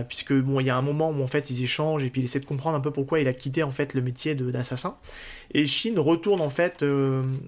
puisque 0.09 0.33
bon, 0.33 0.59
il 0.59 0.67
y 0.67 0.69
a 0.69 0.75
un 0.75 0.81
moment 0.81 1.11
où 1.11 1.23
en 1.23 1.27
fait 1.27 1.49
ils 1.49 1.63
échangent 1.63 2.03
et 2.03 2.09
puis 2.09 2.19
il 2.19 2.25
essaie 2.25 2.41
de 2.41 2.45
comprendre 2.45 2.75
un 2.75 2.81
peu 2.81 2.91
pourquoi 2.91 3.21
il 3.21 3.29
a 3.29 3.33
quitté 3.33 3.63
en 3.63 3.71
fait 3.71 3.93
le 3.93 4.01
métier 4.01 4.35
d'assassin. 4.35 4.97
Et 5.53 5.65
Chine 5.65 5.97
retourne 5.97 6.41
en 6.41 6.49
fait 6.49 6.83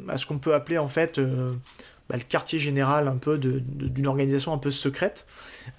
à 0.07 0.17
ce 0.17 0.25
qu'on 0.25 0.37
peut 0.37 0.53
appeler 0.53 0.77
en 0.77 0.87
fait 0.87 1.19
bah, 2.09 2.17
le 2.17 2.23
quartier 2.23 2.59
général 2.59 3.07
un 3.07 3.17
peu 3.17 3.37
d'une 3.37 4.07
organisation 4.07 4.53
un 4.53 4.57
peu 4.57 4.71
secrète. 4.71 5.25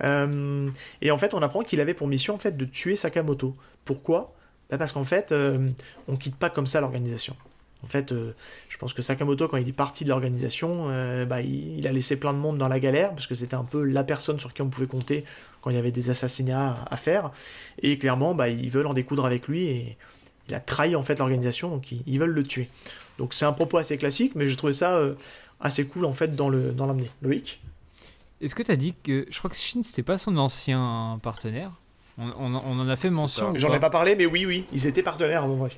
Euh, 0.03 0.69
et 1.01 1.11
en 1.11 1.19
fait, 1.19 1.35
on 1.35 1.43
apprend 1.43 1.63
qu'il 1.63 1.81
avait 1.81 1.95
pour 1.95 2.09
mission 2.09 2.35
en 2.35 2.39
fait 2.39 2.57
de 2.57 2.65
tuer 2.65 2.97
Sakamoto. 2.97 3.57
Pourquoi? 3.85 4.35
Bah, 4.71 4.79
Parce 4.79 4.93
qu'en 4.93 5.05
fait, 5.05 5.31
euh, 5.31 5.69
on 6.09 6.17
quitte 6.17 6.37
pas 6.37 6.51
comme 6.51 6.67
ça 6.67 6.81
l'organisation. 6.81 7.37
En 7.85 7.87
fait, 7.87 8.11
euh, 8.11 8.35
je 8.69 8.77
pense 8.79 8.93
que 8.93 9.03
Sakamoto, 9.03 9.47
quand 9.47 9.59
il 9.59 9.69
est 9.69 9.73
parti 9.73 10.03
de 10.03 10.09
l'organisation, 10.09 10.87
bah, 11.27 11.43
il, 11.43 11.87
a 11.87 11.93
laissé 11.93 12.17
plein 12.17 12.33
de 12.33 12.39
monde 12.39 12.59
dans 12.59 12.69
la 12.69 12.81
galère, 12.81 13.11
parce 13.11 13.29
que 13.29 13.37
c'était 13.37 13.55
un 13.55 13.65
peu 13.65 13.85
la 13.85 14.03
personne 14.03 14.41
sur 14.41 14.53
qui 14.53 14.63
on 14.63 14.69
pouvait 14.69 14.89
compter 14.89 15.25
quand 15.61 15.71
il 15.71 15.77
y 15.77 15.79
avait 15.79 15.93
des 15.93 16.11
assassinats 16.11 16.85
à, 16.91 16.97
faire. 16.97 17.31
Et 17.83 17.99
clairement, 17.99 18.35
bah, 18.35 18.49
ils 18.49 18.71
veulent 18.71 18.89
en 18.89 18.95
découdre 18.95 19.25
avec 19.25 19.47
lui, 19.47 19.67
et 19.67 19.97
il 20.49 20.55
a 20.55 20.61
trahi 20.61 20.97
en 20.97 21.03
fait 21.03 21.21
l'organisation, 21.21 21.69
donc 21.69 21.93
ils, 21.93 22.19
veulent 22.19 22.31
le 22.31 22.43
tuer. 22.43 22.69
Donc 23.19 23.35
c'est 23.35 23.45
un 23.45 23.53
propos 23.53 23.79
assez 23.79 23.97
classique, 23.99 24.33
mais 24.35 24.49
je 24.49 24.57
trouvais 24.57 24.73
ça 24.73 25.01
assez 25.61 25.87
cool 25.87 26.05
en 26.05 26.13
fait 26.13 26.37
dans 26.37 26.49
le 26.49 26.73
dans 26.73 26.87
l'amener. 26.87 27.11
Loïc? 27.23 27.61
Est-ce 28.41 28.55
que 28.55 28.63
tu 28.63 28.71
as 28.71 28.77
dit 28.77 28.95
que 29.03 29.27
je 29.31 29.39
crois 29.39 29.51
que 29.51 29.57
Shin 29.57 29.83
c'était 29.83 30.03
pas 30.03 30.19
son 30.19 30.37
ancien 30.37 31.19
partenaire? 31.23 31.73
On, 32.19 32.55
on, 32.55 32.55
en 32.55 32.89
a 32.89 32.97
fait 32.97 33.11
mention. 33.11 33.53
J'en 33.57 33.75
ai 33.75 33.81
pas 33.81 33.91
parlé, 33.91 34.17
mais 34.17 34.25
oui, 34.25 34.47
oui, 34.47 34.65
ils 34.73 34.87
étaient 34.87 35.03
partenaires. 35.03 35.47
Bon, 35.47 35.69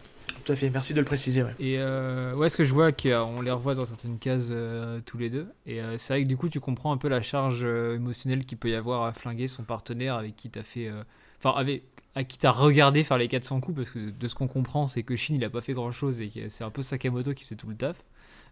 Tout 0.45 0.53
à 0.53 0.55
fait, 0.55 0.71
merci 0.71 0.95
de 0.95 1.01
le 1.01 1.05
préciser. 1.05 1.43
Ouais. 1.43 1.55
Et 1.59 1.79
euh, 1.79 2.33
ouais, 2.35 2.49
ce 2.49 2.57
que 2.57 2.63
je 2.63 2.73
vois 2.73 2.93
qu'on 2.93 3.41
les 3.41 3.51
revoit 3.51 3.75
dans 3.75 3.87
certaines 3.87 4.19
cases 4.19 4.49
euh, 4.51 5.01
tous 5.05 5.19
les 5.19 5.31
deux. 5.31 5.49
Et 5.67 5.81
euh, 5.81 5.99
c'est 5.99 6.13
vrai 6.13 6.23
que 6.23 6.29
du 6.29 6.37
coup, 6.37 6.49
tu 6.49 6.61
comprends 6.61 6.93
un 6.93 6.97
peu 6.97 7.09
la 7.09 7.23
charge 7.23 7.63
euh, 7.65 7.97
émotionnelle 7.97 8.45
qu'il 8.45 8.57
peut 8.57 8.71
y 8.71 8.77
avoir 8.77 9.03
à 9.03 9.13
flinguer 9.13 9.49
son 9.49 9.65
partenaire 9.65 10.15
avec 10.15 10.37
qui 10.37 10.49
t'as 10.49 10.63
fait. 10.63 10.93
Enfin, 11.39 11.59
avec 11.59 11.83
à 12.15 12.25
qui 12.25 12.39
t'as 12.39 12.51
regardé 12.51 13.05
faire 13.05 13.19
les 13.19 13.29
400 13.29 13.61
coups, 13.61 13.77
parce 13.77 13.91
que 13.91 14.11
de 14.11 14.29
ce 14.29 14.35
qu'on 14.35 14.49
comprend, 14.49 14.87
c'est 14.87 15.03
que 15.03 15.17
Shin 15.17 15.35
il 15.35 15.45
a 15.45 15.51
pas 15.51 15.61
fait 15.61 15.73
grand 15.73 15.93
chose 15.93 16.21
et 16.21 16.29
que 16.29 16.49
c'est 16.49 16.65
un 16.65 16.71
peu 16.71 16.83
Sakamoto 16.83 17.35
qui 17.35 17.45
fait 17.45 17.55
tout 17.55 17.69
le 17.69 17.77
taf. 17.77 17.97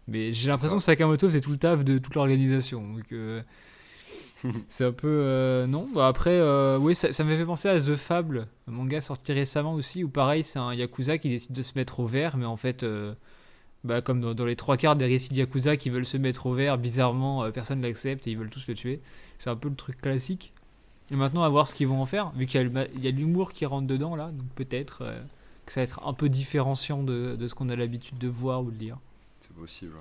Mais 0.07 0.31
j'ai 0.31 0.49
l'impression 0.49 0.77
que 0.77 0.83
Sakamoto 0.83 1.27
faisait 1.27 1.41
tout 1.41 1.51
le 1.51 1.57
taf 1.57 1.83
de 1.83 1.97
toute 1.97 2.15
l'organisation. 2.15 2.93
Donc 2.93 3.11
euh, 3.11 3.41
c'est 4.69 4.85
un 4.85 4.91
peu. 4.93 5.07
Euh, 5.07 5.67
non, 5.67 5.87
bah, 5.93 6.07
après, 6.07 6.31
euh, 6.31 6.77
oui, 6.77 6.95
ça, 6.95 7.11
ça 7.11 7.23
m'a 7.23 7.35
fait 7.35 7.45
penser 7.45 7.67
à 7.67 7.79
The 7.79 7.95
Fable, 7.95 8.47
un 8.67 8.71
manga 8.71 9.01
sorti 9.01 9.33
récemment 9.33 9.73
aussi, 9.73 10.03
où 10.03 10.09
pareil, 10.09 10.43
c'est 10.43 10.59
un 10.59 10.73
Yakuza 10.73 11.17
qui 11.17 11.29
décide 11.29 11.53
de 11.53 11.63
se 11.63 11.73
mettre 11.75 11.99
au 11.99 12.05
vert, 12.05 12.37
mais 12.37 12.45
en 12.45 12.57
fait. 12.57 12.85
Bah, 13.83 14.01
comme 14.01 14.33
dans, 14.33 14.45
les 14.45 14.55
trois 14.55 14.75
quarts 14.75 14.95
des 14.95 15.05
récits 15.05 15.29
de 15.29 15.37
Yakuza 15.37 15.77
qui 15.77 15.89
veulent 15.89 16.05
se 16.05 16.17
mettre 16.17 16.47
au 16.47 16.53
vert, 16.53 16.77
bizarrement, 16.77 17.49
personne 17.51 17.81
l'accepte 17.81 18.27
et 18.27 18.31
ils 18.31 18.37
veulent 18.37 18.49
tous 18.49 18.67
le 18.67 18.73
tuer. 18.73 18.99
C'est 19.37 19.51
un 19.51 19.55
peu 19.55 19.69
le 19.69 19.75
truc 19.75 20.01
classique. 20.01 20.51
Et 21.11 21.15
maintenant, 21.15 21.43
à 21.43 21.47
voir 21.47 21.67
ce 21.67 21.75
qu'ils 21.75 21.87
vont 21.87 22.01
en 22.01 22.05
faire, 22.05 22.31
vu 22.31 22.47
qu'il 22.47 22.59
y 22.59 23.07
a 23.07 23.11
l'humour 23.11 23.53
qui 23.53 23.65
rentre 23.65 23.87
dedans, 23.87 24.15
là, 24.15 24.31
donc 24.31 24.47
peut-être 24.55 25.05
que 25.65 25.71
ça 25.71 25.81
va 25.81 25.83
être 25.83 26.05
un 26.05 26.13
peu 26.13 26.27
différenciant 26.27 27.03
de, 27.03 27.37
de 27.39 27.47
ce 27.47 27.53
qu'on 27.53 27.69
a 27.69 27.75
l'habitude 27.77 28.17
de 28.17 28.27
voir 28.27 28.63
ou 28.63 28.71
de 28.71 28.77
lire 28.77 28.97
possible. 29.59 29.93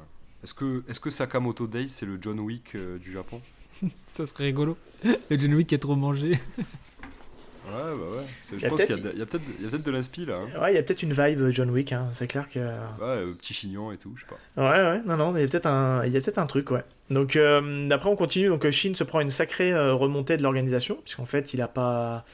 Est-ce 0.42 0.54
que, 0.54 0.84
est 0.88 0.98
que 1.00 1.10
Sakamoto 1.10 1.66
Days, 1.66 1.88
c'est 1.88 2.06
le 2.06 2.18
John 2.20 2.38
Wick 2.40 2.74
euh, 2.74 2.98
du 2.98 3.12
Japon? 3.12 3.40
Ça 4.12 4.26
serait 4.26 4.44
rigolo. 4.44 4.76
Le 5.04 5.38
John 5.38 5.54
Wick 5.54 5.68
qui 5.68 5.74
a 5.74 5.78
trop 5.78 5.96
mangé. 5.96 6.30
Ouais, 6.30 6.38
bah 7.72 7.94
ouais. 7.94 8.58
Je 8.60 8.68
pense 8.68 8.82
qu'il 8.82 9.18
y 9.18 9.22
a, 9.22 9.26
peut-être 9.26 9.82
de 9.82 9.90
l'inspi 9.90 10.24
là. 10.24 10.36
Hein. 10.36 10.60
Ouais, 10.60 10.72
il 10.72 10.76
y 10.76 10.78
a 10.78 10.82
peut-être 10.82 11.02
une 11.02 11.12
vibe 11.12 11.40
euh, 11.40 11.52
John 11.52 11.70
Wick, 11.70 11.92
hein. 11.92 12.10
c'est 12.12 12.26
clair 12.26 12.48
que. 12.48 12.60
Ouais, 12.60 12.66
euh, 13.00 13.32
petit 13.32 13.54
chignon 13.54 13.92
et 13.92 13.96
tout, 13.96 14.12
je 14.16 14.22
sais 14.22 14.28
pas. 14.28 14.62
Ouais, 14.62 14.98
ouais, 14.98 15.02
non, 15.04 15.16
non, 15.16 15.34
il 15.36 15.40
y 15.40 15.44
a 15.44 15.48
peut-être 15.48 15.66
un, 15.66 16.04
il 16.04 16.12
y 16.12 16.16
a 16.16 16.20
peut-être 16.20 16.38
un 16.38 16.46
truc, 16.46 16.70
ouais. 16.70 16.84
Donc, 17.10 17.36
après, 17.36 18.08
on 18.08 18.16
continue. 18.16 18.48
Donc, 18.48 18.68
Shin 18.70 18.94
se 18.94 19.04
prend 19.04 19.20
une 19.20 19.30
sacrée 19.30 19.74
remontée 19.90 20.36
de 20.36 20.42
l'organisation, 20.42 20.98
puisqu'en 21.02 21.26
fait, 21.26 21.54
il 21.54 21.60
a 21.60 21.68
pas. 21.68 22.24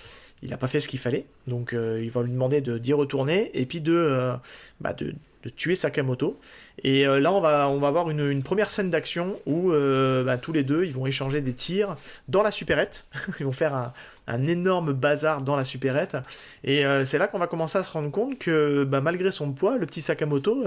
Il 0.45 0.53
a 0.53 0.57
pas 0.57 0.67
fait 0.67 0.81
ce 0.81 0.89
qu'il 0.89 0.99
fallait, 0.99 1.27
donc 1.47 1.71
il 1.73 2.11
va 2.11 2.23
lui 2.25 2.33
demander 2.33 2.61
de 2.61 2.77
d'y 2.77 2.93
retourner 2.93 3.53
et 3.55 3.65
puis 3.65 3.81
de, 3.81 4.33
bah, 4.81 4.93
de, 4.93 5.15
de 5.43 5.49
tuer 5.49 5.75
Sakamoto. 5.75 6.39
Et 6.83 7.07
euh, 7.07 7.21
là, 7.21 7.33
on 7.33 7.41
va, 7.41 7.69
on 7.69 7.79
va 7.79 7.89
avoir 7.89 8.11
une, 8.11 8.43
première 8.43 8.71
scène 8.71 8.91
d'action 8.91 9.39
où 9.47 9.73
euh, 9.73 10.25
bah, 10.25 10.39
tous 10.39 10.53
les 10.53 10.65
deux, 10.65 10.85
ils 10.85 10.93
vont 10.93 11.07
échanger 11.07 11.41
des 11.41 11.55
tirs 11.55 11.97
dans 12.29 12.43
la 12.43 12.51
supérette. 12.51 13.07
ils 13.41 13.47
vont 13.47 13.53
faire 13.53 13.93
un, 14.27 14.47
énorme 14.47 14.93
bazar 14.93 15.43
dans 15.43 15.57
la 15.57 15.65
supérette. 15.65 16.17
Et 16.65 16.85
euh, 16.87 17.05
c'est 17.05 17.19
là 17.19 17.27
qu'on 17.27 17.39
va 17.39 17.47
commencer 17.47 17.79
à 17.79 17.83
se 17.83 17.91
rendre 17.91 18.11
compte 18.11 18.39
que 18.39 18.85
bah, 18.85 19.01
malgré 19.01 19.31
son 19.31 19.53
poids, 19.53 19.79
le 19.79 19.87
petit 19.87 20.01
Sakamoto, 20.01 20.65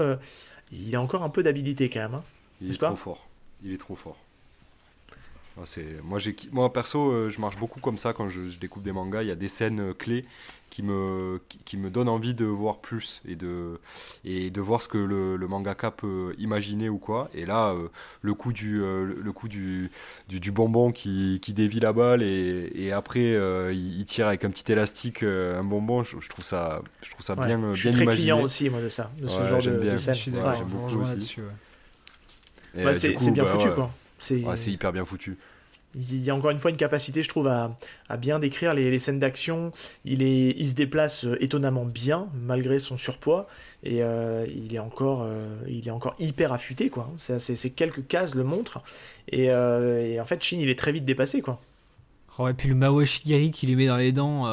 il 0.72 0.94
a 0.94 1.00
encore 1.00 1.22
un 1.22 1.30
peu 1.30 1.42
d'habilité 1.42 1.88
quand 1.88 2.00
même. 2.00 2.14
Hein. 2.14 2.24
il 2.60 2.72
est, 2.74 2.78
trop 2.78 2.96
fort. 2.96 3.28
Il 3.62 3.72
est 3.72 3.78
trop 3.78 3.96
fort. 3.96 4.18
Moi, 6.02 6.18
moi, 6.52 6.70
perso, 6.70 7.30
je 7.30 7.40
marche 7.40 7.56
beaucoup 7.56 7.80
comme 7.80 7.96
ça 7.96 8.12
quand 8.12 8.28
je, 8.28 8.50
je 8.50 8.58
découvre 8.58 8.84
des 8.84 8.92
mangas. 8.92 9.22
Il 9.22 9.28
y 9.28 9.32
a 9.32 9.36
des 9.36 9.48
scènes 9.48 9.94
clés 9.94 10.26
qui 10.76 10.82
me, 10.82 11.40
qui 11.64 11.78
me 11.78 11.88
donne 11.88 12.06
envie 12.06 12.34
de 12.34 12.44
voir 12.44 12.80
plus 12.80 13.22
et 13.26 13.34
de, 13.34 13.80
et 14.26 14.50
de 14.50 14.60
voir 14.60 14.82
ce 14.82 14.88
que 14.88 14.98
le, 14.98 15.38
le 15.38 15.48
mangaka 15.48 15.90
peut 15.90 16.34
imaginer 16.36 16.90
ou 16.90 16.98
quoi. 16.98 17.30
Et 17.32 17.46
là, 17.46 17.70
euh, 17.70 17.88
le 18.20 18.34
coup 18.34 18.52
du, 18.52 18.82
euh, 18.82 19.14
le 19.18 19.32
coup 19.32 19.48
du, 19.48 19.90
du, 20.28 20.52
bonbon 20.52 20.92
qui, 20.92 21.38
qui, 21.40 21.54
dévie 21.54 21.80
la 21.80 21.94
balle 21.94 22.22
et, 22.22 22.70
et 22.74 22.92
après 22.92 23.24
euh, 23.24 23.72
il, 23.72 24.04
tire 24.04 24.26
avec 24.26 24.44
un 24.44 24.50
petit 24.50 24.70
élastique 24.70 25.22
un 25.22 25.64
bonbon, 25.64 26.04
je, 26.04 26.28
trouve 26.28 26.44
ça, 26.44 26.82
je 27.02 27.10
trouve 27.10 27.24
ça 27.24 27.36
bien, 27.36 27.72
je 27.72 27.88
suis 27.88 27.90
très 27.92 28.04
client 28.04 28.42
aussi 28.42 28.68
moi 28.68 28.82
de 28.82 28.90
ça, 28.90 29.10
de 29.18 29.28
ce 29.28 29.46
genre 29.46 29.62
de, 29.62 29.90
de 29.90 29.96
scène. 29.96 30.14
J'aime 30.14 30.34
beaucoup 30.68 31.00
aussi. 31.00 31.40
c'est 32.92 33.30
bien 33.30 33.44
bah, 33.44 33.48
foutu 33.48 33.70
quoi. 33.70 33.90
C'est 34.18 34.70
hyper 34.70 34.92
bien 34.92 35.06
foutu 35.06 35.38
il 35.94 36.22
y 36.22 36.30
a 36.30 36.34
encore 36.34 36.50
une 36.50 36.58
fois 36.58 36.70
une 36.70 36.76
capacité, 36.76 37.22
je 37.22 37.28
trouve, 37.28 37.46
à, 37.46 37.76
bien 38.18 38.38
décrire 38.38 38.74
les, 38.74 38.98
scènes 38.98 39.18
d'action. 39.18 39.72
Il, 40.04 40.18
se 40.68 40.74
déplace 40.74 41.24
euh, 41.24 41.42
étonnamment 41.42 41.84
bien, 41.84 42.28
malgré 42.34 42.78
son 42.78 42.96
surpoids, 42.96 43.46
et 43.82 44.02
euh, 44.02 44.46
il, 44.48 44.74
est 44.74 44.78
encore, 44.78 45.22
euh, 45.24 45.58
encore 45.90 46.14
hyper 46.18 46.52
affûté, 46.52 46.90
quoi. 46.90 47.10
Ces 47.16 47.70
quelques 47.70 48.06
cases 48.06 48.34
le 48.34 48.44
montrent, 48.44 48.82
et, 49.30 49.50
en 49.50 50.26
fait, 50.26 50.42
Shin, 50.42 50.58
il 50.60 50.68
est 50.68 50.78
très 50.78 50.92
vite 50.92 51.04
dépassé, 51.04 51.40
quoi. 51.40 51.60
Oh, 52.38 52.48
et 52.48 52.54
puis 52.54 52.68
le 52.68 52.74
Mawashigiri 52.74 53.50
qui 53.50 53.66
lui 53.66 53.76
met 53.76 53.86
dans 53.86 53.96
les 53.96 54.12
dents 54.12 54.46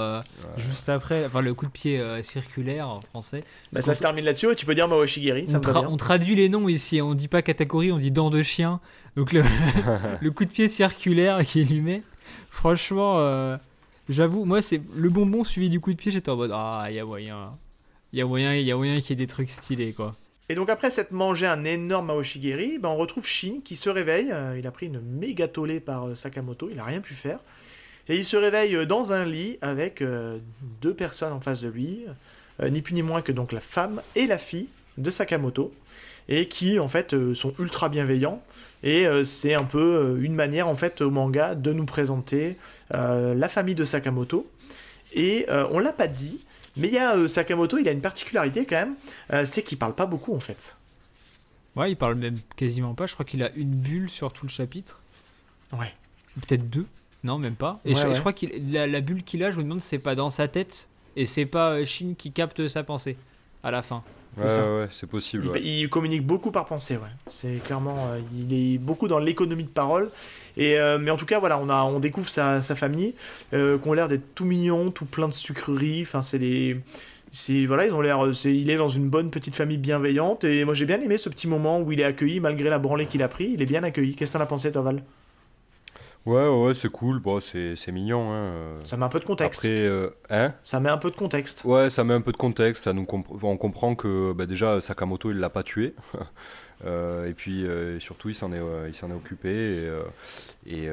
juste 0.57 0.87
après, 0.87 1.25
enfin 1.25 1.41
le 1.41 1.53
coup 1.53 1.65
de 1.65 1.71
pied 1.71 2.01
circulaire 2.23 2.87
en 2.87 3.01
français. 3.01 3.41
Bah, 3.73 3.81
ça 3.81 3.93
se 3.93 4.01
termine 4.01 4.23
là-dessus, 4.23 4.55
tu 4.55 4.65
peux 4.65 4.75
dire 4.75 4.87
Mawashigiri, 4.87 5.47
ça 5.47 5.59
on, 5.75 5.93
on 5.93 5.97
traduit 5.97 6.35
les 6.35 6.47
noms 6.47 6.69
ici, 6.69 7.01
on 7.01 7.13
dit 7.13 7.27
pas 7.27 7.41
Katakuri, 7.41 7.91
on 7.91 7.97
dit 7.97 8.11
dents 8.11 8.29
de 8.29 8.41
chien. 8.41 8.79
Donc 9.15 9.31
le, 9.31 9.43
le 10.21 10.31
coup 10.31 10.45
de 10.45 10.49
pied 10.49 10.69
circulaire 10.69 11.45
qu'il 11.45 11.67
lui 11.67 11.81
met, 11.81 12.01
franchement, 12.49 13.19
euh, 13.19 13.57
j'avoue, 14.09 14.45
moi 14.45 14.61
c'est 14.61 14.81
le 14.95 15.09
bonbon 15.09 15.43
suivi 15.43 15.69
du 15.69 15.79
coup 15.79 15.91
de 15.91 15.97
pied, 15.97 16.11
j'étais 16.11 16.29
en 16.29 16.35
mode 16.35 16.51
ah 16.53 16.85
il 16.89 16.95
y 16.95 16.99
a 16.99 17.05
moyen, 17.05 17.51
il 18.11 18.19
y 18.19 18.21
a 18.21 18.25
moyen, 18.25 18.55
il 18.55 18.65
y 18.65 18.71
a 18.71 18.75
moyen 18.75 18.99
qu'il 19.01 19.11
y 19.11 19.13
ait 19.13 19.25
des 19.25 19.27
trucs 19.27 19.49
stylés 19.49 19.93
quoi. 19.93 20.15
Et 20.49 20.55
donc 20.55 20.69
après 20.69 20.89
s'être 20.89 21.11
mangé 21.11 21.47
un 21.47 21.63
énorme 21.63 22.09
Aoshigiri, 22.09 22.79
ben 22.79 22.89
on 22.89 22.95
retrouve 22.95 23.25
Shin 23.25 23.59
qui 23.63 23.75
se 23.75 23.89
réveille. 23.89 24.29
Euh, 24.31 24.57
il 24.59 24.67
a 24.67 24.71
pris 24.71 24.87
une 24.87 24.99
méga 24.99 25.47
tollée 25.47 25.79
par 25.79 26.07
euh, 26.07 26.15
Sakamoto, 26.15 26.69
il 26.69 26.77
n'a 26.77 26.83
rien 26.83 26.99
pu 26.99 27.13
faire. 27.13 27.39
Et 28.09 28.15
il 28.15 28.25
se 28.25 28.35
réveille 28.35 28.75
euh, 28.75 28.85
dans 28.85 29.13
un 29.13 29.25
lit 29.25 29.57
avec 29.61 30.03
deux 30.81 30.93
personnes 30.93 31.33
en 31.33 31.41
face 31.41 31.61
de 31.61 31.69
lui, 31.69 32.05
ni 32.61 32.81
plus 32.81 32.93
ni 32.93 33.01
moins 33.01 33.21
que 33.21 33.31
donc 33.31 33.51
la 33.51 33.61
femme 33.61 34.01
et 34.15 34.27
la 34.27 34.37
fille 34.37 34.67
de 34.97 35.09
Sakamoto, 35.09 35.73
et 36.29 36.45
qui 36.47 36.79
en 36.79 36.87
fait 36.87 37.15
sont 37.33 37.53
ultra 37.59 37.89
bienveillants. 37.89 38.43
Et 38.83 39.07
c'est 39.23 39.53
un 39.53 39.63
peu 39.63 40.19
une 40.21 40.35
manière 40.35 40.67
en 40.67 40.75
fait 40.75 41.01
au 41.01 41.09
manga 41.09 41.55
de 41.55 41.73
nous 41.73 41.85
présenter 41.85 42.57
la 42.91 43.49
famille 43.49 43.75
de 43.75 43.85
Sakamoto. 43.85 44.47
Et 45.13 45.47
on 45.49 45.79
l'a 45.79 45.93
pas 45.93 46.07
dit, 46.07 46.41
mais 46.75 46.87
il 46.87 46.93
y 46.93 46.97
a 46.97 47.15
euh, 47.15 47.27
Sakamoto, 47.27 47.77
il 47.77 47.87
a 47.87 47.91
une 47.91 48.01
particularité 48.01 48.65
quand 48.65 48.75
même, 48.75 48.95
euh, 49.31 49.45
c'est 49.45 49.63
qu'il 49.63 49.77
parle 49.77 49.93
pas 49.93 50.05
beaucoup 50.05 50.35
en 50.35 50.39
fait. 50.39 50.77
Ouais, 51.75 51.91
il 51.91 51.95
parle 51.95 52.15
même 52.15 52.37
quasiment 52.55 52.93
pas. 52.93 53.05
Je 53.05 53.13
crois 53.13 53.25
qu'il 53.25 53.43
a 53.43 53.51
une 53.55 53.71
bulle 53.71 54.09
sur 54.09 54.31
tout 54.33 54.45
le 54.45 54.51
chapitre. 54.51 55.01
Ouais. 55.71 55.93
Peut-être 56.41 56.69
deux. 56.69 56.85
Non, 57.23 57.37
même 57.37 57.55
pas. 57.55 57.79
Et 57.85 57.95
je, 57.95 58.19
crois 58.19 58.33
que 58.33 58.45
la, 58.69 58.85
la, 58.85 59.01
bulle 59.01 59.23
qu'il 59.23 59.43
a, 59.43 59.51
je 59.51 59.57
me 59.57 59.63
demande, 59.63 59.81
c'est 59.81 59.99
pas 59.99 60.15
dans 60.15 60.29
sa 60.29 60.47
tête 60.47 60.89
et 61.15 61.25
c'est 61.25 61.45
pas 61.45 61.71
euh, 61.71 61.85
Shin 61.85 62.13
qui 62.17 62.31
capte 62.31 62.67
sa 62.67 62.83
pensée 62.83 63.17
à 63.63 63.71
la 63.71 63.81
fin. 63.81 64.03
Ouais, 64.37 64.45
ouais, 64.45 64.87
c'est 64.91 65.07
possible. 65.07 65.51
Il, 65.61 65.89
communique 65.89 66.25
beaucoup 66.25 66.51
par 66.51 66.65
pensée, 66.65 66.97
ouais. 66.97 67.09
C'est 67.27 67.61
clairement, 67.63 68.09
il 68.35 68.53
est 68.53 68.77
beaucoup 68.79 69.07
dans 69.07 69.19
l'économie 69.19 69.63
de 69.63 69.69
parole. 69.69 70.09
Et, 70.57 70.79
euh, 70.79 70.97
mais 70.99 71.11
en 71.11 71.17
tout 71.17 71.25
cas, 71.25 71.39
voilà, 71.39 71.59
on, 71.59 71.69
a, 71.69 71.83
on 71.83 71.99
découvre 71.99 72.27
sa, 72.27 72.61
sa 72.61 72.75
famille, 72.75 73.13
euh, 73.53 73.77
qui 73.77 73.87
ont 73.87 73.93
l'air 73.93 74.07
d'être 74.07 74.33
tout 74.33 74.45
mignons, 74.45 74.89
tout 74.89 75.05
plein 75.05 75.27
de 75.27 75.33
sucreries. 75.33 76.01
Enfin, 76.01 76.21
c'est 76.21 76.39
des. 76.39 76.79
Voilà, 77.67 77.85
ils 77.85 77.93
ont 77.93 78.01
l'air. 78.01 78.25
Il 78.45 78.69
est 78.69 78.77
dans 78.77 78.89
une 78.89 79.07
bonne 79.07 79.29
petite 79.29 79.55
famille 79.55 79.77
bienveillante. 79.77 80.43
Et 80.43 80.65
moi, 80.65 80.73
j'ai 80.73 80.85
bien 80.85 80.99
aimé 80.99 81.17
ce 81.17 81.29
petit 81.29 81.47
moment 81.47 81.79
où 81.79 81.91
il 81.91 81.99
est 81.99 82.03
accueilli, 82.03 82.39
malgré 82.39 82.69
la 82.69 82.79
branlée 82.79 83.05
qu'il 83.05 83.21
a 83.23 83.27
pris. 83.27 83.51
Il 83.53 83.61
est 83.61 83.67
bien 83.67 83.83
accueilli. 83.83 84.15
Qu'est-ce 84.15 84.33
que 84.33 84.37
t'en 84.37 84.43
as 84.43 84.47
pensé, 84.47 84.71
toi, 84.71 84.81
Val? 84.81 85.03
Ouais, 86.25 86.47
ouais, 86.47 86.73
c'est 86.73 86.89
cool, 86.89 87.19
bon, 87.19 87.41
c'est 87.41 87.91
mignon. 87.91 88.31
Hein. 88.31 88.79
Ça 88.85 88.95
met 88.95 89.03
un 89.03 89.09
peu 89.09 89.19
de 89.19 89.25
contexte. 89.25 89.65
Après, 89.65 89.77
euh, 89.77 90.09
hein? 90.29 90.53
Ça 90.63 90.79
met 90.79 90.89
un 90.89 90.97
peu 90.97 91.11
de 91.11 91.15
contexte. 91.15 91.65
Ouais, 91.65 91.89
ça 91.89 92.05
met 92.05 92.13
un 92.13 92.21
peu 92.21 92.31
de 92.31 92.37
contexte. 92.37 92.85
Ça 92.85 92.93
nous 92.93 93.05
on 93.41 93.57
comprend 93.57 93.95
que 93.95 94.31
bah, 94.31 94.45
déjà 94.45 94.79
Sakamoto, 94.79 95.31
il 95.31 95.37
l'a 95.37 95.49
pas 95.49 95.63
tué. 95.63 95.95
Euh, 96.85 97.29
et 97.29 97.33
puis 97.33 97.65
euh, 97.65 97.99
surtout, 97.99 98.29
il 98.29 98.35
s'en 98.35 98.51
est, 98.51 98.59
euh, 98.59 98.89
il 98.89 98.95
s'en 98.95 99.09
est 99.09 99.13
occupé 99.13 99.89
et, 100.65 100.89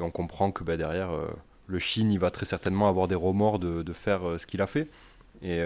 on 0.00 0.10
comprend 0.10 0.50
que 0.50 0.64
bah, 0.64 0.76
derrière, 0.76 1.10
le 1.66 1.78
Chine, 1.78 2.10
il 2.12 2.18
va 2.18 2.30
très 2.30 2.46
certainement 2.46 2.88
avoir 2.88 3.08
des 3.08 3.14
remords 3.14 3.58
de, 3.58 3.82
de 3.82 3.92
faire 3.92 4.22
ce 4.38 4.46
qu'il 4.46 4.62
a 4.62 4.66
fait. 4.66 4.88
Et, 5.42 5.60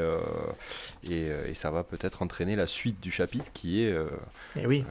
et, 1.09 1.55
ça 1.55 1.71
va 1.71 1.85
peut-être 1.85 2.23
entraîner 2.23 2.57
la 2.57 2.67
suite 2.67 3.01
du 3.01 3.11
chapitre 3.11 3.53
qui 3.53 3.83
est 3.83 3.91
et 3.91 4.63
eh 4.63 4.67
oui. 4.67 4.85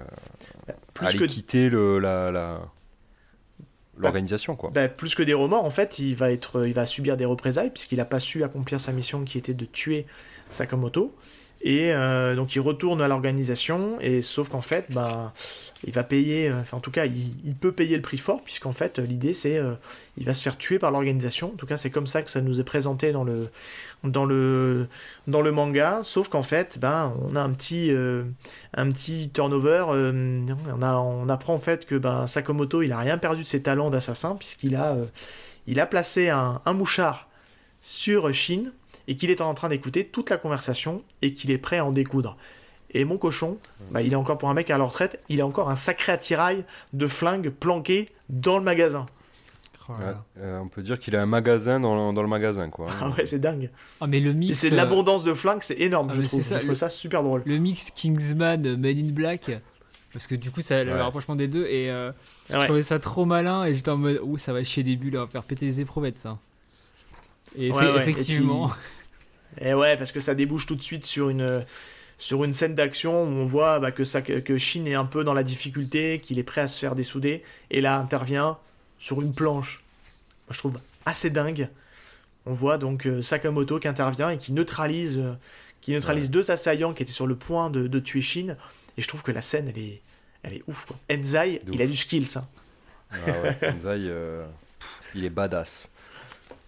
plus 0.94 1.08
aller 1.08 1.20
que... 1.20 1.26
quitter 1.26 1.70
le, 1.70 2.00
la, 2.00 2.32
la 2.32 2.62
l'organisation 3.98 4.56
quoi. 4.56 4.70
Bah, 4.72 4.88
plus 4.88 5.16
que 5.16 5.24
des 5.24 5.34
remords 5.34 5.66
en 5.66 5.70
fait, 5.70 6.00
il 6.00 6.16
va 6.16 6.32
être 6.32 6.66
il 6.68 6.74
va 6.74 6.86
subir 6.86 7.18
des 7.18 7.26
représailles 7.26 7.72
puisqu'il 7.72 7.98
n'a 7.98 8.06
pas 8.06 8.20
su 8.20 8.43
accomplir 8.43 8.80
sa 8.80 8.91
mission 8.91 9.24
qui 9.24 9.38
était 9.38 9.54
de 9.54 9.66
tuer 9.66 10.06
Sakamoto. 10.50 11.16
Et 11.62 11.91
euh, 11.91 12.36
donc 12.36 12.55
il 12.55 12.60
retourne 12.60 13.01
à 13.01 13.08
l'organisation, 13.08 13.99
et 13.99 14.22
sauf 14.22 14.49
qu'en 14.49 14.62
fait, 14.62 14.86
bah, 14.91 15.34
il 15.84 15.93
va 15.93 16.03
payer, 16.03 16.49
euh, 16.49 16.62
enfin 16.62 16.78
en 16.78 16.80
tout 16.80 16.91
cas, 16.91 17.05
il, 17.05 17.55
peut 17.55 17.72
payer 17.72 17.95
le 17.95 18.01
prix 18.01 18.18
fort, 18.18 18.43
puisqu'en 18.43 18.72
fait, 18.72 18.99
l'idée 18.99 19.34
c'est, 19.34 19.58
euh, 19.58 19.74
il 20.18 20.26
va 20.26 20.34
se 20.34 20.43
faire 20.43 20.58
tuer 20.58 20.78
par 20.78 20.91
l'organisation. 20.91 21.47
En 21.53 21.55
tout 21.55 21.66
cas, 21.66 21.76
c'est 21.76 21.89
comme 21.89 22.05
ça 22.05 22.22
que 22.22 22.30
ça 22.30 22.41
nous 22.41 22.60
est 22.62 22.64
présenté 22.64 23.12
dans 23.12 23.24
le, 23.24 23.49
dans 24.03 24.26
le, 24.26 24.88
dans 25.26 25.41
le 25.41 25.51
manga. 25.51 26.01
Sauf 26.03 26.30
qu'en 26.30 26.43
fait, 26.43 26.78
ben, 26.80 27.14
on 27.28 27.36
a 27.36 27.41
un 27.41 27.51
petit, 27.51 27.91
un 28.76 28.91
petit 28.91 29.30
turnover. 29.30 29.86
on 29.89 31.30
apprend 31.30 31.55
en 31.55 31.60
fait 31.60 31.86
que 31.86 31.95
ben, 31.95 32.28
Sakamoto, 32.28 32.84
il 32.84 32.91
a 32.91 32.99
rien 32.99 33.18
perdu 33.18 33.43
de 33.43 33.47
ses 33.47 33.64
talents 33.64 33.89
d'assassin, 33.89 34.36
puisqu'il 34.36 34.76
a, 34.76 34.95
il 35.66 35.80
a 35.80 35.88
placé 35.88 36.30
un, 36.30 36.62
un 36.66 36.74
mouchard 36.74 37.28
sur 37.82 38.32
Shin 38.34 38.72
et 39.08 39.16
qu'il 39.16 39.32
est 39.32 39.41
en 39.41 39.53
train 39.53 39.70
d'écouter 39.70 40.05
toute 40.05 40.30
la 40.30 40.38
conversation 40.38 41.03
et 41.22 41.34
qu'il 41.34 41.51
est 41.51 41.58
prêt 41.58 41.78
à 41.78 41.86
en 41.86 41.91
découdre. 41.91 42.38
Et 42.91 43.05
mon 43.05 43.18
cochon, 43.18 43.58
bah, 43.91 44.01
il 44.01 44.14
est 44.14 44.16
encore 44.16 44.38
pour 44.38 44.49
un 44.49 44.53
mec 44.53 44.70
à 44.70 44.78
la 44.78 44.86
retraite, 44.86 45.22
il 45.30 45.41
a 45.41 45.45
encore 45.45 45.70
un 45.70 45.76
sacré 45.76 46.12
attirail 46.12 46.64
de 46.93 47.08
flingues 47.08 47.49
planqué 47.49 48.08
dans 48.30 48.58
le 48.58 48.64
magasin. 48.64 49.05
Oh 49.89 49.93
euh, 50.39 50.60
on 50.60 50.68
peut 50.68 50.84
dire 50.84 50.99
qu'il 50.99 51.16
a 51.16 51.22
un 51.22 51.26
magasin 51.26 51.80
dans 51.80 52.10
le, 52.10 52.14
dans 52.14 52.22
le 52.22 52.28
magasin, 52.28 52.70
quoi. 52.70 52.88
Ah 53.01 53.10
ouais, 53.12 53.26
c'est 53.26 53.39
dingue. 53.39 53.70
Ah, 54.01 54.08
mais 54.08 54.20
le 54.20 54.34
mix. 54.34 54.58
C'est 54.58 54.70
l'abondance 54.70 55.24
de 55.24 55.34
flingues, 55.34 55.62
c'est 55.62 55.80
énorme, 55.80 56.10
ah, 56.12 56.16
je, 56.16 56.22
trouve. 56.24 56.41
Ça, 56.41 56.60
je 56.60 56.64
trouve 56.64 56.76
ça 56.76 56.89
super 56.89 57.24
drôle. 57.24 57.41
Le 57.45 57.58
mix 57.58 57.91
Kingsman 57.91 58.76
Made 58.78 58.97
in 58.97 59.12
Black, 59.12 59.51
parce 60.12 60.28
que 60.28 60.36
du 60.36 60.51
coup, 60.51 60.62
ça 60.62 60.84
le 60.84 60.93
rapprochement 60.95 61.36
des 61.36 61.47
deux, 61.47 61.66
et 61.66 61.89
euh, 61.89 62.12
je 62.49 62.58
trouvais 62.58 62.84
ça 62.84 62.99
trop 62.99 63.26
malin, 63.26 63.64
et 63.64 63.76
j'étais 63.76 63.89
en 63.89 63.97
mode, 63.97 64.20
ouh, 64.24 64.38
ça 64.38 64.51
va 64.51 64.64
chier 64.64 64.84
des 64.84 64.97
bulles, 64.97 65.18
on 65.18 65.22
va 65.22 65.28
faire 65.28 65.43
péter 65.43 65.66
les 65.66 65.80
éprouvettes, 65.80 66.18
ça. 66.18 66.38
Et 67.55 67.70
effectivement. 67.70 68.68
Et 68.68 68.97
ouais, 69.62 69.97
parce 69.97 70.12
que 70.12 70.20
ça 70.20 70.36
débouche 70.36 70.66
tout 70.66 70.76
de 70.76 70.84
suite 70.84 71.05
sur 71.05 71.30
une, 71.30 71.64
sur 72.18 72.43
une 72.43 72.53
scène 72.53 72.76
d'action 72.76 73.24
où 73.24 73.28
on 73.28 73.45
voit 73.45 73.80
bah, 73.80 73.91
que, 73.91 74.03
ça, 74.03 74.22
que 74.22 74.58
Shin 74.58 74.86
est 74.86 74.95
un 74.95 75.05
peu 75.05 75.24
dans 75.24 75.34
la 75.34 75.43
difficulté, 75.43 76.20
qu'il 76.20 76.39
est 76.39 76.43
prêt 76.43 76.62
à 76.62 76.68
se 76.68 76.80
faire 76.80 76.95
dessouder, 76.95 77.43
et 77.72 77.82
là 77.82 77.97
intervient 77.97 78.58
sur 78.99 79.22
une 79.22 79.34
planche. 79.34 79.84
Moi, 80.47 80.53
je 80.53 80.60
trouve 80.60 80.80
assez 81.05 81.30
dingue. 81.30 81.70
On 82.45 82.53
voit 82.53 82.78
donc 82.78 83.05
euh, 83.05 83.22
Sakamoto 83.22 83.80
qui 83.80 83.88
intervient 83.88 84.30
et 84.30 84.38
qui 84.38 84.53
neutralise, 84.53 85.20
euh, 85.20 85.34
qui 85.82 85.91
neutralise 85.91 86.30
deux 86.32 86.49
assaillants 86.49 86.93
qui 86.93 87.03
étaient 87.03 87.12
sur 87.12 87.28
le 87.28 87.36
point 87.36 87.70
de, 87.70 87.88
de, 87.88 87.99
tuer 87.99 88.22
Shin. 88.22 88.55
Et 88.97 89.01
je 89.01 89.08
trouve 89.08 89.22
que 89.22 89.32
la 89.32 89.41
scène, 89.41 89.68
elle 89.68 89.78
est, 89.78 90.01
elle 90.43 90.53
est 90.53 90.64
ouf. 90.68 90.86
Quoi. 90.86 90.97
Enzai, 91.12 91.62
il 91.72 91.82
a 91.82 91.86
du 91.86 91.95
skill, 91.95 92.26
ça. 92.26 92.47
Ah 93.12 93.16
ouais, 93.43 93.58
Enzai, 93.64 94.08
euh, 94.08 94.45
il 95.14 95.26
est 95.26 95.30
badass. 95.30 95.89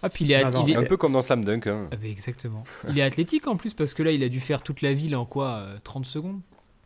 Ah, 0.01 0.09
puis 0.09 0.25
il 0.25 0.31
est, 0.31 0.43
un 0.43 0.83
peu 0.83 0.95
comme 0.95 1.13
dans 1.13 1.21
Slam 1.21 1.43
Dunk. 1.43 1.67
Hein. 1.67 1.89
Ah, 1.91 1.95
exactement. 2.03 2.63
Il 2.89 2.97
est 2.97 3.01
athlétique 3.01 3.47
en 3.47 3.57
plus 3.57 3.73
parce 3.73 3.93
que 3.93 4.03
là, 4.03 4.11
il 4.11 4.23
a 4.23 4.29
dû 4.29 4.39
faire 4.39 4.61
toute 4.61 4.81
la 4.81 4.93
ville 4.93 5.15
en 5.15 5.25
quoi 5.25 5.65
30 5.83 6.03
euh, 6.03 6.07
secondes? 6.07 6.39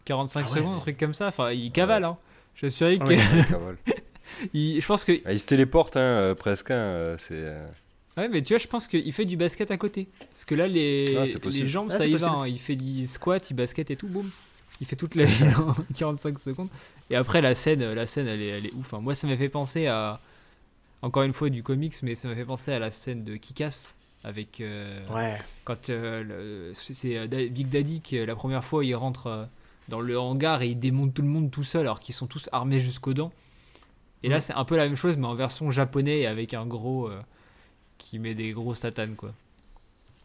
45 0.05 0.41
ah 0.43 0.47
secondes, 0.47 0.75
un 0.75 0.79
truc 0.79 0.97
comme 0.97 1.13
ça. 1.13 1.27
Enfin, 1.27 1.51
il 1.51 1.71
cavale. 1.71 2.03
Hein. 2.03 2.17
Je 2.55 2.67
suis 2.67 2.75
sûr 2.75 2.99
que. 2.99 3.15
je 4.53 4.85
pense 4.85 5.05
que. 5.05 5.21
Ah, 5.25 5.33
il 5.33 5.39
se 5.39 5.45
téléporte 5.45 5.95
hein, 5.95 5.99
euh, 5.99 6.35
presque. 6.35 6.71
Hein, 6.71 6.75
euh, 6.75 7.15
c'est. 7.19 7.53
Ouais, 8.17 8.27
mais 8.29 8.41
tu 8.41 8.53
vois, 8.53 8.59
je 8.59 8.67
pense 8.67 8.87
qu'il 8.87 9.11
fait 9.11 9.25
du 9.25 9.37
basket 9.37 9.71
à 9.71 9.77
côté. 9.77 10.07
Parce 10.31 10.45
que 10.45 10.55
là, 10.55 10.67
les, 10.67 11.25
les 11.45 11.67
jambes, 11.67 11.91
ça 11.91 12.05
y 12.05 12.15
va. 12.15 12.47
Il 12.47 12.59
fait 12.59 12.75
du 12.75 13.07
squat, 13.07 13.49
il 13.49 13.53
basket 13.53 13.91
et 13.91 13.95
tout, 13.95 14.07
boum. 14.07 14.29
Il 14.81 14.87
fait 14.87 14.95
toute 14.95 15.15
la 15.15 15.25
ville 15.25 15.53
en 15.55 15.75
45 15.95 16.39
secondes. 16.39 16.69
Et 17.09 17.15
après, 17.15 17.41
la 17.41 17.53
scène, 17.53 17.93
la 17.93 18.07
scène 18.07 18.27
elle, 18.27 18.41
est, 18.41 18.47
elle 18.47 18.65
est 18.65 18.73
ouf. 18.73 18.91
Moi, 18.93 19.13
ça 19.13 19.27
m'a 19.27 19.37
fait 19.37 19.49
penser 19.49 19.87
à 19.87 20.19
encore 21.03 21.23
une 21.23 21.33
fois 21.33 21.49
du 21.49 21.61
comics, 21.61 21.95
mais 22.01 22.15
ça 22.15 22.29
m'a 22.29 22.35
fait 22.35 22.45
penser 22.45 22.71
à 22.71 22.79
la 22.79 22.89
scène 22.89 23.23
de 23.25 23.35
Kikas 23.35 23.93
avec 24.23 24.61
euh, 24.61 24.89
ouais. 25.13 25.37
quand 25.65 25.89
euh, 25.89 26.71
c'est 26.73 27.17
euh, 27.17 27.27
Big 27.27 27.67
Daddy 27.67 27.99
qui 27.99 28.25
la 28.25 28.35
première 28.37 28.63
fois 28.63 28.85
il 28.85 28.95
rentre 28.95 29.49
dans 29.89 29.99
le 29.99 30.17
hangar 30.17 30.61
et 30.61 30.69
il 30.69 30.79
démonte 30.79 31.13
tout 31.13 31.21
le 31.21 31.27
monde 31.27 31.51
tout 31.51 31.63
seul 31.63 31.81
alors 31.81 31.99
qu'ils 31.99 32.15
sont 32.15 32.25
tous 32.25 32.47
armés 32.53 32.79
jusqu'aux 32.79 33.13
dents. 33.13 33.33
Et 34.23 34.29
là 34.29 34.39
c'est 34.39 34.53
un 34.53 34.63
peu 34.63 34.77
la 34.77 34.85
même 34.85 34.95
chose 34.95 35.17
mais 35.17 35.27
en 35.27 35.35
version 35.35 35.69
japonais 35.71 36.25
avec 36.25 36.53
un 36.53 36.65
gros 36.65 37.11
qui 37.97 38.17
met 38.17 38.33
des 38.33 38.53
gros 38.53 38.73
tatanes 38.73 39.15
quoi. 39.15 39.33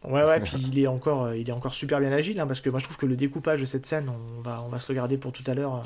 Ouais 0.05 0.23
ouais 0.23 0.39
puis 0.39 0.57
il 0.71 0.79
est 0.79 0.87
encore 0.87 1.33
il 1.33 1.49
est 1.49 1.51
encore 1.51 1.73
super 1.73 1.99
bien 1.99 2.11
agile 2.13 2.39
hein, 2.39 2.47
parce 2.47 2.61
que 2.61 2.69
moi 2.69 2.79
je 2.79 2.85
trouve 2.85 2.95
que 2.95 3.05
le 3.05 3.17
découpage 3.17 3.59
de 3.59 3.65
cette 3.65 3.85
scène 3.85 4.09
on 4.09 4.41
va 4.41 4.63
on 4.65 4.69
va 4.69 4.79
se 4.79 4.89
le 4.89 4.95
garder 4.95 5.17
pour 5.17 5.33
tout 5.33 5.43
à 5.45 5.53
l'heure 5.53 5.83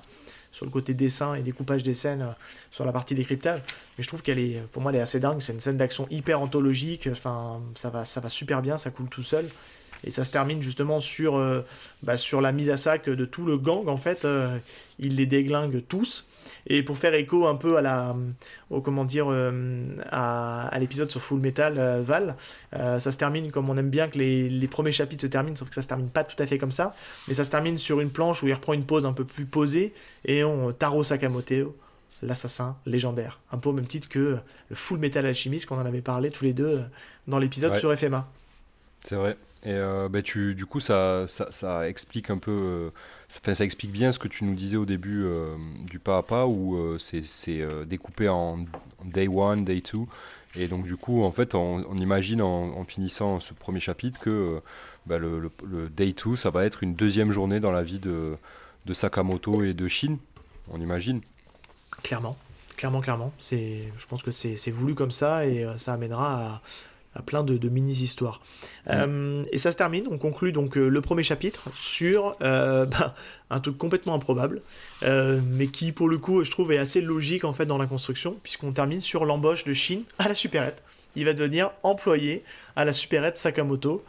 sur 0.53 0.65
le 0.65 0.71
côté 0.71 0.93
dessin 0.93 1.33
et 1.33 1.41
découpage 1.41 1.83
des 1.83 1.95
scènes 1.95 2.21
euh, 2.21 2.31
sur 2.71 2.85
la 2.85 2.93
partie 2.93 3.15
décryptage. 3.15 3.59
Mais 3.97 4.03
je 4.03 4.07
trouve 4.07 4.21
qu'elle 4.21 4.39
est, 4.39 4.61
pour 4.71 4.81
moi, 4.81 4.91
elle 4.91 4.99
est 4.99 5.01
assez 5.01 5.19
dingue. 5.19 5.41
C'est 5.41 5.51
une 5.51 5.59
scène 5.59 5.77
d'action 5.77 6.07
hyper 6.09 6.39
anthologique. 6.39 7.09
Enfin, 7.11 7.59
ça 7.75 7.89
va, 7.89 8.05
ça 8.05 8.21
va 8.21 8.29
super 8.29 8.61
bien, 8.61 8.77
ça 8.77 8.91
coule 8.91 9.09
tout 9.09 9.23
seul. 9.23 9.49
Et 10.03 10.11
ça 10.11 10.25
se 10.25 10.31
termine 10.31 10.61
justement 10.61 10.99
sur, 10.99 11.37
euh, 11.37 11.61
bah, 12.01 12.17
sur 12.17 12.41
la 12.41 12.51
mise 12.51 12.69
à 12.69 12.77
sac 12.77 13.09
de 13.09 13.25
tout 13.25 13.45
le 13.45 13.57
gang. 13.57 13.87
En 13.87 13.97
fait, 13.97 14.25
euh, 14.25 14.57
il 14.99 15.15
les 15.15 15.25
déglingue 15.25 15.83
tous. 15.87 16.27
Et 16.67 16.83
pour 16.83 16.97
faire 16.97 17.13
écho 17.13 17.47
un 17.47 17.55
peu 17.55 17.77
à 17.77 17.81
la, 17.81 18.15
au, 18.69 18.81
comment 18.81 19.05
dire, 19.05 19.27
euh, 19.29 19.81
à, 20.09 20.67
à 20.67 20.79
l'épisode 20.79 21.09
sur 21.09 21.21
Full 21.21 21.39
Metal 21.39 22.01
Val, 22.01 22.35
ça 22.73 22.99
se 22.99 23.17
termine 23.17 23.51
comme 23.51 23.69
on 23.69 23.77
aime 23.77 23.89
bien 23.89 24.07
que 24.07 24.17
les, 24.17 24.49
les, 24.49 24.67
premiers 24.67 24.91
chapitres 24.91 25.21
se 25.21 25.27
terminent, 25.27 25.55
sauf 25.55 25.69
que 25.69 25.75
ça 25.75 25.81
se 25.81 25.87
termine 25.87 26.09
pas 26.09 26.23
tout 26.23 26.41
à 26.41 26.47
fait 26.47 26.57
comme 26.57 26.71
ça. 26.71 26.95
Mais 27.27 27.33
ça 27.33 27.43
se 27.43 27.51
termine 27.51 27.77
sur 27.77 27.99
une 27.99 28.09
planche 28.09 28.43
où 28.43 28.47
il 28.47 28.53
reprend 28.53 28.73
une 28.73 28.85
pose 28.85 29.05
un 29.05 29.13
peu 29.13 29.25
plus 29.25 29.45
posée 29.45 29.93
et 30.25 30.43
on 30.43 30.71
Taro 30.71 31.03
Sakamoto 31.03 31.75
l'assassin 32.23 32.77
légendaire. 32.85 33.39
Un 33.51 33.57
peu 33.57 33.69
au 33.69 33.73
même 33.73 33.85
titre 33.85 34.09
que 34.09 34.37
le 34.69 34.75
Full 34.75 34.99
Metal 34.99 35.25
Alchemist 35.25 35.65
qu'on 35.65 35.79
en 35.79 35.85
avait 35.85 36.01
parlé 36.01 36.31
tous 36.31 36.43
les 36.43 36.53
deux 36.53 36.83
dans 37.27 37.39
l'épisode 37.39 37.75
sur 37.75 37.95
FMA. 37.97 38.27
C'est 39.03 39.15
vrai. 39.15 39.37
Et 39.65 39.71
euh, 39.71 40.09
bah, 40.09 40.21
tu, 40.21 40.55
du 40.55 40.65
coup, 40.65 40.81
ça, 40.81 41.25
ça, 41.29 41.51
ça 41.51 41.87
explique 41.87 42.29
un 42.29 42.37
peu, 42.37 42.51
euh, 42.51 42.89
ça, 43.29 43.55
ça, 43.55 43.63
explique 43.63 43.93
bien 43.93 44.11
ce 44.11 44.19
que 44.19 44.27
tu 44.27 44.43
nous 44.43 44.55
disais 44.55 44.75
au 44.75 44.85
début 44.85 45.23
euh, 45.23 45.55
du 45.89 45.99
pas 45.99 46.17
à 46.17 46.21
pas, 46.21 46.45
où 46.47 46.97
c'est 46.99 47.65
découpé 47.85 48.27
en 48.27 48.65
day 49.05 49.27
one, 49.29 49.63
day 49.63 49.79
two. 49.81 50.07
Et 50.55 50.67
donc, 50.67 50.83
du 50.83 50.97
coup, 50.97 51.23
en 51.23 51.31
fait, 51.31 51.55
on, 51.55 51.95
imagine 51.95 52.41
en, 52.41 52.83
finissant 52.83 53.39
ce 53.39 53.53
premier 53.53 53.79
chapitre 53.79 54.19
que 54.19 54.61
bah, 55.05 55.17
le, 55.17 55.49
day 55.95 56.11
two, 56.11 56.35
ça 56.35 56.49
va 56.49 56.65
être 56.65 56.83
une 56.83 56.93
deuxième 56.93 57.31
journée 57.31 57.61
dans 57.61 57.71
la 57.71 57.83
vie 57.83 57.99
de, 57.99 58.35
de 58.85 58.93
Sakamoto 58.93 59.63
et 59.63 59.73
de 59.73 59.87
Shin. 59.87 60.17
On 60.69 60.81
imagine. 60.81 61.21
Clairement, 62.03 62.35
clairement, 62.75 62.99
clairement. 62.99 63.31
Je 63.39 64.05
pense 64.09 64.23
que 64.23 64.31
c'est 64.31 64.71
voulu 64.71 64.93
comme 64.93 65.11
ça 65.11 65.47
et 65.47 65.65
ça 65.77 65.93
amènera 65.93 66.55
à 66.55 66.61
plein 67.21 67.43
de, 67.43 67.69
mini-histoires. 67.69 68.41
Mm. 68.85 68.89
Euh, 68.89 69.43
et 69.51 69.57
ça 69.57 69.71
se 69.71 69.77
termine, 69.77 70.05
on 70.09 70.17
conclut 70.17 70.51
donc 70.51 70.77
euh, 70.77 70.87
le 70.87 71.01
premier 71.01 71.23
chapitre 71.23 71.69
sur 71.75 72.35
euh, 72.41 72.85
bah, 72.87 73.15
un 73.49 73.59
truc 73.59 73.77
complètement 73.77 74.15
improbable, 74.15 74.61
mais 75.01 75.67
qui 75.67 75.91
pour 75.91 76.09
le 76.09 76.17
coup 76.17 76.43
je 76.43 76.51
trouve 76.51 76.71
est 76.71 76.77
assez 76.77 77.01
logique 77.01 77.43
en 77.43 77.53
fait 77.53 77.65
dans 77.65 77.77
la 77.77 77.85
construction, 77.85 78.35
puisqu'on 78.41 78.71
termine 78.71 78.99
sur 78.99 79.25
l'embauche 79.25 79.63
de 79.63 79.73
Shin 79.73 80.01
à 80.17 80.27
la 80.27 80.35
supérette. 80.35 80.83
Il 81.15 81.25
va 81.25 81.33
devenir 81.33 81.71
employé 81.83 82.43
à 82.75 82.85
la 82.85 82.93
supérette 82.93 83.37
Sakamoto, 83.37 84.03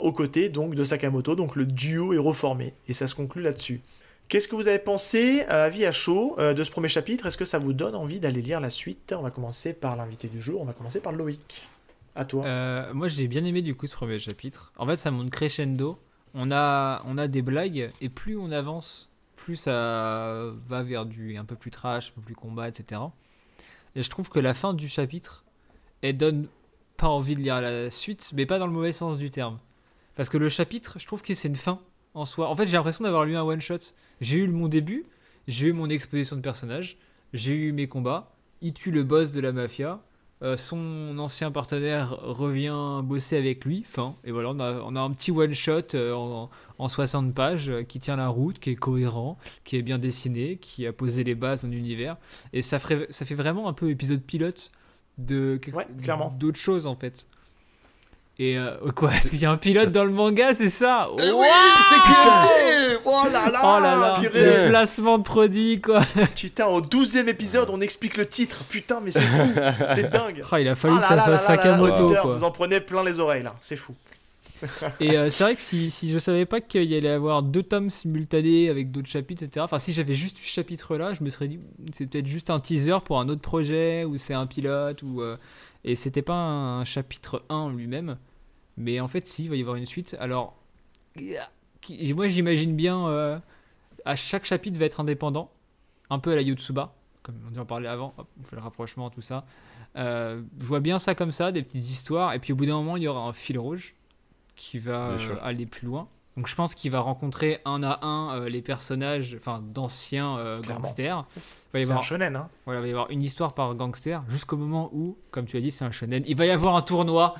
aux 0.00 0.12
côtés 0.12 0.48
donc 0.50 0.74
de 0.74 0.84
Sakamoto, 0.84 1.34
donc 1.34 1.56
le 1.56 1.64
duo 1.64 2.12
est 2.12 2.18
reformé, 2.18 2.74
et 2.88 2.92
ça 2.92 3.06
se 3.06 3.14
conclut 3.14 3.42
là-dessus. 3.42 3.80
Qu'est-ce 4.28 4.48
que 4.48 4.54
vous 4.54 4.68
avez 4.68 4.78
pensé, 4.78 5.42
à 5.48 5.68
vie 5.68 5.84
à 5.84 5.92
chaud, 5.92 6.36
de 6.38 6.64
ce 6.64 6.70
premier 6.70 6.88
chapitre? 6.88 7.26
Est-ce 7.26 7.36
que 7.36 7.44
ça 7.44 7.58
vous 7.58 7.74
donne 7.74 7.94
envie 7.94 8.18
d'aller 8.18 8.40
lire 8.40 8.60
la 8.60 8.70
suite? 8.70 9.14
On 9.16 9.22
va 9.22 9.30
commencer 9.30 9.74
par 9.74 9.96
l'invité 9.96 10.28
du 10.28 10.40
jour, 10.40 10.62
on 10.62 10.64
va 10.64 10.72
commencer 10.72 11.00
par 11.00 11.12
Loïc. 11.12 11.64
Euh, 12.16 12.92
moi, 12.94 13.08
j'ai 13.08 13.28
bien 13.28 13.44
aimé 13.44 13.62
du 13.62 13.74
coup 13.74 13.86
ce 13.86 13.94
premier 13.94 14.18
chapitre. 14.18 14.72
En 14.76 14.86
fait, 14.86 14.96
ça 14.96 15.10
monte 15.10 15.30
crescendo. 15.30 15.98
On 16.34 16.50
a, 16.50 17.02
on 17.04 17.18
a 17.18 17.28
des 17.28 17.42
blagues 17.42 17.90
et 18.00 18.08
plus 18.08 18.38
on 18.38 18.50
avance, 18.52 19.10
plus 19.36 19.56
ça 19.56 20.50
va 20.66 20.82
vers 20.82 21.04
du 21.04 21.36
un 21.36 21.44
peu 21.44 21.56
plus 21.56 21.70
trash, 21.70 22.08
un 22.08 22.14
peu 22.14 22.20
plus 22.22 22.34
combat, 22.34 22.68
etc. 22.68 23.02
Et 23.94 24.02
je 24.02 24.08
trouve 24.08 24.30
que 24.30 24.40
la 24.40 24.54
fin 24.54 24.72
du 24.72 24.88
chapitre, 24.88 25.44
elle 26.00 26.16
donne 26.16 26.48
pas 26.96 27.08
envie 27.08 27.34
de 27.34 27.40
lire 27.40 27.60
la 27.60 27.90
suite, 27.90 28.30
mais 28.34 28.46
pas 28.46 28.58
dans 28.58 28.66
le 28.66 28.72
mauvais 28.72 28.92
sens 28.92 29.18
du 29.18 29.30
terme. 29.30 29.58
Parce 30.14 30.28
que 30.28 30.38
le 30.38 30.48
chapitre, 30.48 30.98
je 30.98 31.06
trouve 31.06 31.22
que 31.22 31.34
c'est 31.34 31.48
une 31.48 31.56
fin 31.56 31.80
en 32.14 32.24
soi. 32.24 32.48
En 32.48 32.56
fait, 32.56 32.66
j'ai 32.66 32.76
l'impression 32.76 33.04
d'avoir 33.04 33.24
lu 33.24 33.36
un 33.36 33.42
one 33.42 33.60
shot. 33.60 33.78
J'ai 34.20 34.38
eu 34.38 34.48
mon 34.48 34.68
début, 34.68 35.04
j'ai 35.48 35.68
eu 35.68 35.72
mon 35.72 35.88
exposition 35.88 36.36
de 36.36 36.42
personnage, 36.42 36.96
j'ai 37.32 37.54
eu 37.54 37.72
mes 37.72 37.88
combats. 37.88 38.32
Il 38.60 38.72
tue 38.72 38.90
le 38.90 39.02
boss 39.02 39.32
de 39.32 39.40
la 39.40 39.52
mafia. 39.52 40.00
Euh, 40.42 40.56
son 40.56 41.18
ancien 41.18 41.52
partenaire 41.52 42.16
revient 42.20 43.00
bosser 43.04 43.36
avec 43.36 43.64
lui. 43.64 43.84
Fin. 43.86 44.16
Et 44.24 44.32
voilà, 44.32 44.50
on 44.50 44.96
a, 44.96 45.00
un 45.00 45.10
petit 45.12 45.30
one-shot 45.30 45.94
euh, 45.94 46.12
en, 46.78 46.88
60 46.88 47.32
pages 47.32 47.70
euh, 47.70 47.82
qui 47.84 48.00
tient 48.00 48.16
la 48.16 48.28
route, 48.28 48.58
qui 48.58 48.70
est 48.70 48.76
cohérent, 48.76 49.38
qui 49.62 49.76
est 49.76 49.82
bien 49.82 49.98
dessiné, 49.98 50.56
qui 50.56 50.86
a 50.86 50.92
posé 50.92 51.22
les 51.22 51.36
bases 51.36 51.62
d'un 51.64 51.70
univers. 51.70 52.16
Et 52.52 52.62
ça, 52.62 52.80
ferait, 52.80 53.06
ça 53.10 53.24
fait 53.24 53.36
vraiment 53.36 53.68
un 53.68 53.72
peu 53.72 53.90
épisode 53.90 54.22
pilote 54.22 54.72
de 55.18 55.60
d'autres 56.38 56.58
choses 56.58 56.86
en 56.86 56.96
fait. 56.96 57.26
Et 58.38 58.56
euh, 58.56 58.76
quoi 58.96 59.14
Est-ce 59.14 59.28
qu'il 59.28 59.40
y 59.40 59.44
a 59.44 59.50
un 59.50 59.58
pilote 59.58 59.92
dans 59.92 60.04
le 60.04 60.10
manga, 60.10 60.54
c'est 60.54 60.70
ça 60.70 61.08
eh 61.18 61.30
Oui, 61.30 61.46
c'est 61.88 62.00
putain 62.00 62.40
Oh 63.04 63.24
là 63.30 63.50
là 63.50 63.60
Oh 63.62 63.80
là 63.80 63.96
là 63.96 64.68
Placement 64.68 65.18
de 65.18 65.22
produit, 65.22 65.80
quoi 65.80 66.00
Putain, 66.34 66.66
au 66.66 66.80
12 66.80 67.16
épisode, 67.16 67.68
on 67.70 67.80
explique 67.80 68.16
le 68.16 68.26
titre. 68.26 68.64
Putain, 68.64 69.00
mais 69.00 69.10
c'est 69.10 69.20
fou 69.20 69.52
C'est 69.86 70.10
dingue 70.10 70.42
oh, 70.50 70.56
Il 70.56 70.66
a 70.66 70.74
fallu 70.74 70.94
oh 70.96 71.00
que 71.00 71.06
ça 71.06 71.24
soit 71.24 71.38
Sakamoto, 71.38 72.06
quoi. 72.06 72.36
Vous 72.36 72.44
en 72.44 72.50
prenez 72.50 72.80
plein 72.80 73.04
les 73.04 73.20
oreilles, 73.20 73.42
là. 73.42 73.54
C'est 73.60 73.76
fou. 73.76 73.94
Et 75.00 75.18
euh, 75.18 75.28
c'est 75.28 75.42
vrai 75.42 75.54
que 75.56 75.60
si, 75.60 75.90
si 75.90 76.10
je 76.10 76.18
savais 76.18 76.46
pas 76.46 76.60
qu'il 76.60 76.84
y 76.84 76.96
allait 76.96 77.10
avoir 77.10 77.42
deux 77.42 77.64
tomes 77.64 77.90
simultanés 77.90 78.68
avec 78.68 78.92
d'autres 78.92 79.08
chapitres, 79.08 79.42
etc. 79.42 79.60
Enfin, 79.64 79.80
si 79.80 79.92
j'avais 79.92 80.14
juste 80.14 80.38
ce 80.38 80.46
chapitre-là, 80.46 81.14
je 81.14 81.24
me 81.24 81.30
serais 81.30 81.48
dit, 81.48 81.58
c'est 81.92 82.06
peut-être 82.06 82.26
juste 82.26 82.48
un 82.48 82.60
teaser 82.60 82.98
pour 83.04 83.20
un 83.20 83.28
autre 83.28 83.40
projet, 83.40 84.04
ou 84.04 84.16
c'est 84.16 84.34
un 84.34 84.46
pilote, 84.46 85.02
ou... 85.02 85.20
Euh, 85.20 85.36
et 85.84 85.96
c'était 85.96 86.22
pas 86.22 86.34
un 86.34 86.84
chapitre 86.84 87.44
1 87.48 87.70
lui-même. 87.72 88.18
Mais 88.76 89.00
en 89.00 89.08
fait, 89.08 89.26
si, 89.26 89.44
il 89.44 89.50
va 89.50 89.56
y 89.56 89.60
avoir 89.60 89.76
une 89.76 89.86
suite. 89.86 90.16
Alors, 90.18 90.56
moi 92.14 92.28
j'imagine 92.28 92.74
bien, 92.74 93.06
euh, 93.08 93.38
à 94.04 94.16
chaque 94.16 94.44
chapitre 94.44 94.78
va 94.78 94.86
être 94.86 95.00
indépendant, 95.00 95.50
un 96.10 96.18
peu 96.18 96.32
à 96.32 96.36
la 96.36 96.42
Yotsuba, 96.42 96.94
comme 97.22 97.36
on 97.54 97.58
en 97.58 97.66
parlait 97.66 97.88
avant, 97.88 98.14
on 98.18 98.44
fait 98.44 98.56
le 98.56 98.62
rapprochement, 98.62 99.10
tout 99.10 99.22
ça. 99.22 99.44
Euh, 99.96 100.42
je 100.58 100.64
vois 100.64 100.80
bien 100.80 100.98
ça 100.98 101.14
comme 101.14 101.32
ça, 101.32 101.52
des 101.52 101.62
petites 101.62 101.90
histoires, 101.90 102.32
et 102.32 102.38
puis 102.38 102.52
au 102.52 102.56
bout 102.56 102.66
d'un 102.66 102.76
moment, 102.76 102.96
il 102.96 103.02
y 103.02 103.08
aura 103.08 103.28
un 103.28 103.32
fil 103.32 103.58
rouge 103.58 103.94
qui 104.54 104.78
va 104.78 105.10
euh, 105.10 105.36
aller 105.42 105.66
plus 105.66 105.86
loin. 105.86 106.08
Donc 106.36 106.46
je 106.46 106.54
pense 106.54 106.74
qu'il 106.74 106.90
va 106.90 107.00
rencontrer 107.00 107.60
un 107.64 107.82
à 107.82 108.04
un 108.06 108.48
les 108.48 108.62
personnages, 108.62 109.36
enfin 109.38 109.62
d'anciens 109.62 110.60
gangsters. 110.66 111.26
C'est 111.74 111.90
un 111.90 112.00
shonen, 112.00 112.36
hein. 112.36 112.48
Voilà, 112.64 112.80
il 112.80 112.82
va 112.82 112.88
y 112.88 112.90
avoir 112.90 113.10
une 113.10 113.22
histoire 113.22 113.54
par 113.54 113.74
gangster 113.74 114.22
jusqu'au 114.28 114.56
moment 114.56 114.88
où, 114.94 115.18
comme 115.30 115.44
tu 115.44 115.58
as 115.58 115.60
dit, 115.60 115.70
c'est 115.70 115.84
un 115.84 115.90
shonen. 115.90 116.22
Il 116.26 116.36
va 116.36 116.46
y 116.46 116.50
avoir 116.50 116.76
un 116.76 116.82
tournoi 116.82 117.34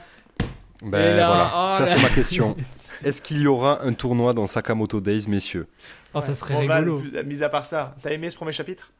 ben 0.82 1.14
voilà, 1.14 1.68
oh 1.70 1.70
ça 1.70 1.86
c'est 1.86 2.03
ma 2.03 2.09
question. 2.09 2.57
Est-ce 3.05 3.22
qu'il 3.22 3.40
y 3.40 3.47
aura 3.47 3.84
un 3.84 3.93
tournoi 3.93 4.34
dans 4.34 4.49
Sakamoto 4.49 5.01
Days, 5.01 5.26
messieurs? 5.28 5.68
Oh, 6.12 6.20
ça 6.20 6.34
serait 6.34 6.57
rigolo. 6.57 7.03
mis 7.24 7.43
à 7.43 7.49
part 7.49 7.64
ça, 7.64 7.95
t'as 8.03 8.11
aimé 8.11 8.30
ce 8.30 8.36
premier 8.36 8.53
chapitre? 8.53 8.90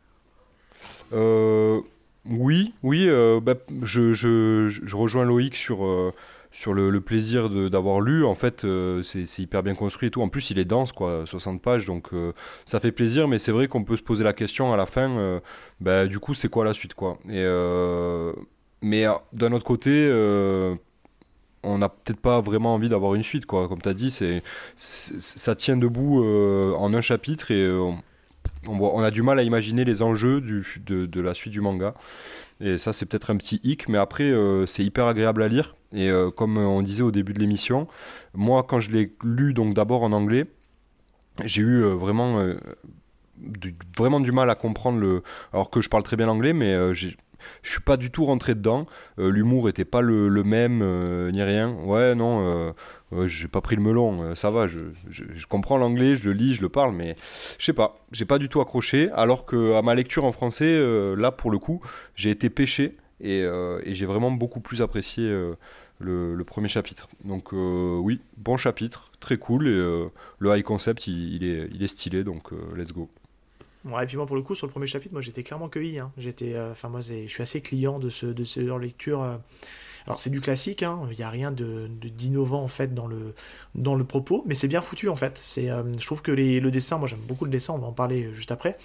Euh, 1.13 1.81
Oui, 2.25 2.73
oui. 2.85 3.09
Euh, 3.09 3.41
bah, 3.41 3.55
je, 3.83 4.13
je, 4.13 4.69
je, 4.69 4.97
rejoins 4.97 5.25
Loïc 5.25 5.57
sur, 5.57 5.85
euh, 5.85 6.13
sur 6.53 6.75
le, 6.75 7.01
plaisir 7.01 7.51
d'avoir 7.71 8.01
lu. 8.01 8.25
En 8.25 8.35
fait, 8.35 8.65
euh, 8.65 9.03
c'est 9.03 9.39
hyper 9.39 9.63
bien 9.63 9.75
construit 9.75 10.09
et 10.09 10.11
tout. 10.11 10.23
En 10.23 10.29
plus, 10.29 10.51
il 10.51 10.59
est 10.59 10.65
dense, 10.65 10.93
quoi, 10.93 11.25
60 11.27 11.61
pages, 11.61 11.87
donc 11.87 12.11
ça 12.65 12.81
fait 12.81 12.93
plaisir. 12.93 13.29
Mais 13.29 13.39
c'est 13.39 13.53
vrai 13.53 13.69
qu'on 13.69 13.85
peut 13.85 13.97
se 13.97 14.03
poser 14.03 14.25
la 14.25 14.33
question 14.33 14.73
à 14.73 14.77
la 14.77 14.87
fin. 14.87 15.41
Bah, 15.81 16.07
du 16.07 16.19
coup, 16.19 16.35
c'est 16.35 16.49
quoi 16.49 16.65
la 16.65 16.75
suite, 16.75 16.95
quoi 16.95 17.19
mais 18.85 19.07
d'un 19.33 19.53
autre 19.53 19.65
côté 19.65 20.09
on 21.63 21.79
n'a 21.79 21.89
peut-être 21.89 22.21
pas 22.21 22.41
vraiment 22.41 22.75
envie 22.75 22.89
d'avoir 22.89 23.15
une 23.15 23.23
suite, 23.23 23.47
quoi. 23.47 23.69
Comme 23.69 23.81
tu 23.81 23.89
as 23.89 23.95
dit, 23.95 24.11
c'est, 24.11 24.43
ça 24.77 25.55
tient 25.55 25.77
debout 25.77 26.23
euh, 26.25 26.75
en 26.75 26.93
un 26.95 27.01
chapitre 27.01 27.51
et 27.51 27.63
euh, 27.63 27.93
on, 28.69 29.03
a 29.03 29.11
du 29.11 29.23
mal 29.23 29.39
à 29.39 29.43
imaginer 29.43 29.85
les 29.85 30.03
enjeux 30.03 30.41
de, 30.41 31.21
la 31.21 31.35
suite 31.35 31.53
du 31.53 31.61
manga. 31.61 31.95
Et 32.63 32.79
ça, 32.79 32.93
c'est 32.93 33.07
peut-être 33.07 33.31
un 33.31 33.37
petit 33.37 33.61
hic, 33.65 33.89
mais 33.89 33.99
après, 33.99 34.25
euh, 34.25 34.67
c'est 34.67 34.85
hyper 34.85 35.07
agréable 35.07 35.43
à 35.43 35.49
lire. 35.49 35.77
Et 35.95 36.11
comme 36.37 36.57
on 36.57 36.81
disait 36.81 37.03
au 37.03 37.11
début 37.11 37.35
de 37.35 37.39
l'émission, 37.39 37.87
moi, 38.33 38.65
quand 38.67 38.81
je 38.81 38.91
l'ai 38.91 39.15
lu, 39.23 39.53
donc 39.53 39.75
d'abord 39.75 40.05
en 40.05 40.13
anglais, 40.13 40.47
j'ai 41.45 41.61
eu 41.61 41.83
vraiment, 41.83 42.43
du, 43.37 43.75
vraiment 43.99 44.19
du 44.19 44.33
mal 44.33 44.49
à 44.49 44.55
comprendre 44.55 44.99
le. 44.99 45.23
Alors 45.53 45.69
que 45.69 45.83
je 45.83 45.91
parle 45.91 46.03
très 46.03 46.17
bien 46.17 46.29
anglais, 46.29 46.55
mais 46.55 46.95
j'ai 46.95 47.15
je 47.63 47.71
suis 47.71 47.81
pas 47.81 47.97
du 47.97 48.11
tout 48.11 48.25
rentré 48.25 48.55
dedans. 48.55 48.87
Euh, 49.19 49.31
l'humour 49.31 49.69
était 49.69 49.85
pas 49.85 50.01
le, 50.01 50.31
même, 50.43 50.81
euh, 50.83 51.31
ni 51.31 51.43
rien. 51.43 51.73
Ouais, 51.85 52.15
non, 52.15 52.41
euh, 52.43 52.73
j'ai 53.27 53.49
pas 53.49 53.61
pris 53.61 53.77
le 53.77 53.83
melon, 53.83 54.35
ça 54.35 54.51
va, 54.51 54.67
je, 54.67 54.81
comprends 55.49 55.79
l'anglais, 55.79 56.17
je 56.17 56.29
le 56.29 56.33
lis, 56.33 56.55
je 56.55 56.63
le 56.63 56.69
parle, 56.69 56.95
mais 56.95 57.17
je 57.59 57.65
sais 57.65 57.73
pas, 57.73 57.97
j'ai 58.13 58.25
pas 58.25 58.39
du 58.39 58.49
tout 58.49 58.61
accroché. 58.61 59.11
Alors 59.13 59.45
que 59.47 59.75
à 59.75 59.83
ma 59.83 59.95
lecture 59.95 60.25
en 60.25 60.33
français, 60.33 60.81
là 61.17 61.31
pour 61.31 61.51
le 61.51 61.59
coup, 61.59 61.81
j'ai 62.15 62.31
été 62.31 62.51
pêché 62.51 62.97
et, 63.21 63.45
j'ai 63.87 64.07
vraiment 64.07 64.31
beaucoup 64.31 64.61
plus 64.61 64.83
apprécié. 64.83 65.31
Le, 66.01 66.43
premier 66.45 66.69
chapitre. 66.69 67.09
Donc 67.25 67.53
oui, 67.53 68.21
bon 68.37 68.57
chapitre, 68.57 69.13
très 69.21 69.37
cool 69.37 69.69
et 69.69 70.11
le 70.39 70.57
high 70.57 70.65
concept 70.65 71.07
il, 71.07 71.45
est, 71.45 71.89
stylé 71.89 72.25
donc 72.25 72.51
let's 72.77 72.93
go. 72.93 73.09
Ouais, 73.85 74.05
et 74.05 74.07
puis 74.07 74.17
moi, 74.17 74.27
pour 74.27 74.37
le 74.37 74.43
coup, 74.43 74.55
sur 74.55 74.67
le 74.67 74.71
premier 74.71 74.87
chapitre, 74.87 75.13
moi, 75.13 75.21
j'étais 75.21 75.43
clairement 75.43 75.69
cueilli. 75.69 75.99
Hein. 75.99 76.13
J'étais, 76.17 76.55
euh, 76.55 76.73
moi, 76.89 77.01
je 77.01 77.27
suis 77.27 77.43
assez 77.43 77.61
client 77.61 77.99
de 77.99 78.11
ce, 78.11 78.27
de 78.27 78.45
ce 78.45 78.61
lecture. 78.79 79.41
Euh. 80.03 80.11
Alors, 80.11 80.21
c'est 80.21 80.31
du 80.31 80.41
classique, 80.41 80.83
hein. 80.83 81.01
il 81.11 81.17
n'y 81.17 81.25
a 81.25 81.31
rien 81.31 81.51
de, 81.51 81.89
d'innovant, 81.89 82.63
en 82.63 82.69
fait, 82.69 82.95
dans 82.95 83.07
le, 83.07 83.35
dans 83.75 83.95
le 83.95 84.05
propos, 84.05 84.43
mais 84.47 84.55
c'est 84.55 84.69
bien 84.69 84.81
foutu, 84.81 85.09
en 85.09 85.17
fait. 85.17 85.39
C'est, 85.41 85.71
euh, 85.71 85.83
je 85.99 86.07
trouve 86.07 86.23
que 86.23 86.33
le 86.33 86.71
dessin, 86.71 86.99
moi, 86.99 87.09
j'aime 87.09 87.21
beaucoup 87.21 87.45
le 87.45 87.51
dessin, 87.51 87.75
on 87.75 87.79
va 87.79 87.87
en 87.87 87.93
parler 87.93 88.33
juste 88.33 88.53
après, 88.53 88.77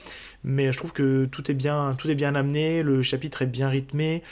mais 0.43 0.71
je 0.71 0.77
trouve 0.77 0.93
que 0.93 1.25
tout 1.25 1.49
est 1.51 1.55
bien, 1.55 1.95
tout 1.97 2.09
est 2.09 2.15
bien 2.15 2.35
amené, 2.35 2.83
le 2.83 3.01
chapitre 3.01 3.41
est 3.41 3.47
bien 3.47 3.67
rythmé 3.67 4.23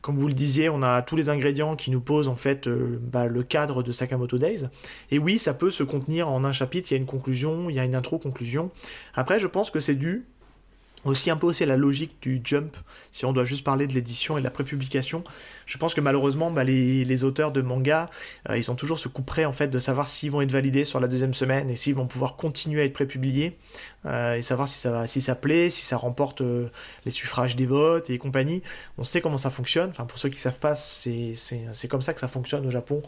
comme 0.00 0.16
vous 0.16 0.28
le 0.28 0.34
disiez, 0.34 0.68
on 0.68 0.82
a 0.82 1.02
tous 1.02 1.16
les 1.16 1.28
ingrédients 1.28 1.76
qui 1.76 1.90
nous 1.90 2.00
posent 2.00 2.28
en 2.28 2.36
fait 2.36 2.66
euh, 2.66 2.98
bah, 3.02 3.26
le 3.26 3.42
cadre 3.42 3.82
de 3.82 3.92
Sakamoto 3.92 4.38
Days. 4.38 4.68
Et 5.10 5.18
oui, 5.18 5.38
ça 5.38 5.52
peut 5.52 5.70
se 5.70 5.82
contenir 5.82 6.28
en 6.28 6.44
un 6.44 6.52
chapitre, 6.52 6.90
il 6.90 6.94
y 6.94 6.96
a 6.96 7.00
une 7.00 7.06
conclusion, 7.06 7.68
il 7.68 7.76
y 7.76 7.78
a 7.78 7.84
une 7.84 7.94
intro-conclusion. 7.94 8.70
Après, 9.14 9.38
je 9.38 9.46
pense 9.46 9.70
que 9.70 9.80
c'est 9.80 9.94
dû 9.94 10.26
aussi 11.04 11.30
un 11.30 11.36
peu 11.36 11.46
aussi 11.46 11.62
à 11.62 11.66
la 11.66 11.76
logique 11.76 12.16
du 12.20 12.40
jump, 12.44 12.76
si 13.10 13.24
on 13.24 13.32
doit 13.32 13.44
juste 13.44 13.64
parler 13.64 13.86
de 13.86 13.92
l'édition 13.92 14.36
et 14.36 14.40
de 14.40 14.44
la 14.44 14.50
prépublication. 14.50 15.24
Je 15.66 15.78
pense 15.78 15.94
que 15.94 16.00
malheureusement, 16.00 16.50
bah, 16.50 16.64
les, 16.64 17.24
auteurs 17.24 17.52
de 17.52 17.60
manga, 17.60 18.06
euh, 18.48 18.56
ils 18.56 18.70
ont 18.70 18.74
toujours 18.74 18.98
ce 18.98 19.08
coup 19.08 19.22
près 19.22 19.44
en 19.44 19.52
fait 19.52 19.68
de 19.68 19.78
savoir 19.78 20.06
s'ils 20.06 20.30
vont 20.30 20.40
être 20.40 20.52
validés 20.52 20.84
sur 20.84 21.00
la 21.00 21.08
deuxième 21.08 21.34
semaine 21.34 21.68
et 21.70 21.76
s'ils 21.76 21.94
vont 21.94 22.06
pouvoir 22.06 22.36
continuer 22.36 22.82
à 22.82 22.84
être 22.84 22.92
prépubliés 22.92 23.58
euh, 24.06 24.36
et 24.36 24.42
savoir 24.42 24.68
si 24.68 24.78
ça, 24.78 25.06
si 25.06 25.20
ça 25.20 25.34
plaît, 25.34 25.70
si 25.70 25.84
ça 25.84 25.96
remporte 25.96 26.40
euh, 26.40 26.68
les 27.04 27.10
suffrages 27.10 27.56
des 27.56 27.66
votes 27.66 28.10
et 28.10 28.18
compagnie. 28.18 28.62
On 28.96 29.04
sait 29.04 29.20
comment 29.20 29.38
ça 29.38 29.50
fonctionne. 29.50 29.90
Enfin, 29.90 30.04
pour 30.04 30.18
ceux 30.18 30.28
qui 30.28 30.38
savent 30.38 30.58
pas, 30.58 30.74
c'est 30.74 31.34
comme 31.88 32.02
ça 32.02 32.14
que 32.14 32.20
ça 32.20 32.28
fonctionne 32.28 32.66
au 32.66 32.70
Japon 32.70 33.02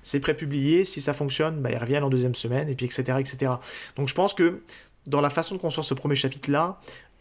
c'est 0.00 0.20
prépublié, 0.20 0.84
si 0.84 1.00
ça 1.00 1.12
fonctionne, 1.12 1.60
bah, 1.60 1.70
ils 1.70 1.76
reviennent 1.76 2.04
en 2.04 2.08
deuxième 2.08 2.34
semaine, 2.34 2.68
et 2.68 2.74
puis 2.74 2.86
etc., 2.86 3.18
etc. 3.20 3.52
Donc 3.96 4.08
je 4.08 4.14
pense 4.14 4.32
que 4.32 4.62
dans 5.06 5.20
la 5.20 5.30
façon 5.30 5.54
de 5.54 5.60
construire 5.60 5.84
ce 5.84 5.94
premier 5.94 6.14
chapitre-là, 6.14 6.78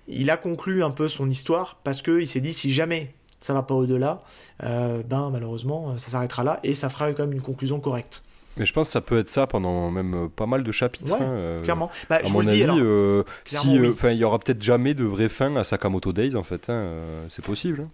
il 0.08 0.30
a 0.30 0.38
conclu 0.38 0.84
un 0.84 0.92
peu 0.92 1.08
son 1.08 1.30
histoire 1.30 1.78
parce 1.84 2.02
qu'il 2.02 2.28
s'est 2.28 2.42
dit 2.42 2.54
si 2.54 2.72
jamais 2.74 3.14
ça 3.40 3.54
va 3.54 3.62
pas 3.64 3.76
au-delà, 3.76 4.24
euh, 4.64 5.04
ben 5.04 5.30
malheureusement 5.32 5.98
ça 5.98 6.10
s'arrêtera 6.10 6.44
là 6.44 6.60
et 6.64 6.74
ça 6.74 6.90
fera 6.90 7.12
quand 7.14 7.24
même 7.24 7.34
une 7.34 7.42
conclusion 7.42 7.80
correcte. 7.80 8.24
Mais 8.58 8.66
je 8.66 8.74
pense 8.74 8.88
que 8.88 8.94
ça 8.94 9.02
peut 9.02 9.20
être 9.20 9.30
ça 9.30 9.46
pendant 9.46 9.92
même 9.92 10.14
euh, 10.16 10.28
pas 10.28 10.48
mal 10.48 10.64
de 10.64 10.72
chapitres. 10.72 11.12
Ouais, 11.12 11.22
hein, 11.22 11.30
euh, 11.30 11.62
clairement. 11.62 11.92
Bah, 12.10 12.16
à 12.16 12.26
je 12.26 12.34
mon 12.34 12.40
vous 12.40 12.42
le 12.42 12.48
dis, 12.48 12.64
avis, 12.64 12.64
alors. 12.64 12.78
euh, 12.82 13.24
Clairement, 13.46 13.72
si, 13.72 13.78
euh, 13.78 13.82
oui. 13.84 13.90
enfin, 13.94 14.10
il 14.10 14.18
y 14.18 14.24
aura 14.24 14.40
peut-être 14.40 14.64
jamais 14.64 14.96
de 14.96 15.04
vraie 15.04 15.30
fin 15.30 15.56
à 15.58 15.64
Sakamoto 15.64 16.12
Days 16.12 16.36
en 16.36 16.42
fait. 16.42 16.68
hein, 16.70 16.74
euh, 16.74 17.26
c'est 17.30 17.46
possible. 17.46 17.82
hein. 17.86 17.92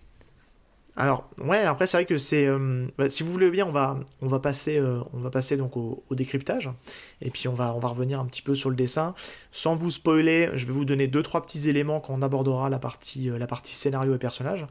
Alors, 0.96 1.28
ouais, 1.40 1.58
après, 1.64 1.88
c'est 1.88 1.98
vrai 1.98 2.06
que 2.06 2.20
c'est. 2.20 2.46
euh, 2.46 2.86
bah, 3.00 3.10
si 3.10 3.24
vous 3.24 3.32
voulez 3.32 3.50
bien, 3.50 3.66
on 3.66 3.72
va, 3.72 3.98
on 4.22 4.28
va 4.28 4.40
passer, 4.40 4.78
euh, 4.78 5.02
on 5.14 5.20
va 5.20 5.32
passer 5.32 5.58
donc 5.58 5.76
au, 5.76 6.04
décryptage. 6.12 6.70
Et 7.20 7.32
puis, 7.32 7.48
on 7.48 7.54
va, 7.54 7.74
on 7.74 7.80
va 7.80 7.88
revenir 7.88 8.20
un 8.20 8.26
petit 8.26 8.44
peu 8.44 8.54
sur 8.54 8.70
le 8.70 8.76
dessin. 8.76 9.16
Sans 9.52 9.76
vous 9.76 9.90
spoiler, 9.90 10.52
je 10.54 10.68
vais 10.68 10.72
vous 10.72 10.86
donner 10.86 11.08
deux, 11.08 11.24
trois 11.24 11.42
petits 11.42 11.68
éléments 11.68 12.00
quand 12.00 12.14
on 12.14 12.22
abordera 12.22 12.70
la 12.70 12.78
partie, 12.78 13.32
euh, 13.32 13.40
la 13.40 13.48
partie 13.48 13.74
scénario 13.74 14.14
et 14.14 14.20
personnage. 14.20 14.68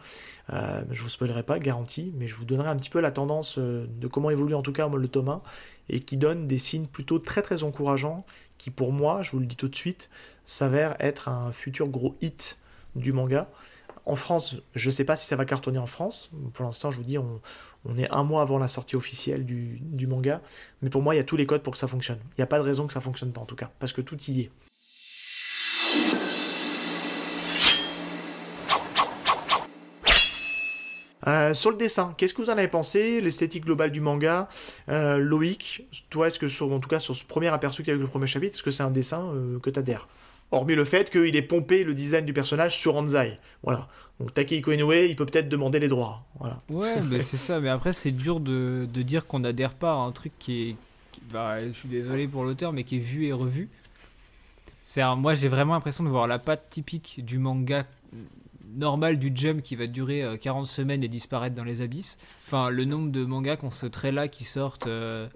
Je 0.91 1.03
vous 1.03 1.09
spoilerai 1.09 1.45
pas, 1.45 1.59
garanti, 1.59 2.13
mais 2.17 2.29
je 2.29 2.35
vous 2.35 2.45
donnerai 2.45 2.69
un 2.69 2.77
petit 2.77 2.91
peu 2.91 3.01
la 3.01 3.11
tendance 3.11 3.59
de 3.59 4.07
comment 4.07 4.29
évolue 4.29 4.55
en 4.55 4.61
tout 4.61 4.73
cas 4.73 4.87
le 4.87 5.09
tome 5.09 5.29
1 5.29 5.43
et 5.89 6.01
qui 6.01 6.19
donne 6.19 6.47
des 6.47 6.59
signes 6.59 6.87
plutôt 6.87 7.19
très 7.19 7.41
très 7.41 7.63
encourageants 7.63 8.27
qui, 8.59 8.71
pour 8.71 8.93
moi, 8.93 9.23
je 9.23 9.33
vous 9.33 9.39
le 9.39 9.47
dis 9.47 9.57
tout 9.57 9.69
de 9.69 9.75
suite, 9.75 10.11
s'avère 10.45 10.95
être 11.01 11.29
un 11.29 11.53
futur 11.53 11.89
gros 11.89 12.17
hit 12.21 12.59
du 12.97 13.13
manga. 13.13 13.49
En 14.05 14.17
France, 14.17 14.57
je 14.75 14.89
ne 14.89 14.93
sais 14.93 15.05
pas 15.05 15.15
si 15.15 15.27
ça 15.27 15.37
va 15.37 15.45
cartonner 15.45 15.79
en 15.79 15.87
France. 15.87 16.31
Pour 16.55 16.65
l'instant, 16.65 16.91
je 16.91 16.97
vous 16.97 17.05
dis, 17.05 17.19
on, 17.19 17.41
est 17.97 18.11
un 18.11 18.25
mois 18.25 18.43
avant 18.43 18.59
la 18.59 18.69
sortie 18.69 18.97
officielle 18.97 19.45
du, 19.45 20.07
manga. 20.07 20.41
Mais 20.83 20.91
pour 20.91 21.03
moi, 21.03 21.15
il 21.15 21.19
y 21.19 21.21
a 21.21 21.25
tous 21.25 21.37
les 21.37 21.47
codes 21.47 21.63
pour 21.63 21.73
que 21.73 21.79
ça 21.79 21.87
fonctionne. 21.87 22.19
Il 22.31 22.41
n'y 22.41 22.45
a 22.45 22.49
pas 22.49 22.59
de 22.59 22.65
raison 22.65 22.87
que 22.87 22.93
ça 22.93 23.01
fonctionne 23.01 23.33
pas, 23.33 23.41
en 23.41 23.47
tout 23.47 23.57
cas. 23.57 23.71
Parce 23.79 23.93
que 23.93 24.01
tout 24.01 24.21
y 24.25 24.43
est. 24.43 24.51
Euh, 31.29 31.55
sur 31.55 31.71
le 31.71 31.77
dessin, 31.77 32.15
qu'est-ce 32.17 32.35
que 32.35 32.43
vous 32.43 32.51
en 32.51 32.59
avez 32.59 32.67
pensé 32.67 33.21
L'esthétique 33.21 33.65
globale 33.65 33.93
du 33.93 34.01
manga? 34.01 34.49
Euh, 34.89 35.19
Loïc, 35.19 35.87
toi, 36.11 36.27
est-ce 36.27 36.41
que, 36.41 36.49
sur, 36.49 36.73
en 36.73 36.81
tout 36.81 36.89
cas, 36.89 36.99
sur 36.99 37.15
ce 37.15 37.25
premier 37.25 37.49
aperçu 37.49 37.83
qu'il 37.83 37.89
y 37.89 37.91
a 37.93 37.95
avec 37.95 38.03
le 38.03 38.11
premier 38.11 38.27
chapitre, 38.27 38.57
est-ce 38.57 38.65
que 38.65 38.73
c'est 38.73 38.83
un 38.83 38.91
dessin 38.91 39.33
euh, 39.33 39.61
que 39.61 39.71
tu 39.71 39.79
adhères 39.79 40.09
Hormis 40.53 40.75
le 40.75 40.85
fait 40.85 41.11
qu'il 41.11 41.35
ait 41.35 41.43
pompé 41.43 41.83
le 41.83 41.95
design 41.95 42.25
du 42.25 42.33
personnage 42.33 42.79
sur 42.79 42.97
Anzai. 42.97 43.39
Voilà. 43.63 43.89
Donc 44.21 44.35
Takehiko 44.35 44.73
Inoue, 44.73 44.93
il 44.93 45.17
peut 45.17 45.27
peut-être 45.27 45.49
demander 45.49 45.81
les 45.81 45.89
droits. 45.89 46.25
Voilà. 46.39 46.61
Ouais, 46.69 47.01
mais 47.11 47.21
c'est 47.21 47.39
ça. 47.39 47.59
Mais 47.59 47.71
après, 47.71 47.93
c'est 47.93 48.13
dur 48.13 48.39
de, 48.39 48.87
dire 48.87 49.27
qu'on 49.27 49.43
adhère 49.45 49.75
pas 49.75 49.93
à 49.93 49.97
un 49.97 50.13
truc 50.13 50.33
qui 50.39 50.63
est. 50.63 50.77
bah, 51.33 51.59
je 51.59 51.73
suis 51.73 51.89
désolé 51.89 52.29
pour 52.29 52.45
l'auteur, 52.45 52.73
mais 52.73 52.85
qui 52.85 52.97
est 52.97 53.01
vu 53.01 53.27
et 53.27 53.33
revu. 53.33 53.69
C'est 54.83 55.03
moi, 55.17 55.35
j'ai 55.35 55.49
vraiment 55.49 55.73
l'impression 55.73 56.05
de 56.05 56.09
voir 56.11 56.27
la 56.27 56.39
patte 56.39 56.69
typique 56.71 57.25
du 57.25 57.39
manga 57.39 57.87
normal 58.75 59.19
du 59.19 59.33
Jump 59.35 59.63
qui 59.63 59.77
va 59.77 59.87
durer 59.87 60.23
euh, 60.23 60.37
40 60.37 60.67
semaines 60.67 61.03
et 61.05 61.09
disparaître 61.09 61.55
dans 61.55 61.65
les 61.65 61.83
abysses. 61.83 62.19
Enfin, 62.47 62.71
le 62.71 62.85
nombre 62.85 63.11
de 63.11 63.25
mangas 63.25 63.57
qu'on 63.57 63.71
se 63.71 63.87
trait 63.87 64.13
là 64.13 64.29
qui 64.29 64.45
sortent 64.45 64.87
euh, 64.87 65.29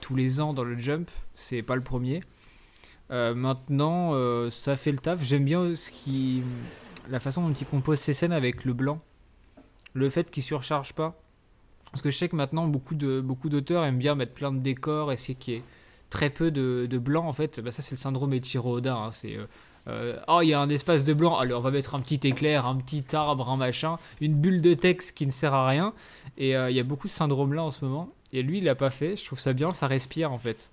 tous 0.00 0.16
les 0.16 0.40
ans 0.40 0.52
dans 0.52 0.64
le 0.64 0.78
Jump, 0.78 1.10
c'est 1.34 1.62
pas 1.62 1.76
le 1.76 1.82
premier. 1.82 2.22
Euh, 3.12 3.34
maintenant, 3.34 4.14
euh, 4.14 4.48
ça 4.50 4.74
fait 4.74 4.90
le 4.90 4.98
taf. 4.98 5.22
J'aime 5.22 5.44
bien 5.44 5.76
ce 5.76 5.90
qui, 5.90 6.42
la 7.10 7.20
façon 7.20 7.46
dont 7.46 7.54
il 7.54 7.66
compose 7.66 7.98
ses 7.98 8.14
scènes 8.14 8.32
avec 8.32 8.64
le 8.64 8.72
blanc. 8.72 9.00
Le 9.92 10.08
fait 10.08 10.30
qu'il 10.30 10.42
surcharge 10.42 10.94
pas. 10.94 11.20
Parce 11.90 12.00
que 12.00 12.10
je 12.10 12.16
sais 12.16 12.28
que 12.30 12.36
maintenant, 12.36 12.66
beaucoup 12.66 12.94
de 12.94 13.20
beaucoup 13.20 13.50
d'auteurs 13.50 13.84
aiment 13.84 13.98
bien 13.98 14.14
mettre 14.14 14.32
plein 14.32 14.50
de 14.50 14.60
décors, 14.60 15.12
essayer 15.12 15.34
qu'il 15.34 15.54
y 15.54 15.56
ait 15.58 15.62
très 16.08 16.30
peu 16.30 16.50
de, 16.50 16.86
de 16.88 16.98
blanc. 16.98 17.26
En 17.28 17.34
fait, 17.34 17.60
bah, 17.60 17.70
ça, 17.70 17.82
c'est 17.82 17.90
le 17.92 17.98
syndrome 17.98 18.32
Eiichiro 18.32 18.76
Oda. 18.78 18.96
hein. 18.96 19.10
C'est. 19.10 19.36
euh, 19.36 19.44
euh, 19.88 20.18
oh, 20.28 20.40
il 20.42 20.48
y 20.48 20.54
a 20.54 20.60
un 20.60 20.70
espace 20.70 21.04
de 21.04 21.12
blanc, 21.12 21.36
alors 21.36 21.58
on 21.58 21.62
va 21.62 21.72
mettre 21.72 21.94
un 21.94 22.00
petit 22.00 22.26
éclair, 22.26 22.66
un 22.66 22.76
petit 22.76 23.04
arbre, 23.14 23.50
un 23.50 23.56
machin, 23.56 23.98
une 24.20 24.34
bulle 24.34 24.60
de 24.62 24.74
texte 24.74 25.14
qui 25.14 25.26
ne 25.26 25.32
sert 25.32 25.52
à 25.52 25.66
rien. 25.66 25.92
Et 26.38 26.52
il 26.52 26.74
y 26.74 26.80
a 26.80 26.84
beaucoup 26.84 27.08
de 27.08 27.12
syndrome 27.12 27.52
là 27.52 27.64
en 27.64 27.70
ce 27.70 27.84
moment. 27.84 28.08
Et 28.32 28.42
lui, 28.42 28.58
il 28.58 28.64
l'a 28.64 28.74
pas 28.76 28.90
fait. 28.90 29.16
Je 29.16 29.24
trouve 29.26 29.40
ça 29.40 29.52
bien, 29.52 29.72
ça 29.72 29.86
respire 29.88 30.32
en 30.32 30.38
fait. 30.38 30.70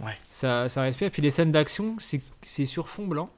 Ouais. 0.00 0.16
Ça, 0.30 0.68
ça 0.68 0.82
respire. 0.82 1.10
Puis 1.10 1.22
les 1.22 1.30
scènes 1.30 1.52
d'action, 1.52 1.96
c'est 2.42 2.66
sur 2.66 2.88
fond 2.88 3.06
blanc. 3.06 3.30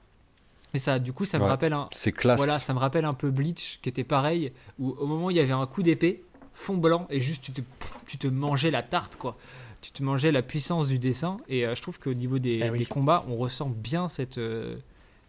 Et 0.72 0.78
ça, 0.80 0.98
du 0.98 1.12
coup, 1.12 1.24
ça 1.24 1.38
me 1.38 1.44
Ouais. 1.44 1.50
rappelle 1.50 1.72
un, 1.72 1.88
C'est 1.92 2.10
classe. 2.12 2.36
voilà, 2.38 2.58
ça 2.58 2.74
me 2.74 2.78
rappelle 2.80 3.04
un 3.04 3.14
peu 3.14 3.30
Bleach, 3.30 3.78
qui 3.80 3.88
était 3.88 4.02
pareil, 4.04 4.52
où 4.80 4.90
au 4.90 5.06
moment 5.06 5.26
où 5.26 5.30
il 5.30 5.36
y 5.36 5.40
avait 5.40 5.52
un 5.52 5.66
coup 5.66 5.82
d'épée, 5.84 6.24
fond 6.52 6.76
blanc, 6.76 7.06
et 7.10 7.20
juste 7.20 7.42
tu 7.44 7.52
te, 7.52 7.60
tu 8.06 8.18
te 8.18 8.26
mangeais 8.26 8.70
la 8.72 8.82
tarte, 8.82 9.14
quoi. 9.16 9.36
Tu 9.82 9.92
te 9.92 10.02
mangeais 10.02 10.32
la 10.32 10.42
puissance 10.42 10.88
du 10.88 10.98
dessin, 10.98 11.36
et 11.48 11.64
euh, 11.66 11.74
je 11.76 11.82
trouve 11.82 12.00
qu'au 12.00 12.14
niveau 12.14 12.38
des, 12.40 12.60
Eh 12.64 12.70
oui. 12.70 12.78
des 12.80 12.86
combats, 12.86 13.22
on 13.28 13.36
ressent 13.36 13.68
bien 13.68 14.08
cette, 14.08 14.38
euh, 14.38 14.76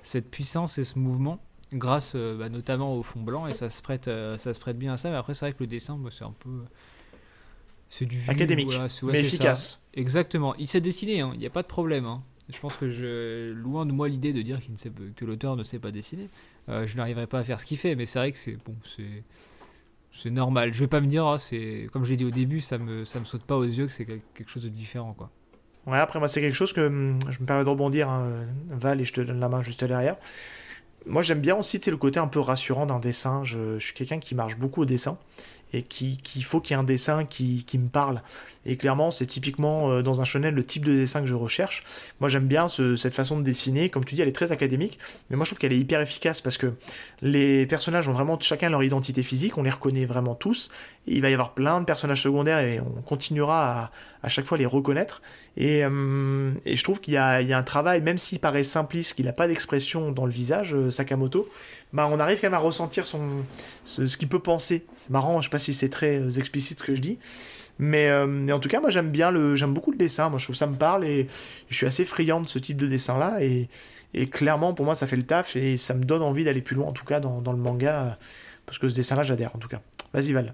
cette 0.02 0.32
puissance 0.32 0.78
et 0.80 0.84
ce 0.84 0.98
mouvement, 0.98 1.40
grâce 1.74 2.14
euh, 2.16 2.38
bah, 2.40 2.50
notamment 2.50 2.96
au 2.96 3.04
fond 3.04 3.22
blanc, 3.22 3.46
et 3.46 3.54
ça 3.54 3.70
se 3.70 3.82
prête, 3.84 4.08
euh, 4.08 4.40
ça 4.40 4.52
se 4.54 4.60
prête 4.60 4.80
bien 4.80 4.94
à 4.94 4.98
ça. 4.98 5.10
Mais 5.12 5.16
après, 5.18 5.34
c'est 5.36 5.46
vrai 5.46 5.54
que 5.54 5.62
le 5.62 5.68
dessin, 5.68 6.00
c'est 6.10 6.24
un 6.24 6.34
peu. 6.40 6.50
C'est 7.90 8.06
du 8.06 8.18
vu, 8.18 8.30
Académique, 8.30 8.70
voilà, 8.70 8.90
c'est- 8.90 9.06
ouais, 9.06 9.14
mais 9.14 9.22
ça. 9.22 9.28
efficace. 9.28 9.82
Exactement. 9.94 10.56
Il 10.56 10.68
sait 10.68 10.82
dessiner, 10.82 11.18
il 11.34 11.40
n'y 11.40 11.46
a 11.46 11.50
pas 11.50 11.62
de 11.62 11.68
problème. 11.68 12.06
hein. 12.06 12.24
Je 12.50 12.60
pense 12.60 12.76
que 12.78 12.90
je, 12.90 13.54
loin 13.54 13.86
de 13.88 13.92
moi 13.92 14.08
l'idée 14.08 14.32
de 14.34 14.42
dire 14.42 14.62
qu'il 14.62 14.72
ne 14.74 14.78
sait, 14.78 14.90
pas- 14.92 15.02
que 15.16 15.26
l'auteur 15.26 15.56
ne 15.56 15.64
sait 15.64 15.80
pas 15.80 15.92
dessiner. 15.92 16.30
Euh, 16.70 16.86
je 16.86 16.96
n'arriverai 16.98 17.26
pas 17.28 17.40
à 17.40 17.44
faire 17.44 17.60
ce 17.60 17.66
qu'il 17.66 17.78
fait, 17.78 17.96
mais 17.96 18.06
c'est 18.06 18.20
vrai 18.20 18.32
que 18.32 18.38
c'est 18.38 18.58
bon, 18.66 18.76
c'est 18.84 19.24
c'est 20.12 20.30
normal. 20.30 20.74
Je 20.74 20.80
vais 20.80 20.88
pas 20.88 21.02
me 21.02 21.08
dire, 21.08 21.26
ah, 21.26 21.38
c'est 21.40 21.88
comme 21.92 22.04
je 22.06 22.10
l'ai 22.12 22.16
dit 22.16 22.24
au 22.26 22.30
début, 22.32 22.62
ça 22.62 22.78
me 22.78 23.04
ça 23.04 23.20
me 23.20 23.26
saute 23.26 23.44
pas 23.44 23.58
aux 23.58 23.64
yeux 23.66 23.88
que 23.88 23.92
c'est 23.94 24.06
quel- 24.06 24.22
quelque 24.36 24.50
chose 24.50 24.64
de 24.64 24.70
différent, 24.70 25.14
quoi. 25.14 25.30
Ouais, 25.88 25.98
après, 26.00 26.20
moi, 26.20 26.28
c'est 26.28 26.42
quelque 26.42 26.54
chose 26.56 26.74
que 26.74 26.88
hum, 26.88 27.20
je 27.30 27.40
me 27.42 27.46
permets 27.46 27.64
de 27.64 27.70
rebondir, 27.70 28.10
hein, 28.10 28.46
Val, 28.70 29.02
et 29.02 29.06
je 29.06 29.14
te 29.14 29.22
donne 29.22 29.40
la 29.40 29.50
main 29.50 29.62
juste 29.62 29.84
derrière. 29.84 30.16
Moi, 31.08 31.22
j'aime 31.22 31.42
bien 31.42 31.56
aussi 31.56 31.80
le 31.86 31.98
côté 31.98 32.20
un 32.20 32.28
peu 32.28 32.40
rassurant 32.40 32.86
d'un 32.88 33.00
dessin. 33.00 33.44
Je, 33.44 33.78
je 33.78 33.86
suis 33.86 33.94
quelqu'un 33.94 34.18
qui 34.20 34.34
marche 34.34 34.58
beaucoup 34.58 34.82
au 34.82 34.86
dessin 34.86 35.20
et 35.74 35.82
qui, 35.82 36.18
qu'il 36.18 36.44
faut 36.44 36.62
qu'il 36.62 36.76
y 36.76 36.80
ait 36.80 36.82
un 36.82 36.86
dessin 36.86 37.26
qui, 37.26 37.64
qui 37.66 37.78
me 37.78 37.90
parle. 37.90 38.22
Et 38.66 38.78
clairement, 38.78 39.12
c'est 39.12 39.26
typiquement 39.26 39.92
euh, 39.92 40.02
dans 40.02 40.22
un 40.22 40.24
shonen 40.24 40.54
le 40.56 40.66
type 40.66 40.86
de 40.86 40.94
dessin 40.94 41.22
que 41.22 41.28
je 41.28 41.34
recherche. 41.36 41.84
Moi, 42.20 42.30
j'aime 42.30 42.48
bien 42.48 42.68
ce- 42.68 42.96
cette 42.96 43.14
façon 43.14 43.38
de 43.38 43.44
dessiner. 43.44 43.90
Comme 43.90 44.06
tu 44.06 44.16
dis, 44.16 44.22
elle 44.22 44.28
est 44.28 44.32
très 44.32 44.52
académique, 44.52 44.98
mais 45.30 45.36
moi, 45.36 45.44
je 45.44 45.50
trouve 45.50 45.60
qu'elle 45.60 45.74
est 45.74 45.78
hyper 45.78 46.02
efficace 46.02 46.42
parce 46.42 46.58
que 46.58 46.74
les 47.22 47.66
personnages 47.66 48.08
ont 48.08 48.14
vraiment 48.14 48.40
chacun 48.40 48.70
leur 48.70 48.84
identité 48.84 49.22
physique. 49.24 49.58
On 49.58 49.64
les 49.64 49.70
reconnaît 49.72 50.06
vraiment 50.06 50.36
tous. 50.36 50.70
Il 51.08 51.22
va 51.22 51.30
y 51.30 51.34
avoir 51.34 51.54
plein 51.54 51.80
de 51.82 51.86
personnages 51.86 52.22
secondaires 52.24 52.60
et 52.60 52.80
on 52.80 53.02
continuera 53.02 53.84
à, 53.84 53.92
à 54.24 54.30
chaque 54.30 54.46
fois 54.46 54.58
les 54.58 54.66
reconnaître. 54.66 55.22
Et, 55.58 55.84
euh, 55.86 56.52
et 56.66 56.76
je 56.76 56.84
trouve 56.84 57.00
qu'il 57.02 57.14
y, 57.14 57.18
y 57.18 57.20
a 57.20 57.58
un 57.58 57.64
travail, 57.64 58.02
même 58.02 58.18
s'il 58.18 58.40
paraît 58.40 58.64
simpliste, 58.64 59.14
qu'il 59.14 59.26
n'a 59.26 59.34
pas 59.34 59.48
d'expression 59.48 60.12
dans 60.12 60.26
le 60.26 60.32
visage, 60.32 60.74
euh, 60.74 60.90
Sakamoto, 60.90 61.48
bah 61.96 62.10
on 62.12 62.20
arrive 62.20 62.42
quand 62.42 62.48
même 62.48 62.54
à 62.54 62.60
ressentir 62.60 63.06
son, 63.06 63.46
ce, 63.86 64.04
qu'il 64.18 64.28
peut 64.28 64.40
penser. 64.40 64.86
C'est 64.96 65.10
marrant, 65.10 65.40
je 65.40 65.46
sais 65.46 65.50
pas 65.50 65.60
si 65.60 65.74
c'est 65.74 65.88
très 65.88 66.20
euh, 66.20 66.30
explicite 66.30 66.80
ce 66.80 66.84
que 66.84 66.94
je 66.94 67.00
dis. 67.00 67.20
Mais, 67.80 68.10
euh, 68.10 68.28
mais 68.28 68.52
en 68.52 68.60
tout 68.60 68.68
cas, 68.68 68.82
moi 68.82 68.90
j'aime 68.90 69.12
bien 69.12 69.32
le, 69.32 69.56
j'aime 69.56 69.74
beaucoup 69.74 69.92
le 69.92 69.98
dessin. 69.98 70.30
Moi 70.30 70.38
je 70.38 70.46
trouve 70.46 70.56
que 70.56 70.60
ça 70.60 70.68
me 70.68 70.76
parle 70.76 71.06
et 71.06 71.28
je 71.70 71.76
suis 71.76 71.86
assez 71.86 72.04
friand 72.04 72.42
de 72.42 72.50
ce 72.50 72.60
type 72.60 72.78
de 72.78 72.88
dessin 72.88 73.18
là. 73.18 73.42
Et, 73.42 73.70
clairement, 74.30 74.74
pour 74.74 74.86
moi, 74.86 74.96
ça 74.96 75.08
fait 75.08 75.18
le 75.18 75.24
taf 75.24 75.56
et 75.56 75.78
ça 75.78 75.94
me 75.94 76.04
donne 76.04 76.22
envie 76.22 76.44
d'aller 76.44 76.62
plus 76.62 76.76
loin, 76.76 76.88
en 76.88 76.94
tout 76.94 77.06
cas 77.06 77.20
dans, 77.20 77.42
dans 77.42 77.52
le 77.52 77.58
manga, 77.58 78.18
parce 78.66 78.80
que 78.80 78.88
ce 78.88 78.96
dessin 78.96 79.16
là, 79.16 79.24
j'adhère 79.24 79.56
en 79.56 79.60
tout 79.60 79.68
cas. 79.70 79.82
Vas-y, 80.14 80.34
Val. 80.34 80.54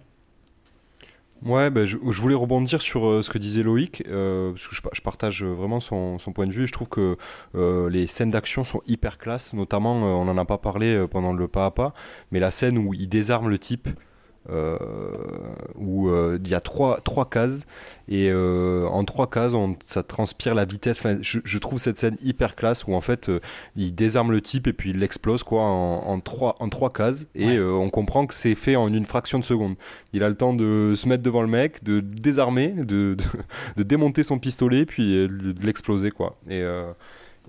Ouais, 1.43 1.71
ben, 1.71 1.85
je, 1.85 1.97
voulais 1.97 2.35
rebondir 2.35 2.83
sur 2.83 3.07
euh, 3.07 3.21
ce 3.23 3.31
que 3.31 3.39
disait 3.39 3.63
Loïc, 3.63 4.03
euh, 4.07 4.51
parce 4.51 4.67
que 4.67 4.75
je, 4.75 4.81
je 4.93 5.01
partage 5.01 5.43
vraiment 5.43 5.79
son, 5.79 6.17
point 6.35 6.45
de 6.45 6.51
vue. 6.51 6.67
Je 6.67 6.71
trouve 6.71 6.87
que 6.87 7.17
euh, 7.55 7.89
les 7.89 8.05
scènes 8.05 8.29
d'action 8.29 8.63
sont 8.63 8.81
hyper 8.85 9.17
classe, 9.17 9.53
notamment, 9.53 9.97
euh, 9.97 10.03
on 10.03 10.25
n'en 10.25 10.37
a 10.37 10.45
pas 10.45 10.59
parlé 10.59 10.93
euh, 10.93 11.07
pendant 11.07 11.33
le 11.33 11.47
pas 11.47 11.65
à 11.65 11.71
pas, 11.71 11.95
mais 12.31 12.39
la 12.39 12.51
scène 12.51 12.77
où 12.77 12.93
il 12.93 13.09
désarme 13.09 13.49
le 13.49 13.57
type, 13.57 13.87
euh, 13.87 13.91
où 14.49 16.09
euh, 16.09 16.39
il 16.43 16.49
y 16.49 16.55
a 16.55 16.59
trois, 16.59 16.99
trois 17.01 17.29
cases, 17.29 17.65
et 18.09 18.29
euh, 18.29 18.87
en 18.87 19.03
trois 19.05 19.29
cases, 19.29 19.53
on, 19.53 19.75
ça 19.85 20.03
transpire 20.03 20.55
la 20.55 20.65
vitesse. 20.65 20.99
Enfin, 20.99 21.17
je, 21.21 21.39
je 21.43 21.57
trouve 21.59 21.79
cette 21.79 21.97
scène 21.97 22.17
hyper 22.23 22.55
classe, 22.55 22.85
où 22.87 22.93
en 22.93 23.01
fait, 23.01 23.29
euh, 23.29 23.39
il 23.75 23.93
désarme 23.95 24.31
le 24.31 24.41
type 24.41 24.67
et 24.67 24.73
puis 24.73 24.89
il 24.91 24.99
l'explose 24.99 25.43
quoi, 25.43 25.61
en, 25.63 26.07
en, 26.07 26.19
trois, 26.19 26.55
en 26.59 26.69
trois 26.69 26.91
cases, 26.91 27.27
et 27.35 27.45
Ouais. 27.45 27.57
euh, 27.57 27.71
on 27.73 27.89
comprend 27.89 28.25
que 28.25 28.33
c'est 28.33 28.55
fait 28.55 28.75
en 28.75 28.91
une 28.93 29.05
fraction 29.05 29.39
de 29.39 29.43
seconde. 29.43 29.75
Il 30.13 30.23
a 30.23 30.29
le 30.29 30.35
temps 30.35 30.53
de 30.53 30.93
se 30.95 31.07
mettre 31.07 31.23
devant 31.23 31.41
le 31.41 31.47
mec, 31.47 31.83
de 31.83 31.99
désarmer, 32.01 32.69
de, 32.69 33.15
de, 33.15 33.17
de 33.77 33.83
démonter 33.83 34.23
son 34.23 34.39
pistolet, 34.39 34.85
puis 34.85 35.15
euh, 35.15 35.27
de 35.27 35.65
l'exploser, 35.65 36.11
quoi. 36.11 36.35
Et, 36.49 36.61
euh, 36.61 36.91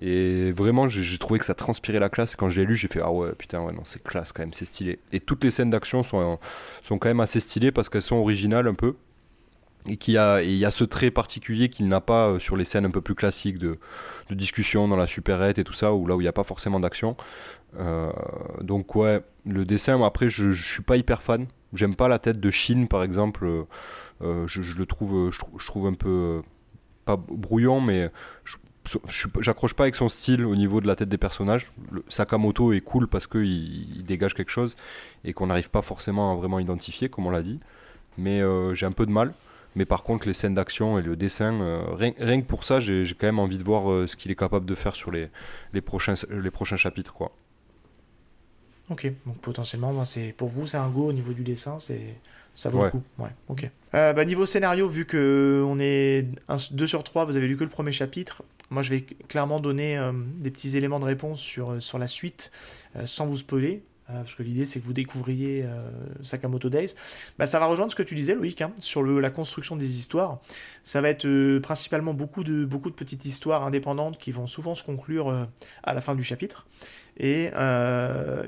et 0.01 0.51
vraiment, 0.51 0.87
j'ai 0.87 1.17
trouvé 1.17 1.39
que 1.39 1.45
ça 1.45 1.53
transpirait 1.53 1.99
la 1.99 2.09
classe. 2.09 2.35
Quand 2.35 2.49
j'ai 2.49 2.65
lu, 2.65 2.75
j'ai 2.75 2.87
fait 2.87 3.01
Ah 3.01 3.11
ouais, 3.11 3.31
putain, 3.37 3.61
ouais, 3.63 3.73
non, 3.73 3.83
c'est 3.85 4.03
classe 4.03 4.31
quand 4.31 4.41
même, 4.41 4.53
c'est 4.53 4.65
stylé. 4.65 4.99
Et 5.11 5.19
toutes 5.19 5.43
les 5.43 5.51
scènes 5.51 5.69
d'action 5.69 6.03
sont, 6.03 6.39
sont 6.81 6.97
quand 6.97 7.09
même 7.09 7.19
assez 7.19 7.39
stylées 7.39 7.71
parce 7.71 7.89
qu'elles 7.89 8.01
sont 8.01 8.15
originales 8.15 8.67
un 8.67 8.73
peu. 8.73 8.95
Et 9.87 9.97
qu'il 9.97 10.13
y 10.13 10.17
a, 10.17 10.41
il 10.41 10.55
y 10.55 10.65
a 10.65 10.71
ce 10.71 10.85
trait 10.85 11.11
particulier 11.11 11.67
qu'il 11.69 11.89
n'a 11.89 11.99
pas 11.99 12.29
euh, 12.29 12.39
sur 12.39 12.55
les 12.55 12.63
scènes 12.63 12.85
un 12.85 12.89
peu 12.89 13.01
plus 13.01 13.15
classiques 13.15 13.57
de, 13.57 13.77
discussion 14.31 14.87
dans 14.87 14.95
la 14.95 15.07
supérette 15.07 15.59
et 15.59 15.65
tout 15.65 15.73
ça, 15.73 15.93
où 15.93 16.07
là 16.07 16.15
où 16.15 16.21
il 16.21 16.23
n'y 16.23 16.29
a 16.29 16.33
pas 16.33 16.43
forcément 16.43 16.79
d'action. 16.79 17.17
Euh, 17.77 18.11
donc 18.61 18.95
ouais, 18.95 19.21
le 19.45 19.65
dessin, 19.65 20.01
après, 20.01 20.29
je, 20.29 20.51
je 20.51 20.73
suis 20.73 20.83
pas 20.83 20.97
hyper 20.97 21.21
fan. 21.21 21.47
J'aime 21.73 21.95
pas 21.95 22.07
la 22.07 22.17
tête 22.17 22.39
de 22.39 22.51
Shin, 22.51 22.85
par 22.89 23.03
exemple. 23.03 23.65
Je, 24.21 24.77
le 24.77 24.85
trouve, 24.85 25.31
je, 25.31 25.67
trouve 25.67 25.87
un 25.87 25.93
peu 25.93 26.41
pas 27.03 27.17
brouillon, 27.17 27.81
mais 27.81 28.09
j'accroche 29.39 29.73
pas 29.73 29.83
avec 29.83 29.95
son 29.95 30.09
style 30.09 30.45
au 30.45 30.55
niveau 30.55 30.81
de 30.81 30.87
la 30.87 30.95
tête 30.95 31.09
des 31.09 31.17
personnages. 31.17 31.71
Sakamoto 32.09 32.73
est 32.73 32.81
cool 32.81 33.07
parce 33.07 33.27
qu'il 33.27 33.97
il 33.97 34.05
dégage 34.05 34.33
quelque 34.33 34.51
chose 34.51 34.75
et 35.23 35.33
qu'on 35.33 35.47
n'arrive 35.47 35.69
pas 35.69 35.81
forcément 35.81 36.31
à 36.31 36.35
vraiment 36.35 36.59
identifier, 36.59 37.09
comme 37.09 37.25
on 37.25 37.29
l'a 37.29 37.43
dit. 37.43 37.59
Mais 38.17 38.41
euh, 38.41 38.73
j'ai 38.73 38.85
un 38.85 38.91
peu 38.91 39.05
de 39.05 39.11
mal. 39.11 39.33
Mais 39.75 39.85
par 39.85 40.03
contre, 40.03 40.27
les 40.27 40.33
scènes 40.33 40.53
d'action 40.53 40.99
et 40.99 41.01
le 41.01 41.15
dessin, 41.15 41.53
euh, 41.61 41.83
rien, 41.93 42.41
que 42.41 42.45
pour 42.45 42.63
ça, 42.63 42.79
j'ai 42.79 43.05
quand 43.17 43.25
même 43.25 43.39
envie 43.39 43.57
de 43.57 43.63
voir 43.63 43.91
euh, 43.91 44.05
ce 44.05 44.15
qu'il 44.15 44.29
est 44.31 44.35
capable 44.35 44.65
de 44.65 44.75
faire 44.75 44.95
sur 44.95 45.11
les, 45.11 45.29
prochains, 45.81 46.15
chapitres. 46.77 47.13
Quoi. 47.13 47.31
Ok, 48.89 49.11
donc 49.25 49.37
potentiellement, 49.39 49.91
pour 50.37 50.49
vous, 50.49 50.67
c'est 50.67 50.77
un 50.77 50.89
go 50.89 51.07
au 51.07 51.13
niveau 51.13 51.33
du 51.33 51.43
dessin, 51.43 51.79
c'est 51.79 52.19
ça 52.53 52.69
vaut 52.69 52.83
le 52.83 52.89
coup. 52.91 53.03
Ouais, 53.19 53.29
ok. 53.49 53.69
Bah, 53.91 54.25
niveau 54.25 54.45
scénario, 54.45 54.87
vu 54.87 55.05
que 55.05 55.63
on 55.67 55.79
est 55.79 56.27
2 56.71 56.87
sur 56.87 57.03
3, 57.03 57.25
vous 57.25 57.37
avez 57.37 57.47
lu 57.47 57.57
que 57.57 57.63
le 57.63 57.69
premier 57.69 57.91
chapitre, 57.91 58.43
moi, 58.73 58.81
je 58.81 58.89
vais 58.89 59.01
clairement 59.01 59.59
donner 59.59 59.97
euh, 59.97 60.11
des 60.39 60.49
petits 60.49 60.75
éléments 60.77 60.99
de 60.99 61.05
réponse 61.05 61.39
sur, 61.39 61.73
euh, 61.73 61.79
sur 61.79 61.99
la 61.99 62.07
suite, 62.07 62.51
euh, 62.95 63.05
sans 63.05 63.27
vous 63.27 63.37
spoiler, 63.37 63.83
parce 64.07 64.35
que 64.35 64.43
l'idée 64.43 64.65
c'est 64.65 64.79
que 64.79 64.85
vous 64.85 64.93
découvriez 64.93 65.65
Sakamoto 66.21 66.69
Days. 66.69 66.93
Bah, 67.39 67.47
ça 67.47 67.57
va 67.57 67.67
rejoindre 67.67 67.89
ce 67.89 67.95
que 67.95 68.03
tu 68.03 68.13
disais, 68.13 68.35
Loïc, 68.35 68.61
hein, 68.61 68.71
sur 68.77 69.01
le, 69.01 69.19
la 69.19 69.31
construction 69.31 69.75
des 69.75 69.97
histoires. 69.97 70.39
Ça 70.83 71.01
va 71.01 71.09
être 71.09 71.59
principalement 71.59 72.13
beaucoup 72.13 72.43
de, 72.43 72.65
beaucoup 72.65 72.89
de 72.89 72.95
petites 72.95 73.25
histoires 73.25 73.65
indépendantes 73.65 74.19
qui 74.19 74.31
vont 74.31 74.45
souvent 74.45 74.75
se 74.75 74.83
conclure 74.83 75.47
à 75.83 75.93
la 75.93 76.01
fin 76.01 76.13
du 76.15 76.23
chapitre, 76.23 76.67
et, 77.17 77.49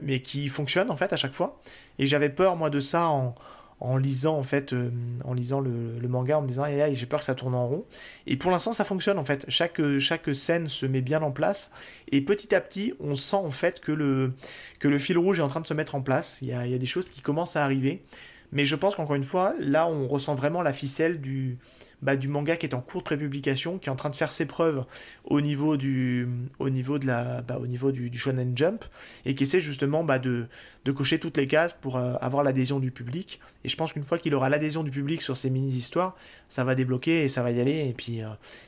mais 0.03 0.21
qui 0.21 0.49
fonctionnent 0.49 0.91
en 0.91 0.97
fait 0.97 1.13
à 1.13 1.17
chaque 1.17 1.33
fois. 1.33 1.59
Et 1.99 2.05
j'avais 2.05 2.29
peur, 2.29 2.57
moi, 2.57 2.69
de 2.69 2.81
ça 2.81 3.07
en 3.07 3.33
en 3.79 3.97
lisant 3.97 4.37
en 4.37 4.43
fait 4.43 4.73
euh, 4.73 4.89
en 5.25 5.33
lisant 5.33 5.59
le, 5.59 5.99
manga 6.07 6.37
en 6.37 6.41
me 6.41 6.47
disant 6.47 6.65
j'ai 6.93 7.05
peur 7.05 7.19
que 7.19 7.25
ça 7.25 7.35
tourne 7.35 7.55
en 7.55 7.67
rond. 7.67 7.85
Et 8.27 8.37
pour 8.37 8.51
l'instant 8.51 8.73
ça 8.73 8.85
fonctionne 8.85 9.19
en 9.19 9.25
fait. 9.25 9.45
Chaque 9.49 9.81
chaque 9.99 10.33
scène 10.33 10.67
se 10.67 10.85
met 10.85 11.01
bien 11.01 11.21
en 11.21 11.31
place. 11.31 11.71
Et 12.11 12.21
petit 12.21 12.55
à 12.55 12.61
petit 12.61 12.93
on 12.99 13.15
sent 13.15 13.35
en 13.35 13.51
fait 13.51 13.79
que 13.79 13.91
le 13.91 14.33
que 14.79 14.87
le 14.87 14.97
fil 14.97 15.17
rouge 15.17 15.39
est 15.39 15.43
en 15.43 15.47
train 15.47 15.61
de 15.61 15.67
se 15.67 15.73
mettre 15.73 15.95
en 15.95 16.01
place. 16.01 16.39
Il 16.41 16.47
il 16.47 16.71
y 16.71 16.75
a 16.75 16.77
des 16.77 16.85
choses 16.85 17.09
qui 17.09 17.21
commencent 17.21 17.55
à 17.55 17.63
arriver. 17.63 18.03
Mais 18.51 18.63
je 18.63 18.75
pense 18.75 18.95
qu'encore 18.95 19.15
une 19.15 19.23
fois 19.23 19.53
là 19.59 19.87
on 19.87 20.07
ressent 20.07 20.35
vraiment 20.35 20.61
la 20.61 20.73
ficelle 20.73 21.19
du 21.19 21.57
bah, 22.05 22.15
du 22.15 22.27
manga 22.27 22.55
qui 22.55 22.67
est 22.67 22.75
en 22.75 22.81
cours 22.81 23.01
de 23.01 23.05
prépublication, 23.05 23.79
qui 23.79 23.89
est 23.89 23.91
en 23.91 23.95
train 23.95 24.11
de 24.11 24.15
faire 24.15 24.31
ses 24.31 24.45
preuves 24.45 24.85
au 25.23 25.41
niveau 25.41 25.75
du, 25.75 26.27
au 26.59 26.69
niveau 26.69 26.99
de 26.99 27.07
la, 27.07 27.41
bah, 27.41 27.57
au 27.59 27.65
niveau 27.65 27.91
du, 27.91 28.15
Shonen 28.15 28.55
Jump, 28.55 28.85
et 29.25 29.33
qui 29.33 29.43
essaie 29.43 29.59
justement 29.59 30.03
bah, 30.03 30.19
de, 30.19 30.45
de, 30.85 30.91
cocher 30.91 31.17
toutes 31.17 31.37
les 31.37 31.47
cases 31.47 31.73
pour 31.73 31.97
euh, 31.97 32.13
avoir 32.21 32.43
l'adhésion 32.43 32.79
du 32.79 32.91
public. 32.91 33.39
Et 33.63 33.69
je 33.69 33.75
pense 33.75 33.91
qu'une 33.91 34.03
fois 34.03 34.19
qu'il 34.19 34.35
aura 34.35 34.49
l'adhésion 34.49 34.83
du 34.83 34.91
public 34.91 35.23
sur 35.23 35.35
ces 35.35 35.49
mini-histoires, 35.49 36.15
ça 36.47 36.63
va 36.63 36.75
débloquer 36.75 37.23
et 37.23 37.27
ça 37.27 37.41
va 37.41 37.49
y 37.49 37.59
aller. 37.59 37.89
Et 37.89 37.93
puis, 37.93 38.21
euh, 38.21 38.27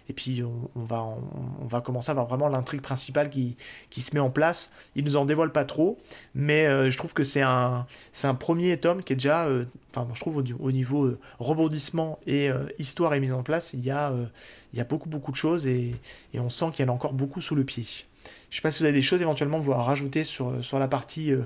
et 0.10 0.14
puis 0.14 0.42
on, 0.44 0.84
va, 0.86 1.04
on, 1.62 1.68
va 1.68 1.82
commencer 1.82 2.10
à 2.10 2.14
avoir 2.14 2.26
vraiment 2.26 2.48
l'intrigue 2.48 2.82
principale 2.82 3.30
qui, 3.30 3.56
qui 3.92 4.02
se 4.02 4.16
met 4.16 4.20
en 4.20 4.32
place. 4.32 4.72
Il 4.96 5.06
nous 5.06 5.16
en 5.16 5.26
dévoile 5.26 5.52
pas 5.52 5.64
trop, 5.64 6.00
mais 6.34 6.66
euh, 6.66 6.90
je 6.90 6.98
trouve 6.98 7.14
que 7.14 7.24
c'est 7.24 7.44
un, 7.44 7.86
un 8.24 8.36
premier 8.36 8.78
tome 8.78 9.04
qui 9.04 9.14
est 9.14 9.16
déjà, 9.16 9.48
enfin, 9.96 10.08
je 10.12 10.20
trouve 10.20 10.44
au, 10.60 10.72
niveau 10.72 11.14
rebondissement 11.38 12.20
et 12.26 12.50
histoire 12.80 13.14
et 13.14 13.20
en 13.34 13.44
place, 13.44 13.74
il 13.74 13.84
y 13.84 13.92
a, 13.92 14.12
euh, 14.12 14.26
il 14.74 14.78
y 14.78 14.82
a 14.82 14.86
beaucoup, 14.86 15.10
beaucoup 15.10 15.32
de 15.32 15.38
choses 15.38 15.68
et, 15.68 15.96
on 16.34 16.50
sent 16.50 16.72
qu'il 16.74 16.86
y 16.86 16.90
en 16.90 16.92
a 16.92 16.96
encore 16.96 17.14
beaucoup 17.14 17.42
sous 17.42 17.56
le 17.56 17.64
pied. 17.64 17.86
Je 18.50 18.56
sais 18.56 18.62
pas 18.62 18.72
si 18.72 18.80
vous 18.80 18.86
avez 18.86 18.94
des 18.94 19.02
choses 19.02 19.22
éventuellement 19.22 19.60
vous 19.60 19.74
à 19.74 19.82
rajouter 19.82 20.24
sur, 20.24 20.64
sur 20.64 20.80
la 20.80 20.88
partie, 20.88 21.32
euh, 21.32 21.44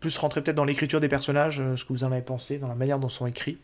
plus 0.00 0.16
rentrer 0.18 0.42
peut-être 0.42 0.56
dans 0.56 0.64
l'écriture 0.64 1.00
des 1.00 1.08
personnages, 1.08 1.60
euh, 1.60 1.76
ce 1.76 1.84
que 1.84 1.92
vous 1.92 2.04
en 2.04 2.12
avez 2.12 2.22
pensé, 2.22 2.58
dans 2.58 2.68
la 2.68 2.74
manière 2.74 2.98
dont 2.98 3.08
sont 3.08 3.26
écrits. 3.26 3.58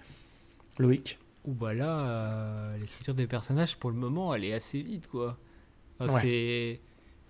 Loïc 0.79 1.19
Ou 1.45 1.53
bah 1.53 1.75
là, 1.75 2.55
l'écriture 2.79 3.15
des 3.15 3.27
personnages, 3.27 3.77
pour 3.77 3.91
le 3.91 3.97
moment, 3.97 4.35
elle 4.35 4.45
est 4.45 4.55
assez 4.55 4.81
vite, 4.81 5.09
quoi. 5.09 5.37
C'est... 6.21 6.81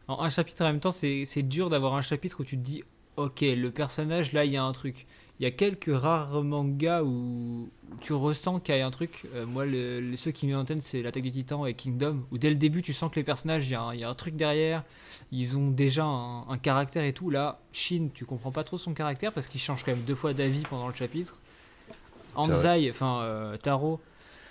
En 0.07 0.23
un 0.23 0.31
chapitre 0.31 0.63
en 0.63 0.67
même 0.67 0.81
temps, 0.81 0.93
c'est 0.93 1.43
dur 1.43 1.71
d'avoir 1.71 1.95
un 1.95 2.03
chapitre 2.03 2.41
où 2.41 2.45
tu 2.45 2.57
te 2.57 2.63
dis, 2.63 2.85
ok, 3.17 3.41
le 3.41 3.71
personnage, 3.71 4.33
là, 4.33 4.45
il 4.45 4.53
y 4.53 4.57
a 4.57 4.63
un 4.63 4.73
truc 4.73 5.07
il 5.41 5.45
y 5.45 5.47
a 5.47 5.51
quelques 5.51 5.91
rares 5.91 6.43
mangas 6.43 7.03
où 7.03 7.71
tu 8.03 8.13
ressens 8.13 8.61
qu'il 8.61 8.77
y 8.77 8.81
a 8.81 8.87
un 8.87 8.91
truc. 8.91 9.27
Euh, 9.35 9.47
moi, 9.47 9.65
le, 9.65 10.15
ceux 10.17 10.33
qui 10.33 10.47
me 10.47 10.55
en 10.55 10.67
tête, 10.67 10.83
c'est 10.83 11.01
l'attaque 11.01 11.23
des 11.23 11.31
titans 11.31 11.67
et 11.67 11.73
Kingdom, 11.73 12.27
où 12.31 12.37
dès 12.37 12.51
le 12.51 12.57
début, 12.57 12.83
tu 12.83 12.93
sens 12.93 13.11
que 13.11 13.17
les 13.17 13.25
personnages, 13.25 13.67
il 13.67 13.73
y, 13.73 13.75
a 14.05 14.09
un, 14.09 14.15
truc 14.15 14.37
derrière, 14.37 14.85
ils 15.33 15.57
ont 15.57 15.71
déjà 15.71 16.05
un, 16.05 16.59
caractère 16.59 17.05
et 17.05 17.15
tout. 17.15 17.31
Là, 17.31 17.59
Shin, 17.73 18.09
tu 18.13 18.27
comprends 18.27 18.53
pas 18.53 18.65
trop 18.65 18.77
son 18.77 18.93
caractère 18.93 19.33
parce 19.33 19.49
qu'il 19.49 19.63
change 19.63 19.83
quand 19.83 19.93
même 19.93 20.05
deux 20.05 20.15
fois 20.15 20.35
d'avis 20.35 20.61
pendant 20.69 20.89
le 20.89 20.95
chapitre. 20.95 21.39
Anzai, 22.35 22.91
enfin 22.91 23.23
euh, 23.23 23.57
Taro, 23.57 23.99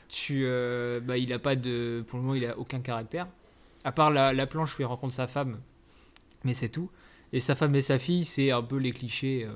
tu, 0.09 0.41
euh, 0.43 0.99
bah, 1.01 1.19
il 1.19 1.31
a 1.33 1.39
pas 1.39 1.55
de. 1.55 2.03
Pour 2.07 2.17
le 2.17 2.23
moment, 2.23 2.35
il 2.35 2.45
a 2.45 2.57
aucun 2.57 2.79
caractère. 2.79 3.27
À 3.83 3.91
part 3.91 4.09
la, 4.09 4.33
la 4.33 4.47
planche 4.47 4.79
où 4.79 4.81
il 4.81 4.85
rencontre 4.85 5.13
sa 5.13 5.27
femme, 5.27 5.59
mais 6.43 6.55
c'est 6.55 6.69
tout. 6.69 6.89
Et 7.31 7.39
sa 7.39 7.53
femme 7.53 7.75
et 7.75 7.83
sa 7.83 7.99
fille, 7.99 8.25
c'est 8.25 8.49
un 8.49 8.63
peu 8.63 8.77
les 8.77 8.91
clichés. 8.91 9.47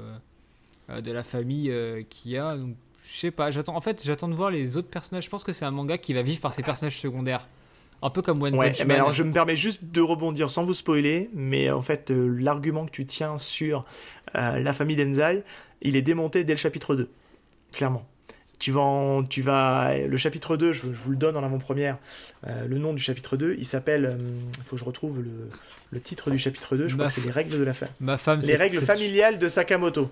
Euh, 0.89 1.01
de 1.01 1.11
la 1.11 1.23
famille 1.23 1.71
euh, 1.71 2.03
qu'il 2.09 2.31
y 2.31 2.37
a. 2.37 2.57
Donc, 2.57 2.75
je 3.07 3.17
sais 3.17 3.31
pas, 3.31 3.51
j'attends. 3.51 3.75
En 3.75 3.81
fait, 3.81 4.01
j'attends 4.03 4.27
de 4.27 4.35
voir 4.35 4.51
les 4.51 4.75
autres 4.75 4.89
personnages. 4.89 5.23
Je 5.23 5.29
pense 5.29 5.43
que 5.43 5.53
c'est 5.53 5.65
un 5.65 5.71
manga 5.71 5.97
qui 5.97 6.13
va 6.13 6.23
vivre 6.23 6.41
par 6.41 6.53
ses 6.53 6.61
personnages 6.61 6.99
secondaires. 6.99 7.47
Un 8.01 8.09
peu 8.09 8.21
comme 8.21 8.41
One 8.43 8.55
ouais, 8.55 8.73
mais 8.85 8.95
alors 8.95 9.13
je 9.13 9.23
me 9.23 9.31
permets 9.31 9.55
juste 9.55 9.79
de 9.81 10.01
rebondir 10.01 10.51
sans 10.51 10.65
vous 10.65 10.73
spoiler, 10.73 11.29
mais 11.33 11.71
en 11.71 11.81
fait 11.81 12.11
euh, 12.11 12.35
l'argument 12.37 12.85
que 12.85 12.91
tu 12.91 13.05
tiens 13.05 13.37
sur 13.37 13.85
la 14.33 14.73
famille 14.73 14.97
d'Enzai, 14.97 15.43
il 15.81 15.95
est 15.95 16.01
démonté 16.01 16.43
dès 16.43 16.51
le 16.51 16.59
chapitre 16.59 16.95
2, 16.95 17.09
clairement. 17.71 18.05
Tu 18.59 18.71
vas, 18.71 19.23
tu 19.29 19.41
vas 19.41 19.97
le 19.97 20.17
chapitre 20.17 20.57
2, 20.57 20.73
je, 20.73 20.87
vous 20.87 21.11
le 21.11 21.17
donne 21.17 21.37
en 21.37 21.43
avant-première, 21.43 21.97
le 22.45 22.77
nom 22.77 22.93
du 22.93 23.01
chapitre 23.01 23.37
2, 23.37 23.55
il 23.57 23.65
s'appelle, 23.65 24.17
il 24.57 24.63
faut 24.65 24.75
que 24.75 24.79
je 24.81 24.85
retrouve 24.85 25.21
le, 25.21 25.49
le, 25.91 26.01
titre 26.01 26.29
du 26.29 26.37
chapitre 26.37 26.75
2, 26.75 26.87
je 26.87 26.95
crois 26.95 27.07
que 27.07 27.13
c'est 27.13 27.23
les 27.23 27.31
règles 27.31 27.57
de 27.57 27.63
la 27.63 27.73
femme. 27.73 27.89
Ma 28.01 28.17
femme, 28.17 28.41
les 28.41 28.55
règles 28.55 28.79
familiales 28.79 29.37
de 29.37 29.47
Sakamoto 29.47 30.09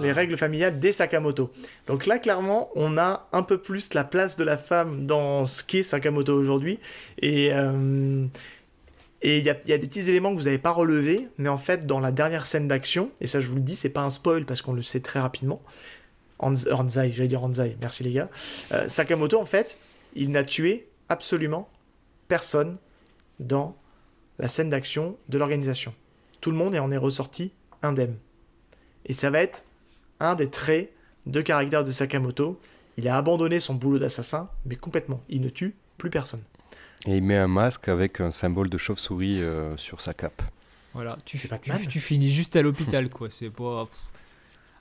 les 0.00 0.12
règles 0.12 0.36
familiales 0.36 0.78
des 0.78 0.92
Sakamoto. 0.92 1.50
Donc 1.86 2.06
là, 2.06 2.18
clairement, 2.18 2.70
on 2.74 2.98
a 2.98 3.28
un 3.32 3.42
peu 3.42 3.58
plus 3.58 3.94
la 3.94 4.04
place 4.04 4.36
de 4.36 4.44
la 4.44 4.56
femme 4.56 5.06
dans 5.06 5.44
ce 5.44 5.62
qu'est 5.62 5.82
Sakamoto 5.82 6.34
aujourd'hui. 6.34 6.78
Et 7.20 7.52
euh, 7.52 8.26
et 9.20 9.38
il 9.38 9.44
y, 9.44 9.50
a 9.50 9.54
des 9.54 9.78
petits 9.78 10.08
éléments 10.08 10.30
que 10.32 10.38
vous 10.38 10.44
n'avez 10.44 10.58
pas 10.58 10.70
relevés, 10.70 11.26
mais 11.38 11.48
en 11.48 11.58
fait, 11.58 11.86
dans 11.86 11.98
la 11.98 12.12
dernière 12.12 12.46
scène 12.46 12.68
d'action, 12.68 13.10
et 13.20 13.26
ça 13.26 13.40
je 13.40 13.48
vous 13.48 13.56
le 13.56 13.62
dis, 13.62 13.74
c'est 13.74 13.88
pas 13.88 14.02
un 14.02 14.10
spoil 14.10 14.44
parce 14.44 14.62
qu'on 14.62 14.72
le 14.72 14.82
sait 14.82 15.00
très 15.00 15.18
rapidement. 15.18 15.60
Anzai, 16.38 17.10
j'allais 17.12 17.26
dire 17.26 17.42
Anzai, 17.42 17.76
merci 17.80 18.04
les 18.04 18.12
gars. 18.12 18.28
Euh, 18.70 18.88
Sakamoto, 18.88 19.40
en 19.40 19.44
fait, 19.44 19.76
il 20.14 20.30
n'a 20.30 20.44
tué 20.44 20.88
absolument 21.08 21.68
personne 22.28 22.76
dans 23.40 23.76
la 24.38 24.46
scène 24.46 24.70
d'action 24.70 25.16
de 25.28 25.36
l'organisation. 25.36 25.92
Tout 26.40 26.52
le 26.52 26.56
monde 26.56 26.76
en 26.76 26.92
est 26.92 26.96
ressorti 26.96 27.52
indemne. 27.82 28.16
Et 29.06 29.12
ça 29.12 29.30
va 29.30 29.40
être 29.40 29.64
un 30.20 30.34
des 30.34 30.50
traits 30.50 30.92
de 31.26 31.40
caractère 31.40 31.84
de 31.84 31.92
Sakamoto. 31.92 32.60
Il 32.96 33.08
a 33.08 33.16
abandonné 33.16 33.60
son 33.60 33.74
boulot 33.74 33.98
d'assassin, 33.98 34.48
mais 34.66 34.76
complètement. 34.76 35.22
Il 35.28 35.40
ne 35.40 35.48
tue 35.48 35.74
plus 35.98 36.10
personne. 36.10 36.42
Et 37.06 37.16
il 37.16 37.22
met 37.22 37.36
un 37.36 37.48
masque 37.48 37.88
avec 37.88 38.20
un 38.20 38.32
symbole 38.32 38.68
de 38.68 38.78
chauve-souris 38.78 39.40
euh, 39.40 39.76
sur 39.76 40.00
sa 40.00 40.14
cape. 40.14 40.42
Voilà, 40.94 41.16
tu, 41.24 41.38
tu, 41.88 42.00
finis 42.00 42.30
juste 42.30 42.56
à 42.56 42.62
l'hôpital, 42.62 43.08
quoi. 43.08 43.28
C'est 43.30 43.50
pas. 43.50 43.86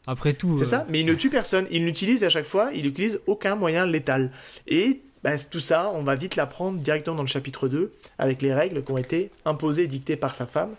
Après 0.08 0.34
tout. 0.34 0.58
C'est 0.58 0.66
ça, 0.66 0.82
euh, 0.82 0.86
mais 0.90 1.02
il 1.02 1.06
ne 1.06 1.14
tue 1.14 1.30
personne. 1.30 1.68
Il 1.70 1.84
n'utilise 1.84 2.24
à 2.24 2.30
chaque 2.30 2.46
fois, 2.46 2.72
il 2.74 2.86
n'utilise 2.86 3.20
aucun 3.28 3.56
moyen 3.56 3.86
létal. 3.86 4.32
Et 4.66 5.02
bah, 5.24 5.38
tout 5.38 5.60
ça, 5.60 5.92
on 5.94 6.04
va 6.04 6.16
vite 6.16 6.38
l'apprendre 6.38 6.80
directement 6.80 7.18
dans 7.18 7.24
le 7.24 7.28
chapitre 7.28 7.68
2, 7.68 7.94
avec 8.18 8.42
les 8.42 8.54
règles 8.54 8.84
qui 8.84 8.92
ont 8.92 8.98
été 8.98 9.32
imposées, 9.46 9.86
dictées 9.86 10.16
par 10.16 10.34
sa 10.34 10.48
femme. 10.48 10.72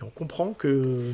Et 0.00 0.02
on 0.02 0.10
comprend 0.10 0.52
que 0.52 1.12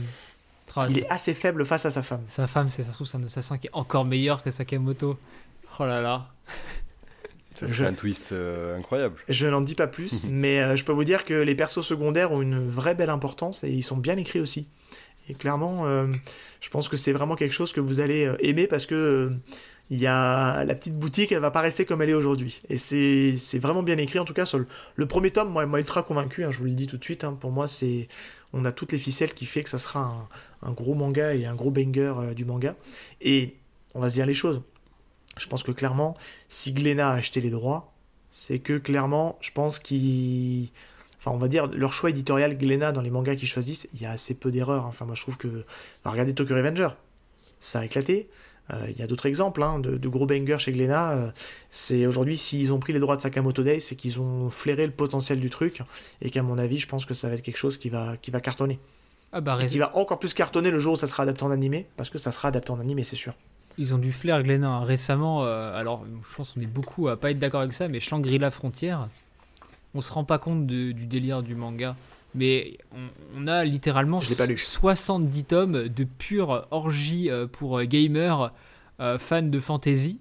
il 0.89 0.99
est 0.99 1.11
assez 1.11 1.35
faible 1.35 1.65
face 1.65 1.87
à 1.87 1.91
sa 1.91 2.03
femme. 2.03 2.23
Sa 2.29 2.47
femme, 2.47 2.71
c'est 2.71 2.83
ça 2.83 2.93
trouve, 2.93 3.07
c'est 3.07 3.19
un 3.19 3.25
assassin 3.25 3.59
qui 3.59 3.67
est 3.69 3.75
encore 3.75 4.05
meilleur 4.05 4.43
que 4.43 4.51
Sakamoto. 4.51 5.19
Oh 5.79 5.85
là 5.85 6.01
là. 6.01 6.29
Ça 7.55 7.67
serait 7.67 7.89
un 7.89 7.95
twist 7.95 8.31
euh, 8.31 8.79
incroyable. 8.79 9.17
Je 9.29 9.49
n'en 9.49 9.61
dis 9.61 9.75
pas 9.75 9.89
plus, 9.89 10.25
mais 10.31 10.61
euh, 10.61 10.77
je 10.77 10.85
peux 10.85 10.93
vous 10.93 11.03
dire 11.03 11.25
que 11.25 11.35
les 11.35 11.57
persos 11.57 11.81
secondaires 11.81 12.31
ont 12.31 12.41
une 12.41 12.69
vraie 12.69 12.95
belle 12.95 13.11
importance 13.11 13.65
et 13.65 13.71
ils 13.71 13.83
sont 13.83 13.97
bien 13.97 14.17
écrits 14.17 14.39
aussi. 14.39 14.69
Et 15.29 15.35
clairement, 15.35 15.85
euh, 15.85 16.07
je 16.61 16.69
pense 16.71 16.89
que 16.89 16.97
c'est 16.97 17.13
vraiment 17.13 17.35
quelque 17.35 17.53
chose 17.53 17.73
que 17.73 17.81
vous 17.81 17.99
allez 17.99 18.33
aimer 18.41 18.69
parce 18.69 18.87
que 18.87 19.33
il 19.91 19.99
y 19.99 20.07
a 20.07 20.65
la 20.65 20.75
petite 20.75 20.99
boutique, 20.99 21.33
elle 21.33 21.41
va 21.41 21.51
pas 21.51 21.63
rester 21.63 21.85
comme 21.85 22.03
elle 22.03 22.11
est 22.11 22.15
aujourd'hui. 22.15 22.61
Et 22.69 22.77
c'est 22.77 23.59
vraiment 23.59 23.83
bien 23.83 23.97
écrit, 23.97 24.19
en 24.19 24.25
tout 24.25 24.35
cas 24.35 24.45
sur 24.45 24.59
le, 24.59 25.07
premier 25.07 25.31
tome, 25.31 25.51
moi, 25.51 25.65
moi 25.67 25.79
ultra 25.79 26.03
convaincu, 26.03 26.45
hein, 26.45 26.51
je 26.51 26.59
vous 26.59 26.67
le 26.67 26.73
dis 26.73 26.87
tout 26.87 26.99
de 26.99 27.05
suite, 27.05 27.25
hein. 27.25 27.37
pour 27.41 27.51
moi 27.51 27.67
c'est 27.67 28.09
on 28.53 28.65
a 28.65 28.73
toutes 28.73 28.93
les 28.93 28.99
ficelles 28.99 29.35
qui 29.35 29.47
fait 29.47 29.63
que 29.63 29.71
ça 29.71 29.79
sera 29.79 30.29
un, 30.63 30.73
gros 30.73 30.95
manga 30.95 31.35
et 31.35 31.47
un 31.47 31.55
gros 31.55 31.71
banger 31.71 32.15
euh, 32.19 32.35
du 32.35 32.45
manga. 32.45 32.75
Et 33.21 33.57
on 33.95 34.01
va 34.01 34.11
se 34.11 34.15
dire 34.15 34.27
les 34.27 34.35
choses. 34.35 34.63
Je 35.37 35.47
pense 35.47 35.63
que 35.63 35.73
clairement, 35.73 36.17
si 36.49 36.73
Glénat 36.73 37.11
a 37.11 37.15
acheté 37.15 37.41
les 37.41 37.51
droits, 37.51 37.93
c'est 38.31 38.59
que 38.59 38.79
clairement, 38.79 39.39
je 39.41 39.51
pense 39.53 39.79
qu'ils. 39.79 40.71
Enfin, 41.19 41.33
on 41.33 41.39
va 41.39 41.49
dire, 41.49 41.67
leur 41.67 41.93
choix 41.93 42.11
éditorial 42.11 42.57
Glénat 42.57 42.93
dans 42.93 43.03
les 43.03 43.11
mangas 43.11 43.37
qu'ils 43.37 43.49
choisissent, 43.49 43.89
il 43.93 44.01
y 44.01 44.07
a 44.07 44.11
assez 44.11 44.35
peu 44.35 44.51
d'erreurs. 44.51 44.87
Enfin, 44.87 45.05
moi 45.05 45.15
je 45.15 45.23
trouve 45.23 45.37
que. 45.37 45.65
regardez 46.05 46.35
Tokyo 46.35 46.55
Revenger. 46.55 46.89
ça 47.61 47.81
a 47.81 47.85
éclaté. 47.85 48.29
Il 48.89 48.99
y 48.99 49.03
a 49.03 49.07
d'autres 49.07 49.27
exemples 49.27 49.63
hein, 49.63 49.79
de, 49.79 50.09
gros 50.09 50.27
bangers 50.27 50.59
chez 50.59 50.73
Glénat. 50.73 51.33
c'est 51.71 52.07
aujourd'hui, 52.07 52.37
s'ils 52.37 52.73
ont 52.73 52.79
pris 52.79 52.93
les 52.93 53.01
droits 53.01 53.17
de 53.17 53.21
Sakamoto 53.21 53.63
Day, 53.63 53.81
c'est 53.81 53.97
qu'ils 53.97 54.21
ont 54.21 54.51
flairé 54.51 54.85
le 54.87 54.93
potentiel 54.93 55.41
du 55.41 55.49
truc 55.49 55.83
et 56.21 56.31
qu'à 56.31 56.43
mon 56.43 56.59
avis, 56.59 56.79
je 56.79 56.87
pense 56.87 57.07
que 57.07 57.15
ça 57.15 57.29
va 57.29 57.35
être 57.35 57.43
quelque 57.43 57.57
chose 57.57 57.79
qui 57.79 57.89
va, 57.89 58.17
qui 58.21 58.31
va 58.31 58.41
cartonner. 58.41 58.79
Ah 59.33 59.41
bah, 59.41 59.59
qui 59.67 59.79
va 59.79 59.95
encore 59.97 60.19
plus 60.19 60.35
cartonner 60.35 60.71
le 60.71 60.79
jour 60.79 60.95
où 60.95 60.97
ça 60.97 61.07
sera 61.07 61.23
adapté 61.23 61.45
en 61.45 61.51
animé, 61.51 61.87
parce 61.97 62.11
que 62.11 62.19
ça 62.19 62.31
sera 62.31 62.49
adapté 62.49 62.71
en 62.71 62.81
animé, 62.81 63.05
c'est 63.05 63.17
sûr. 63.17 63.35
Ils 63.79 63.95
ont 63.95 63.99
du 63.99 64.13
flair, 64.13 64.43
Glénat. 64.43 64.81
Récemment, 64.81 65.45
alors 65.45 66.05
je 66.29 66.37
pense 66.37 66.53
qu'on 66.53 66.61
est 66.61 66.67
beaucoup 66.67 67.09
à 67.09 67.19
pas 67.19 67.31
être 67.31 67.39
d'accord 67.39 67.61
avec 67.61 67.75
ça, 67.75 67.89
mais 67.89 68.01
Shangri-La 68.01 68.51
Frontière, 68.51 69.09
on 69.95 70.01
se 70.01 70.13
rend 70.13 70.25
pas 70.25 70.39
compte 70.39 70.67
du 70.67 70.93
délire 70.93 71.43
du 71.43 71.55
manga. 71.55 71.97
Mais 72.35 72.79
on, 73.37 73.47
a 73.47 73.65
littéralement 73.65 74.21
70 74.21 75.45
tomes 75.45 75.89
de 75.89 76.05
pure 76.05 76.67
orgie 76.71 77.31
euh, 77.31 77.47
pour 77.47 77.79
euh, 77.79 77.85
gamers, 77.85 78.53
euh, 79.01 79.19
fans 79.19 79.43
de 79.43 79.61
fantasy. 79.61 80.21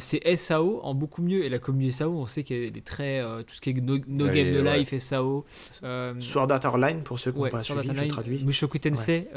c'est 0.00 0.36
SAO 0.36 0.80
en 0.82 0.94
beaucoup 0.94 1.22
mieux. 1.22 1.44
Et 1.44 1.48
la 1.48 1.58
communauté 1.58 1.98
SAO, 1.98 2.12
on 2.12 2.26
sait 2.26 2.42
qu'elle 2.42 2.76
est 2.76 2.84
très. 2.84 3.22
tout 3.46 3.54
ce 3.54 3.60
qui 3.60 3.70
est 3.70 3.80
No, 3.80 4.28
Game 4.28 4.52
No 4.52 4.62
Life, 4.62 4.96
SAO. 4.98 5.44
Sword 6.18 6.50
Art 6.50 6.74
Online, 6.74 7.02
pour 7.02 7.18
ceux 7.18 7.32
qui 7.32 7.38
n'ont 7.38 7.48
pas 7.48 7.62
suivi, 7.62 7.90
je 7.94 8.04
traduis. 8.06 8.44
Mushoku 8.44 8.78
Tensei, 8.78 9.28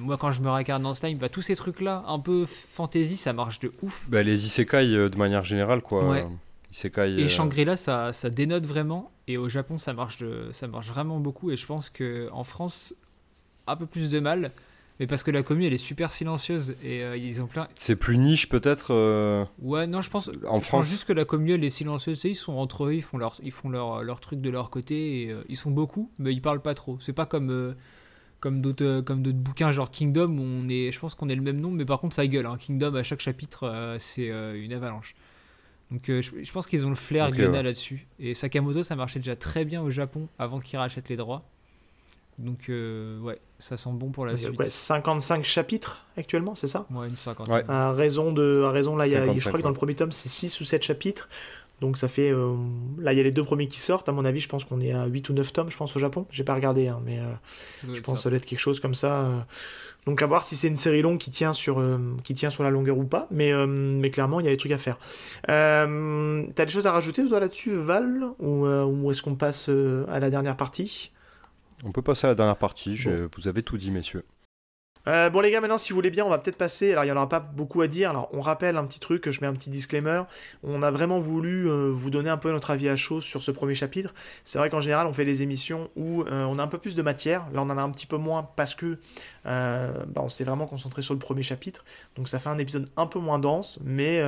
moi 0.00 0.16
quand 0.18 0.32
je 0.32 0.42
me 0.42 0.50
regarde 0.50 0.82
dans 0.82 0.94
Slime, 0.94 1.18
bah, 1.18 1.28
tous 1.28 1.42
ces 1.42 1.56
trucs-là, 1.56 2.04
un 2.06 2.18
peu 2.18 2.44
fantasy, 2.46 3.16
ça 3.16 3.32
marche 3.32 3.60
de 3.60 3.72
ouf. 3.82 4.06
Bah, 4.08 4.22
les 4.22 4.44
isekai 4.44 4.86
de 4.86 5.16
manière 5.16 5.44
générale, 5.44 5.80
quoi. 5.80 6.28
Isekai, 6.70 7.20
et 7.20 7.28
Shangri-La, 7.28 7.76
ça, 7.76 8.12
ça 8.12 8.30
dénote 8.30 8.66
vraiment. 8.66 9.10
Et 9.26 9.38
au 9.38 9.48
Japon, 9.48 9.78
ça 9.78 9.92
marche, 9.92 10.18
de, 10.18 10.48
ça 10.52 10.68
marche 10.68 10.88
vraiment 10.88 11.18
beaucoup. 11.18 11.50
Et 11.50 11.56
je 11.56 11.66
pense 11.66 11.90
qu'en 11.90 12.44
France, 12.44 12.94
un 13.66 13.76
peu 13.76 13.86
plus 13.86 14.10
de 14.10 14.20
mal. 14.20 14.50
Mais 15.00 15.06
parce 15.06 15.22
que 15.22 15.30
la 15.30 15.42
commune, 15.42 15.66
elle 15.66 15.74
est 15.74 15.78
super 15.78 16.10
silencieuse. 16.10 16.74
Et 16.82 17.02
euh, 17.02 17.16
ils 17.16 17.40
ont 17.40 17.46
plein. 17.46 17.68
C'est 17.74 17.96
plus 17.96 18.18
niche, 18.18 18.48
peut-être 18.48 18.92
euh, 18.92 19.44
Ouais, 19.60 19.86
non, 19.86 20.02
je 20.02 20.10
pense. 20.10 20.30
En 20.46 20.60
France. 20.60 20.88
juste 20.88 21.04
que 21.04 21.12
la 21.12 21.24
commune, 21.24 21.54
elle 21.54 21.64
est 21.64 21.70
silencieuse. 21.70 22.24
Ils 22.24 22.34
sont 22.34 22.54
entre 22.54 22.86
eux, 22.86 22.94
ils 22.94 23.02
font 23.02 23.16
leur, 23.16 23.36
ils 23.42 23.52
font 23.52 23.68
leur, 23.68 24.02
leur 24.02 24.20
truc 24.20 24.40
de 24.40 24.50
leur 24.50 24.70
côté. 24.70 25.22
Et, 25.22 25.30
euh, 25.30 25.44
ils 25.48 25.56
sont 25.56 25.70
beaucoup, 25.70 26.10
mais 26.18 26.32
ils 26.32 26.42
parlent 26.42 26.62
pas 26.62 26.74
trop. 26.74 26.98
C'est 27.00 27.12
pas 27.12 27.26
comme. 27.26 27.74
comme 28.40 28.60
d'autres 28.60 29.00
comme 29.02 29.22
d'autres 29.22 29.38
bouquins 29.38 29.72
genre 29.72 29.90
Kingdom 29.90 30.38
où 30.38 30.42
on 30.42 30.68
est 30.68 30.92
je 30.92 31.00
pense 31.00 31.16
qu'on 31.16 31.28
est 31.28 31.34
le 31.34 31.42
même 31.42 31.60
nom 31.60 31.72
mais 31.72 31.84
par 31.84 31.98
contre 31.98 32.14
ça 32.14 32.24
gueule 32.24 32.46
hein. 32.46 32.56
Kingdom 32.56 32.94
à 32.94 33.02
chaque 33.02 33.18
chapitre 33.18 33.96
c'est 33.98 34.28
une 34.28 34.72
avalanche 34.72 35.16
donc 35.90 36.10
euh, 36.10 36.20
je, 36.20 36.52
pense 36.52 36.66
qu'ils 36.66 36.84
ont 36.84 36.90
le 36.90 36.96
flair 36.96 37.28
okay, 37.28 37.46
là-dessus. 37.48 38.06
Et 38.18 38.34
Sakamoto, 38.34 38.82
ça 38.82 38.94
marchait 38.94 39.20
déjà 39.20 39.36
très 39.36 39.64
bien 39.64 39.82
au 39.82 39.90
Japon 39.90 40.28
avant 40.38 40.60
qu'ils 40.60 40.78
rachètent 40.78 41.08
les 41.08 41.16
droits. 41.16 41.42
Donc 42.38 42.68
euh, 42.68 43.18
ouais, 43.20 43.40
ça 43.58 43.76
sent 43.76 43.90
bon 43.94 44.10
pour 44.10 44.26
la 44.26 44.36
suite. 44.36 44.56
Ouais, 44.58 44.68
55 44.68 45.42
chapitres 45.42 46.04
actuellement, 46.16 46.54
c'est 46.54 46.66
ça? 46.66 46.86
Ouais, 46.90 47.08
une 47.08 47.16
50. 47.16 47.48
À 47.68 47.92
raison 47.92 48.32
de, 48.32 48.64
à 48.64 48.70
raison 48.70 48.96
là, 48.96 49.06
y 49.06 49.16
a, 49.16 49.32
je 49.36 49.48
crois 49.48 49.58
que 49.58 49.64
dans 49.64 49.70
le 49.70 49.74
premier 49.74 49.94
tome 49.94 50.12
c'est 50.12 50.28
6 50.28 50.60
ou 50.60 50.64
7 50.64 50.82
chapitres. 50.82 51.28
Donc 51.80 51.96
ça 51.96 52.08
fait. 52.08 52.30
Euh, 52.30 52.54
là, 52.98 53.12
il 53.12 53.16
y 53.16 53.20
a 53.20 53.22
les 53.24 53.30
deux 53.30 53.44
premiers 53.44 53.68
qui 53.68 53.78
sortent. 53.78 54.08
À 54.08 54.12
mon 54.12 54.24
avis, 54.24 54.40
je 54.40 54.48
pense 54.48 54.64
qu'on 54.64 54.80
est 54.80 54.92
à 54.92 55.06
8 55.06 55.28
ou 55.28 55.32
9 55.32 55.52
tomes, 55.52 55.70
je 55.70 55.76
pense, 55.76 55.94
au 55.96 55.98
Japon. 55.98 56.26
J'ai 56.30 56.44
pas 56.44 56.54
regardé, 56.54 56.88
hein, 56.88 57.00
mais 57.04 57.18
je 57.92 58.00
pense 58.00 58.18
que 58.18 58.22
ça 58.22 58.30
doit 58.30 58.38
être 58.38 58.46
quelque 58.46 58.58
chose 58.58 58.80
comme 58.80 58.94
ça. 58.94 59.46
Donc 60.08 60.22
à 60.22 60.26
voir 60.26 60.42
si 60.42 60.56
c'est 60.56 60.68
une 60.68 60.76
série 60.76 61.02
longue 61.02 61.18
qui 61.18 61.30
tient 61.30 61.52
sur, 61.52 61.80
euh, 61.80 61.98
qui 62.24 62.32
tient 62.32 62.48
sur 62.48 62.62
la 62.62 62.70
longueur 62.70 62.96
ou 62.96 63.04
pas. 63.04 63.26
Mais, 63.30 63.52
euh, 63.52 63.66
mais 63.66 64.10
clairement, 64.10 64.40
il 64.40 64.46
y 64.46 64.48
a 64.48 64.50
des 64.50 64.56
trucs 64.56 64.72
à 64.72 64.78
faire. 64.78 64.98
Euh, 65.50 66.44
T'as 66.54 66.64
des 66.64 66.72
choses 66.72 66.86
à 66.86 66.92
rajouter 66.92 67.26
toi 67.28 67.40
là-dessus, 67.40 67.74
Val? 67.74 68.28
Ou, 68.38 68.64
euh, 68.64 68.84
ou 68.84 69.10
est-ce 69.10 69.20
qu'on 69.20 69.34
passe 69.34 69.68
à 69.68 70.18
la 70.18 70.30
dernière 70.30 70.56
partie? 70.56 71.12
On 71.84 71.92
peut 71.92 72.00
passer 72.00 72.26
à 72.26 72.30
la 72.30 72.34
dernière 72.34 72.56
partie. 72.56 72.96
Je, 72.96 73.28
vous 73.36 73.48
avez 73.48 73.62
tout 73.62 73.76
dit, 73.76 73.90
messieurs. 73.90 74.24
Euh, 75.08 75.30
bon 75.30 75.40
les 75.40 75.50
gars, 75.50 75.62
maintenant 75.62 75.78
si 75.78 75.92
vous 75.92 75.96
voulez 75.96 76.10
bien, 76.10 76.26
on 76.26 76.28
va 76.28 76.36
peut-être 76.36 76.58
passer. 76.58 76.92
Alors 76.92 77.04
il 77.04 77.06
n'y 77.06 77.12
en 77.12 77.16
aura 77.16 77.30
pas 77.30 77.40
beaucoup 77.40 77.80
à 77.80 77.88
dire. 77.88 78.10
Alors 78.10 78.28
on 78.32 78.42
rappelle 78.42 78.76
un 78.76 78.84
petit 78.84 79.00
truc, 79.00 79.30
je 79.30 79.40
mets 79.40 79.46
un 79.46 79.54
petit 79.54 79.70
disclaimer. 79.70 80.22
On 80.62 80.82
a 80.82 80.90
vraiment 80.90 81.18
voulu 81.18 81.66
euh, 81.66 81.90
vous 81.90 82.10
donner 82.10 82.28
un 82.28 82.36
peu 82.36 82.52
notre 82.52 82.70
avis 82.70 82.90
à 82.90 82.96
chaud 82.96 83.22
sur 83.22 83.42
ce 83.42 83.50
premier 83.50 83.74
chapitre. 83.74 84.12
C'est 84.44 84.58
vrai 84.58 84.68
qu'en 84.68 84.80
général 84.80 85.06
on 85.06 85.14
fait 85.14 85.24
des 85.24 85.42
émissions 85.42 85.88
où 85.96 86.24
euh, 86.24 86.44
on 86.44 86.58
a 86.58 86.62
un 86.62 86.66
peu 86.66 86.76
plus 86.76 86.94
de 86.94 87.00
matière. 87.00 87.46
Là 87.54 87.62
on 87.62 87.70
en 87.70 87.78
a 87.78 87.82
un 87.82 87.90
petit 87.90 88.06
peu 88.06 88.18
moins 88.18 88.50
parce 88.54 88.74
que 88.74 88.98
bah, 89.48 90.22
on 90.22 90.28
s'est 90.28 90.44
vraiment 90.44 90.66
concentré 90.66 91.02
sur 91.02 91.14
le 91.14 91.20
premier 91.20 91.42
chapitre. 91.42 91.84
Donc 92.16 92.28
ça 92.28 92.38
fait 92.38 92.50
un 92.50 92.58
épisode 92.58 92.88
un 92.96 93.06
peu 93.06 93.18
moins 93.18 93.38
dense, 93.38 93.80
mais 93.84 94.22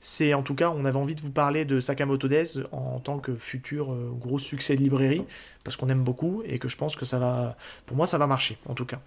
c'est 0.00 0.34
en 0.34 0.42
tout 0.42 0.54
cas 0.54 0.70
on 0.70 0.84
avait 0.84 0.98
envie 0.98 1.14
de 1.14 1.20
vous 1.20 1.30
parler 1.30 1.64
de 1.64 1.80
Sakamoto 1.80 2.28
Days 2.28 2.62
en 2.72 3.00
tant 3.00 3.18
que 3.18 3.34
futur 3.34 3.94
gros 4.18 4.38
succès 4.38 4.76
de 4.76 4.82
librairie 4.82 5.24
parce 5.64 5.76
qu'on 5.76 5.88
aime 5.88 6.02
beaucoup 6.02 6.42
et 6.46 6.58
que 6.58 6.68
je 6.68 6.76
pense 6.76 6.96
que 6.96 7.04
ça 7.04 7.18
va, 7.18 7.56
pour 7.86 7.96
moi 7.96 8.06
ça 8.06 8.18
va 8.18 8.26
marcher 8.26 8.58
en 8.68 8.74
tout 8.74 8.84
cas. 8.84 9.00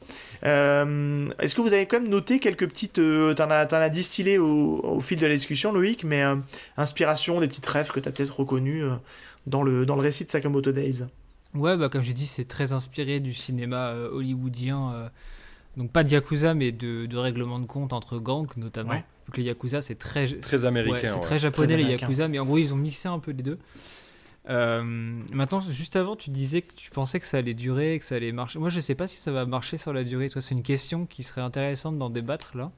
Euh, 0.44 1.28
est-ce 1.40 1.56
que 1.56 1.62
vous 1.62 1.74
avez 1.74 1.86
quand 1.86 2.00
même 2.00 2.10
noté 2.10 2.40
quelques 2.40 2.68
petites. 2.68 3.00
Euh, 3.00 3.34
t'en 3.34 3.50
as, 3.50 3.74
as, 3.74 3.90
distillé 3.90 4.38
au, 4.38 5.00
fil 5.02 5.20
de 5.20 5.26
la 5.26 5.34
discussion, 5.34 5.72
Loïc, 5.72 6.04
mais 6.04 6.24
euh, 6.24 6.36
inspiration, 6.78 7.40
des 7.40 7.48
petites 7.48 7.66
rêves 7.66 7.92
que 7.92 8.00
tu 8.00 8.08
as 8.08 8.12
peut-être 8.12 8.40
reconnues 8.40 8.84
dans, 9.48 9.64
le, 9.64 9.86
dans 9.86 9.96
le 9.96 10.02
récit 10.02 10.26
de 10.26 10.30
Sakamoto 10.30 10.72
Days? 10.72 11.06
Ouais, 11.54 11.78
bah, 11.78 11.90
comme 11.90 12.02
j'ai 12.02 12.14
dit, 12.14 12.28
c'est 12.28 12.48
très 12.48 12.74
inspiré 12.74 13.20
du 13.20 13.34
cinéma 13.34 13.94
hollywoodien. 13.94 15.10
Donc 15.78 15.92
pas 15.92 16.04
de 16.04 16.12
Yakuza, 16.12 16.54
mais 16.54 16.72
de, 16.72 17.06
de 17.06 17.18
règlement 17.18 17.60
de 17.60 17.66
compte 17.66 17.94
entre 17.94 18.20
gangs 18.20 18.50
notamment. 18.58 18.94
Donc 18.94 19.38
les 19.38 19.44
Yakuza, 19.44 19.82
c'est 19.82 19.96
très, 19.96 20.28
très 20.28 20.66
américain. 20.66 21.08
c'est 21.14 21.20
très 21.20 21.40
japonais 21.40 21.78
les 21.78 21.86
Yakuza, 21.86 22.28
mais 22.28 22.40
en 22.40 22.46
gros, 22.46 22.58
ils 22.58 22.74
ont 22.74 22.78
mixé 22.78 23.08
un 23.08 23.20
peu 23.20 23.32
les 23.32 23.44
deux. 23.44 23.60
Euh, 24.50 24.82
maintenant, 24.84 25.60
juste 25.60 25.96
avant, 25.96 26.16
tu 26.16 26.32
disais 26.32 26.64
que 26.64 26.74
tu 26.74 26.90
pensais 26.90 27.20
que 27.20 27.28
ça 27.28 27.38
allait 27.38 27.54
durer, 27.54 28.00
que 28.00 28.06
ça 28.06 28.16
allait 28.16 28.32
marcher. 28.32 28.60
Moi, 28.60 28.70
je 28.70 28.80
sais 28.80 28.96
pas 28.96 29.08
si 29.08 29.18
ça 29.18 29.32
va 29.32 29.46
marcher 29.46 29.78
sur 29.78 29.94
la 29.94 30.04
durée. 30.04 30.30
Toi, 30.30 30.42
c'est 30.42 30.56
une 30.56 30.64
question 30.64 31.06
qui 31.06 31.24
serait 31.24 31.42
intéressante 31.42 31.98
d'en 31.98 32.10
débattre 32.10 32.58
là. 32.58 32.72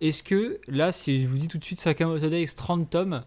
Est-ce 0.00 0.22
que 0.22 0.58
là, 0.66 0.90
si 0.90 1.22
je 1.22 1.28
vous 1.28 1.38
dis 1.38 1.48
tout 1.48 1.58
de 1.58 1.64
suite 1.64 1.80
Sakamoto 1.80 2.28
Days 2.28 2.54
30 2.56 2.90
tomes, 2.90 3.22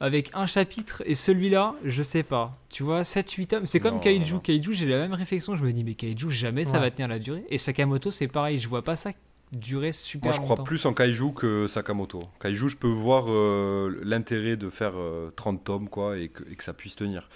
avec 0.00 0.30
un 0.34 0.46
chapitre 0.46 1.02
et 1.06 1.14
celui-là, 1.14 1.74
je 1.84 2.02
sais 2.02 2.22
pas. 2.22 2.52
Tu 2.68 2.82
vois, 2.82 3.02
7-8 3.02 3.46
tomes, 3.46 3.66
c'est 3.66 3.80
comme 3.80 4.00
Kaiju. 4.00 4.40
Kaiju, 4.40 4.72
j'ai 4.72 4.86
la 4.86 4.98
même 4.98 5.14
réflexion. 5.14 5.56
Je 5.56 5.64
me 5.64 5.72
dis, 5.72 5.84
mais 5.84 5.94
Kaiju, 5.94 6.30
jamais 6.30 6.64
ça 6.64 6.78
va 6.78 6.90
tenir 6.90 7.08
la 7.08 7.18
durée. 7.18 7.44
Et 7.48 7.58
Sakamoto, 7.58 8.10
c'est 8.10 8.28
pareil. 8.28 8.58
Je 8.58 8.68
vois 8.68 8.82
pas 8.82 8.96
ça 8.96 9.10
durer 9.52 9.92
super 9.92 10.30
Moi, 10.30 10.32
je 10.32 10.40
crois 10.40 10.64
plus 10.64 10.84
en 10.86 10.94
Kaiju 10.94 11.32
que 11.32 11.66
Sakamoto. 11.68 12.20
Kaiju, 12.40 12.68
je 12.68 12.76
peux 12.76 12.88
voir 12.88 13.26
euh, 13.28 14.00
l'intérêt 14.02 14.56
de 14.56 14.68
faire 14.70 14.94
30 15.36 15.54
euh, 15.54 15.62
tomes 15.62 15.88
quoi, 15.88 16.18
et, 16.18 16.28
que, 16.28 16.42
ça 16.64 16.72
puisse 16.72 16.96
tenir. 16.96 17.28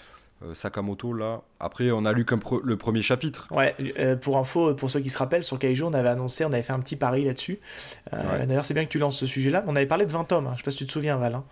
Euh, 0.43 0.55
Sakamoto, 0.55 1.13
là, 1.13 1.43
après, 1.61 1.91
on 1.91 2.05
a 2.05 2.13
lu 2.13 2.25
comme 2.25 2.41
le 2.65 2.77
premier 2.77 3.03
chapitre. 3.03 3.49
Ouais, 3.51 3.75
pour 4.21 4.39
info, 4.39 4.75
pour 4.75 4.91
ceux 4.91 5.01
qui 5.01 5.11
se 5.11 5.19
rappellent, 5.19 5.45
sur 5.45 5.59
Kaiju, 5.59 5.85
on 5.85 5.95
avait 5.95 6.09
annoncé, 6.09 6.45
on 6.45 6.53
avait 6.53 6.63
fait 6.63 6.73
un 6.73 6.81
petit 6.81 6.97
pari 6.97 7.25
là-dessus. 7.25 7.59
D'ailleurs, 8.13 8.65
c'est 8.65 8.75
bien 8.75 8.85
que 8.85 8.91
tu 8.91 8.99
lances 8.99 9.19
ce 9.19 9.27
sujet-là. 9.27 9.65
On 9.67 9.77
avait 9.77 9.87
parlé 9.87 10.07
de 10.07 10.13
20 10.13 10.25
tomes, 10.25 10.47
hein. 10.47 10.53
je 10.55 10.59
sais 10.59 10.65
pas 10.65 10.71
si 10.71 10.79
tu 10.79 10.87
te 10.87 10.93
souviens, 10.93 11.17
Val. 11.17 11.35
Hein. 11.35 11.45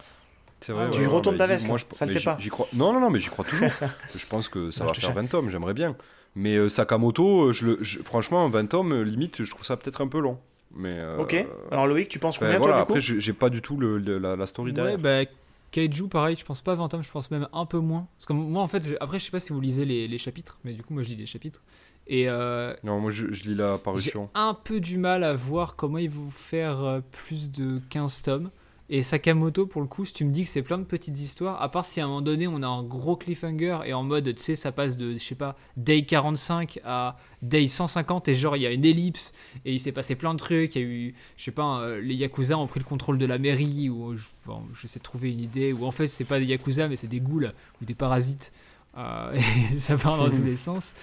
Vrai, 0.68 0.90
tu 0.90 1.06
retournes 1.06 1.36
ta 1.36 1.46
veste, 1.46 1.68
moi, 1.68 1.78
ça 1.92 2.06
le 2.06 2.12
fait 2.12 2.24
pas. 2.24 2.38
Crois... 2.50 2.68
Non, 2.72 2.92
non, 2.92 3.00
non, 3.00 3.10
mais 3.10 3.20
j'y 3.20 3.28
crois 3.28 3.44
toujours. 3.44 3.70
je 4.16 4.26
pense 4.26 4.48
que 4.48 4.70
ça 4.70 4.84
va 4.84 4.94
faire 4.94 5.12
20 5.12 5.26
tomes, 5.26 5.50
j'aimerais 5.50 5.74
bien. 5.74 5.96
Mais 6.34 6.68
Sakamoto, 6.68 7.52
je 7.52 7.66
le, 7.66 7.84
franchement, 8.04 8.48
20 8.48 8.66
tomes, 8.66 9.02
limite, 9.02 9.42
je 9.42 9.50
trouve 9.50 9.64
ça 9.64 9.76
peut-être 9.76 10.00
un 10.00 10.08
peu 10.08 10.20
long. 10.20 10.38
Mais, 10.76 10.98
euh, 10.98 11.18
ok. 11.18 11.46
Alors 11.70 11.86
Loïc, 11.86 12.08
tu 12.08 12.18
penses 12.18 12.38
combien 12.38 12.58
ben, 12.58 12.64
toi, 12.64 12.76
Après, 12.76 13.00
j'ai 13.00 13.32
pas 13.32 13.48
du 13.48 13.62
tout 13.62 13.76
le, 13.76 13.98
la, 13.98 14.46
story 14.46 14.72
derrière. 14.72 14.96
Ouais, 14.96 15.24
bah, 15.24 15.30
Kaiju, 15.72 16.08
pareil, 16.08 16.36
je 16.36 16.44
pense 16.44 16.62
pas 16.62 16.74
20 16.74 16.88
tomes, 16.88 17.02
je 17.02 17.10
pense 17.10 17.30
même 17.30 17.48
un 17.52 17.66
peu 17.66 17.78
moins. 17.78 18.06
Parce 18.16 18.26
que 18.26 18.32
moi, 18.32 18.62
en 18.62 18.68
fait, 18.68 18.82
après, 19.00 19.18
je 19.18 19.24
sais 19.24 19.30
pas 19.30 19.40
si 19.40 19.52
vous 19.52 19.60
lisez 19.60 19.84
les, 19.84 20.06
les, 20.06 20.18
chapitres, 20.18 20.58
mais 20.64 20.72
du 20.72 20.82
coup, 20.82 20.94
moi, 20.94 21.02
je 21.02 21.08
lis 21.08 21.16
les 21.16 21.26
chapitres. 21.26 21.62
Et 22.06 22.28
euh, 22.28 22.74
non, 22.84 23.00
moi, 23.00 23.10
je, 23.10 23.26
lis 23.26 23.54
la 23.54 23.78
parution. 23.78 24.30
J'ai 24.34 24.40
un 24.40 24.54
peu 24.54 24.80
du 24.80 24.96
mal 24.96 25.24
à 25.24 25.34
voir 25.34 25.76
comment 25.76 25.98
ils 25.98 26.10
vont 26.10 26.30
faire 26.30 26.84
euh, 26.84 27.00
plus 27.10 27.50
de 27.50 27.80
15 27.90 28.22
tomes. 28.22 28.50
Et 28.88 29.02
Sakamoto, 29.02 29.66
pour 29.66 29.80
le 29.80 29.88
coup, 29.88 30.04
si 30.04 30.12
tu 30.12 30.24
me 30.24 30.30
dis 30.30 30.44
que 30.44 30.48
c'est 30.48 30.62
plein 30.62 30.78
de 30.78 30.84
petites 30.84 31.18
histoires, 31.18 31.60
à 31.60 31.68
part 31.70 31.84
si 31.84 32.00
à 32.00 32.04
un 32.04 32.06
moment 32.06 32.20
donné 32.20 32.46
on 32.46 32.62
a 32.62 32.68
un 32.68 32.84
gros 32.84 33.16
cliffhanger 33.16 33.80
et 33.84 33.92
en 33.92 34.04
mode, 34.04 34.32
tu 34.36 34.42
sais, 34.42 34.54
ça 34.54 34.70
passe 34.70 34.96
de, 34.96 35.14
je 35.14 35.18
sais 35.18 35.34
pas, 35.34 35.56
day 35.76 36.04
45 36.04 36.78
à 36.84 37.16
day 37.42 37.66
150 37.66 38.28
et 38.28 38.36
genre 38.36 38.56
il 38.56 38.62
y 38.62 38.66
a 38.66 38.70
une 38.70 38.84
ellipse 38.84 39.34
et 39.64 39.72
il 39.72 39.80
s'est 39.80 39.90
passé 39.90 40.14
plein 40.14 40.34
de 40.34 40.38
trucs. 40.38 40.76
Il 40.76 40.82
y 40.82 40.84
a 40.84 40.86
eu, 40.86 41.14
je 41.36 41.44
sais 41.44 41.50
pas, 41.50 41.80
euh, 41.80 42.00
les 42.00 42.14
Yakuza 42.14 42.56
ont 42.56 42.68
pris 42.68 42.78
le 42.78 42.84
contrôle 42.84 43.18
de 43.18 43.26
la 43.26 43.38
mairie 43.38 43.90
ou 43.90 44.14
bon, 44.46 44.62
j'essaie 44.80 45.00
de 45.00 45.04
trouver 45.04 45.32
une 45.32 45.40
idée, 45.40 45.72
ou 45.72 45.84
en 45.84 45.90
fait 45.90 46.06
c'est 46.06 46.24
pas 46.24 46.38
des 46.38 46.46
Yakuza 46.46 46.86
mais 46.86 46.96
c'est 46.96 47.08
des 47.08 47.20
ghouls 47.20 47.52
ou 47.82 47.84
des 47.84 47.94
parasites. 47.94 48.52
Euh, 48.96 49.36
et 49.72 49.78
ça 49.80 49.96
part 49.96 50.16
dans 50.16 50.30
tous 50.34 50.44
les 50.44 50.56
sens. 50.56 50.94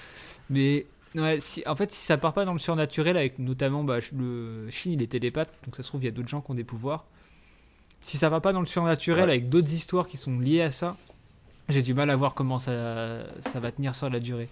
Mais 0.50 0.86
Ouais, 1.16 1.40
si, 1.40 1.62
en 1.68 1.76
fait, 1.76 1.92
si 1.92 2.04
ça 2.04 2.18
part 2.18 2.34
pas 2.34 2.44
dans 2.44 2.54
le 2.54 2.60
surnaturel, 2.60 3.18
avec 3.18 3.38
notamment 3.38 3.84
bah, 3.84 4.00
le 4.18 4.68
Shin, 4.72 4.90
il 4.94 5.02
est 5.04 5.12
télépathe, 5.12 5.54
donc 5.64 5.76
ça 5.76 5.84
se 5.84 5.90
trouve, 5.90 6.02
il 6.02 6.06
y 6.06 6.08
a 6.08 6.12
d'autres 6.12 6.28
gens 6.28 6.42
qui 6.42 6.50
ont 6.50 6.56
des 6.56 6.64
pouvoirs 6.64 7.06
si 8.04 8.18
ça 8.18 8.30
va 8.30 8.40
pas 8.40 8.54
dans 8.54 8.60
le 8.60 8.68
surnaturel 8.68 9.30
avec 9.30 9.50
d'autres 9.50 9.74
histoires 9.74 10.08
qui 10.08 10.18
sont 10.18 10.38
liées 10.38 10.62
à 10.62 10.72
ça, 10.72 10.96
j'ai 11.70 11.82
du 11.82 11.94
mal 11.94 12.10
à 12.10 12.16
voir 12.16 12.36
comment 12.36 12.60
ça, 12.60 13.24
ça 13.40 13.60
va 13.60 13.72
tenir 13.72 13.96
sur 13.96 14.10
la 14.10 14.20
durée. 14.20 14.50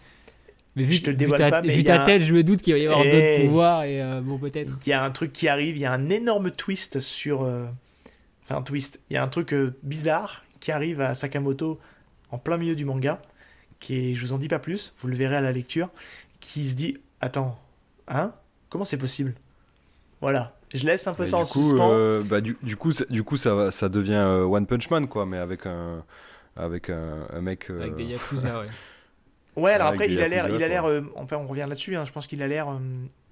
Mais 0.76 0.84
vu, 0.84 0.94
je 0.94 1.04
te 1.04 1.12
vu 1.12 1.30
ta, 1.32 1.50
pas, 1.50 1.62
mais 1.62 1.76
vu 1.76 1.84
ta 1.84 2.06
tête, 2.06 2.22
je 2.22 2.34
me 2.34 2.44
doute 2.44 2.62
qu'il 2.62 2.74
va 2.74 2.80
y 2.80 2.86
avoir 2.88 3.04
d'autres 3.04 3.18
eh. 3.18 3.46
pouvoirs 3.46 3.84
et 3.84 4.02
euh, 4.02 4.22
bon 4.22 4.38
peut-être. 4.38 4.80
Il 4.86 4.90
y 4.90 4.94
a 4.94 5.04
un 5.04 5.12
truc 5.12 5.32
qui 5.32 5.50
arrive, 5.50 5.76
il 5.76 5.82
y 5.82 5.86
a 5.86 5.92
un 5.92 6.10
énorme 6.10 6.50
twist 6.50 7.02
sur, 7.02 7.44
euh, 7.44 7.66
enfin 8.42 8.56
un 8.56 8.62
twist. 8.62 9.02
Il 9.10 9.16
y 9.16 9.18
a 9.18 9.24
un 9.24 9.28
truc 9.28 9.54
euh, 9.54 9.76
bizarre 9.84 10.46
qui 10.62 10.72
arrive 10.72 11.02
à 11.02 11.14
Sakamoto 11.14 11.80
en 12.30 12.38
plein 12.38 12.56
milieu 12.56 12.76
du 12.76 12.86
manga, 12.86 13.22
qui 13.82 14.12
est, 14.12 14.16
je 14.16 14.22
vous 14.22 14.32
en 14.32 14.38
dis 14.38 14.48
pas 14.48 14.60
plus, 14.60 14.94
vous 15.00 15.10
le 15.10 15.16
verrez 15.16 15.36
à 15.36 15.42
la 15.42 15.52
lecture, 15.52 15.90
qui 16.40 16.70
se 16.70 16.76
dit, 16.76 16.98
attends, 17.20 17.60
hein, 18.08 18.34
comment 18.70 18.86
c'est 18.86 18.98
possible? 18.98 19.34
Voilà, 20.22 20.54
je 20.74 20.86
laisse 20.86 21.08
un 21.08 21.14
peu 21.14 21.26
ça 21.26 21.38
en 21.38 21.46
suspens. 21.46 22.22
bah, 22.26 22.42
du, 22.42 22.58
du, 22.62 22.78
coup, 22.78 22.94
du 23.10 23.24
coup, 23.24 23.38
ça, 23.38 23.72
ça 23.72 23.90
devient 23.90 24.44
One 24.46 24.66
Punch 24.68 24.90
Man, 24.90 25.08
quoi, 25.08 25.26
mais 25.26 25.38
avec 25.38 25.66
un, 25.66 26.04
avec 26.56 26.90
un, 26.90 27.28
un 27.34 27.42
mec. 27.42 27.70
Avec 27.70 27.96
des 27.96 28.06
Yakuza, 28.06 28.60
ouais. 28.60 28.68
Ouais, 29.58 29.74
alors 29.74 29.88
après, 29.88 30.10
il 30.10 30.22
a 30.22 30.30
l'air, 30.30 30.48
il 30.48 30.64
a 30.64 30.68
l'air, 30.70 30.86
enfin, 31.16 31.36
on 31.36 31.46
revient 31.46 31.66
là-dessus. 31.68 31.98
Hein, 31.98 32.06
je 32.06 32.12
pense 32.14 32.26
qu'il 32.26 32.42
a 32.42 32.48
l'air, 32.48 32.68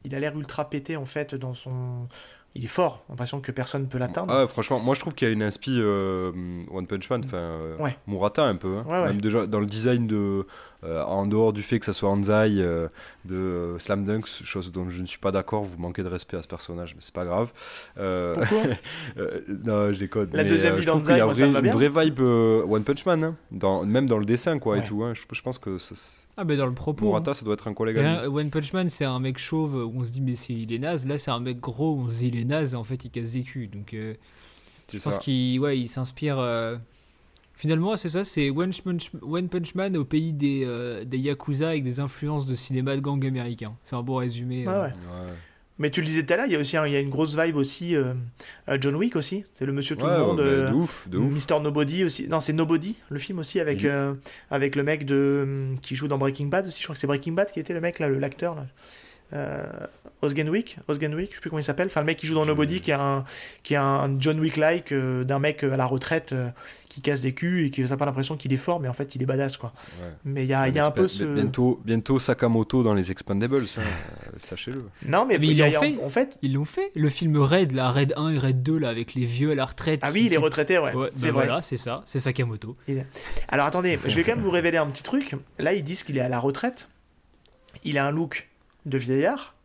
il 0.04 0.16
a 0.16 0.20
l'air 0.20 0.38
ultra 0.38 0.70
pété 0.70 0.98
en 0.98 1.06
fait 1.06 1.36
dans 1.36 1.54
son, 1.54 2.08
il 2.56 2.66
est 2.66 2.70
fort, 2.70 3.04
l'impression 3.10 3.42
que 3.42 3.52
personne 3.52 3.84
ne 3.84 3.88
peut 3.88 3.98
l'atteindre. 3.98 4.34
Ah, 4.34 4.48
franchement, 4.48 4.80
moi 4.80 4.96
je 4.96 5.02
trouve 5.02 5.14
qu'il 5.14 5.28
y 5.28 5.32
a 5.32 5.34
une 5.34 5.44
inspi 5.44 5.78
euh, 5.80 6.32
One 6.72 6.88
Punch 6.88 7.10
Man, 7.10 7.22
enfin 7.26 7.38
euh, 7.38 7.90
Murata 8.08 8.44
un 8.44 8.56
peu, 8.56 8.78
hein. 8.78 9.06
même 9.06 9.22
déjà 9.22 9.46
dans 9.46 9.60
le 9.60 9.66
design 9.66 10.08
de, 10.08 10.46
euh, 10.84 11.04
en 11.04 11.26
dehors 11.26 11.54
du 11.54 11.62
fait 11.62 11.80
que 11.80 11.86
ça 11.86 11.94
soit 11.94 12.10
Anzai 12.10 12.64
de 13.26 13.76
Slam 13.80 14.06
Dunk, 14.06 14.26
chose 14.28 14.72
dont 14.72 14.90
je 14.90 15.02
ne 15.02 15.08
suis 15.08 15.20
pas 15.20 15.32
d'accord, 15.32 15.64
vous 15.64 15.78
manquez 15.78 16.04
de 16.04 16.08
respect 16.08 16.38
à 16.38 16.42
ce 16.42 16.48
personnage, 16.48 16.96
mais 16.96 17.02
c'est 17.02 17.14
pas 17.14 17.26
grave. 17.26 17.52
Pourquoi 17.96 18.64
Non, 19.66 19.90
je 19.90 19.96
déconne. 19.96 20.30
La 20.34 20.44
deuxième 20.44 20.76
vie 20.76 20.86
d'Anzai, 20.86 21.20
ça 21.20 21.48
me 21.48 21.54
va 21.54 21.62
bien. 21.62 21.74
Une 21.74 21.78
vraie 21.78 22.06
vibe 22.06 22.22
One 22.22 22.84
Punch 22.84 23.06
Man, 23.06 23.24
hein, 23.24 23.36
dans, 23.52 23.86
même 23.86 24.08
dans 24.08 24.18
le 24.18 24.26
dessin 24.26 24.60
quoi 24.60 24.78
et 24.78 24.84
tout. 24.84 25.04
Hein. 25.04 25.14
Je, 25.14 25.24
je, 25.32 25.42
pense 25.42 25.58
que 25.58 25.78
ça, 25.78 25.96
ah, 26.40 26.46
ben 26.46 26.58
dans 26.58 26.68
le 26.68 26.74
propos. 26.74 27.04
Murata, 27.04 27.32
hein. 27.32 27.34
ça 27.34 27.44
doit 27.44 27.56
être 27.56 27.68
un 27.68 27.74
collègue 27.74 27.98
One 27.98 28.50
Punch 28.50 28.72
Man, 28.72 28.90
c'est 28.90 29.04
un 29.04 29.20
mec 29.20 29.38
chauve 29.38 29.76
où 29.76 29.94
on 29.94 30.06
se 30.06 30.12
dit, 30.12 30.22
mais 30.22 30.36
c'est, 30.36 30.54
il 30.54 30.72
est 30.72 30.80
naze. 30.80 31.06
Là, 31.06 31.18
c'est 31.18 31.32
un 31.32 31.42
mec 31.42 31.60
gros 31.60 31.96
où 31.96 32.00
on 32.06 32.10
se 32.10 32.20
dit, 32.20 32.30
il 32.30 32.40
est 32.40 32.46
naze 32.46 32.74
et 32.74 32.78
en 32.78 32.86
fait, 32.86 33.04
il 33.04 33.12
casse 33.12 33.32
des 33.32 33.42
culs. 33.42 33.70
Donc, 33.70 33.94
euh, 33.94 34.14
je 34.92 35.00
pense 35.00 35.18
qu'il 35.18 35.60
ouais, 35.60 35.78
il 35.78 35.90
s'inspire. 35.90 36.38
Euh, 37.60 37.62
finalement, 37.62 37.98
c'est 37.98 38.10
ça, 38.10 38.24
c'est 38.24 38.50
One 38.50 38.72
Punch, 38.84 39.12
One 39.22 39.50
Punch 39.50 39.76
Man 39.76 39.98
au 39.98 40.06
pays 40.06 40.34
des, 40.34 40.64
euh, 40.66 41.04
des 41.04 41.18
Yakuza 41.18 41.70
avec 41.70 41.84
des 41.84 42.00
influences 42.00 42.46
de 42.48 42.56
cinéma 42.56 42.96
de 42.96 43.02
gang 43.02 43.24
américain. 43.26 43.76
C'est 43.84 43.96
un 43.96 44.04
bon 44.04 44.16
résumé. 44.16 44.64
Ah 44.68 44.84
ouais. 44.84 44.94
Mais 45.82 45.90
tu 45.90 46.02
le 46.02 46.06
disais 46.06 46.26
tout 46.26 46.34
à 46.34 46.36
l'heure, 46.36 46.46
il 46.46 46.52
y 46.52 46.56
a 46.58 46.60
aussi 46.60 46.76
il 46.76 46.92
y 46.92 46.96
a 46.96 47.00
une 47.00 47.10
grosse 47.10 47.38
vibe 47.38 47.56
aussi. 47.56 47.96
Euh, 47.96 48.14
John 48.82 48.96
Wick 48.96 49.16
aussi, 49.16 49.46
c'est 49.54 49.66
le 49.66 49.72
monsieur 49.72 49.96
tout 49.96 50.06
le 50.06 50.18
monde. 50.18 50.42
Euh, 50.42 50.70
de 50.70 50.76
ouf, 50.76 51.08
de 51.08 51.18
ouf. 51.18 51.32
Mister 51.32 51.58
Nobody 51.62 52.04
aussi. 52.04 52.28
Non, 52.28 52.42
c'est 52.42 52.52
Nobody, 52.52 52.98
le 53.10 53.18
film 53.18 53.40
aussi 53.40 53.62
avec, 53.62 53.86
euh, 53.86 54.14
avec 54.52 54.76
le 54.76 54.84
mec 54.84 55.06
de, 55.06 55.76
qui 55.82 55.96
joue 55.96 56.10
dans 56.10 56.18
Breaking 56.18 56.48
Bad 56.48 56.68
aussi. 56.68 56.80
Je 56.80 56.86
crois 56.86 56.96
que 56.96 57.00
c'est 57.00 57.08
Breaking 57.08 57.32
Bad 57.32 57.50
qui 57.52 57.62
était 57.62 57.74
le 57.74 57.80
mec, 57.80 58.00
là, 58.00 58.10
l'acteur. 58.10 58.56
Là. 58.56 58.66
Euh, 59.34 59.64
Osgenwick, 60.22 60.78
Osgenwick, 60.88 61.30
je 61.30 61.36
sais 61.36 61.42
plus 61.42 61.50
comment 61.50 61.60
il 61.60 61.64
s'appelle. 61.64 61.88
Enfin, 61.88 62.02
le 62.02 62.06
mec 62.06 62.18
qui 62.18 62.28
joue 62.28 62.36
dans 62.36 62.46
Nobody, 62.46 62.82
qui 62.82 62.92
est 62.92 62.96
un, 62.96 63.24
qui 63.64 63.76
est 63.76 63.78
un 63.78 64.20
John 64.20 64.40
Wick-like 64.40 64.94
d'un 64.94 65.40
mec 65.40 65.64
à 65.64 65.78
la 65.78 65.86
retraite 65.86 66.34
qui 66.90 67.02
casse 67.02 67.22
des 67.22 67.34
culs 67.34 67.66
et 67.66 67.70
qui 67.70 67.82
n'a 67.82 67.98
pas 67.98 68.06
l'impression 68.06 68.36
qu'il 68.36 68.52
est 68.52 68.58
fort, 68.58 68.80
mais 68.80 68.90
en 68.90 68.94
fait 68.94 69.16
il 69.16 69.22
est 69.22 69.26
badass 69.26 69.58
quoi. 69.58 69.72
Mais 70.26 70.44
il 70.44 70.50
y 70.50 70.54
a, 70.54 70.68
y 70.68 70.80
a 70.80 70.86
un 70.86 70.92
peu 70.92 71.08
ce. 71.08 71.24
Bientôt, 71.24 71.80
bientôt 71.86 72.20
Sakamoto 72.20 72.84
dans 72.84 72.94
les 72.94 73.12
Expandables, 73.12 73.64
hein, 73.78 73.82
sachez-le. 74.38 74.84
Non, 75.06 75.26
mais, 75.26 75.36
ils 75.36 75.58
l'ont 75.58 75.80
fait. 75.80 75.98
En 76.04 76.10
fait. 76.10 76.38
Ils 76.42 76.54
l'ont 76.54 76.66
fait. 76.66 76.92
Le 76.96 77.10
film 77.10 77.38
Red, 77.38 77.72
la 77.72 77.92
Red 77.92 78.14
1 78.18 78.30
et 78.32 78.38
Red 78.38 78.64
2, 78.64 78.78
là, 78.78 78.90
avec 78.90 79.14
les 79.14 79.26
vieux 79.26 79.52
à 79.52 79.56
la 79.56 79.66
retraite. 79.66 80.02
Ah 80.04 80.10
oui, 80.12 80.24
il 80.26 80.34
est 80.34 80.38
retraité, 80.38 80.80
ouais. 80.80 80.92
c'est 81.14 81.28
bah 81.28 81.34
Voilà, 81.34 81.62
c'est 81.62 81.78
ça, 81.78 82.02
c'est 82.06 82.20
Sakamoto. 82.20 82.76
Alors 83.48 83.66
attendez, 83.66 84.00
je 84.06 84.16
vais 84.16 84.24
quand 84.24 84.34
même 84.34 84.44
vous 84.44 84.52
révéler 84.52 84.78
un 84.78 84.88
petit 84.88 85.04
truc. 85.04 85.36
Là, 85.60 85.74
ils 85.74 85.84
disent 85.84 86.04
qu'il 86.04 86.18
est 86.18 86.22
à 86.22 86.30
la 86.30 86.40
retraite. 86.40 86.90
Il 87.84 87.98
a 87.98 88.06
un 88.06 88.12
look 88.12 88.49
de 88.90 88.98
vieillard, 88.98 89.56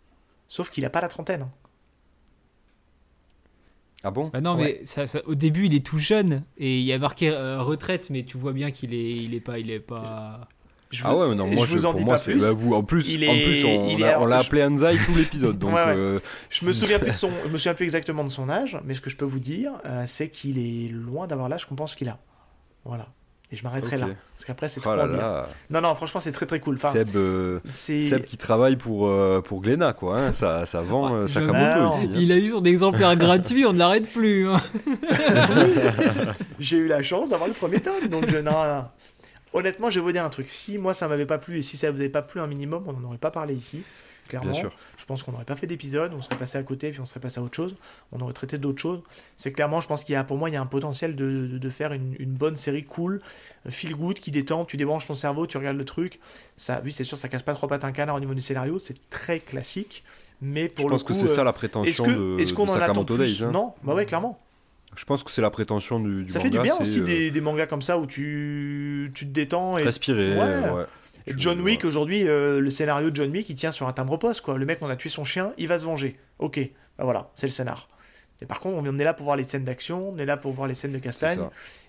sauf 0.48 0.70
qu'il 0.70 0.84
a 0.84 0.90
pas 0.90 1.00
la 1.00 1.08
trentaine. 1.08 1.48
Ah 4.04 4.10
bon? 4.10 4.28
Bah 4.28 4.42
Non, 4.42 4.54
mais 4.56 4.82
ça, 4.84 5.04
au 5.24 5.34
début, 5.34 5.66
il 5.66 5.74
est 5.74 5.84
tout 5.84 5.98
jeune 5.98 6.44
et 6.58 6.78
il 6.78 6.84
y 6.84 6.92
a 6.92 6.98
marqué 6.98 7.30
euh, 7.30 7.62
retraite, 7.62 8.10
mais 8.10 8.22
tu 8.22 8.36
vois 8.36 8.52
bien 8.52 8.70
qu'il 8.70 8.92
est, 8.92 9.10
il 9.10 9.34
est 9.34 9.40
pas, 9.40 9.58
il 9.58 9.70
est 9.70 9.80
pas. 9.80 10.42
ah 11.02 11.16
ouais, 11.16 11.30
mais 11.30 11.34
non, 11.34 11.46
moi, 11.46 11.64
je, 11.66 11.72
vous 11.72 11.86
en 11.86 11.92
pour 11.92 12.02
moi, 12.04 12.18
c'est 12.18 12.34
bah, 12.34 12.52
vous. 12.52 12.74
En 12.74 12.82
plus, 12.82 13.16
en 13.26 13.32
plus 13.32 13.64
on, 13.64 14.26
l'a 14.26 14.38
appelé 14.38 14.62
Anzai 14.62 14.98
tout 15.06 15.14
l'épisode. 15.14 15.58
Donc, 15.58 15.74
euh, 15.74 16.20
je 16.50 16.66
me 16.66 16.72
souviens 16.72 16.98
plus 17.00 17.12
de 17.12 17.16
son, 17.16 17.30
je 17.44 17.48
me 17.48 17.56
souviens 17.56 17.72
plus 17.72 17.84
exactement 17.84 18.24
de 18.24 18.28
son 18.28 18.50
âge, 18.50 18.78
mais 18.84 18.92
ce 18.92 19.00
que 19.00 19.08
je 19.08 19.16
peux 19.16 19.24
vous 19.24 19.40
dire, 19.40 19.72
euh, 19.86 20.04
c'est 20.06 20.28
qu'il 20.28 20.58
est 20.58 20.88
loin 20.92 21.26
d'avoir 21.26 21.48
l'âge 21.48 21.64
qu'on 21.64 21.74
pense 21.74 21.94
qu'il 21.94 22.10
a. 22.10 22.18
Voilà. 22.84 23.08
Et 23.52 23.56
je 23.56 23.62
m'arrêterai 23.62 23.98
là. 23.98 24.08
Parce 24.34 24.44
qu'après, 24.46 24.68
c'est 24.68 24.80
oh 24.80 24.82
trop 24.82 24.96
là 24.96 25.48
Non, 25.70 25.80
non, 25.80 25.94
franchement, 25.94 26.20
c'est 26.20 26.32
très 26.32 26.46
très 26.46 26.60
cool. 26.60 26.76
Enfin, 26.76 26.90
Seb, 26.90 27.14
euh, 27.14 27.60
Seb 27.70 28.24
qui 28.24 28.36
travaille 28.36 28.76
pour, 28.76 29.06
euh, 29.06 29.42
pour 29.42 29.60
Glénat, 29.60 29.92
quoi. 29.92 30.18
Hein. 30.18 30.32
Ça, 30.32 30.66
ça 30.66 30.80
vend 30.80 31.14
euh, 31.14 31.26
Sakamoto 31.26 31.94
ici. 31.94 32.06
Hein. 32.06 32.16
Il 32.16 32.32
a 32.32 32.36
eu 32.36 32.48
son 32.48 32.64
exemplaire 32.64 33.14
gratuit, 33.16 33.66
on 33.66 33.72
ne 33.72 33.78
l'arrête 33.78 34.10
plus. 34.12 34.48
Hein. 34.48 34.60
J'ai 36.58 36.78
eu 36.78 36.88
la 36.88 37.02
chance 37.02 37.30
d'avoir 37.30 37.48
le 37.48 37.54
premier 37.54 37.80
tome. 37.80 38.08
Donc, 38.08 38.28
je, 38.28 38.38
non, 38.38 38.86
Honnêtement, 39.52 39.88
je 39.88 40.00
vais 40.00 40.04
vous 40.04 40.12
dire 40.12 40.24
un 40.24 40.30
truc. 40.30 40.48
Si 40.48 40.78
moi, 40.78 40.94
ça 40.94 41.06
m'avait 41.06 41.26
pas 41.26 41.38
plu 41.38 41.58
et 41.58 41.62
si 41.62 41.76
ça 41.76 41.90
vous 41.92 42.00
avait 42.00 42.08
pas 42.08 42.22
plu 42.22 42.40
un 42.40 42.48
minimum, 42.48 42.82
on 42.88 42.92
n'en 42.92 43.08
aurait 43.08 43.18
pas 43.18 43.30
parlé 43.30 43.54
ici 43.54 43.84
clairement. 44.28 44.54
Je 44.54 45.04
pense 45.04 45.22
qu'on 45.22 45.32
n'aurait 45.32 45.44
pas 45.44 45.56
fait 45.56 45.66
d'épisode, 45.66 46.12
on 46.14 46.22
serait 46.22 46.36
passé 46.36 46.58
à 46.58 46.62
côté, 46.62 46.90
puis 46.90 47.00
on 47.00 47.04
serait 47.04 47.20
passé 47.20 47.40
à 47.40 47.42
autre 47.42 47.54
chose. 47.54 47.74
On 48.12 48.20
aurait 48.20 48.32
traité 48.32 48.58
d'autres 48.58 48.80
choses. 48.80 49.02
C'est 49.36 49.52
clairement, 49.52 49.80
je 49.80 49.88
pense 49.88 50.04
qu'il 50.04 50.14
y 50.14 50.16
a, 50.16 50.24
pour 50.24 50.36
moi, 50.36 50.50
il 50.50 50.52
y 50.52 50.56
a 50.56 50.60
un 50.60 50.66
potentiel 50.66 51.16
de, 51.16 51.58
de, 51.58 51.70
faire 51.70 51.92
une, 51.92 52.14
une, 52.18 52.32
bonne 52.32 52.56
série 52.56 52.84
cool, 52.84 53.20
euh, 53.66 53.70
feel 53.70 53.94
good, 53.94 54.18
qui 54.18 54.30
détend. 54.30 54.64
Tu 54.64 54.76
débranches 54.76 55.06
ton 55.06 55.14
cerveau, 55.14 55.46
tu 55.46 55.56
regardes 55.56 55.76
le 55.76 55.84
truc. 55.84 56.20
Ça, 56.56 56.80
oui, 56.84 56.92
c'est 56.92 57.04
sûr, 57.04 57.16
ça 57.16 57.28
casse 57.28 57.42
pas 57.42 57.54
trop 57.54 57.66
pattes 57.66 57.84
un 57.84 57.92
canard 57.92 58.16
au 58.16 58.20
niveau 58.20 58.34
du 58.34 58.42
scénario. 58.42 58.78
C'est 58.78 59.08
très 59.10 59.38
classique. 59.38 60.04
Mais 60.40 60.68
pour 60.68 60.86
je 60.86 60.90
pense 60.90 61.04
que 61.04 61.14
c'est 61.14 61.28
ça 61.28 61.44
la 61.44 61.52
prétention 61.52 62.06
de, 62.06 62.36
est-ce 62.38 62.52
qu'on 62.52 62.68
en 62.68 62.74
attend 62.74 63.04
plus 63.04 63.42
hein. 63.42 63.50
Non, 63.52 63.72
bah 63.82 63.94
ouais, 63.94 64.04
clairement. 64.04 64.38
Je 64.96 65.04
pense 65.04 65.24
que 65.24 65.30
c'est 65.30 65.42
la 65.42 65.50
prétention 65.50 65.98
du, 65.98 66.24
du 66.24 66.28
ça 66.30 66.38
manga. 66.38 66.40
Ça 66.40 66.40
fait 66.40 66.50
du 66.50 66.58
bien 66.60 66.76
aussi 66.76 67.00
euh, 67.00 67.04
des, 67.04 67.30
des, 67.30 67.40
mangas 67.40 67.66
comme 67.66 67.82
ça 67.82 67.98
où 67.98 68.06
tu, 68.06 69.10
tu 69.14 69.26
te 69.26 69.30
détends. 69.30 69.78
Et... 69.78 69.82
Respirer, 69.82 70.36
ouais. 70.36 70.84
John 71.26 71.60
Wick, 71.60 71.84
aujourd'hui, 71.84 72.28
euh, 72.28 72.60
le 72.60 72.70
scénario 72.70 73.10
de 73.10 73.16
John 73.16 73.30
Wick, 73.30 73.48
il 73.48 73.54
tient 73.54 73.70
sur 73.70 73.88
un 73.88 73.92
timbre-poste, 73.92 74.42
quoi. 74.42 74.58
Le 74.58 74.66
mec, 74.66 74.78
on 74.82 74.88
a 74.88 74.96
tué 74.96 75.08
son 75.08 75.24
chien, 75.24 75.52
il 75.56 75.68
va 75.68 75.78
se 75.78 75.86
venger. 75.86 76.18
Ok, 76.38 76.58
bah 76.98 77.04
voilà, 77.04 77.30
c'est 77.34 77.46
le 77.46 77.52
scénar. 77.52 77.88
Et 78.42 78.46
par 78.46 78.60
contre, 78.60 78.82
on 78.84 78.98
est 78.98 79.04
là 79.04 79.14
pour 79.14 79.24
voir 79.24 79.36
les 79.36 79.44
scènes 79.44 79.64
d'action, 79.64 80.12
on 80.12 80.18
est 80.18 80.26
là 80.26 80.36
pour 80.36 80.52
voir 80.52 80.66
les 80.66 80.74
scènes 80.74 80.92
de 80.92 80.98
castagne. 80.98 81.40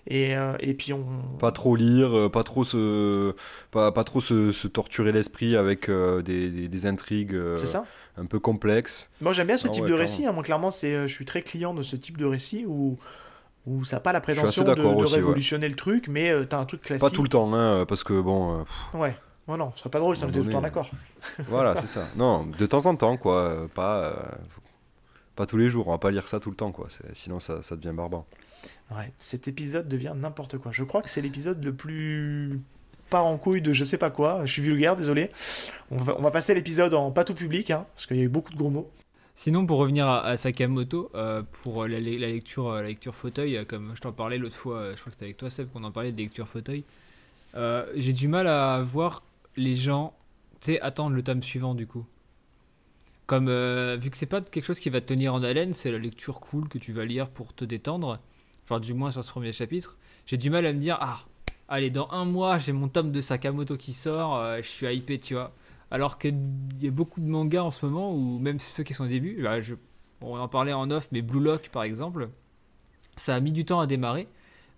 Et, 0.06 0.36
euh, 0.36 0.54
et 0.60 0.74
puis 0.74 0.92
on. 0.92 1.04
Pas 1.38 1.50
trop 1.50 1.74
lire, 1.74 2.16
euh, 2.16 2.28
pas 2.30 2.44
trop 2.44 2.64
se, 2.64 3.34
pas, 3.72 3.90
pas 3.90 4.04
trop 4.04 4.20
se, 4.20 4.66
torturer 4.68 5.10
l'esprit 5.12 5.56
avec 5.56 5.90
des, 5.90 6.68
des, 6.68 6.86
intrigues. 6.86 7.36
ça 7.58 7.84
un 8.16 8.24
peu 8.24 8.38
complexes. 8.38 9.10
Moi 9.20 9.34
j'aime 9.34 9.48
bien 9.48 9.58
ce 9.58 9.68
type 9.68 9.84
de 9.84 9.92
récit. 9.92 10.24
Hein. 10.24 10.32
Moi 10.32 10.44
clairement, 10.44 10.70
c'est, 10.70 11.06
je 11.06 11.12
suis 11.12 11.26
très 11.26 11.42
client 11.42 11.74
de 11.74 11.82
ce 11.82 11.96
type 11.96 12.16
de 12.16 12.24
récit 12.24 12.64
où 12.66 12.96
où 13.66 13.82
ça 13.82 13.96
n'a 13.96 14.00
pas 14.00 14.12
la 14.12 14.20
prétention 14.20 14.62
de, 14.62 14.70
révolutionner 15.04 15.68
le 15.68 15.74
truc, 15.74 16.06
mais 16.06 16.32
tu 16.40 16.46
t'as 16.46 16.60
un 16.60 16.64
truc 16.64 16.82
classique. 16.82 17.02
Pas 17.02 17.10
tout 17.10 17.24
le 17.24 17.28
temps, 17.28 17.52
hein, 17.52 17.84
parce 17.84 18.04
que 18.04 18.18
bon. 18.20 18.64
ouais. 18.94 19.16
Oh 19.48 19.56
non, 19.56 19.70
ce 19.74 19.80
serait 19.80 19.90
pas 19.90 20.00
drôle, 20.00 20.16
ça 20.16 20.26
me 20.26 20.32
tout 20.32 20.42
le 20.42 20.50
temps 20.50 20.60
d'accord. 20.60 20.90
voilà, 21.46 21.76
c'est 21.76 21.86
ça. 21.86 22.06
Non, 22.16 22.46
de 22.46 22.66
temps 22.66 22.86
en 22.86 22.96
temps, 22.96 23.16
quoi. 23.16 23.68
Pas, 23.74 23.98
euh, 23.98 24.14
pas 25.36 25.46
tous 25.46 25.56
les 25.56 25.70
jours. 25.70 25.86
On 25.86 25.92
va 25.92 25.98
pas 25.98 26.10
lire 26.10 26.28
ça 26.28 26.40
tout 26.40 26.50
le 26.50 26.56
temps, 26.56 26.72
quoi. 26.72 26.88
Sinon, 27.12 27.38
ça, 27.38 27.62
ça 27.62 27.76
devient 27.76 27.94
barbant. 27.94 28.26
Ouais, 28.90 29.12
cet 29.18 29.46
épisode 29.46 29.88
devient 29.88 30.14
n'importe 30.16 30.58
quoi. 30.58 30.72
Je 30.72 30.82
crois 30.82 31.00
que 31.00 31.08
c'est 31.08 31.20
l'épisode 31.20 31.64
le 31.64 31.72
plus 31.72 32.60
pas 33.08 33.20
en 33.20 33.38
couille 33.38 33.62
de 33.62 33.72
je 33.72 33.84
sais 33.84 33.98
pas 33.98 34.10
quoi. 34.10 34.44
Je 34.44 34.52
suis 34.52 34.62
vulgaire, 34.62 34.96
désolé. 34.96 35.30
On 35.92 35.96
va, 35.96 36.16
on 36.18 36.22
va 36.22 36.32
passer 36.32 36.54
l'épisode 36.54 36.92
en 36.94 37.12
pas 37.12 37.22
tout 37.22 37.34
public, 37.34 37.70
hein, 37.70 37.86
parce 37.94 38.06
qu'il 38.06 38.16
y 38.16 38.20
a 38.20 38.24
eu 38.24 38.28
beaucoup 38.28 38.52
de 38.52 38.58
gros 38.58 38.70
mots. 38.70 38.90
Sinon, 39.36 39.64
pour 39.66 39.78
revenir 39.78 40.08
à, 40.08 40.36
Sakamoto, 40.36 41.10
euh, 41.14 41.42
pour 41.62 41.86
la, 41.86 42.00
lecture, 42.00 42.72
la 42.72 42.84
lecture 42.84 43.14
fauteuil, 43.14 43.64
comme 43.66 43.92
je 43.94 44.00
t'en 44.00 44.10
parlais 44.10 44.38
l'autre 44.38 44.56
fois, 44.56 44.92
je 44.92 45.00
crois 45.00 45.10
que 45.10 45.12
c'était 45.12 45.26
avec 45.26 45.36
toi, 45.36 45.50
Seb, 45.50 45.70
qu'on 45.70 45.84
en 45.84 45.92
parlait 45.92 46.10
de 46.10 46.16
lecture 46.16 46.48
fauteuil. 46.48 46.84
Euh, 47.54 47.86
j'ai 47.94 48.12
du 48.12 48.28
mal 48.28 48.46
à 48.46 48.82
voir 48.82 49.22
les 49.56 49.74
gens, 49.74 50.14
tu 50.60 50.72
sais, 50.72 50.80
attendre 50.80 51.14
le 51.14 51.22
tome 51.22 51.42
suivant 51.42 51.74
du 51.74 51.86
coup. 51.86 52.06
Comme 53.26 53.48
euh, 53.48 53.96
vu 53.96 54.10
que 54.10 54.16
c'est 54.16 54.26
pas 54.26 54.40
quelque 54.40 54.64
chose 54.64 54.78
qui 54.78 54.88
va 54.90 55.00
te 55.00 55.06
tenir 55.06 55.34
en 55.34 55.42
haleine, 55.42 55.72
c'est 55.72 55.90
la 55.90 55.98
lecture 55.98 56.38
cool 56.40 56.68
que 56.68 56.78
tu 56.78 56.92
vas 56.92 57.04
lire 57.04 57.28
pour 57.28 57.54
te 57.54 57.64
détendre. 57.64 58.20
Enfin, 58.64 58.80
du 58.80 58.94
moins 58.94 59.10
sur 59.10 59.24
ce 59.24 59.30
premier 59.30 59.52
chapitre. 59.52 59.96
J'ai 60.26 60.36
du 60.36 60.50
mal 60.50 60.66
à 60.66 60.72
me 60.72 60.78
dire, 60.78 60.96
ah, 61.00 61.24
allez, 61.68 61.90
dans 61.90 62.08
un 62.10 62.24
mois, 62.24 62.58
j'ai 62.58 62.72
mon 62.72 62.88
tome 62.88 63.12
de 63.12 63.20
Sakamoto 63.20 63.76
qui 63.76 63.92
sort, 63.92 64.36
euh, 64.36 64.58
je 64.58 64.68
suis 64.68 64.86
hypé, 64.86 65.18
tu 65.18 65.34
vois. 65.34 65.52
Alors 65.90 66.18
qu'il 66.18 66.36
y 66.80 66.88
a 66.88 66.90
beaucoup 66.90 67.20
de 67.20 67.26
mangas 67.26 67.62
en 67.62 67.70
ce 67.70 67.84
moment, 67.84 68.12
ou 68.14 68.38
même 68.38 68.58
ceux 68.58 68.82
qui 68.82 68.94
sont 68.94 69.04
au 69.04 69.08
début, 69.08 69.44
on 70.20 70.38
en 70.38 70.48
parlait 70.48 70.72
en 70.72 70.90
off, 70.90 71.08
mais 71.12 71.22
Blue 71.22 71.40
Lock 71.40 71.68
par 71.70 71.84
exemple, 71.84 72.28
ça 73.16 73.34
a 73.34 73.40
mis 73.40 73.52
du 73.52 73.64
temps 73.64 73.80
à 73.80 73.86
démarrer. 73.86 74.26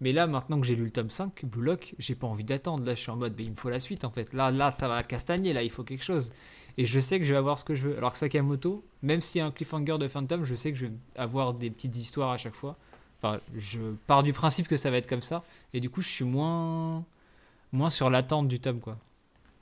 Mais 0.00 0.12
là, 0.12 0.26
maintenant 0.26 0.60
que 0.60 0.66
j'ai 0.66 0.76
lu 0.76 0.84
le 0.84 0.90
tome 0.90 1.10
5, 1.10 1.44
Blue 1.44 1.62
Lock, 1.62 1.94
j'ai 1.98 2.14
pas 2.14 2.26
envie 2.26 2.44
d'attendre. 2.44 2.84
Là, 2.84 2.94
je 2.94 3.00
suis 3.00 3.10
en 3.10 3.16
mode, 3.16 3.34
mais 3.36 3.44
il 3.44 3.50
me 3.50 3.56
faut 3.56 3.70
la 3.70 3.80
suite 3.80 4.04
en 4.04 4.10
fait. 4.10 4.32
Là, 4.32 4.50
là, 4.50 4.70
ça 4.70 4.88
va 4.88 5.02
castagner, 5.02 5.52
là, 5.52 5.62
il 5.62 5.70
faut 5.70 5.82
quelque 5.82 6.04
chose. 6.04 6.30
Et 6.76 6.86
je 6.86 7.00
sais 7.00 7.18
que 7.18 7.24
je 7.24 7.32
vais 7.32 7.38
avoir 7.38 7.58
ce 7.58 7.64
que 7.64 7.74
je 7.74 7.88
veux. 7.88 7.96
Alors 7.96 8.12
que 8.12 8.18
Sakamoto, 8.18 8.84
même 9.02 9.20
s'il 9.20 9.40
y 9.40 9.42
a 9.42 9.46
un 9.46 9.50
cliffhanger 9.50 9.98
de 9.98 10.06
Phantom, 10.06 10.44
je 10.44 10.54
sais 10.54 10.70
que 10.70 10.78
je 10.78 10.86
vais 10.86 10.92
avoir 11.16 11.54
des 11.54 11.70
petites 11.70 11.96
histoires 11.96 12.30
à 12.30 12.38
chaque 12.38 12.54
fois. 12.54 12.76
Enfin, 13.20 13.40
je 13.56 13.80
pars 14.06 14.22
du 14.22 14.32
principe 14.32 14.68
que 14.68 14.76
ça 14.76 14.90
va 14.90 14.98
être 14.98 15.08
comme 15.08 15.22
ça. 15.22 15.42
Et 15.74 15.80
du 15.80 15.90
coup, 15.90 16.00
je 16.00 16.08
suis 16.08 16.24
moins, 16.24 17.04
moins 17.72 17.90
sur 17.90 18.10
l'attente 18.10 18.46
du 18.46 18.60
tome, 18.60 18.78
quoi. 18.78 18.96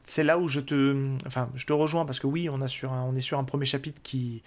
C'est 0.04 0.22
là 0.22 0.38
où 0.38 0.46
je 0.46 0.60
te, 0.60 1.16
enfin, 1.26 1.50
je 1.54 1.66
te 1.66 1.72
rejoins 1.72 2.04
parce 2.04 2.20
que 2.20 2.26
oui, 2.26 2.48
on, 2.48 2.60
a 2.60 2.68
sur 2.68 2.92
un, 2.92 3.02
on 3.04 3.16
est 3.16 3.20
sur 3.20 3.38
un 3.38 3.44
premier 3.44 3.64
chapitre 3.64 4.00
qui, 4.04 4.42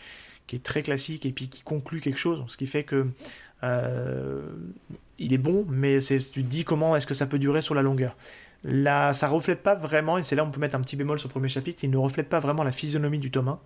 qui 0.48 0.56
est 0.56 0.64
très 0.64 0.84
classique 0.84 1.26
et 1.26 1.32
puis 1.32 1.50
qui 1.50 1.64
conclut 1.64 2.02
quelque 2.02 2.20
chose. 2.20 2.44
Ce 2.48 2.56
qui 2.56 2.66
fait 2.66 2.84
que 2.84 3.08
il 3.64 5.34
est 5.34 5.38
bon, 5.38 5.66
mais 5.70 6.00
tu 6.00 6.20
te 6.20 6.40
dis 6.40 6.64
comment 6.64 6.96
est-ce 6.96 7.08
que 7.08 7.14
ça 7.14 7.26
peut 7.26 7.40
durer 7.40 7.62
sur 7.62 7.76
la 7.76 7.82
longueur. 7.82 8.16
Là, 8.64 9.14
ça 9.14 9.30
reflète 9.30 9.64
pas 9.64 9.76
vraiment, 9.76 10.18
et 10.18 10.24
c'est 10.24 10.36
là 10.36 10.44
où 10.44 10.48
on 10.48 10.52
peut 10.52 10.60
mettre 10.60 10.76
un 10.76 10.82
petit 10.82 10.98
bémol 10.98 11.18
sur 11.18 11.30
le 11.30 11.32
premier 11.32 11.48
chapitre, 11.48 11.84
il 11.84 11.90
ne 11.90 11.98
reflète 11.98 12.28
pas 12.28 12.42
vraiment 12.42 12.64
la 12.64 12.74
physionomie 12.74 13.20
du 13.20 13.32
tome 13.32 13.48
1, 13.48 13.60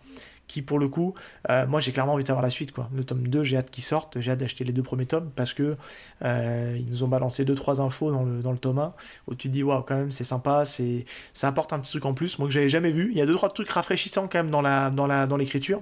qui 0.48 0.61
pour 0.61 0.80
le 0.80 0.88
coup, 0.88 1.14
euh, 1.49 1.65
moi 1.68 1.80
j'ai 1.80 1.91
clairement 1.91 2.14
envie 2.14 2.24
de 2.24 2.28
savoir 2.28 2.44
la 2.44 2.49
suite. 2.49 2.72
Quoi. 2.72 2.90
Le 2.95 3.03
tome 3.03 3.28
2, 3.28 3.44
j'ai 3.44 3.57
hâte 3.57 3.72
qu'il 3.72 3.84
sorte, 3.84 4.20
j'ai 4.20 4.32
hâte 4.32 4.40
d'acheter 4.40 4.64
les 4.64 4.74
deux 4.74 4.84
premiers 4.84 5.06
tomes 5.06 5.32
parce 5.36 5.53
que 5.53 5.78
euh, 6.24 6.78
ils 6.80 6.90
nous 6.90 7.03
ont 7.03 7.07
balancé 7.07 7.45
deux 7.45 7.56
trois 7.56 7.82
infos 7.82 8.11
dans 8.11 8.24
le, 8.24 8.41
dans 8.41 8.52
le 8.52 8.57
tome 8.57 8.80
1 8.80 8.94
où 9.28 9.36
tu 9.36 9.48
te 9.48 9.53
dis 9.53 9.64
waouh 9.64 9.82
quand 9.84 9.95
même 9.95 10.11
c'est 10.11 10.24
sympa, 10.24 10.65
c'est 10.65 11.06
ça 11.34 11.48
apporte 11.48 11.74
un 11.74 11.80
petit 11.80 11.91
truc 11.91 12.06
en 12.06 12.14
plus, 12.14 12.40
moi 12.40 12.48
que 12.48 12.53
j'avais 12.53 12.70
jamais 12.70 12.91
vu. 12.91 13.10
Il 13.11 13.18
y 13.18 13.22
a 13.22 13.26
deux 13.26 13.36
trois 13.36 13.49
trucs 13.49 13.70
rafraîchissants 13.70 14.28
quand 14.28 14.40
même 14.40 14.52
dans 14.52 14.61
la 14.61 14.90
dans 14.90 15.07
la 15.07 15.28
dans 15.28 15.38
l'écriture 15.38 15.82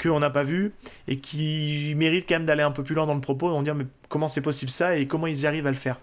qu'on 0.00 0.20
n'a 0.20 0.30
pas 0.30 0.42
vu 0.42 0.72
et 1.08 1.18
qui 1.18 1.94
méritent 1.96 2.28
quand 2.28 2.36
même 2.36 2.46
d'aller 2.46 2.62
un 2.62 2.70
peu 2.70 2.82
plus 2.82 2.94
loin 2.94 3.06
dans 3.06 3.14
le 3.14 3.20
propos, 3.20 3.48
on 3.48 3.62
dire 3.62 3.74
mais 3.74 3.86
comment 4.08 4.28
c'est 4.28 4.40
possible 4.40 4.70
ça 4.70 4.96
et 4.96 5.06
comment 5.06 5.26
ils 5.26 5.46
arrivent 5.46 5.66
à 5.66 5.70
le 5.70 5.76
faire? 5.76 6.00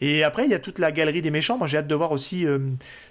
Et 0.00 0.22
après, 0.22 0.44
il 0.44 0.50
y 0.50 0.54
a 0.54 0.58
toute 0.58 0.78
la 0.78 0.92
galerie 0.92 1.22
des 1.22 1.30
méchants. 1.30 1.58
Moi, 1.58 1.66
j'ai 1.66 1.78
hâte 1.78 1.88
de 1.88 1.94
voir 1.94 2.12
aussi 2.12 2.46
euh, 2.46 2.58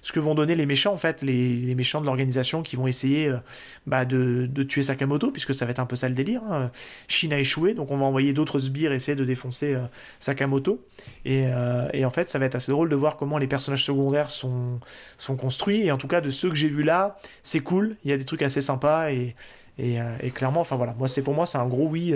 ce 0.01 0.13
que 0.13 0.19
vont 0.19 0.35
donner 0.35 0.55
les 0.55 0.65
méchants, 0.65 0.93
en 0.93 0.97
fait, 0.97 1.21
les, 1.21 1.75
méchants 1.75 1.99
de 1.99 2.05
l'organisation 2.05 2.61
qui 2.61 2.75
vont 2.75 2.87
essayer 2.87 3.27
euh, 3.27 3.37
bah, 3.85 4.05
de, 4.05 4.47
tuer 4.63 4.83
Sakamoto, 4.83 5.31
puisque 5.31 5.53
ça 5.53 5.65
va 5.65 5.71
être 5.71 5.79
un 5.79 5.85
peu 5.85 5.97
ça 5.97 6.07
le 6.07 6.15
délire. 6.15 6.41
Hein. 6.43 6.71
Chine 7.07 7.33
a 7.33 7.39
échoué, 7.39 7.73
donc 7.73 7.91
on 7.91 7.97
va 7.97 8.05
envoyer 8.05 8.33
d'autres 8.33 8.59
sbires 8.59 8.93
essayer 8.93 9.15
de 9.15 9.25
défoncer 9.25 9.73
euh, 9.73 9.81
Sakamoto. 10.19 10.85
Et, 11.25 11.45
en 12.05 12.09
fait, 12.09 12.29
ça 12.29 12.39
va 12.39 12.45
être 12.45 12.55
assez 12.55 12.71
drôle 12.71 12.89
de 12.89 12.95
voir 12.95 13.17
comment 13.17 13.37
les 13.37 13.47
personnages 13.47 13.83
secondaires 13.83 14.29
sont, 14.29 14.79
construits. 15.37 15.85
Et 15.85 15.91
en 15.91 15.97
tout 15.97 16.07
cas, 16.07 16.21
de 16.21 16.29
ceux 16.29 16.49
que 16.49 16.55
j'ai 16.55 16.69
vus 16.69 16.83
là, 16.83 17.17
c'est 17.43 17.59
cool. 17.59 17.97
Il 18.05 18.11
y 18.11 18.13
a 18.13 18.17
des 18.17 18.25
trucs 18.25 18.41
assez 18.41 18.61
sympas. 18.61 19.11
Et, 19.11 19.35
clairement, 20.33 20.61
enfin 20.61 20.77
voilà, 20.77 20.93
moi, 20.93 21.07
c'est 21.07 21.21
pour 21.21 21.33
moi, 21.33 21.45
c'est 21.45 21.57
un 21.57 21.67
gros 21.67 21.87
oui 21.87 22.15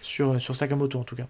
sur 0.00 0.56
Sakamoto, 0.56 0.98
en 0.98 1.04
tout 1.04 1.16
cas. 1.16 1.26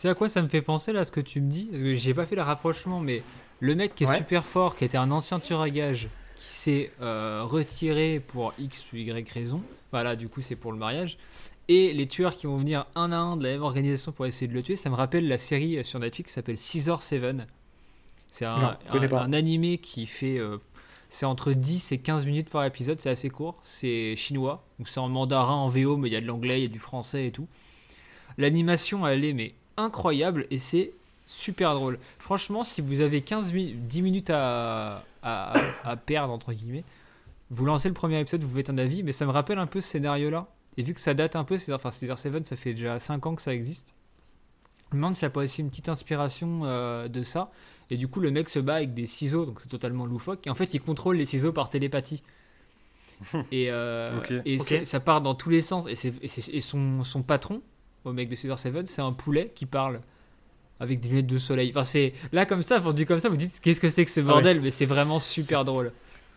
Tu 0.00 0.06
sais 0.06 0.08
à 0.08 0.14
quoi 0.14 0.30
ça 0.30 0.40
me 0.40 0.48
fait 0.48 0.62
penser 0.62 0.94
là, 0.94 1.04
ce 1.04 1.12
que 1.12 1.20
tu 1.20 1.42
me 1.42 1.50
dis? 1.50 1.66
Parce 1.66 1.82
que 1.82 1.92
j'ai 1.92 2.14
pas 2.14 2.24
fait 2.24 2.34
le 2.34 2.40
rapprochement, 2.40 3.00
mais 3.00 3.22
le 3.58 3.74
mec 3.74 3.94
qui 3.94 4.04
est 4.04 4.16
super 4.16 4.46
fort, 4.46 4.74
qui 4.74 4.86
était 4.86 4.96
un 4.96 5.10
ancien 5.10 5.40
tueur 5.40 5.60
à 5.60 5.68
gage, 5.68 6.08
qui 6.36 6.46
s'est 6.46 6.90
euh, 7.02 7.42
retiré 7.44 8.18
pour 8.26 8.54
X 8.58 8.90
ou 8.94 8.96
Y 8.96 9.30
raison, 9.30 9.62
voilà, 9.92 10.16
du 10.16 10.30
coup 10.30 10.40
c'est 10.40 10.56
pour 10.56 10.72
le 10.72 10.78
mariage, 10.78 11.18
et 11.68 11.92
les 11.92 12.08
tueurs 12.08 12.34
qui 12.34 12.46
vont 12.46 12.56
venir 12.56 12.86
un 12.94 13.12
à 13.12 13.18
un 13.18 13.36
de 13.36 13.42
la 13.44 13.50
même 13.50 13.62
organisation 13.62 14.10
pour 14.10 14.24
essayer 14.24 14.48
de 14.48 14.54
le 14.54 14.62
tuer, 14.62 14.76
ça 14.76 14.88
me 14.88 14.94
rappelle 14.94 15.28
la 15.28 15.36
série 15.36 15.84
sur 15.84 15.98
Netflix 15.98 16.30
qui 16.30 16.32
s'appelle 16.32 16.56
Caesar 16.56 17.02
Seven. 17.02 17.46
C'est 18.28 18.46
un, 18.46 18.78
un, 18.88 19.32
animé 19.34 19.76
qui 19.76 20.06
fait. 20.06 20.38
Euh, 20.38 20.56
c'est 21.10 21.26
entre 21.26 21.52
10 21.52 21.92
et 21.92 21.98
15 21.98 22.24
minutes 22.24 22.48
par 22.48 22.64
épisode, 22.64 22.98
c'est 23.00 23.10
assez 23.10 23.28
court. 23.28 23.58
C'est 23.60 24.16
chinois, 24.16 24.64
donc 24.78 24.88
c'est 24.88 25.00
en 25.00 25.10
mandarin, 25.10 25.56
en 25.56 25.68
VO, 25.68 25.98
mais 25.98 26.08
il 26.08 26.12
y 26.14 26.16
a 26.16 26.22
de 26.22 26.26
l'anglais, 26.26 26.60
il 26.60 26.62
y 26.62 26.66
a 26.66 26.72
du 26.72 26.78
français 26.78 27.26
et 27.26 27.32
tout. 27.32 27.48
L'animation, 28.38 29.06
elle 29.06 29.26
est 29.26 29.34
mais 29.34 29.52
incroyable 29.80 30.46
et 30.50 30.58
c'est 30.58 30.92
super 31.26 31.74
drôle. 31.74 31.98
Franchement, 32.18 32.64
si 32.64 32.80
vous 32.80 33.00
avez 33.00 33.22
15 33.22 33.52
10 33.52 34.02
minutes 34.02 34.30
à, 34.30 35.04
à, 35.22 35.96
perdre, 36.04 36.32
entre 36.32 36.52
guillemets, 36.52 36.84
vous 37.50 37.64
lancez 37.64 37.88
le 37.88 37.94
premier 37.94 38.20
épisode, 38.20 38.42
vous 38.42 38.56
faites 38.56 38.70
un 38.70 38.78
avis, 38.78 39.02
mais 39.02 39.12
ça 39.12 39.26
me 39.26 39.30
rappelle 39.30 39.58
un 39.58 39.66
peu 39.66 39.80
ce 39.80 39.88
scénario-là. 39.88 40.46
Et 40.76 40.82
vu 40.82 40.94
que 40.94 41.00
ça 41.00 41.14
date 41.14 41.36
un 41.36 41.44
peu, 41.44 41.58
c'est 41.58 41.72
enfin 41.72 41.90
Caesar 41.90 42.18
Seven, 42.18 42.44
ça 42.44 42.56
fait 42.56 42.74
déjà 42.74 42.98
5 42.98 43.26
ans 43.26 43.34
que 43.34 43.42
ça 43.42 43.52
existe. 43.54 43.94
Je 44.90 44.96
me 44.96 45.00
demande 45.00 45.14
si 45.14 45.20
ça 45.20 45.30
peut 45.30 45.42
aussi 45.42 45.60
une 45.60 45.70
petite 45.70 45.88
inspiration 45.88 46.62
euh, 46.64 47.08
de 47.08 47.22
ça. 47.22 47.50
Et 47.90 47.96
du 47.96 48.08
coup, 48.08 48.20
le 48.20 48.30
mec 48.30 48.48
se 48.48 48.58
bat 48.58 48.76
avec 48.76 48.94
des 48.94 49.06
ciseaux, 49.06 49.46
donc 49.46 49.60
c'est 49.60 49.68
totalement 49.68 50.06
loufoque. 50.06 50.46
Et 50.46 50.50
en 50.50 50.54
fait, 50.54 50.74
il 50.74 50.80
contrôle 50.80 51.16
les 51.16 51.26
ciseaux 51.26 51.52
par 51.52 51.68
télépathie. 51.68 52.22
et, 53.52 53.70
euh, 53.70 54.20
et 54.44 54.58
ça 54.58 55.00
part 55.00 55.20
dans 55.20 55.34
tous 55.34 55.50
les 55.50 55.60
sens. 55.60 55.86
Et, 55.86 56.12
et 56.22 56.60
son, 56.60 57.04
son, 57.04 57.22
patron, 57.22 57.62
au 58.04 58.12
mec 58.12 58.28
de 58.28 58.34
Caesar 58.34 58.58
Seven, 58.58 58.86
c'est 58.86 59.02
un 59.02 59.12
poulet 59.12 59.52
qui 59.54 59.66
parle 59.66 60.00
avec 60.80 61.00
des 61.00 61.08
lunettes 61.10 61.26
de 61.26 61.38
soleil. 61.38 61.70
Enfin, 61.70 61.84
c'est 61.84 62.14
là 62.32 62.46
comme 62.46 62.62
ça, 62.62 62.78
vendu 62.78 63.04
comme 63.06 63.18
ça, 63.18 63.28
vous 63.28 63.36
dites 63.36 63.60
qu'est-ce 63.60 63.80
que 63.80 63.90
c'est 63.90 64.04
que 64.04 64.10
ce 64.10 64.20
bordel, 64.20 64.60
mais 64.60 64.70
c'est 64.70 64.86
vraiment 64.86 65.18
super 65.18 65.64
drôle. 65.64 65.92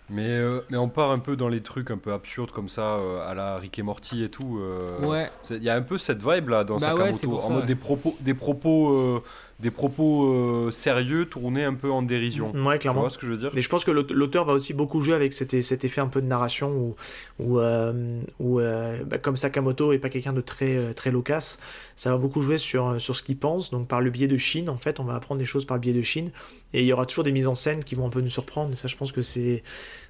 Mais, 0.10 0.28
euh, 0.28 0.60
mais 0.70 0.78
on 0.78 0.90
part 0.90 1.12
un 1.12 1.20
peu 1.20 1.38
dans 1.38 1.48
les 1.48 1.62
trucs 1.62 1.90
un 1.90 1.98
peu 1.98 2.12
absurdes 2.12 2.52
comme 2.52 2.68
ça, 2.68 2.96
euh, 2.96 3.26
à 3.26 3.34
la 3.34 3.58
Rick 3.58 3.80
et 3.80 3.84
Morty 3.84 4.24
et 4.24 4.30
tout. 4.30 4.60
Euh. 4.60 5.00
ouais. 5.00 5.32
Il 5.50 5.64
y 5.64 5.70
a 5.70 5.76
un 5.76 5.82
peu 5.82 5.98
cette 5.98 6.22
vibe 6.22 6.50
là 6.50 6.66
dans 6.66 6.78
bah 6.78 6.90
Sakamoto, 6.90 7.40
en 7.40 7.50
mode 7.50 7.66
des 7.66 7.76
propos, 7.76 8.16
des 8.20 8.34
propos 8.34 9.24
des 9.60 9.72
propos 9.72 10.34
euh, 10.34 10.72
sérieux 10.72 11.26
tournés 11.26 11.64
un 11.64 11.74
peu 11.74 11.92
en 11.92 12.02
dérision. 12.02 12.52
Ouais, 12.52 12.80
clairement. 12.80 13.02
Tu 13.02 13.04
vois 13.04 13.10
ce 13.12 13.18
que 13.18 13.28
je 13.28 13.32
veux 13.32 13.38
dire? 13.38 13.52
Mais 13.54 13.62
je 13.62 13.70
pense 13.70 13.86
que 13.86 13.92
l'auteur 13.92 14.46
va 14.46 14.54
aussi 14.54 14.74
beaucoup 14.74 15.02
jouer 15.02 15.16
avec 15.16 15.34
cet, 15.34 15.62
cet, 15.62 15.86
effet 15.86 16.02
un 16.02 16.08
peu 16.08 16.22
de 16.22 16.28
narration 16.28 16.72
où, 16.72 16.96
où, 17.40 17.60
euh, 17.60 18.22
euh, 18.42 19.04
bah, 19.06 19.18
comme 19.18 19.36
Sakamoto 19.36 19.94
est 19.94 20.00
pas 20.00 20.10
quelqu'un 20.10 20.34
de 20.34 20.42
très, 20.42 20.94
très 20.94 21.12
loquace, 21.12 21.60
ça 21.96 22.12
va 22.12 22.18
beaucoup 22.18 22.42
jouer 22.42 22.58
sur, 22.58 23.00
sur 23.00 23.16
ce 23.16 23.24
qu'il 23.24 23.38
pense. 23.38 23.72
Donc 23.72 23.88
par 23.88 24.02
le 24.02 24.10
biais 24.10 24.28
de 24.28 24.38
Chine, 24.38 24.70
en 24.70 24.78
fait, 24.78 25.00
on 25.00 25.04
va 25.04 25.16
apprendre 25.16 25.40
des 25.40 25.46
choses 25.46 25.66
par 25.66 25.78
le 25.78 25.82
biais 25.82 25.94
de 25.94 26.02
Chine. 26.02 26.32
Et 26.74 26.82
il 26.82 26.88
y 26.88 26.94
aura 26.94 27.06
toujours 27.06 27.24
des 27.24 27.32
mises 27.32 27.48
en 27.48 27.56
scène 27.56 27.84
qui 27.84 27.96
vont 27.96 28.08
un 28.08 28.10
peu 28.10 28.22
nous 28.22 28.30
surprendre. 28.30 28.74
Et 28.74 28.76
ça, 28.76 28.88
je 28.88 28.98
pense 28.98 29.12
que 29.12 29.22
c'est, 29.22 29.64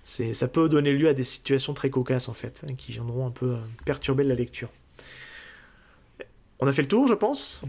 ça 0.04 0.48
peut 0.48 0.70
donner 0.70 0.94
lieu 0.94 1.10
à 1.10 1.14
des 1.14 1.26
situations 1.26 1.74
très 1.74 1.90
cocasses, 1.90 2.30
en 2.30 2.34
fait, 2.34 2.64
hein, 2.68 2.74
qui 2.76 2.94
viendront 2.94 3.28
un 3.28 3.32
peu 3.32 3.56
perturber 3.86 4.24
la 4.24 4.36
lecture. 4.36 4.70
On 6.60 6.68
a 6.68 6.72
fait 6.72 6.84
le 6.84 6.88
tour, 6.88 7.08
je 7.08 7.14
pense? 7.14 7.62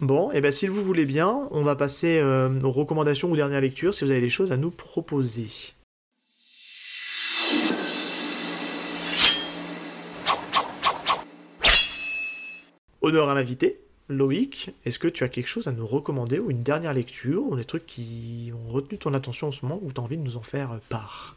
Bon, 0.00 0.30
et 0.32 0.36
eh 0.36 0.40
bien 0.40 0.50
si 0.50 0.66
vous 0.66 0.82
voulez 0.82 1.04
bien, 1.04 1.48
on 1.50 1.62
va 1.62 1.76
passer 1.76 2.20
euh, 2.20 2.60
aux 2.60 2.70
recommandations 2.70 3.30
ou 3.30 3.36
dernières 3.36 3.60
lectures 3.60 3.94
si 3.94 4.04
vous 4.04 4.10
avez 4.10 4.20
des 4.20 4.30
choses 4.30 4.52
à 4.52 4.56
nous 4.56 4.70
proposer. 4.70 5.48
Honneur 13.02 13.28
à 13.28 13.34
l'invité, 13.34 13.80
Loïc, 14.08 14.70
est-ce 14.84 14.98
que 14.98 15.08
tu 15.08 15.24
as 15.24 15.28
quelque 15.28 15.48
chose 15.48 15.66
à 15.66 15.72
nous 15.72 15.86
recommander 15.86 16.38
ou 16.38 16.50
une 16.50 16.62
dernière 16.62 16.92
lecture 16.94 17.44
ou 17.46 17.56
des 17.56 17.64
trucs 17.64 17.84
qui 17.84 18.52
ont 18.54 18.70
retenu 18.70 18.96
ton 18.96 19.12
attention 19.12 19.48
en 19.48 19.52
ce 19.52 19.66
moment 19.66 19.80
ou 19.82 19.92
tu 19.92 20.00
as 20.00 20.04
envie 20.04 20.16
de 20.16 20.22
nous 20.22 20.36
en 20.36 20.42
faire 20.42 20.78
part? 20.88 21.36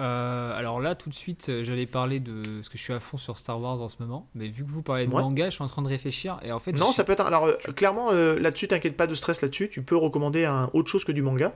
Euh, 0.00 0.56
alors 0.56 0.80
là, 0.80 0.94
tout 0.94 1.10
de 1.10 1.14
suite, 1.14 1.48
euh, 1.48 1.64
j'allais 1.64 1.84
parler 1.86 2.18
de 2.18 2.42
ce 2.62 2.70
que 2.70 2.78
je 2.78 2.82
suis 2.82 2.94
à 2.94 3.00
fond 3.00 3.18
sur 3.18 3.36
Star 3.36 3.60
Wars 3.60 3.82
en 3.82 3.88
ce 3.88 3.96
moment, 4.00 4.26
mais 4.34 4.48
vu 4.48 4.64
que 4.64 4.70
vous 4.70 4.82
parlez 4.82 5.06
de 5.06 5.12
manga, 5.12 5.46
je 5.46 5.54
suis 5.54 5.62
en 5.62 5.66
train 5.66 5.82
de 5.82 5.88
réfléchir 5.88 6.40
et 6.42 6.50
en 6.50 6.60
fait. 6.60 6.72
Non, 6.72 6.92
ça 6.92 7.04
peut 7.04 7.12
être. 7.12 7.26
Alors 7.26 7.44
euh, 7.46 7.54
clairement, 7.76 8.10
là-dessus, 8.10 8.68
t'inquiète 8.68 8.96
pas 8.96 9.06
de 9.06 9.14
stress 9.14 9.42
là-dessus. 9.42 9.68
Tu 9.68 9.82
peux 9.82 9.96
recommander 9.96 10.44
un 10.44 10.70
autre 10.72 10.90
chose 10.90 11.04
que 11.04 11.12
du 11.12 11.22
manga. 11.22 11.52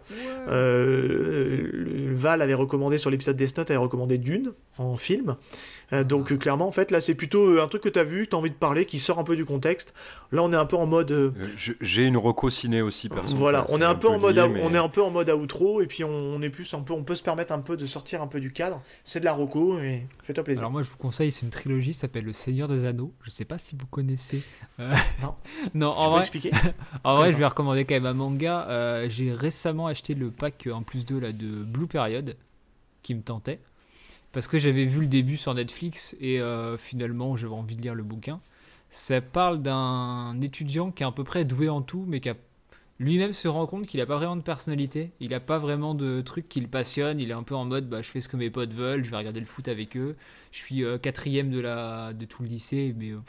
Val 2.17 2.43
avait 2.43 2.55
recommandé 2.55 2.99
sur 2.99 3.11
l'épisode 3.11 3.37
Death 3.37 3.57
Note, 3.57 3.71
avait 3.71 3.79
recommandé 3.79 4.19
Dune 4.19 4.53
en 4.79 4.97
film. 4.97 5.37
Euh, 5.93 6.05
donc 6.05 6.33
euh, 6.33 6.37
clairement, 6.37 6.67
en 6.67 6.73
fait, 6.73 6.91
là, 6.91 7.01
c'est 7.01 7.15
plutôt 7.15 7.47
euh, 7.47 7.63
un 7.63 7.69
truc 7.69 7.83
que 7.83 7.89
tu 7.89 7.99
as 7.99 8.05
vu, 8.05 8.27
tu 8.27 8.35
as 8.35 8.39
envie 8.39 8.51
de 8.51 8.55
parler, 8.55 8.87
qui 8.87 8.99
sort 8.99 9.19
un 9.19 9.25
peu 9.25 9.37
du 9.37 9.45
contexte. 9.45 9.95
Là, 10.33 10.43
on 10.43 10.53
est 10.53 10.57
un 10.57 10.67
peu 10.67 10.77
en 10.77 10.87
mode. 10.87 11.35
J'ai 11.57 12.05
une 12.05 12.17
reco 12.17 12.51
ciné 12.51 12.83
aussi, 12.83 13.09
personnellement. 13.09 13.39
Voilà, 13.39 13.67
on 13.69 13.81
est 13.81 13.85
un, 13.85 13.95
peu, 13.95 14.09
en 14.09 14.19
mode, 14.19 14.39
on 14.39 14.75
est 14.75 14.79
un 14.79 14.89
peu 14.89 15.03
en 15.03 15.11
mode 15.11 15.31
outro, 15.31 15.81
et 15.81 15.87
puis 15.87 16.05
on, 16.05 16.41
est 16.43 16.51
plus 16.51 16.73
un 16.75 16.81
peu, 16.81 16.93
on 16.93 17.05
peut 17.05 17.15
se 17.15 17.23
permettre 17.23 17.53
un 17.53 17.61
peu 17.61 17.77
de 17.77 17.87
sortir 17.87 18.23
un 18.23 18.27
peu 18.27 18.41
du 18.41 18.53
cadre. 18.53 18.83
C'est 19.05 19.21
de 19.21 19.25
la 19.25 19.33
reco, 19.33 19.79
et 19.79 20.07
fais-toi 20.23 20.45
plaisir. 20.45 20.63
Alors 20.63 20.73
moi, 20.73 20.83
je 20.83 20.91
vous 20.91 20.97
conseille, 20.97 21.31
c'est 21.31 21.43
une 21.43 21.51
trilogie, 21.51 21.93
ça 21.93 22.03
s'appelle 22.03 22.25
Le 22.25 22.33
Seigneur 22.33 22.69
des 22.69 22.85
Anneaux. 22.85 23.13
Je 23.23 23.31
sais 23.31 23.45
pas 23.45 23.59
si 23.59 23.77
vous 23.77 23.87
connaissez. 23.87 24.43
Non. 25.23 25.35
non, 25.75 25.89
en 25.89 26.11
vrai. 26.11 26.21
Expliquer? 26.21 26.51
en 27.05 27.17
vrai, 27.17 27.33
je 27.33 27.39
vais 27.39 27.47
recommander 27.47 27.85
quand 27.87 27.95
même 27.95 28.07
un 28.07 28.13
manga. 28.13 29.07
J'ai 29.09 29.33
récemment 29.33 29.87
acheté 29.87 30.15
le 30.15 30.31
pack 30.31 30.69
en 30.71 30.83
plus 30.83 31.07
de 31.07 31.19
là 31.19 31.33
de 31.33 31.47
Blue 31.47 31.87
Period, 31.87 32.37
qui 33.03 33.15
me 33.15 33.23
tentait 33.23 33.61
parce 34.37 34.49
que 34.49 34.59
j'avais 34.59 34.85
vu 34.85 35.01
le 35.01 35.07
début 35.07 35.39
sur 35.39 35.55
Netflix 35.55 36.15
et 36.21 36.43
euh, 36.43 36.77
finalement 36.77 37.37
j'avais 37.37 37.55
envie 37.55 37.75
de 37.75 37.81
lire 37.81 37.95
le 37.95 38.03
bouquin. 38.03 38.43
Ça 38.91 39.23
parle 39.23 39.63
d'un 39.63 40.39
étudiant 40.43 40.91
qui 40.91 41.05
est 41.05 41.07
à 41.07 41.11
peu 41.11 41.25
près 41.25 41.47
doué 41.47 41.71
en 41.71 41.81
tout, 41.81 42.05
mais 42.07 42.21
qui 42.21 42.29
lui-même 42.99 43.33
se 43.33 43.49
rend 43.49 43.67
compte 43.67 43.87
qu'il 43.87 43.99
n'a 43.99 44.05
pas 44.05 44.19
vraiment 44.19 44.37
de 44.37 44.43
personnalité, 44.43 45.11
il 45.21 45.31
n'a 45.31 45.41
pas 45.41 45.57
vraiment 45.57 45.95
de 45.95 46.21
trucs 46.21 46.51
qui 46.51 46.61
le 46.61 46.67
passionnent, 46.67 47.19
il 47.19 47.31
est 47.31 47.33
un 47.33 47.45
peu 47.45 47.55
en 47.55 47.65
mode 47.65 47.89
bah, 47.89 48.03
je 48.03 48.11
fais 48.11 48.21
ce 48.21 48.29
que 48.29 48.37
mes 48.37 48.51
potes 48.51 48.75
veulent, 48.75 49.03
je 49.03 49.11
vais 49.11 49.17
regarder 49.17 49.41
le 49.41 49.47
foot 49.47 49.69
avec 49.69 49.97
eux, 49.97 50.17
je 50.53 50.59
suis 50.59 50.85
euh, 50.85 50.99
quatrième 50.99 51.51
de, 51.51 51.61
la, 51.61 52.13
de 52.13 52.27
tout 52.27 52.43
le 52.43 52.51
lycée, 52.51 52.95
mais 52.99 53.13
euh, 53.13 53.21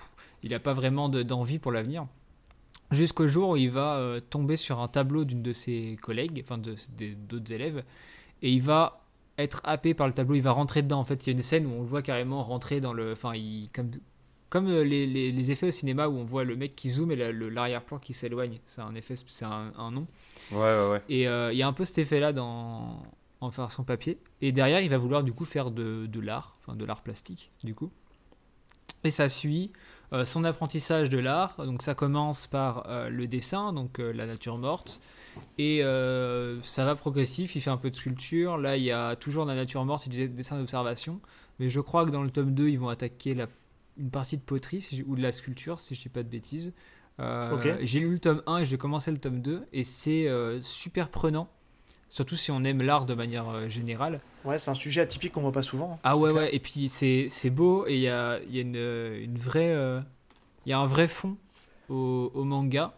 il 0.43 0.51
n'a 0.51 0.59
pas 0.59 0.73
vraiment 0.73 1.07
d'envie 1.07 1.57
pour 1.57 1.71
l'avenir. 1.71 2.05
Jusqu'au 2.91 3.29
jour 3.29 3.51
où 3.51 3.55
il 3.55 3.71
va 3.71 4.19
tomber 4.29 4.57
sur 4.57 4.81
un 4.81 4.89
tableau 4.89 5.23
d'une 5.23 5.41
de 5.41 5.53
ses 5.53 5.97
collègues, 6.01 6.43
enfin 6.43 6.57
d'autres 6.57 7.53
élèves, 7.53 7.85
et 8.41 8.51
il 8.51 8.61
va 8.61 9.06
être 9.37 9.61
happé 9.63 9.93
par 9.93 10.07
le 10.07 10.13
tableau, 10.13 10.35
il 10.35 10.41
va 10.41 10.51
rentrer 10.51 10.81
dedans. 10.81 10.99
En 10.99 11.05
fait, 11.05 11.25
il 11.25 11.29
y 11.29 11.33
a 11.33 11.35
une 11.35 11.43
scène 11.43 11.65
où 11.65 11.71
on 11.71 11.81
le 11.81 11.87
voit 11.87 12.01
carrément 12.01 12.43
rentrer 12.43 12.81
dans 12.81 12.93
le. 12.93 13.11
Enfin, 13.11 13.35
il, 13.35 13.69
comme, 13.73 13.91
comme 14.49 14.67
euh, 14.67 14.83
les, 14.83 15.05
les, 15.05 15.51
effets 15.51 15.67
au 15.67 15.71
cinéma 15.71 16.07
où 16.07 16.17
on 16.17 16.23
voit 16.23 16.43
le 16.43 16.55
mec 16.55 16.75
qui 16.75 16.89
zoome 16.89 17.11
et 17.11 17.15
l'arrière-plan 17.15 17.99
qui 17.99 18.13
s'éloigne. 18.13 18.59
C'est 18.65 18.81
un 18.81 18.95
effet, 18.95 19.15
c'est 19.27 19.45
un, 19.45 19.91
nom. 19.91 20.07
Ouais, 20.51 20.59
ouais, 20.59 20.89
ouais. 20.89 21.01
Et 21.09 21.27
euh, 21.27 21.51
il 21.51 21.57
y 21.57 21.63
a 21.63 21.67
un 21.67 21.73
peu 21.73 21.85
cet 21.85 21.97
effet-là 21.99 22.33
dans 22.33 23.03
en 23.39 23.51
faire 23.51 23.71
son 23.71 23.83
papier. 23.83 24.17
Et 24.41 24.51
derrière, 24.51 24.81
il 24.81 24.89
va 24.89 24.97
vouloir 24.97 25.23
du 25.23 25.31
coup 25.31 25.45
faire 25.45 25.69
de, 25.69 26.07
de 26.07 26.19
l'art, 26.19 26.55
enfin 26.59 26.75
de 26.75 26.85
l'art 26.85 27.01
plastique, 27.01 27.51
du 27.63 27.75
coup. 27.75 27.91
Et 29.03 29.11
ça 29.11 29.29
suit 29.29 29.71
euh, 30.11 30.25
son 30.25 30.43
apprentissage 30.43 31.09
de 31.09 31.19
l'art. 31.19 31.55
Donc 31.63 31.83
ça 31.83 31.93
commence 31.93 32.47
par 32.47 32.87
le 33.09 33.27
dessin, 33.27 33.73
donc 33.73 33.99
la 33.99 34.25
nature 34.25 34.57
morte. 34.57 34.99
Et 35.57 35.83
euh, 35.83 36.61
ça 36.63 36.85
va 36.85 36.95
progressif, 36.95 37.55
il 37.55 37.61
fait 37.61 37.69
un 37.69 37.77
peu 37.77 37.89
de 37.89 37.95
sculpture. 37.95 38.57
Là, 38.57 38.77
il 38.77 38.83
y 38.83 38.91
a 38.91 39.15
toujours 39.15 39.45
de 39.45 39.51
la 39.51 39.55
nature 39.55 39.83
morte 39.85 40.07
et 40.07 40.09
du 40.09 40.29
dessin 40.29 40.57
d'observation. 40.57 41.19
Mais 41.59 41.69
je 41.69 41.79
crois 41.79 42.05
que 42.05 42.11
dans 42.11 42.23
le 42.23 42.29
tome 42.29 42.53
2, 42.53 42.69
ils 42.69 42.79
vont 42.79 42.89
attaquer 42.89 43.33
la, 43.33 43.47
une 43.97 44.11
partie 44.11 44.37
de 44.37 44.41
poterie 44.41 45.03
ou 45.07 45.15
de 45.15 45.21
la 45.21 45.31
sculpture, 45.31 45.79
si 45.79 45.95
je 45.95 45.99
ne 45.99 46.03
dis 46.03 46.09
pas 46.09 46.23
de 46.23 46.29
bêtises. 46.29 46.73
Euh, 47.19 47.77
j'ai 47.81 47.99
lu 47.99 48.11
le 48.11 48.19
tome 48.19 48.43
1 48.45 48.59
et 48.59 48.65
j'ai 48.65 48.77
commencé 48.77 49.11
le 49.11 49.17
tome 49.17 49.41
2. 49.41 49.65
Et 49.73 49.83
c'est 49.83 50.27
euh, 50.27 50.61
super 50.61 51.09
prenant. 51.09 51.49
surtout 52.09 52.35
si 52.35 52.51
on 52.51 52.63
aime 52.63 52.81
l'art 52.81 53.05
de 53.05 53.15
manière 53.15 53.49
euh, 53.49 53.69
générale. 53.69 54.21
Ouais, 54.45 54.59
c'est 54.59 54.71
un 54.71 54.75
sujet 54.75 55.01
atypique 55.01 55.33
qu'on 55.33 55.41
voit 55.41 55.51
pas 55.51 55.63
souvent. 55.63 55.93
Hein, 55.93 55.99
ah 56.03 56.17
ouais, 56.17 56.31
ouais, 56.31 56.55
et 56.55 56.59
puis 56.59 56.87
c'est 56.89 57.49
beau 57.49 57.85
et 57.87 57.95
il 57.95 58.01
y 58.01 58.09
a, 58.09 58.39
y 58.49 58.59
a 58.59 58.61
une, 58.61 58.75
une, 58.75 59.37
vraie. 59.37 59.75
Il 60.65 60.69
y 60.69 60.73
a 60.73 60.79
un 60.79 60.87
vrai 60.87 61.07
fond 61.07 61.37
au, 61.89 62.31
au, 62.33 62.43
manga. 62.43 62.93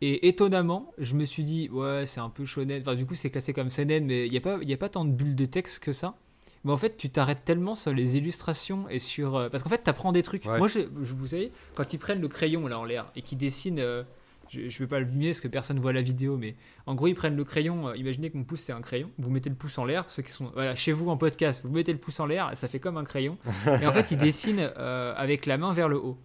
Et 0.00 0.28
étonnamment, 0.28 0.92
je 0.98 1.14
me 1.14 1.24
suis 1.24 1.44
dit, 1.44 1.68
ouais, 1.70 2.04
c'est 2.06 2.20
un 2.20 2.28
peu 2.28 2.44
shonen. 2.44 2.80
Enfin, 2.80 2.94
du 2.94 3.06
coup, 3.06 3.14
c'est 3.14 3.30
classé 3.30 3.52
comme 3.52 3.70
seinen, 3.70 4.04
mais 4.04 4.26
il 4.26 4.30
n'y 4.30 4.36
a, 4.36 4.40
pas, 4.40 4.58
y 4.62 4.72
a 4.72 4.76
pas 4.76 4.88
tant 4.88 5.04
de 5.04 5.12
bulles 5.12 5.36
de 5.36 5.46
texte 5.46 5.82
que 5.82 5.92
ça. 5.92 6.16
Mais 6.64 6.72
en 6.72 6.76
fait, 6.76 6.96
tu 6.96 7.10
t'arrêtes 7.10 7.44
tellement 7.44 7.74
sur 7.74 7.92
les 7.92 8.16
illustrations 8.16 8.88
et 8.88 8.98
sur. 8.98 9.36
Euh, 9.36 9.48
parce 9.50 9.62
qu'en 9.62 9.68
fait, 9.68 9.84
tu 9.84 9.90
apprends 9.90 10.12
des 10.12 10.22
trucs. 10.22 10.46
Moi, 10.46 10.66
je, 10.68 10.80
vous 10.80 11.28
savez, 11.28 11.52
quand 11.74 11.92
ils 11.92 11.98
prennent 11.98 12.20
le 12.20 12.28
crayon 12.28 12.66
là 12.66 12.78
en 12.78 12.84
l'air 12.84 13.10
et 13.16 13.22
qu'ils 13.22 13.38
dessinent. 13.38 13.80
Euh, 13.80 14.02
je, 14.50 14.60
ne 14.60 14.68
vais 14.68 14.86
pas 14.86 15.00
le 15.00 15.06
mimer 15.06 15.28
parce 15.28 15.40
que 15.40 15.48
personne 15.48 15.80
voit 15.80 15.92
la 15.92 16.02
vidéo, 16.02 16.36
mais 16.36 16.54
en 16.86 16.94
gros, 16.94 17.08
ils 17.08 17.14
prennent 17.14 17.34
le 17.34 17.44
crayon. 17.44 17.88
Euh, 17.88 17.96
imaginez 17.96 18.30
que 18.30 18.36
mon 18.36 18.44
pouce 18.44 18.60
c'est 18.60 18.72
un 18.72 18.82
crayon. 18.82 19.10
Vous 19.18 19.30
mettez 19.30 19.50
le 19.50 19.56
pouce 19.56 19.78
en 19.78 19.84
l'air. 19.84 20.04
Ceux 20.08 20.22
qui 20.22 20.30
sont 20.30 20.52
voilà, 20.54 20.76
chez 20.76 20.92
vous 20.92 21.08
en 21.10 21.16
podcast, 21.16 21.62
vous 21.64 21.72
mettez 21.72 21.92
le 21.92 21.98
pouce 21.98 22.20
en 22.20 22.26
l'air 22.26 22.52
ça 22.54 22.68
fait 22.68 22.78
comme 22.78 22.96
un 22.96 23.04
crayon. 23.04 23.36
et 23.82 23.86
en 23.86 23.92
fait, 23.92 24.10
ils 24.12 24.18
dessinent 24.18 24.70
avec 24.76 25.46
la 25.46 25.58
main 25.58 25.72
vers 25.72 25.88
le 25.88 25.96
haut. 25.96 26.18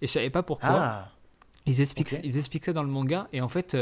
Et 0.00 0.06
je 0.06 0.12
savais 0.12 0.30
pas 0.30 0.42
pourquoi. 0.42 0.70
Ah. 0.70 1.12
Ils, 1.70 1.80
expliquent, 1.80 2.14
ils 2.24 2.36
expliquent 2.36 2.64
ça 2.64 2.72
dans 2.72 2.82
le 2.82 2.88
manga. 2.88 3.28
Et 3.32 3.40
en 3.40 3.48
fait, 3.48 3.76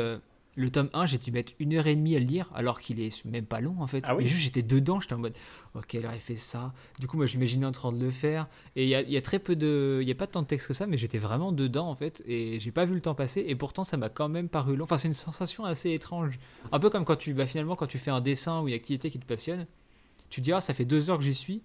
le 0.59 0.71
tome 0.71 0.91
1, 0.93 1.07
j'ai 1.07 1.19
dû 1.19 1.31
mettre 1.31 1.53
une 1.61 1.75
heure 1.75 1.87
et 1.87 1.95
demie 1.95 2.17
à 2.17 2.19
le 2.19 2.25
lire, 2.25 2.51
alors 2.53 2.81
qu'il 2.81 3.01
est 3.01 3.25
même 3.25 3.47
pas 3.47 3.61
long 3.61 3.77
en 3.79 3.87
fait. 3.87 4.03
Ah 4.09 4.17
oui. 4.17 4.27
juste 4.27 4.43
j'étais 4.43 4.63
dedans, 4.63 4.99
j'étais 4.99 5.15
en 5.15 5.19
mode, 5.19 5.35
ok, 5.75 5.95
alors 5.95 6.13
il 6.15 6.21
fait 6.21 6.35
ça. 6.35 6.73
Du 6.99 7.07
coup, 7.07 7.17
moi 7.17 7.27
je 7.27 7.37
m'imaginais 7.37 7.65
en 7.65 7.71
train 7.71 7.93
de 7.93 8.05
le 8.05 8.11
faire. 8.11 8.49
Et 8.75 8.83
il 8.83 8.89
y 8.89 9.17
a, 9.17 9.23
très 9.23 9.39
peu 9.39 9.55
de. 9.55 9.99
Il 10.03 10.07
n'y 10.07 10.11
a 10.11 10.17
pas 10.17 10.27
tant 10.27 10.43
de 10.43 10.49
texte 10.49 10.67
que 10.67 10.75
ça, 10.75 10.89
mais 10.89 10.97
j'étais 10.97 11.19
vraiment 11.19 11.53
dedans 11.53 11.89
en 11.89 11.95
fait. 11.95 12.25
Et 12.27 12.59
j'ai 12.59 12.73
pas 12.73 12.87
vu 12.87 12.95
le 12.95 13.01
temps 13.01 13.15
passer. 13.15 13.45
Et 13.47 13.55
pourtant, 13.55 13.85
ça 13.85 13.97
m'a 13.97 14.09
quand 14.09 14.29
même 14.29 14.49
paru 14.49 14.75
long. 14.75 14.83
Enfin, 14.83 14.99
c'est 14.99 15.07
une 15.07 15.15
sensation 15.15 15.65
assez 15.65 15.93
étrange. 15.93 16.41
Un 16.73 16.81
peu 16.81 16.91
comme 16.91 17.05
quand 17.05 17.17
tu. 17.17 17.35
Bah, 17.35 17.47
finalement, 17.47 17.77
quand 17.77 17.87
tu 17.87 17.99
fais 17.99 18.11
un 18.11 18.21
dessin 18.21 18.61
ou 18.61 18.67
une 18.67 18.75
activité 18.75 19.11
qui 19.11 19.21
te 19.21 19.27
passionne, 19.27 19.65
tu 20.29 20.41
te 20.41 20.45
dis, 20.45 20.53
ah, 20.53 20.61
ça 20.61 20.75
fait 20.75 20.85
deux 20.85 21.09
heures 21.09 21.19
que 21.19 21.25
j'y 21.25 21.35
suis. 21.35 21.63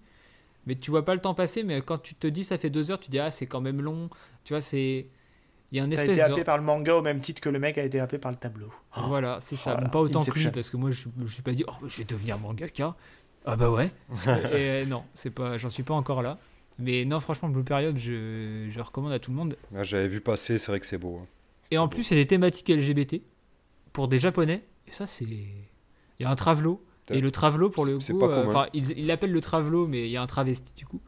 Mais 0.66 0.76
tu 0.76 0.92
vois 0.92 1.04
pas 1.04 1.16
le 1.16 1.20
temps 1.20 1.34
passer, 1.34 1.64
mais 1.64 1.82
quand 1.82 1.98
tu 1.98 2.14
te 2.14 2.28
dis 2.28 2.44
ça 2.44 2.58
fait 2.58 2.70
deux 2.70 2.92
heures, 2.92 3.00
tu 3.00 3.06
te 3.06 3.10
dis, 3.10 3.18
ah, 3.18 3.32
c'est 3.32 3.46
quand 3.46 3.60
même 3.60 3.82
long. 3.82 4.08
Tu 4.44 4.52
vois, 4.52 4.62
c'est 4.62 5.08
il 5.74 5.78
y 5.78 5.80
a 5.80 5.86
espèce 5.86 6.08
été 6.10 6.22
happé 6.22 6.44
par 6.44 6.56
le 6.56 6.62
manga 6.62 6.94
au 6.94 7.02
même 7.02 7.18
titre 7.18 7.40
que 7.40 7.48
le 7.48 7.58
mec 7.58 7.78
a 7.78 7.82
été 7.82 7.98
happé 7.98 8.18
par 8.18 8.30
le 8.30 8.36
tableau. 8.36 8.70
Oh. 8.96 9.00
Voilà, 9.08 9.38
c'est 9.42 9.56
ça. 9.56 9.74
pas 9.74 10.00
autant 10.00 10.24
que 10.24 10.38
lui, 10.38 10.50
parce 10.50 10.70
que 10.70 10.76
moi, 10.76 10.90
je 10.92 11.08
ne 11.16 11.26
suis 11.26 11.42
pas 11.42 11.52
dit, 11.52 11.64
oh, 11.66 11.86
je 11.86 11.98
vais 11.98 12.04
devenir 12.04 12.38
mangaka. 12.38 12.94
Ah 13.44 13.56
bah 13.56 13.70
ouais. 13.70 13.90
et, 14.54 14.86
non, 14.86 15.02
c'est 15.12 15.30
pas, 15.30 15.58
j'en 15.58 15.70
suis 15.70 15.82
pas 15.82 15.94
encore 15.94 16.22
là. 16.22 16.38
Mais 16.78 17.04
non, 17.04 17.20
franchement, 17.20 17.48
Blue 17.48 17.64
Period, 17.64 17.96
je, 17.98 18.68
je 18.70 18.80
recommande 18.80 19.12
à 19.12 19.18
tout 19.18 19.30
le 19.30 19.36
monde. 19.36 19.56
Ah, 19.76 19.82
j'avais 19.82 20.08
vu 20.08 20.20
passer, 20.20 20.58
c'est 20.58 20.72
vrai 20.72 20.80
que 20.80 20.86
c'est 20.86 20.98
beau. 20.98 21.20
Hein. 21.22 21.26
Et 21.70 21.78
en 21.78 21.88
plus, 21.88 22.10
il 22.10 22.16
y 22.16 22.20
a 22.20 22.22
des 22.22 22.26
thématiques 22.26 22.68
LGBT 22.68 23.20
pour 23.92 24.08
des 24.08 24.18
japonais. 24.18 24.64
Et 24.86 24.92
ça, 24.92 25.06
c'est. 25.06 25.24
Il 25.24 25.66
y 26.20 26.24
a 26.24 26.30
un 26.30 26.36
travelo. 26.36 26.82
Et 27.10 27.20
le 27.20 27.30
travelo, 27.30 27.68
pour 27.68 27.84
le 27.84 27.98
coup, 27.98 28.22
euh, 28.22 28.46
enfin, 28.46 28.66
il 28.72 29.06
l'appelle 29.06 29.32
le 29.32 29.40
travelo, 29.40 29.86
mais 29.86 30.06
il 30.06 30.10
y 30.10 30.16
a 30.16 30.22
un 30.22 30.26
travesti 30.26 30.72
du 30.74 30.86
coup. 30.86 31.00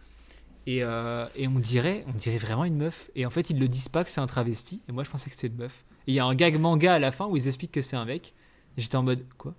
Euh, 0.69 1.29
et, 1.37 1.47
on 1.47 1.53
dirait 1.53 2.05
on 2.09 2.13
dirait 2.13 2.39
vraiment 2.39 2.65
une 2.65 2.77
meuf. 2.77 3.11
Et 3.15 3.25
en 3.25 3.31
fait, 3.31 3.51
ils 3.51 3.59
le 3.59 3.69
disent 3.69 3.89
pas 3.89 4.05
que 4.05 4.11
c'est 4.11 4.21
un 4.21 4.27
travesti. 4.27 4.83
Et 4.89 4.93
moi, 4.93 5.05
je 5.05 5.11
pensais 5.11 5.31
que 5.31 5.37
c'était 5.37 5.49
une 5.49 5.57
meuf. 5.57 5.85
Et 6.07 6.13
il 6.13 6.15
y 6.15 6.21
a 6.21 6.25
un 6.25 6.35
gag 6.35 6.59
manga 6.59 6.95
à 6.95 6.99
la 6.99 7.13
fin 7.13 7.27
où 7.27 7.37
ils 7.37 7.47
expliquent 7.47 7.73
que 7.73 7.83
c'est 7.83 7.97
un 7.97 8.05
mec. 8.05 8.35
J'étais 8.77 8.97
en 8.97 9.03
mode 9.03 9.25
quoi? 9.39 9.55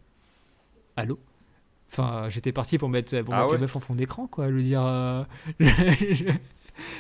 Allô? 0.95 1.19
Enfin, 1.91 2.27
j'étais 2.29 2.51
parti 2.51 2.77
pour 2.77 2.89
mettre, 2.89 3.21
pour 3.21 3.33
ah 3.33 3.47
meuf 3.57 3.75
en 3.75 3.79
fond 3.79 3.95
d'écran, 3.95 4.27
quoi. 4.27 4.47
Veux 4.49 4.61
dire. 4.61 4.85
Euh, 4.85 5.23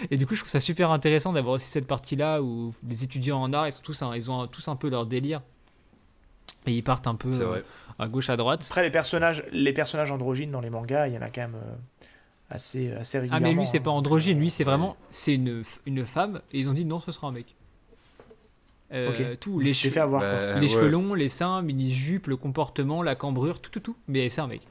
et 0.09 0.17
du 0.17 0.25
coup, 0.25 0.35
je 0.35 0.39
trouve 0.39 0.49
ça 0.49 0.61
super 0.61 0.91
intéressant 0.91 1.33
d'avoir 1.33 1.55
aussi 1.55 1.67
cette 1.67 1.87
partie-là 1.87 2.41
où 2.41 2.73
les 2.87 3.03
étudiants 3.03 3.41
en 3.41 3.51
art, 3.51 3.67
ils, 3.67 3.73
sont 3.73 3.81
tous 3.83 4.01
ils 4.15 4.31
ont 4.31 4.47
tous 4.47 4.69
un 4.69 4.77
peu 4.77 4.89
leur 4.89 5.05
délire. 5.05 5.41
Et 6.65 6.71
ils 6.71 6.83
partent 6.83 7.07
un 7.07 7.15
peu 7.15 7.31
euh, 7.33 7.61
à 7.99 8.07
gauche, 8.07 8.29
à 8.29 8.37
droite. 8.37 8.65
Après, 8.69 8.83
les 8.83 8.91
personnages, 8.91 9.43
les 9.51 9.73
personnages 9.73 10.11
androgynes 10.11 10.51
dans 10.51 10.61
les 10.61 10.69
mangas, 10.69 11.07
il 11.07 11.13
y 11.13 11.17
en 11.17 11.21
a 11.21 11.29
quand 11.29 11.41
même 11.41 11.57
assez, 12.49 12.91
assez 12.93 13.19
régulièrement. 13.19 13.45
Ah, 13.45 13.49
mais 13.49 13.59
lui, 13.59 13.67
c'est 13.67 13.79
pas 13.79 13.91
androgyne, 13.91 14.39
lui, 14.39 14.49
c'est 14.49 14.63
vraiment 14.63 14.95
c'est 15.09 15.35
une, 15.35 15.63
une 15.85 16.05
femme, 16.05 16.41
et 16.51 16.59
ils 16.59 16.69
ont 16.69 16.73
dit 16.73 16.85
non, 16.85 16.99
ce 16.99 17.11
sera 17.11 17.27
un 17.27 17.31
mec. 17.31 17.55
Euh, 18.93 19.35
tout, 19.35 19.59
les, 19.59 19.73
cheveux, 19.73 19.99
avoir, 19.99 20.21
bah, 20.21 20.59
les 20.59 20.69
cheveux 20.69 20.87
longs, 20.87 21.13
les 21.13 21.27
seins, 21.27 21.61
mini-jupe, 21.61 22.27
le 22.27 22.37
comportement, 22.37 23.03
la 23.03 23.15
cambrure, 23.15 23.59
tout, 23.59 23.69
tout, 23.69 23.81
tout. 23.81 23.97
Mais 24.07 24.29
c'est 24.29 24.39
un 24.39 24.47
mec. 24.47 24.61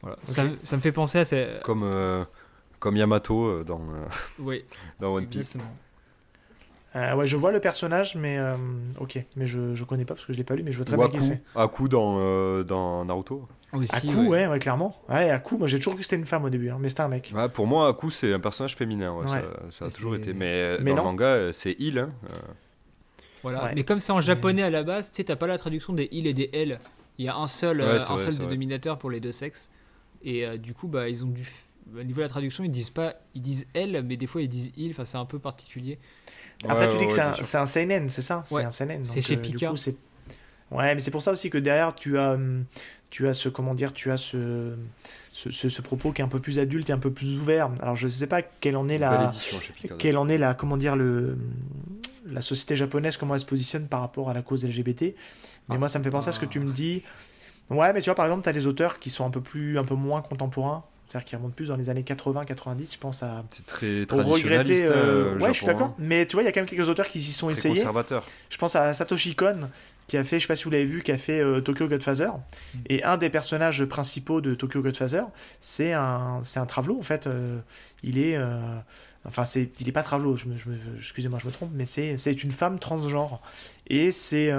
Voilà. 0.00 0.16
Ça, 0.24 0.44
ça, 0.62 0.76
me 0.76 0.80
fait 0.80 0.92
penser 0.92 1.18
à. 1.18 1.24
Ces... 1.24 1.58
Comme, 1.64 1.82
euh, 1.82 2.24
comme 2.78 2.96
Yamato 2.96 3.46
euh, 3.46 3.64
dans, 3.64 3.80
oui. 4.38 4.64
dans 5.00 5.12
One 5.12 5.26
Piece. 5.26 5.58
Ouais, 6.94 7.26
je 7.26 7.36
vois 7.36 7.52
le 7.52 7.60
personnage, 7.60 8.16
mais 8.16 8.38
ok, 8.98 9.24
mais 9.36 9.46
je, 9.46 9.74
je 9.74 9.84
connais 9.84 10.04
pas 10.04 10.14
parce 10.14 10.26
que 10.26 10.32
je 10.32 10.38
l'ai 10.38 10.44
pas 10.44 10.54
lu, 10.54 10.62
mais 10.62 10.72
je 10.72 10.78
veux 10.78 10.84
très 10.84 10.96
bien 10.96 11.08
qui 11.08 11.20
c'est. 11.20 11.42
Aku 11.54 11.88
dans, 11.88 12.62
dans 12.62 13.04
Naruto. 13.04 13.46
Aussi, 13.74 14.14
ouais. 14.14 14.46
ouais. 14.46 14.58
clairement. 14.60 14.96
Ouais, 15.08 15.30
Aku, 15.30 15.56
moi 15.56 15.66
j'ai 15.66 15.78
toujours 15.78 15.94
cru 15.94 16.00
que 16.00 16.04
c'était 16.04 16.16
une 16.16 16.26
femme 16.26 16.44
au 16.44 16.50
début, 16.50 16.70
hein, 16.70 16.78
mais 16.80 16.88
c'était 16.88 17.00
un 17.00 17.08
mec. 17.08 17.32
Ouais, 17.34 17.48
pour 17.48 17.66
moi, 17.66 17.88
Aku, 17.88 18.10
c'est 18.10 18.32
un 18.32 18.40
personnage 18.40 18.76
féminin. 18.76 19.14
Ça, 19.70 19.86
a 19.86 19.90
toujours 19.90 20.14
été. 20.14 20.32
Mais, 20.32 20.78
dans 20.78 20.94
le 20.94 21.02
manga, 21.02 21.52
c'est 21.52 21.76
il. 21.78 21.98
Hein. 21.98 22.10
Euh. 22.24 22.36
Voilà. 23.42 23.72
Mais 23.74 23.84
comme 23.84 24.00
c'est 24.00 24.12
en 24.12 24.22
japonais 24.22 24.62
à 24.62 24.70
la 24.70 24.82
base, 24.82 25.10
tu 25.10 25.16
sais, 25.16 25.24
t'as 25.24 25.36
pas 25.36 25.46
la 25.46 25.58
traduction 25.58 25.92
des 25.92 26.08
il 26.12 26.26
et 26.26 26.32
des 26.32 26.48
elle. 26.52 26.80
Il 27.18 27.26
y 27.26 27.28
a 27.28 27.36
un 27.36 27.46
seul, 27.46 27.80
euh, 27.80 27.98
un 28.08 28.18
seul 28.18 28.36
des 28.36 28.46
dominateurs 28.46 28.98
pour 28.98 29.10
les 29.10 29.20
deux 29.20 29.32
sexes. 29.32 29.70
Et 30.24 30.46
euh, 30.46 30.56
du 30.56 30.72
coup, 30.72 30.88
bah, 30.88 31.08
ils 31.08 31.24
ont 31.24 31.28
dû. 31.28 31.46
Au 31.92 32.02
niveau 32.02 32.18
de 32.18 32.22
la 32.22 32.28
traduction, 32.28 32.64
ils 32.64 32.70
disent 32.70 32.90
pas, 32.90 33.14
ils 33.34 33.42
disent 33.42 33.66
elle, 33.74 34.02
mais 34.04 34.16
des 34.16 34.26
fois 34.26 34.42
ils 34.42 34.48
disent 34.48 34.72
il. 34.76 34.90
Enfin, 34.90 35.04
c'est 35.04 35.18
un 35.18 35.26
peu 35.26 35.38
particulier. 35.38 35.98
Après, 36.66 36.88
tu 36.88 36.96
dis 36.96 37.06
que 37.06 37.12
c'est 37.12 37.20
un, 37.20 37.62
un, 37.62 37.66
seinen, 37.66 38.08
c'est 38.08 38.22
ça? 38.22 38.42
C'est 38.46 38.64
un 38.64 38.70
seinen. 38.70 39.04
C'est 39.04 39.22
chez 39.22 39.36
Pika. 39.36 39.72
ouais, 40.70 40.94
mais 40.94 41.00
c'est 41.00 41.10
pour 41.10 41.22
ça 41.22 41.32
aussi 41.32 41.50
que 41.50 41.58
derrière, 41.58 41.94
tu 41.94 42.18
as, 42.18 42.32
hum, 42.32 42.64
tu 43.10 43.28
as 43.28 43.34
ce 43.34 43.48
comment 43.48 43.74
dire, 43.74 43.92
tu 43.92 44.10
as 44.10 44.16
ce 44.16 44.74
ce, 45.32 45.50
ce, 45.50 45.82
propos 45.82 46.12
qui 46.12 46.22
est 46.22 46.24
un 46.24 46.28
peu 46.28 46.38
plus 46.38 46.58
adulte 46.58 46.90
et 46.90 46.92
un 46.92 46.98
peu 46.98 47.12
plus 47.12 47.36
ouvert. 47.36 47.70
Alors 47.82 47.96
je 47.96 48.06
ne 48.06 48.10
sais 48.10 48.28
pas 48.28 48.42
quelle 48.42 48.76
en 48.76 48.88
est 48.88 48.98
la 48.98 49.34
quelle 49.98 50.16
en 50.16 50.28
est 50.28 50.38
la 50.38 50.54
comment 50.54 50.76
dire 50.76 50.96
le 50.96 51.36
la 52.26 52.40
société 52.40 52.76
japonaise 52.76 53.16
comment 53.16 53.34
elle 53.34 53.40
se 53.40 53.46
positionne 53.46 53.88
par 53.88 54.00
rapport 54.00 54.30
à 54.30 54.34
la 54.34 54.42
cause 54.42 54.64
LGBT. 54.64 55.02
Mais 55.68 55.76
ah, 55.76 55.78
moi 55.78 55.88
ça 55.88 55.98
me 55.98 56.04
fait 56.04 56.10
penser 56.10 56.28
à 56.28 56.32
ce 56.32 56.40
que 56.40 56.46
tu 56.46 56.60
me 56.60 56.72
dis. 56.72 57.02
Ouais, 57.68 57.92
mais 57.92 58.00
tu 58.00 58.06
vois 58.06 58.14
par 58.14 58.26
exemple, 58.26 58.42
tu 58.42 58.48
as 58.48 58.52
des 58.52 58.66
auteurs 58.66 58.98
qui 58.98 59.10
sont 59.10 59.26
un 59.26 59.30
peu 59.30 59.40
plus 59.40 59.78
un 59.78 59.84
peu 59.84 59.94
moins 59.94 60.22
contemporains 60.22 60.84
c'est-à-dire 61.08 61.24
qui 61.26 61.36
remonte 61.36 61.54
plus 61.54 61.68
dans 61.68 61.76
les 61.76 61.90
années 61.90 62.02
80-90, 62.02 62.94
je 62.94 62.98
pense 62.98 63.22
à. 63.22 63.44
C'est 63.50 63.66
très 63.66 64.06
traditionnaliste. 64.06 64.84
Euh, 64.84 65.34
euh, 65.34 65.38
ouais, 65.38 65.50
je 65.50 65.58
suis 65.58 65.66
d'accord. 65.66 65.94
Mais 65.98 66.26
tu 66.26 66.34
vois, 66.34 66.42
il 66.42 66.46
y 66.46 66.48
a 66.48 66.52
quand 66.52 66.60
même 66.60 66.68
quelques 66.68 66.88
auteurs 66.88 67.08
qui 67.08 67.20
s'y 67.20 67.32
sont 67.32 67.46
très 67.46 67.56
essayés. 67.56 67.84
Je 68.50 68.56
pense 68.56 68.74
à 68.74 68.94
Satoshi 68.94 69.34
Kon, 69.34 69.68
qui 70.06 70.16
a 70.16 70.24
fait, 70.24 70.38
je 70.38 70.42
sais 70.42 70.48
pas 70.48 70.56
si 70.56 70.64
vous 70.64 70.70
l'avez 70.70 70.86
vu, 70.86 71.02
qui 71.02 71.12
a 71.12 71.18
fait 71.18 71.40
euh, 71.40 71.60
Tokyo 71.60 71.88
Godfather. 71.88 72.30
Mm. 72.30 72.78
Et 72.88 73.04
un 73.04 73.16
des 73.16 73.30
personnages 73.30 73.84
principaux 73.84 74.40
de 74.40 74.54
Tokyo 74.54 74.82
Godfather, 74.82 75.24
c'est 75.60 75.92
un, 75.92 76.40
c'est 76.42 76.58
un 76.58 76.66
travelo 76.66 76.98
en 76.98 77.02
fait. 77.02 77.28
il 78.02 78.18
est, 78.18 78.38
enfin 79.26 79.44
c'est, 79.44 79.70
il 79.80 79.88
est 79.88 79.92
pas 79.92 80.02
travelo. 80.02 80.36
Je 80.36 80.46
excusez-moi, 80.96 81.38
je 81.40 81.46
me 81.46 81.52
trompe, 81.52 81.70
mais 81.74 81.86
c'est, 81.86 82.16
c'est 82.16 82.42
une 82.42 82.52
femme 82.52 82.78
transgenre. 82.78 83.40
Et 83.86 84.10
c'est 84.10 84.50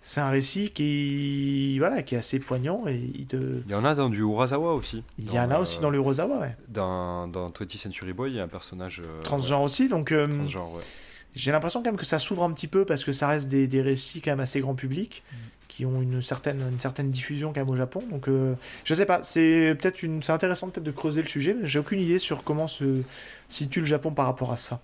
c'est 0.00 0.20
un 0.20 0.30
récit 0.30 0.70
qui, 0.70 1.78
voilà, 1.78 2.02
qui 2.02 2.14
est 2.14 2.18
assez 2.18 2.38
poignant. 2.38 2.86
Et 2.86 2.96
il, 2.96 3.26
il 3.32 3.70
y 3.70 3.74
en 3.74 3.84
a 3.84 3.94
dans 3.94 4.08
du 4.08 4.20
Urasawa 4.20 4.74
aussi. 4.74 5.02
Il 5.18 5.32
y 5.32 5.38
en 5.38 5.50
a 5.50 5.58
aussi 5.58 5.80
dans 5.80 5.90
le 5.90 5.98
Urasawa, 5.98 6.38
ouais. 6.38 6.56
Dans, 6.68 7.26
dans 7.26 7.46
20 7.48 7.76
Century 7.76 8.12
Boy, 8.12 8.30
il 8.30 8.36
y 8.36 8.40
a 8.40 8.44
un 8.44 8.48
personnage. 8.48 9.02
Euh, 9.04 9.20
Transgenre 9.22 9.62
aussi, 9.62 9.88
donc. 9.88 10.12
Euh, 10.12 10.28
Transgenre, 10.28 10.72
ouais. 10.72 10.82
J'ai 11.34 11.52
l'impression 11.52 11.80
quand 11.82 11.90
même 11.90 11.98
que 11.98 12.06
ça 12.06 12.18
s'ouvre 12.18 12.42
un 12.42 12.52
petit 12.52 12.68
peu 12.68 12.84
parce 12.84 13.04
que 13.04 13.12
ça 13.12 13.28
reste 13.28 13.48
des, 13.48 13.68
des 13.68 13.82
récits 13.82 14.20
quand 14.20 14.30
même 14.30 14.40
assez 14.40 14.60
grand 14.60 14.74
public. 14.74 15.22
Mm. 15.30 15.36
qui 15.68 15.86
ont 15.86 16.00
une 16.00 16.22
certaine, 16.22 16.62
une 16.72 16.80
certaine 16.80 17.10
diffusion 17.10 17.52
quand 17.52 17.60
même 17.60 17.68
au 17.68 17.76
Japon. 17.76 18.02
Donc 18.10 18.28
euh, 18.28 18.54
je 18.84 18.94
sais 18.94 19.06
pas, 19.06 19.22
c'est 19.22 19.76
peut-être 19.78 20.02
une, 20.02 20.22
c'est 20.22 20.32
intéressant 20.32 20.68
peut-être 20.68 20.86
de 20.86 20.90
creuser 20.90 21.22
le 21.22 21.28
sujet, 21.28 21.54
mais 21.54 21.66
j'ai 21.66 21.78
aucune 21.78 22.00
idée 22.00 22.18
sur 22.18 22.42
comment 22.42 22.66
se 22.66 23.02
situe 23.48 23.80
le 23.80 23.86
Japon 23.86 24.12
par 24.12 24.26
rapport 24.26 24.50
à 24.50 24.56
ça. 24.56 24.80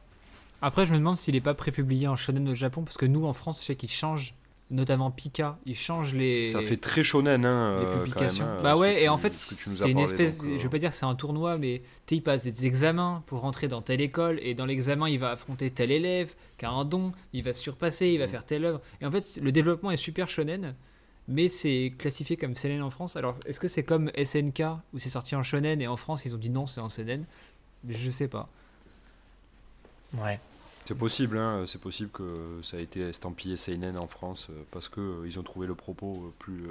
Après, 0.61 0.87
je 0.87 0.93
me 0.93 0.99
demande 0.99 1.17
s'il 1.17 1.35
n'est 1.35 1.41
pas 1.41 1.55
prépublié 1.55 2.09
en 2.09 2.17
shonen 2.17 2.49
au 2.49 2.55
Japon, 2.55 2.83
parce 2.83 2.97
que 2.97 3.07
nous 3.07 3.27
en 3.27 3.33
France, 3.33 3.61
je 3.61 3.67
sais 3.67 3.77
qu'il 3.77 3.91
change 3.91 4.35
notamment 4.71 5.11
Pika, 5.11 5.59
il 5.67 5.77
change 5.77 6.15
les. 6.15 6.47
Ça 6.47 6.63
fait 6.63 6.77
très 6.77 7.03
shonen, 7.03 7.45
hein, 7.45 7.79
les 7.81 7.87
euh, 7.87 7.99
publications. 7.99 8.45
Hein, 8.45 8.63
bah 8.63 8.77
ouais, 8.77 9.03
et 9.03 9.09
en 9.09 9.19
fait, 9.19 9.35
c'est 9.35 9.91
une 9.91 9.99
espèce. 9.99 10.39
je 10.41 10.63
vais 10.63 10.69
pas 10.69 10.79
dire 10.79 10.91
que 10.91 10.97
c'est 10.97 11.05
un 11.05 11.15
tournoi, 11.15 11.59
mais 11.59 11.83
tu 12.07 12.17
il 12.17 12.23
passe 12.23 12.45
des 12.45 12.67
examens 12.67 13.23
pour 13.27 13.41
rentrer 13.41 13.69
dans 13.69 13.83
telle 13.83 14.01
école, 14.01 14.39
et 14.43 14.55
dans 14.55 14.67
l'examen, 14.67 15.09
il 15.09 15.19
va 15.19 15.31
affronter 15.33 15.71
tel 15.71 15.91
élève 15.91 16.35
qui 16.59 16.65
a 16.65 16.71
un 16.71 16.85
don, 16.85 17.13
il 17.33 17.43
va 17.43 17.53
surpasser, 17.53 18.09
il 18.09 18.19
va 18.19 18.27
mm. 18.27 18.31
faire 18.31 18.45
telle 18.45 18.65
œuvre. 18.65 18.81
Et 19.01 19.07
en 19.07 19.11
fait, 19.11 19.39
le 19.41 19.53
développement 19.53 19.91
est 19.91 19.97
super 19.97 20.29
shonen, 20.29 20.75
mais 21.29 21.49
c'est 21.49 21.93
classifié 21.99 22.37
comme 22.37 22.57
seinen 22.57 22.83
en 22.83 22.91
France. 22.91 23.17
Alors, 23.17 23.37
est-ce 23.47 23.61
que 23.61 23.69
c'est 23.69 23.85
comme 23.85 24.11
SNK 24.17 24.63
où 24.93 24.99
c'est 24.99 25.11
sorti 25.11 25.37
en 25.37 25.43
shonen 25.43 25.81
et 25.81 25.87
en 25.87 25.97
France 25.97 26.25
ils 26.25 26.35
ont 26.35 26.39
dit 26.39 26.51
non, 26.51 26.67
c'est 26.67 26.81
en 26.81 26.89
seinen? 26.89 27.25
Je 27.87 28.11
sais 28.11 28.29
pas. 28.29 28.49
Ouais. 30.17 30.41
C'est 30.85 30.95
possible, 30.95 31.39
hein, 31.39 31.65
c'est 31.67 31.81
possible 31.81 32.11
que 32.11 32.61
ça 32.63 32.77
a 32.77 32.81
été 32.81 33.01
estampillé 33.09 33.57
Seinen 33.57 33.99
en 33.99 34.07
France 34.07 34.49
euh, 34.51 34.63
parce 34.71 34.89
qu'ils 34.89 35.03
euh, 35.03 35.27
ils 35.27 35.39
ont 35.39 35.43
trouvé 35.43 35.67
le 35.67 35.75
propos 35.75 36.25
euh, 36.27 36.33
plus. 36.39 36.67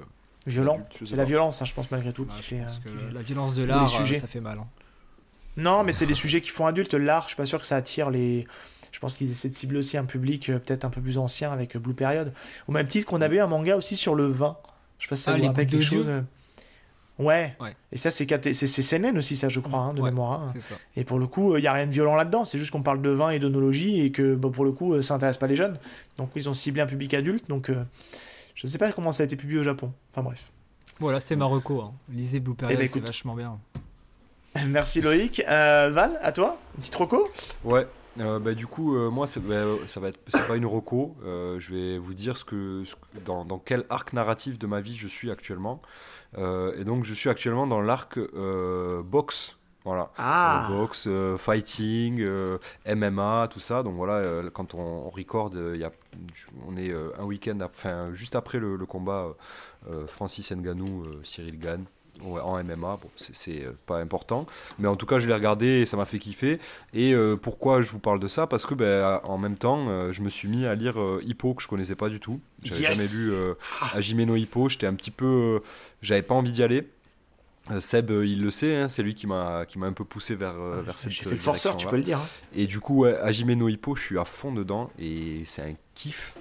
Violent. 0.46 0.86
C'est 1.06 1.16
la 1.16 1.24
violence, 1.24 1.62
hein, 1.62 1.66
je 1.66 1.74
pense, 1.74 1.90
malgré 1.90 2.14
tout. 2.14 2.26
Bah, 2.26 2.34
la 3.14 3.22
violence 3.22 3.56
de 3.56 3.64
l'art, 3.64 3.90
ça 3.90 4.28
fait 4.28 4.42
mal. 4.42 4.60
Hein. 4.60 4.68
Non, 5.56 5.84
mais 5.84 5.94
c'est 5.94 6.06
des 6.06 6.14
sujets 6.14 6.42
qui 6.42 6.50
font 6.50 6.66
adulte. 6.66 6.94
L'art, 6.94 7.24
je 7.24 7.28
suis 7.30 7.36
pas 7.36 7.46
sûr 7.46 7.60
que 7.60 7.66
ça 7.66 7.78
attire 7.78 8.10
les. 8.10 8.46
Je 8.92 9.00
pense 9.00 9.16
qu'ils 9.16 9.32
essaient 9.32 9.50
de 9.50 9.56
cibler 9.56 9.80
aussi 9.80 9.98
un 9.98 10.06
public 10.06 10.48
peut-être 10.48 10.86
un 10.86 10.90
peu 10.90 11.02
plus 11.02 11.18
ancien 11.18 11.52
avec 11.52 11.78
Blue 11.78 11.96
Period. 11.96 12.32
Au 12.68 12.72
même 12.72 12.86
titre 12.86 13.08
qu'on 13.08 13.22
avait 13.22 13.40
un 13.40 13.48
manga 13.48 13.76
aussi 13.76 13.96
sur 13.96 14.16
le 14.16 14.26
vin. 14.26 14.58
Je 15.00 15.06
sais 15.06 15.10
pas 15.10 15.16
si 15.16 15.24
ça 15.24 15.34
ah, 15.34 15.38
vous 15.38 15.46
rappelle 15.48 15.68
quelque 15.68 15.82
chose. 15.82 16.06
Ouais. 17.20 17.56
Et 17.92 17.98
ça, 17.98 18.12
c'est 18.12 18.26
CNN 18.26 19.18
aussi, 19.18 19.36
ça, 19.36 19.50
je 19.50 19.60
crois, 19.60 19.80
hein, 19.80 19.94
de 19.94 20.02
mémoire. 20.02 20.44
Hein. 20.44 20.54
Et 20.96 21.04
pour 21.04 21.20
le 21.20 21.28
coup, 21.28 21.56
il 21.58 21.62
n'y 21.62 21.68
a 21.68 21.74
rien 21.74 21.86
de 21.86 21.92
violent 21.92 22.16
là-dedans. 22.16 22.46
C'est 22.46 22.58
juste 22.58 22.72
qu'on 22.72 22.82
parle 22.82 23.02
de 23.02 23.10
vin 23.10 23.30
et 23.30 23.40
d'onologie 23.40 24.02
et 24.02 24.12
que, 24.12 24.36
bah, 24.36 24.50
pour 24.52 24.66
le 24.66 24.72
coup, 24.72 25.02
ça 25.02 25.14
n'intéresse 25.14 25.38
pas 25.38 25.48
les 25.48 25.56
jeunes. 25.56 25.78
Donc, 26.18 26.32
ils 26.36 26.50
ont 26.50 26.54
ciblé 26.54 26.82
un 26.82 26.88
public 26.88 27.14
adulte. 27.14 27.48
Donc, 27.50 27.72
je 28.56 28.68
ne 28.68 28.72
sais 28.72 28.78
pas 28.78 28.92
comment 28.92 29.12
ça 29.12 29.24
a 29.24 29.26
été 29.26 29.36
publié 29.36 29.60
au 29.60 29.64
Japon. 29.64 29.92
Enfin, 30.12 30.24
bref. 30.24 30.52
Voilà, 31.00 31.20
c'était 31.20 31.36
Marocco. 31.36 31.82
Hein. 31.82 31.94
Lisez 32.10 32.40
Blue 32.40 32.54
Period, 32.54 32.78
eh 32.80 32.84
ben, 32.84 32.90
c'est 32.92 33.00
vachement 33.00 33.36
bien. 33.36 33.60
Merci 34.68 35.02
Loïc. 35.02 35.44
Euh, 35.48 35.90
Val, 35.92 36.20
à 36.22 36.32
toi 36.32 36.60
Un 36.78 36.82
petit 36.82 36.96
roco 36.96 37.30
Ouais. 37.64 37.88
Euh, 38.20 38.38
bah, 38.40 38.54
du 38.54 38.68
coup, 38.68 38.96
euh, 38.96 39.10
moi, 39.10 39.26
bah, 39.38 39.64
ça 39.88 40.00
va 40.00 40.10
être, 40.10 40.20
c'est 40.28 40.48
pas 40.48 40.56
une 40.56 40.68
roco. 40.68 41.16
je 41.24 41.74
vais 41.74 41.98
vous 41.98 42.14
dire 42.14 42.38
ce 42.38 42.46
que, 42.46 42.84
dans, 43.26 43.44
dans, 43.44 43.58
quel 43.58 43.86
arc 43.90 44.14
narratif 44.14 44.60
de 44.60 44.68
ma 44.68 44.82
vie 44.82 44.96
je 44.96 45.08
suis 45.08 45.32
actuellement. 45.32 45.82
Et 46.38 46.84
donc, 46.84 47.04
je 47.04 47.14
suis 47.14 47.30
actuellement 47.30 47.68
dans 47.68 47.82
l'arc 47.82 48.20
boxe. 49.04 49.58
Voilà. 49.86 50.12
Ah. 50.18 50.68
boxe, 50.70 51.10
fighting, 51.38 52.26
MMA, 52.88 53.50
tout 53.52 53.60
ça. 53.60 53.84
Donc 53.84 53.96
voilà, 53.96 54.50
quand 54.54 54.76
on, 54.76 55.10
record, 55.10 55.52
y 55.56 55.84
a, 55.84 55.92
on 56.66 56.78
est 56.78 56.94
un 57.20 57.24
week-end, 57.26 57.60
enfin 57.62 58.14
juste 58.14 58.36
après 58.36 58.60
le, 58.60 58.78
le 58.78 58.86
combat 58.86 59.34
Francis 60.08 60.54
Nganou, 60.54 61.04
Cyril 61.24 61.60
Gann 61.60 61.84
en 62.22 62.64
MMA, 62.64 63.00
bon, 63.02 63.10
c'est 63.16 63.64
euh, 63.64 63.72
pas 63.86 64.00
important, 64.00 64.46
mais 64.80 64.88
en 64.88 64.96
tout 64.96 65.06
cas 65.06 65.20
je 65.20 65.28
l'ai 65.28 65.34
regardé 65.34 65.66
et 65.66 65.86
ça 65.86 65.98
m'a 65.98 66.06
fait 66.06 66.20
kiffer. 66.20 66.60
Et 66.94 67.14
euh, 67.14 67.36
pourquoi 67.36 67.82
je 67.82 67.92
vous 67.92 68.00
parle 68.00 68.20
de 68.20 68.28
ça? 68.28 68.48
Parce 68.48 68.66
que 68.66 68.74
ben, 68.74 69.20
en 69.24 69.38
même 69.38 69.58
temps, 69.58 69.88
euh, 69.90 70.12
je 70.12 70.22
me 70.22 70.30
suis 70.30 70.48
mis 70.48 70.66
à 70.66 70.76
lire 70.76 70.96
Hippo 71.22 71.54
que 71.54 71.64
je 71.64 71.68
connaissais 71.68 71.96
pas 71.96 72.10
du 72.10 72.20
tout. 72.20 72.40
J'avais 72.64 72.94
jamais 72.94 73.08
lu 73.08 73.34
Ajimeno 73.94 74.36
Hippo, 74.36 74.70
j'étais 74.70 74.88
un 74.88 74.94
petit 74.94 75.12
peu, 75.12 75.62
j'avais 76.02 76.22
pas 76.22 76.36
envie 76.36 76.52
d'y 76.52 76.64
aller. 76.64 76.88
Seb, 77.80 78.12
il 78.12 78.42
le 78.42 78.52
sait, 78.52 78.76
hein, 78.76 78.90
c'est 78.90 79.04
lui 79.04 79.16
qui 79.16 79.26
m'a 79.26 79.66
qui 79.66 79.80
m'a 79.80 79.88
un 79.88 79.94
peu 79.94 80.04
poussé 80.04 80.36
vers 80.36 80.56
vers 80.56 81.00
cette 81.00 81.12
J'ai 81.12 81.24
fait 81.24 81.32
le 81.32 81.38
forceur, 81.38 81.78
tu 81.78 81.88
peux 81.88 81.96
le 81.96 82.04
dire. 82.04 82.20
Hein. 82.20 82.28
Et 82.54 82.68
du 82.68 82.80
coup, 82.82 83.04
ouais, 83.04 83.18
Ajimeno 83.18 83.70
Hippo, 83.70 83.96
je 83.96 84.04
suis 84.04 84.20
à 84.20 84.26
fond 84.26 84.52
dedans 84.52 84.92
et 85.00 85.44
c'est 85.46 85.62
un 85.62 85.74
kiff. 85.96 86.36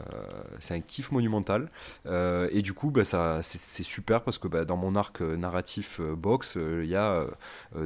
Euh, 0.00 0.26
c'est 0.58 0.74
un 0.74 0.80
kiff 0.80 1.10
monumental. 1.12 1.70
Euh, 2.06 2.48
et 2.52 2.62
du 2.62 2.72
coup, 2.72 2.90
bah, 2.90 3.04
ça, 3.04 3.40
c'est, 3.42 3.82
super 3.82 4.22
parce 4.22 4.38
que 4.38 4.48
bah, 4.48 4.64
dans 4.64 4.76
mon 4.76 4.96
arc 4.96 5.20
euh, 5.20 5.36
narratif 5.36 6.00
box, 6.00 6.56
il 6.56 6.88
y 6.88 6.96
a 6.96 7.26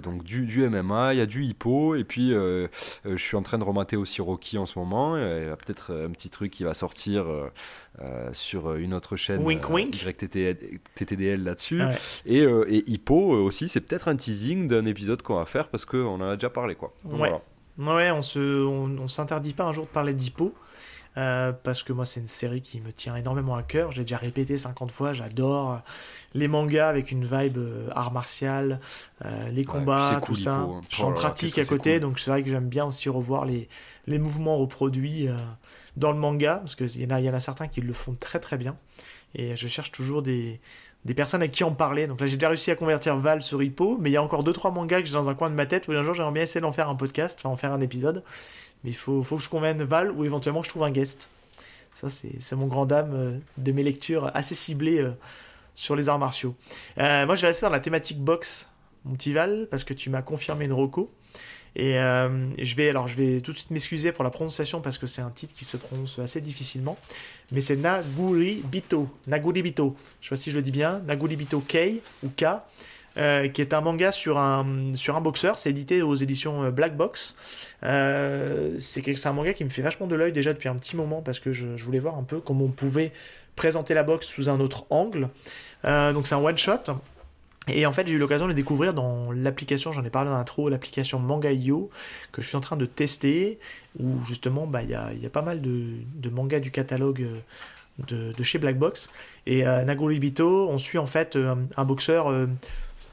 donc 0.03 0.23
du, 0.25 0.47
du, 0.47 0.69
MMA, 0.69 1.15
il 1.15 1.19
y 1.19 1.21
a 1.21 1.27
du 1.27 1.45
hippo, 1.45 1.95
et 1.95 2.05
puis 2.05 2.31
je 2.31 3.17
suis 3.17 3.37
en 3.37 3.43
train 3.43 3.59
de 3.59 3.65
remater 3.65 3.97
aussi 3.97 4.21
Rocky 4.21 4.59
en 4.59 4.67
ce 4.67 4.79
moment. 4.79 5.17
Il 5.17 5.47
y 5.47 5.51
a 5.51 5.57
peut-être 5.57 5.93
un 5.93 6.11
petit 6.11 6.31
truc 6.31 6.51
qui 6.51 6.65
va 6.65 6.75
sortir. 6.75 7.27
sur 8.33 8.75
une 8.75 8.93
autre 8.93 9.17
chaîne 9.17 9.43
wink, 9.43 9.69
wink. 9.71 10.03
YTTDL 10.03 11.43
là-dessus. 11.43 11.83
Et, 12.27 12.43
et, 12.43 12.91
Hippo 12.91 13.31
aussi, 13.31 13.69
c'est 13.69 13.81
peut-être 13.81 14.09
un 14.09 14.17
teasing 14.17 14.69
d'un 14.69 14.87
épisode 14.87 15.23
qu'on 15.23 15.37
va 15.37 15.45
faire 15.45 15.69
parce 15.69 15.85
qu'on 15.85 16.21
en 16.21 16.21
a 16.21 16.35
déjà 16.35 16.51
parlé. 16.51 16.75
Quoi. 16.75 16.93
ouais. 17.05 17.33
ouais, 17.79 18.11
on 18.11 18.23
se, 18.23 18.65
on, 18.65 19.09
s'interdit 19.09 19.53
pas 19.53 19.65
un 19.65 19.73
jour 19.73 19.85
de 19.85 19.91
parler 19.91 20.13
d'Hippo. 20.13 20.55
Euh, 21.17 21.53
parce 21.53 21.85
que 21.85 21.93
moi 21.93 22.05
c'est 22.05 22.19
une 22.19 22.27
série 22.27 22.61
qui 22.61 22.81
me 22.81 22.93
tient 22.93 23.15
énormément 23.15 23.55
à 23.55 23.63
cœur. 23.63 23.93
J'ai 23.93 24.03
déjà 24.03 24.17
répété 24.17 24.59
50 24.59 24.91
fois, 24.91 25.13
j'adore 25.13 25.81
les 26.35 26.49
mangas 26.49 26.89
avec 26.89 27.13
une 27.13 27.25
vibe 27.25 27.59
euh, 27.59 27.89
art 27.95 28.13
martial, 28.13 28.81
euh, 29.25 29.49
les 29.51 29.65
combats, 29.65 30.21
tout 30.25 30.35
ça. 30.35 30.57
Hein. 30.57 30.81
Oh 31.01 31.13
pratique 31.13 31.59
à 31.59 31.65
côté, 31.65 32.01
donc 32.01 32.19
c'est 32.19 32.31
vrai 32.31 32.43
que 32.43 32.51
j'aime 32.51 32.69
bien 32.69 32.85
aussi 32.85 33.09
revoir 33.09 33.45
les, 33.45 33.69
les 34.07 34.19
mouvements 34.19 34.57
reproduits 34.57 35.29
dans 35.97 36.11
le 36.11 36.19
manga, 36.19 36.57
parce 36.57 36.75
qu'il 36.75 37.01
y, 37.01 37.07
en 37.07 37.11
a, 37.11 37.21
y 37.21 37.31
en 37.31 37.35
a 37.35 37.41
certains 37.41 37.69
qui 37.69 37.81
le 37.81 37.93
font 37.93 38.15
très 38.15 38.41
très 38.41 38.57
bien. 38.57 38.77
Et 39.37 39.55
je 39.57 39.69
cherche 39.69 39.93
toujours 39.93 40.23
des, 40.23 40.61
des 41.05 41.15
personnes 41.15 41.43
avec 41.43 41.53
qui 41.53 41.65
en 41.65 41.73
parler. 41.73 42.07
Donc 42.07 42.21
là, 42.21 42.27
j'ai 42.27 42.37
déjà 42.37 42.49
réussi 42.49 42.71
à 42.71 42.77
convertir 42.77 43.17
Val 43.17 43.43
sur 43.43 43.63
Hippo, 43.63 43.99
mais 44.01 44.11
il 44.11 44.13
y 44.13 44.17
a 44.17 44.23
encore 44.23 44.45
2-3 44.45 44.73
mangas 44.73 45.01
que 45.01 45.07
j'ai 45.07 45.15
dans 45.15 45.29
un 45.29 45.35
coin 45.35 45.51
de 45.51 45.55
ma 45.55 45.67
tête 45.67 45.87
où 45.89 45.93
un 45.93 46.03
jour 46.03 46.15
j'aimerais 46.15 46.33
bien 46.33 46.43
essayer 46.43 46.61
d'en 46.61 46.73
faire 46.73 46.89
un 46.89 46.95
podcast, 46.95 47.39
enfin 47.41 47.51
en 47.51 47.57
faire 47.57 47.73
un 47.73 47.81
épisode. 47.81 48.25
Mais 48.85 48.91
il 48.91 48.97
faut, 48.97 49.23
faut 49.23 49.37
que 49.37 49.43
je 49.43 49.49
convainque 49.49 49.81
Val 49.81 50.13
ou 50.13 50.25
éventuellement 50.25 50.61
que 50.61 50.67
je 50.67 50.71
trouve 50.71 50.85
un 50.85 50.91
guest. 50.91 51.31
Ça, 51.95 52.09
c'est 52.11 52.57
mon 52.57 52.67
grand 52.67 52.87
dame 52.87 53.13
euh, 53.15 53.39
de 53.57 53.73
mes 53.73 53.85
lectures 53.85 54.31
assez 54.35 54.57
ciblées 54.57 54.99
euh, 54.99 55.13
sur 55.75 55.95
les 55.95 56.09
arts 56.09 56.19
martiaux. 56.19 56.55
Euh, 56.99 57.25
moi, 57.25 57.37
je 57.37 57.43
vais 57.43 57.49
rester 57.49 57.65
dans 57.67 57.73
la 57.73 57.81
thématique 57.81 58.19
boxe, 58.19 58.69
mon 59.05 59.15
petit 59.15 59.33
Val, 59.33 59.69
parce 59.71 59.85
que 59.85 59.95
tu 59.95 60.11
m'as 60.11 60.23
confirmé 60.23 60.65
une 60.65 60.73
roco. 60.73 61.11
Et 61.77 61.95
je 61.95 62.75
vais 62.77 62.89
alors 62.89 63.09
je 63.09 63.17
vais 63.17 63.41
tout 63.41 63.51
de 63.51 63.57
suite 63.57 63.73
m'excuser 63.73 64.13
pour 64.13 64.23
la 64.23 64.31
prononciation 64.31 64.81
parce 64.81 64.97
que 64.97 65.09
c'est 65.09 65.23
un 65.23 65.31
titre 65.33 65.53
qui 65.53 65.65
se 65.65 65.77
prononce 65.77 66.21
assez 66.21 66.41
difficilement. 66.41 66.97
Mais 67.51 67.61
c'est 67.61 67.75
Naguri 67.75 68.63
Bito. 68.65 69.09
Naguri 69.27 69.63
Bito. 69.63 69.97
Je 70.21 70.27
sais 70.27 70.31
pas 70.31 70.37
si 70.37 70.53
je 70.53 70.55
le 70.57 70.63
dis 70.63 70.71
bien. 70.71 71.01
Naguri 71.01 71.35
Bito 71.35 71.59
K 71.59 72.01
ou 72.23 72.29
K. 72.29 72.45
Euh, 73.17 73.47
qui 73.47 73.61
est 73.61 73.73
un 73.73 73.81
manga 73.81 74.11
sur 74.11 74.39
un, 74.39 74.93
sur 74.95 75.15
un 75.15 75.21
boxeur. 75.21 75.57
C'est 75.57 75.71
édité 75.71 76.03
aux 76.03 76.17
éditions 76.17 76.65
euh, 76.65 76.71
Black 76.73 76.97
Box. 76.97 77.37
Euh, 77.85 78.75
c'est 78.79 79.27
un 79.27 79.33
manga 79.33 79.55
qui 79.55 79.63
me 79.63 79.69
fait 79.69 79.83
vachement 79.83 80.09
de 80.09 80.17
l'œil 80.17 80.33
déjà 80.33 80.53
depuis 80.53 80.69
un 80.69 80.75
petit 80.75 80.97
moment 80.97 81.23
parce 81.23 81.39
que 81.39 81.53
je, 81.53 81.67
voulais 81.85 82.01
voir 82.01 82.19
un 82.19 82.25
peu 82.25 82.41
comment 82.41 82.65
on 82.65 82.71
pouvait 82.71 83.13
présenter 83.55 83.95
la 83.95 84.03
boxe 84.03 84.27
sous 84.27 84.49
un 84.49 84.59
autre 84.59 84.87
angle. 84.91 85.29
donc 85.85 86.27
c'est 86.27 86.35
un 86.35 86.43
one 86.43 86.59
shot. 86.59 86.97
Et 87.69 87.87
en 87.87 87.93
fait, 87.93 88.07
j'ai 88.07 88.15
eu 88.15 88.19
l'occasion 88.19 88.47
de 88.47 88.51
le 88.51 88.55
découvrir 88.55 88.93
dans 88.93 89.33
l'application, 89.33 89.91
j'en 89.91 90.05
ai 90.05 90.11
parlé 90.11 90.29
dans 90.29 90.37
l'intro, 90.37 90.69
l'application 90.69 91.19
Manga.io, 91.19 91.89
que 92.31 92.43
je 92.43 92.49
suis 92.49 92.57
en 92.57 92.61
train 92.61 92.77
de 92.77 92.85
tester, 92.85 93.59
où 93.99 94.23
justement, 94.27 94.67
bah, 94.67 94.83
il 94.83 94.91
y, 94.91 94.95
a, 94.95 95.15
y, 95.15 95.25
a, 95.25 95.31
pas 95.31 95.41
mal 95.41 95.63
de, 95.63 96.31
mangas 96.31 96.61
du 96.61 96.71
catalogue 96.71 97.27
de, 98.07 98.43
chez 98.43 98.59
Black 98.59 98.79
Box. 98.79 99.09
Et 99.47 99.67
euh, 99.67 99.83
Nagori 99.85 100.19
Bito, 100.19 100.69
on 100.69 100.77
suit 100.77 100.99
en 100.99 101.07
fait 101.07 101.39
un 101.77 101.85
boxeur 101.87 102.29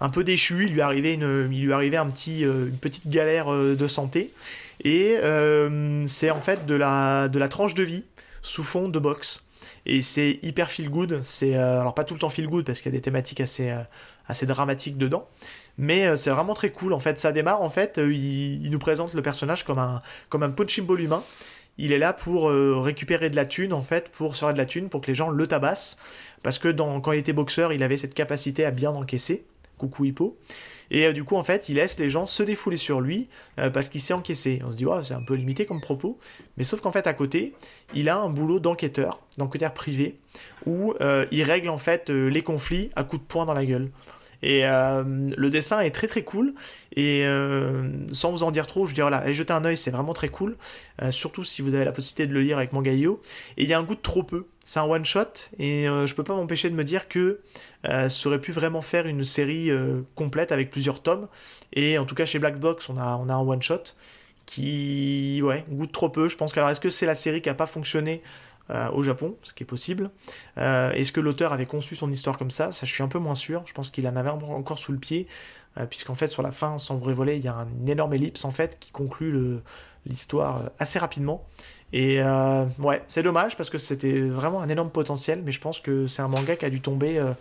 un 0.02 0.10
peu 0.10 0.24
déchu. 0.26 0.66
Il 0.66 0.74
lui 0.74 0.82
arrivait 0.82 1.14
une, 1.14 1.50
il 1.54 1.64
lui 1.64 1.72
arrivait 1.72 1.98
un 1.98 2.08
petit, 2.08 2.44
euh, 2.44 2.68
une 2.68 2.78
petite 2.78 3.08
galère 3.08 3.54
euh, 3.54 3.76
de 3.76 3.88
santé. 3.88 4.34
Et 4.84 5.16
euh, 5.24 6.06
c'est 6.08 6.32
en 6.32 6.42
fait 6.42 6.66
de 6.66 6.76
la, 6.76 7.30
de 7.30 7.40
la 7.40 7.48
tranche 7.48 7.76
de 7.76 7.84
vie 7.84 8.04
sous 8.42 8.64
fond 8.64 8.90
de 8.90 9.00
boxe. 9.00 9.44
Et 9.86 10.02
c'est 10.02 10.40
hyper 10.42 10.70
feel 10.70 10.90
good. 10.90 11.22
C'est 11.24 11.56
alors 11.56 11.94
pas 11.94 12.04
tout 12.04 12.16
le 12.16 12.20
temps 12.20 12.30
feel 12.30 12.48
good 12.48 12.66
parce 12.66 12.82
qu'il 12.82 12.92
y 12.92 12.96
a 12.96 12.98
des 12.98 13.02
thématiques 13.02 13.42
assez, 13.42 13.74
assez 14.28 14.46
dramatiques 14.46 14.98
dedans. 14.98 15.28
Mais 15.78 16.16
c'est 16.18 16.32
vraiment 16.32 16.54
très 16.54 16.72
cool. 16.72 16.94
En 16.94 17.00
fait, 17.00 17.20
ça 17.20 17.32
démarre. 17.32 17.62
En 17.62 17.70
fait, 17.70 17.98
il, 17.98 18.70
nous 18.70 18.80
présente 18.80 19.14
le 19.14 19.22
personnage 19.22 19.64
comme 19.64 19.80
un, 19.80 20.00
comme 20.30 20.44
un 20.44 20.50
punching 20.50 20.86
ball 20.86 21.02
humain 21.02 21.24
il 21.78 21.94
est 21.94 21.98
là 21.98 22.14
pour 22.14 22.52
récupérer 22.52 23.30
de 23.30 23.36
la 23.36 23.46
thune, 23.46 23.74
en 23.74 23.82
fait, 23.82 24.10
pour 24.10 24.36
se 24.36 24.42
faire 24.42 24.54
de 24.54 24.58
la 24.58 24.66
thune, 24.66 24.90
pour 24.90 25.02
que 25.02 25.08
les 25.08 25.16
gens 25.16 25.30
le 25.30 25.48
tabassent. 25.48 25.98
Parce 26.44 26.60
que 26.60 26.70
quand 26.70 27.12
il 27.12 27.20
était 27.20 27.34
boxeur, 27.34 27.74
il 27.74 27.82
avait 27.82 27.98
cette 27.98 28.14
capacité 28.14 28.66
à 28.66 28.72
bien 28.72 28.92
encaisser 28.92 29.46
coucou 29.82 30.06
Hippo. 30.06 30.38
Et 30.92 31.08
euh, 31.08 31.14
du 31.14 31.24
coup, 31.24 31.36
en 31.36 31.44
fait, 31.44 31.70
il 31.70 31.76
laisse 31.76 31.98
les 31.98 32.10
gens 32.10 32.26
se 32.26 32.44
défouler 32.44 32.78
sur 32.78 33.02
lui 33.02 33.30
euh, 33.60 33.70
parce 33.70 33.90
qu'il 33.90 34.02
s'est 34.02 34.14
encaissé. 34.14 34.62
On 34.66 34.72
se 34.72 34.78
dit, 34.78 34.86
c'est 35.04 35.14
un 35.14 35.24
peu 35.26 35.34
limité 35.34 35.66
comme 35.66 35.82
propos. 35.82 36.20
Mais 36.58 36.64
sauf 36.64 36.82
qu'en 36.82 36.92
fait, 36.92 37.08
à 37.08 37.14
côté, 37.14 37.54
il 37.96 38.10
a 38.10 38.18
un 38.18 38.30
boulot 38.30 38.60
d'enquêteur, 38.60 39.22
d'enquêteur 39.38 39.74
privé, 39.74 40.20
où 40.66 40.94
euh, 41.02 41.26
il 41.32 41.44
règle 41.44 41.70
en 41.70 41.78
fait 41.78 42.10
les 42.10 42.44
conflits 42.44 42.90
à 42.96 43.04
coups 43.04 43.22
de 43.22 43.28
poing 43.28 43.46
dans 43.46 43.54
la 43.54 43.66
gueule. 43.66 43.90
Et 44.44 44.64
le 44.64 45.50
dessin 45.50 45.82
est 45.82 45.92
très 45.92 46.08
très 46.08 46.24
cool. 46.24 46.56
Et 46.96 47.24
sans 48.12 48.32
vous 48.32 48.42
en 48.42 48.50
dire 48.50 48.66
trop, 48.66 48.88
je 48.88 48.96
dirais 48.96 49.08
voilà, 49.08 49.32
jeter 49.32 49.54
un 49.54 49.64
oeil, 49.66 49.78
c'est 49.78 49.92
vraiment 49.92 50.14
très 50.14 50.30
cool. 50.30 50.58
surtout 51.12 51.44
si 51.44 51.62
vous 51.62 51.76
avez 51.76 51.86
la 51.86 51.92
possibilité 51.92 52.26
de 52.26 52.34
le 52.34 52.42
lire 52.42 52.58
avec 52.58 52.74
Mangaio. 52.74 53.22
Et 53.58 53.64
il 53.64 53.70
y 53.70 53.74
a 53.74 53.78
un 53.78 53.84
goût 53.84 53.94
de 53.94 54.02
trop 54.02 54.24
peu 54.24 54.48
c'est 54.72 54.80
un 54.80 54.86
one 54.86 55.04
shot 55.04 55.50
et 55.60 55.90
euh, 55.90 56.08
je 56.08 56.16
peux 56.16 56.24
pas 56.24 56.34
m'empêcher 56.34 56.70
de 56.70 56.76
me 56.76 56.86
dire 56.86 57.10
que 57.10 57.42
euh, 57.90 58.08
ça 58.08 58.30
aurait 58.30 58.40
pu 58.40 58.54
vraiment 58.54 58.82
faire 58.82 59.06
une 59.06 59.26
série 59.26 59.70
euh, 59.70 60.04
complète 60.16 60.54
avec 60.54 60.70
plusieurs 60.70 61.04
tomes. 61.04 61.28
Et 61.74 61.98
en 61.98 62.06
tout 62.06 62.16
cas 62.16 62.24
chez 62.26 62.40
Black 62.40 62.58
Box 62.58 62.88
on 62.88 62.96
a, 62.96 63.04
un 63.04 63.40
one 63.40 63.62
shot 63.62 63.84
qui 64.46 65.44
goûte 65.70 65.92
trop 65.92 66.08
peu. 66.08 66.30
Je 66.30 66.38
pense 66.38 66.54
que 66.54 66.60
alors 66.62 66.70
est-ce 66.70 66.80
que 66.80 66.88
c'est 66.88 67.06
la 67.06 67.16
série 67.16 67.42
qui 67.42 67.50
a 67.50 67.54
pas 67.54 67.66
fonctionné 67.66 68.22
au 68.94 69.04
Japon? 69.04 69.36
Ce 69.42 69.54
qui 69.54 69.64
est 69.64 69.66
possible. 69.66 70.10
Est-ce 70.56 71.12
que 71.12 71.20
l'auteur 71.20 71.52
avait 71.52 71.66
conçu 71.66 71.98
son 71.98 72.10
histoire 72.10 72.38
comme 72.38 72.52
ça? 72.52 72.72
Ça 72.72 72.86
je 72.86 72.94
suis 72.94 73.04
un 73.04 73.10
peu 73.10 73.20
moins 73.20 73.36
sûr. 73.36 73.64
Je 73.66 73.74
pense 73.74 73.90
qu'il 73.90 74.08
en 74.08 74.16
avait 74.16 74.30
encore 74.30 74.80
sous 74.80 74.94
le 74.94 75.00
pied. 75.00 75.28
Puisqu'en 75.90 76.16
fait 76.16 76.28
sur 76.28 76.44
la 76.44 76.52
fin 76.52 76.78
sans 76.78 76.96
vous 76.96 77.06
révéler 77.06 77.36
il 77.36 77.44
y 77.44 77.50
a 77.50 77.56
un 77.56 77.88
énorme 77.88 78.14
ellipse 78.14 78.46
en 78.46 78.52
fait 78.52 78.78
qui 78.80 78.92
conclut 78.92 79.58
l'histoire 80.06 80.72
assez 80.80 81.00
rapidement 81.00 81.46
et 81.94 82.22
euh, 82.22 82.66
ouais, 82.80 83.02
c'est 83.08 83.24
dommage 83.24 83.58
parce 83.58 83.70
que 83.70 83.78
c'était 83.78 84.22
vraiment 84.22 84.62
un 84.62 84.70
énorme 84.70 84.90
potentiel, 84.90 85.42
mais 85.44 85.52
je 85.52 85.60
pense 85.60 85.80
que 85.80 86.08
c'est 86.08 86.22
un 86.22 86.28
manga 86.28 86.56
qui 86.56 86.66
a 86.66 86.70
dû 86.70 86.82
tomber 86.82 87.18
euh, 87.18 87.34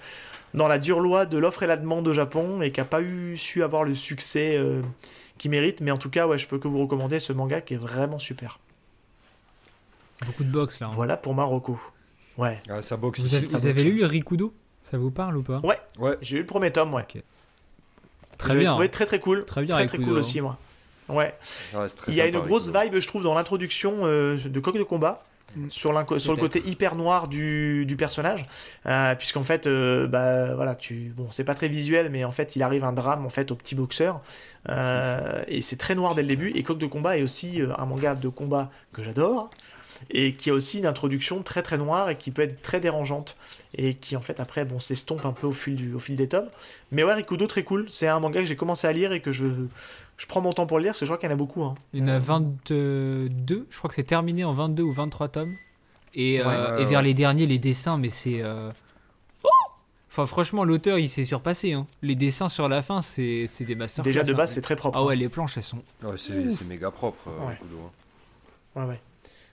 dans 0.55 0.67
la 0.67 0.79
dure 0.79 1.01
loi 1.01 1.27
de 1.27 1.39
l'offre 1.39 1.63
et 1.63 1.67
la 1.67 1.77
demande 1.77 2.07
au 2.09 2.13
Japon 2.13 2.61
et 2.61 2.71
qui 2.73 2.81
n'a 2.81 2.87
pas 2.87 3.01
eu 3.01 3.37
su 3.37 3.63
avoir 3.63 3.85
le 3.85 3.95
succès 3.95 4.57
euh, 4.57 4.83
qu'il 5.39 5.51
mérite. 5.53 5.81
Mais 5.81 5.91
en 5.93 5.97
tout 5.97 6.11
cas, 6.11 6.27
ouais, 6.27 6.39
je 6.39 6.49
peux 6.49 6.59
que 6.59 6.69
vous 6.69 6.81
recommander 6.81 7.21
ce 7.21 7.33
manga 7.33 7.61
qui 7.61 7.75
est 7.75 7.79
vraiment 7.79 8.19
super. 8.19 8.59
Beaucoup 10.27 10.45
de 10.45 10.51
box 10.51 10.81
là. 10.81 10.89
Hein. 10.89 10.93
Voilà 10.95 11.17
pour 11.17 11.35
Marocco. 11.35 11.79
Ouais. 12.37 12.61
Ah, 12.69 12.83
ça 12.83 12.97
boxe. 12.97 13.21
Vous, 13.21 13.35
avez, 13.35 13.47
vous 13.47 13.67
avez 13.67 13.85
lu 13.85 14.05
Rikudo? 14.05 14.53
Ça 14.83 14.99
vous 14.99 15.11
parle 15.11 15.37
ou 15.37 15.43
pas? 15.43 15.61
Ouais. 15.61 15.79
Ouais. 15.99 16.17
J'ai 16.23 16.37
lu 16.37 16.43
le 16.43 16.47
premier 16.47 16.73
tome, 16.73 16.93
ouais. 16.95 17.07
Très 18.39 18.57
bien. 18.57 18.71
trouvé 18.71 18.89
très 18.89 19.07
très 19.07 19.21
cool. 19.21 19.45
Très 19.45 19.63
bien. 19.63 19.77
Très 19.77 19.87
très 19.87 19.99
cool 19.99 20.17
aussi, 20.17 20.41
moi. 20.41 20.59
Ouais. 21.13 21.35
il 22.09 22.15
y 22.15 22.21
a 22.21 22.27
une 22.27 22.39
grosse 22.41 22.73
vibe, 22.73 22.99
je 22.99 23.07
trouve, 23.07 23.23
dans 23.23 23.35
l'introduction 23.35 24.01
euh, 24.03 24.37
de 24.37 24.61
Coq 24.61 24.77
de 24.77 24.83
combat. 24.83 25.25
mm. 25.57 25.69
sur, 25.71 26.21
sur 26.21 26.33
le 26.35 26.39
côté 26.41 26.63
hyper 26.67 26.95
noir 26.97 27.29
du, 27.29 27.85
du 27.87 27.97
personnage, 27.97 28.45
euh, 28.87 29.15
puisqu'en 29.15 29.43
fait, 29.43 29.67
euh, 29.67 30.07
bah, 30.07 30.55
voilà, 30.55 30.75
tu, 30.75 31.13
bon, 31.17 31.27
c'est 31.31 31.45
pas 31.45 31.55
très 31.55 31.69
visuel, 31.69 32.09
mais 32.11 32.25
en 32.25 32.33
fait, 32.33 32.57
il 32.57 32.63
arrive 32.63 32.85
un 32.85 32.93
drame 32.93 33.27
en 33.27 33.31
fait 33.31 33.51
au 33.51 33.55
petit 33.57 33.75
boxeur, 33.75 34.21
euh, 34.69 35.43
et 35.49 35.61
c'est 35.63 35.77
très 35.77 35.95
noir 35.95 36.15
dès 36.15 36.23
le 36.23 36.29
début. 36.29 36.51
Et 36.55 36.63
Coq 36.63 36.79
de 36.79 36.87
combat 36.87 37.19
est 37.19 37.23
aussi 37.23 37.61
un 37.79 37.87
manga 37.87 38.15
de 38.15 38.29
combat 38.29 38.71
que 38.93 39.03
j'adore, 39.03 39.51
et 40.11 40.35
qui 40.35 40.51
a 40.51 40.55
aussi 40.55 40.79
une 40.79 40.87
introduction 40.87 41.43
très 41.43 41.63
très 41.63 41.79
noire 41.79 42.09
et 42.11 42.17
qui 42.17 42.31
peut 42.31 42.43
être 42.43 42.63
très 42.63 42.81
dérangeante, 42.81 43.37
et 43.75 43.95
qui 43.95 44.17
en 44.17 44.21
fait 44.21 44.41
après, 44.41 44.65
bon, 44.65 44.81
s'estompe 44.81 45.25
un 45.27 45.33
peu 45.33 45.47
au 45.47 45.53
fil, 45.53 45.77
du, 45.77 45.95
au 45.95 46.01
fil 46.01 46.17
des 46.17 46.29
tomes. 46.29 46.49
Mais 46.91 47.05
ouais, 47.05 47.15
Rikudo 47.15 47.47
très 47.47 47.63
cool. 47.63 47.87
C'est 47.89 48.09
un 48.09 48.21
manga 48.21 48.41
que 48.41 48.47
j'ai 48.47 48.57
commencé 48.57 48.87
à 48.87 48.93
lire 48.93 49.13
et 49.13 49.21
que 49.21 49.33
je 49.33 49.47
je 50.21 50.27
prends 50.27 50.43
mon 50.43 50.53
temps 50.53 50.67
pour 50.67 50.77
le 50.77 50.83
lire, 50.83 50.91
parce 50.91 51.01
que 51.01 51.07
je 51.07 51.11
crois 51.11 51.17
qu'il 51.17 51.31
y 51.31 51.33
en 51.33 51.35
a 51.35 51.39
beaucoup. 51.39 51.63
Hein. 51.65 51.75
Il 51.95 52.01
y 52.01 52.03
en 52.03 52.09
a 52.09 52.19
22, 52.19 53.31
je 53.71 53.79
crois 53.79 53.89
que 53.89 53.95
c'est 53.95 54.03
terminé 54.03 54.45
en 54.45 54.53
22 54.53 54.83
ou 54.83 54.93
23 54.93 55.29
tomes. 55.29 55.57
Et, 56.15 56.43
euh, 56.45 56.85
vers 56.85 57.01
les 57.01 57.15
derniers, 57.15 57.47
les 57.47 57.59
dessins, 57.59 57.97
mais 57.97 58.11
c'est. 58.11 58.43
Euh, 58.43 58.71
enfin, 60.11 60.27
franchement, 60.27 60.65
l'auteur, 60.65 60.99
il 60.99 61.09
s'est 61.09 61.25
surpassé. 61.25 61.73
Hein. 61.73 61.87
Les 62.03 62.17
dessins 62.17 62.51
sur 62.51 62.69
la 62.69 62.83
fin, 62.83 63.01
c'est 63.01 63.49
des 63.61 63.75
masters. 63.75 64.05
Déjà 64.05 64.23
de 64.23 64.35
base, 64.35 64.51
hein. 64.51 64.55
c'est 64.57 64.61
très 64.61 64.77
propre. 64.77 64.99
Ah 65.01 65.05
ouais, 65.05 65.17
les 65.17 65.31
planches, 65.31 65.57
elles 65.57 65.63
sont. 65.63 65.83
Ouais, 66.03 66.19
c'est 66.19 66.65
méga 66.65 66.91
propre. 66.91 67.29
Euh, 67.29 67.47
ouais. 67.47 67.59
ouais, 68.77 68.89
ouais. 68.89 69.01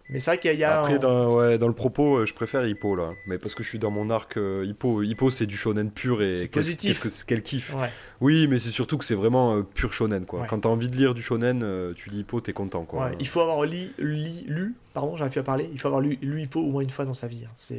Mais 0.09 0.19
c'est 0.19 0.31
vrai 0.31 0.37
qu'il 0.39 0.53
y 0.53 0.63
a. 0.63 0.81
Après, 0.81 0.99
dans, 0.99 1.35
ouais, 1.35 1.57
dans, 1.57 1.67
le 1.67 1.73
propos, 1.73 2.17
euh, 2.17 2.25
je 2.25 2.33
préfère 2.33 2.65
Hippo 2.65 2.95
là. 2.95 3.11
Mais 3.25 3.37
parce 3.37 3.55
que 3.55 3.63
je 3.63 3.67
suis 3.67 3.79
dans 3.79 3.91
mon 3.91 4.09
arc 4.09 4.37
euh, 4.37 4.65
Hippo. 4.65 5.03
Hippo, 5.03 5.31
c'est 5.31 5.45
du 5.45 5.57
shonen 5.57 5.91
pur 5.91 6.21
et. 6.21 6.33
C'est 6.33 6.47
positif. 6.47 7.01
Qu'est-ce 7.01 7.25
qu'elle 7.25 7.41
kiffe. 7.41 7.75
Oui, 8.21 8.47
mais 8.47 8.59
c'est 8.59 8.69
surtout 8.69 8.97
que 8.97 9.05
c'est 9.05 9.15
vraiment 9.15 9.57
euh, 9.57 9.63
pur 9.63 9.91
shonen 9.91 10.25
quoi. 10.25 10.45
Quand 10.47 10.59
t'as 10.59 10.69
envie 10.69 10.89
de 10.89 10.95
lire 10.95 11.13
du 11.13 11.21
shonen, 11.21 11.93
tu 11.95 12.09
lis 12.09 12.19
Hippo, 12.19 12.41
t'es 12.41 12.53
content 12.53 12.85
quoi. 12.85 13.11
Il 13.19 13.27
faut 13.27 13.41
avoir 13.41 13.65
li, 13.65 13.91
lu, 13.97 14.75
pardon, 14.93 15.17
j'arrive 15.17 15.31
plus 15.31 15.39
à 15.41 15.43
parler. 15.43 15.69
Il 15.73 15.79
faut 15.79 15.87
avoir 15.87 16.01
lu, 16.01 16.17
lu 16.21 16.41
Hippo 16.41 16.61
au 16.61 16.67
moins 16.67 16.83
une 16.83 16.89
fois 16.89 17.05
dans 17.05 17.13
sa 17.13 17.27
vie. 17.27 17.45
Hein. 17.45 17.75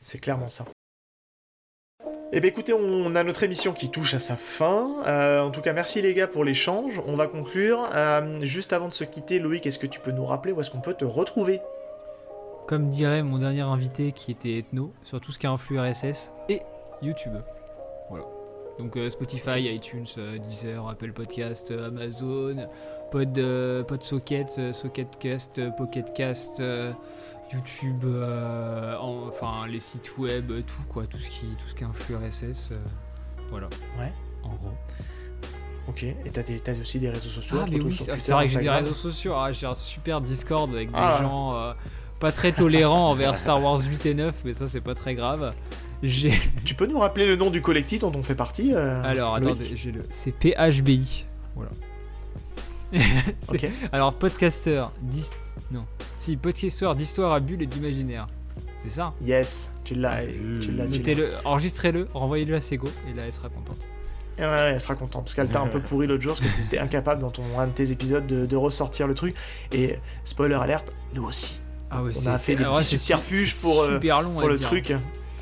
C'est 0.00 0.18
clairement 0.18 0.48
ça. 0.48 0.64
Eh 2.30 2.40
bien 2.40 2.50
écoutez, 2.50 2.74
on 2.74 3.16
a 3.16 3.22
notre 3.22 3.42
émission 3.42 3.72
qui 3.72 3.90
touche 3.90 4.12
à 4.12 4.18
sa 4.18 4.36
fin. 4.36 4.96
Euh, 5.06 5.40
en 5.40 5.50
tout 5.50 5.62
cas, 5.62 5.72
merci 5.72 6.02
les 6.02 6.12
gars 6.12 6.26
pour 6.26 6.44
l'échange. 6.44 7.00
On 7.06 7.16
va 7.16 7.26
conclure. 7.26 7.88
Euh, 7.94 8.40
juste 8.42 8.74
avant 8.74 8.88
de 8.88 8.92
se 8.92 9.04
quitter, 9.04 9.38
Loïc, 9.38 9.64
est-ce 9.64 9.78
que 9.78 9.86
tu 9.86 9.98
peux 9.98 10.10
nous 10.10 10.26
rappeler 10.26 10.52
où 10.52 10.60
est-ce 10.60 10.70
qu'on 10.70 10.82
peut 10.82 10.92
te 10.92 11.06
retrouver? 11.06 11.62
Comme 12.66 12.90
dirait 12.90 13.22
mon 13.22 13.38
dernier 13.38 13.62
invité 13.62 14.12
qui 14.12 14.30
était 14.30 14.58
Ethno, 14.58 14.92
sur 15.02 15.22
tout 15.22 15.32
ce 15.32 15.38
qui 15.38 15.46
est 15.46 15.48
influx 15.48 15.80
RSS 15.80 16.34
et 16.50 16.60
YouTube. 17.00 17.32
Voilà. 18.10 18.26
Donc 18.78 18.98
euh, 18.98 19.08
Spotify, 19.08 19.74
iTunes, 19.74 20.06
Deezer, 20.46 20.86
Apple 20.86 21.12
Podcast, 21.12 21.70
Amazon, 21.70 22.68
Pod, 23.10 23.40
Pod 23.88 24.02
Socket, 24.02 24.72
Socketcast, 24.72 25.62
Pocketcast. 25.78 26.62
YouTube, 27.52 28.04
euh, 28.04 28.96
enfin 29.00 29.66
les 29.66 29.80
sites 29.80 30.16
web, 30.18 30.52
tout 30.66 30.82
quoi, 30.88 31.06
tout 31.06 31.18
ce 31.18 31.30
qui, 31.30 31.46
tout 31.58 31.68
ce 31.68 31.74
qui 31.74 31.84
influe 31.84 32.16
RSS, 32.16 32.70
euh, 32.72 32.76
voilà. 33.48 33.68
Ouais. 33.98 34.12
En 34.42 34.54
gros. 34.54 34.74
Ok. 35.88 36.02
Et 36.02 36.16
t'as, 36.30 36.72
aussi 36.78 36.98
des 36.98 37.08
réseaux 37.08 37.30
sociaux. 37.30 37.58
Ah 37.62 37.66
mais 37.70 37.80
oui, 37.80 37.94
c'est 37.94 38.32
vrai 38.32 38.44
que 38.44 38.50
j'ai 38.50 38.60
des 38.60 38.68
réseaux 38.68 38.94
sociaux. 38.94 39.32
Ah, 39.34 39.52
j'ai 39.52 39.66
un 39.66 39.74
super 39.74 40.20
Discord 40.20 40.72
avec 40.74 40.90
des 40.90 40.98
ah. 40.98 41.18
gens 41.22 41.56
euh, 41.56 41.72
pas 42.20 42.32
très 42.32 42.52
tolérants 42.52 43.10
envers 43.10 43.38
Star 43.38 43.62
Wars 43.62 43.80
8 43.80 44.06
et 44.06 44.14
9, 44.14 44.34
mais 44.44 44.54
ça 44.54 44.68
c'est 44.68 44.82
pas 44.82 44.94
très 44.94 45.14
grave. 45.14 45.54
J'ai... 46.02 46.38
Tu, 46.64 46.74
peux 46.74 46.86
nous 46.86 46.98
rappeler 46.98 47.26
le 47.26 47.36
nom 47.36 47.50
du 47.50 47.60
collectif 47.60 48.00
dont 48.00 48.12
on 48.14 48.22
fait 48.22 48.36
partie 48.36 48.74
Alors 48.74 49.34
attendez, 49.34 49.74
j'ai 49.74 49.90
le... 49.90 50.04
c'est 50.10 50.32
PHBI. 50.32 51.24
Voilà. 51.56 51.70
Alors 53.92 54.14
podcaster, 54.14 54.84
dis... 55.02 55.30
non, 55.70 55.84
si, 56.20 56.38
d'histoire 56.96 57.32
à 57.32 57.40
bulles 57.40 57.62
et 57.62 57.66
d'imaginaire. 57.66 58.26
C'est 58.78 58.90
ça 58.90 59.12
Yes, 59.20 59.72
tu 59.84 59.94
l'as. 59.94 60.20
tu 60.60 60.70
l'as, 60.72 60.86
le 60.86 61.30
enregistrez-le, 61.44 62.08
renvoyez-le 62.14 62.54
à 62.54 62.60
Sego 62.60 62.88
et 63.08 63.14
là 63.14 63.24
elle 63.26 63.32
sera 63.32 63.48
contente. 63.48 63.78
ouais, 64.38 64.44
elle 64.44 64.80
sera 64.80 64.94
contente 64.94 65.24
parce 65.24 65.34
qu'elle 65.34 65.48
t'a 65.48 65.60
un 65.60 65.66
peu 65.66 65.80
pourri 65.80 66.06
l'autre 66.06 66.22
jour 66.22 66.34
parce 66.38 66.48
que 66.48 66.56
tu 66.56 66.62
étais 66.62 66.78
incapable 66.78 67.20
dans 67.20 67.30
ton, 67.30 67.42
un 67.58 67.66
de 67.66 67.72
tes 67.72 67.90
épisodes 67.90 68.26
de, 68.26 68.56
ressortir 68.56 69.06
le 69.08 69.14
truc. 69.14 69.34
Et 69.72 69.98
spoiler 70.24 70.54
alerte, 70.54 70.92
nous 71.14 71.24
aussi. 71.24 71.60
Ah 71.90 72.02
ouais, 72.02 72.12
on 72.22 72.26
a 72.26 72.38
fait 72.38 72.54
des 72.54 72.64
petits 72.64 72.84
subterfuges 72.84 73.56
pour, 73.56 73.82
euh, 73.82 73.98
pour 73.98 74.48
le 74.48 74.58
truc. 74.58 74.94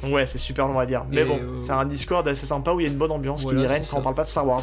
Ouais, 0.02 0.26
c'est 0.26 0.38
super 0.38 0.68
long 0.68 0.78
à 0.78 0.86
dire. 0.86 1.04
Mais 1.10 1.24
bon, 1.24 1.38
euh, 1.40 1.60
c'est 1.60 1.72
un 1.72 1.84
Discord 1.84 2.26
assez 2.28 2.46
sympa 2.46 2.72
où 2.72 2.80
il 2.80 2.84
y 2.84 2.86
a 2.86 2.92
une 2.92 2.98
bonne 2.98 3.10
ambiance 3.10 3.44
qui 3.44 3.66
règne 3.66 3.84
quand 3.90 3.98
on 3.98 4.02
parle 4.02 4.14
pas 4.14 4.24
de 4.24 4.28
Star 4.28 4.46
Wars. 4.46 4.62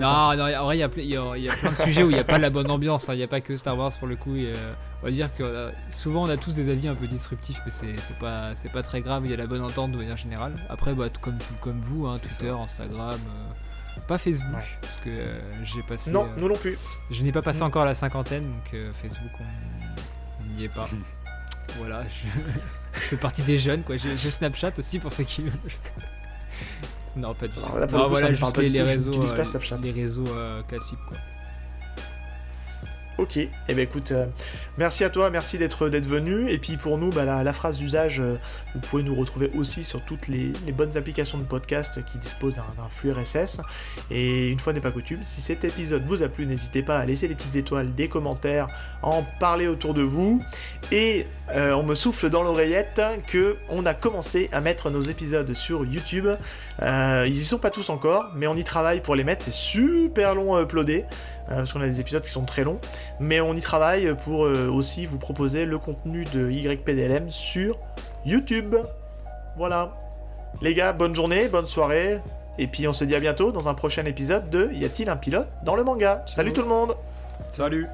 Non, 0.00 0.36
non, 0.36 0.44
en 0.44 0.64
vrai, 0.64 0.76
il 0.76 0.80
y, 0.80 0.82
a, 0.82 0.88
plein 0.88 1.70
de 1.70 1.76
sujets 1.76 2.02
où 2.02 2.10
il 2.10 2.14
n'y 2.14 2.20
a 2.20 2.24
pas 2.24 2.38
la 2.38 2.50
bonne 2.50 2.70
ambiance. 2.70 3.08
Hein. 3.08 3.14
Il 3.14 3.18
n'y 3.18 3.22
a 3.22 3.28
pas 3.28 3.40
que 3.40 3.56
Star 3.56 3.78
Wars 3.78 3.92
pour 3.98 4.08
le 4.08 4.16
coup. 4.16 4.36
Et, 4.36 4.52
on 5.00 5.06
va 5.06 5.12
dire 5.12 5.32
que 5.34 5.44
euh, 5.44 5.70
souvent 5.90 6.24
on 6.24 6.28
a 6.28 6.36
tous 6.36 6.54
des 6.54 6.68
avis 6.70 6.88
un 6.88 6.94
peu 6.94 7.06
disruptifs, 7.06 7.60
mais 7.64 7.70
c'est 7.70 8.18
pas, 8.18 8.52
pas 8.72 8.82
très 8.82 9.00
grave. 9.00 9.22
Il 9.24 9.30
y 9.30 9.34
a 9.34 9.36
la 9.36 9.46
bonne 9.46 9.62
entente 9.62 9.92
de 9.92 9.96
manière 9.96 10.16
générale. 10.16 10.54
Après, 10.68 10.92
bah, 10.92 11.08
tout 11.08 11.20
comme, 11.20 11.38
comme 11.60 11.80
vous, 11.80 12.06
hein, 12.06 12.18
Twitter, 12.18 12.50
Instagram. 12.50 13.14
Euh, 13.14 14.00
pas 14.06 14.18
Facebook, 14.18 14.62
parce 14.80 14.96
que 15.04 15.10
euh, 15.10 15.64
j'ai 15.64 15.82
passé. 15.82 16.10
Non, 16.10 16.26
nous 16.36 16.48
non 16.48 16.56
plus. 16.56 16.78
Je 17.10 17.22
n'ai 17.22 17.32
pas 17.32 17.42
passé 17.42 17.60
mm. 17.60 17.66
encore 17.66 17.84
la 17.84 17.94
cinquantaine, 17.94 18.44
donc 18.44 18.80
Facebook, 18.94 19.32
on 19.40 20.56
n'y 20.56 20.64
est 20.64 20.68
pas. 20.68 20.88
voilà, 21.78 22.02
je, 22.94 22.98
fais 23.00 23.16
partie 23.16 23.42
des 23.42 23.58
jeunes, 23.58 23.82
quoi. 23.82 23.96
J'ai 23.96 24.30
Snapchat 24.30 24.72
aussi 24.78 24.98
pour 24.98 25.12
ceux 25.12 25.24
qui. 25.24 25.44
Non, 27.18 27.34
pas 27.34 27.48
du 27.48 27.54
tout. 27.54 27.60
voilà, 28.08 28.32
juste 28.32 28.56
les, 28.58 28.82
réseaux, 28.82 29.12
les 29.82 29.90
réseaux 29.92 30.24
classiques, 30.66 30.98
quoi. 31.08 31.18
Ok, 33.18 33.36
et 33.36 33.50
eh 33.68 33.74
ben 33.74 33.82
écoute, 33.82 34.12
euh, 34.12 34.26
merci 34.76 35.02
à 35.02 35.10
toi, 35.10 35.28
merci 35.28 35.58
d'être 35.58 35.84
venu. 35.84 36.48
Et 36.52 36.58
puis 36.58 36.76
pour 36.76 36.98
nous, 36.98 37.10
bah, 37.10 37.24
la, 37.24 37.52
phrase 37.52 37.78
d'usage, 37.78 38.20
euh, 38.20 38.38
vous 38.74 38.80
pouvez 38.80 39.02
nous 39.02 39.14
retrouver 39.14 39.50
aussi 39.58 39.82
sur 39.82 40.04
toutes 40.04 40.28
les, 40.28 40.52
bonnes 40.72 40.96
applications 40.96 41.36
de 41.36 41.42
podcast 41.42 41.98
qui 42.04 42.18
disposent 42.18 42.54
d'un 42.54 42.62
flux 42.88 43.10
RSS. 43.10 43.60
Et 44.12 44.46
une 44.46 44.60
fois 44.60 44.72
n'est 44.72 44.80
pas 44.80 44.92
coutume, 44.92 45.24
si 45.24 45.40
cet 45.40 45.64
épisode 45.64 46.04
vous 46.06 46.22
a 46.22 46.28
plu, 46.28 46.46
n'hésitez 46.46 46.84
pas 46.84 46.96
à 46.96 47.04
laisser 47.04 47.26
les 47.26 47.34
petites 47.34 47.56
étoiles, 47.56 47.92
des 47.92 48.06
commentaires, 48.08 48.68
en 49.02 49.24
parler 49.40 49.66
autour 49.66 49.94
de 49.94 50.02
vous. 50.02 50.40
Et 50.92 51.26
euh, 51.56 51.72
on 51.72 51.82
me 51.82 51.96
souffle 51.96 52.30
dans 52.30 52.44
l'oreillette 52.44 53.02
que 53.26 53.56
on 53.68 53.84
a 53.84 53.94
commencé 53.94 54.48
à 54.52 54.60
mettre 54.60 54.90
nos 54.90 55.00
épisodes 55.00 55.52
sur 55.54 55.84
YouTube. 55.84 56.28
ils 56.80 57.26
y 57.36 57.44
sont 57.44 57.58
pas 57.58 57.70
tous 57.70 57.90
encore, 57.90 58.30
mais 58.36 58.46
on 58.46 58.54
y 58.54 58.62
travaille 58.62 59.00
pour 59.00 59.16
les 59.16 59.24
mettre. 59.24 59.44
C'est 59.44 59.50
super 59.50 60.36
long 60.36 60.54
à 60.54 60.62
uploader. 60.62 61.04
Euh, 61.50 61.56
parce 61.56 61.72
qu'on 61.72 61.80
a 61.80 61.86
des 61.86 62.00
épisodes 62.00 62.22
qui 62.22 62.30
sont 62.30 62.44
très 62.44 62.64
longs, 62.64 62.78
mais 63.20 63.40
on 63.40 63.54
y 63.54 63.60
travaille 63.60 64.14
pour 64.24 64.44
euh, 64.44 64.68
aussi 64.68 65.06
vous 65.06 65.18
proposer 65.18 65.64
le 65.64 65.78
contenu 65.78 66.24
de 66.26 66.50
YPDLM 66.50 67.30
sur 67.30 67.78
YouTube. 68.24 68.76
Voilà. 69.56 69.92
Les 70.62 70.74
gars, 70.74 70.92
bonne 70.92 71.14
journée, 71.14 71.48
bonne 71.48 71.66
soirée, 71.66 72.20
et 72.58 72.66
puis 72.66 72.86
on 72.88 72.92
se 72.92 73.04
dit 73.04 73.14
à 73.14 73.20
bientôt 73.20 73.52
dans 73.52 73.68
un 73.68 73.74
prochain 73.74 74.04
épisode 74.04 74.50
de 74.50 74.70
Y 74.72 74.84
a-t-il 74.84 75.08
un 75.08 75.16
pilote 75.16 75.48
dans 75.64 75.76
le 75.76 75.84
manga? 75.84 76.22
Salut. 76.26 76.52
tout 76.52 76.62
le 76.62 76.68
monde. 76.68 76.94
Salut 77.50 77.88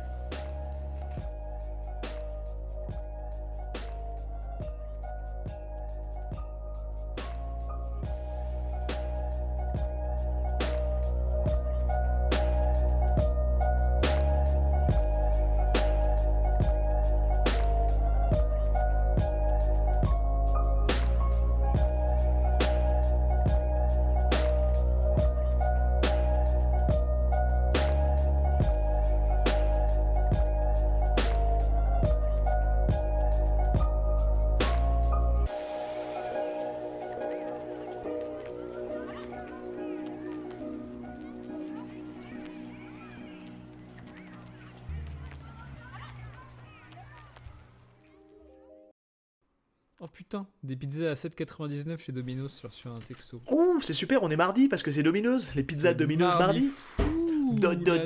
Des 50.64 50.76
pizzas 50.76 51.10
à 51.10 51.14
7,99 51.14 51.98
chez 51.98 52.10
Domino's 52.10 52.54
sur, 52.54 52.72
sur 52.72 52.90
un 52.90 52.98
texto. 52.98 53.38
Ouh, 53.50 53.82
c'est 53.82 53.92
super, 53.92 54.22
on 54.22 54.30
est 54.30 54.36
mardi 54.36 54.68
parce 54.68 54.82
que 54.82 54.90
c'est 54.90 55.02
Domino's. 55.02 55.54
Les 55.54 55.62
pizzas 55.62 55.92
Domino's 55.92 56.38
mardi. 56.38 56.70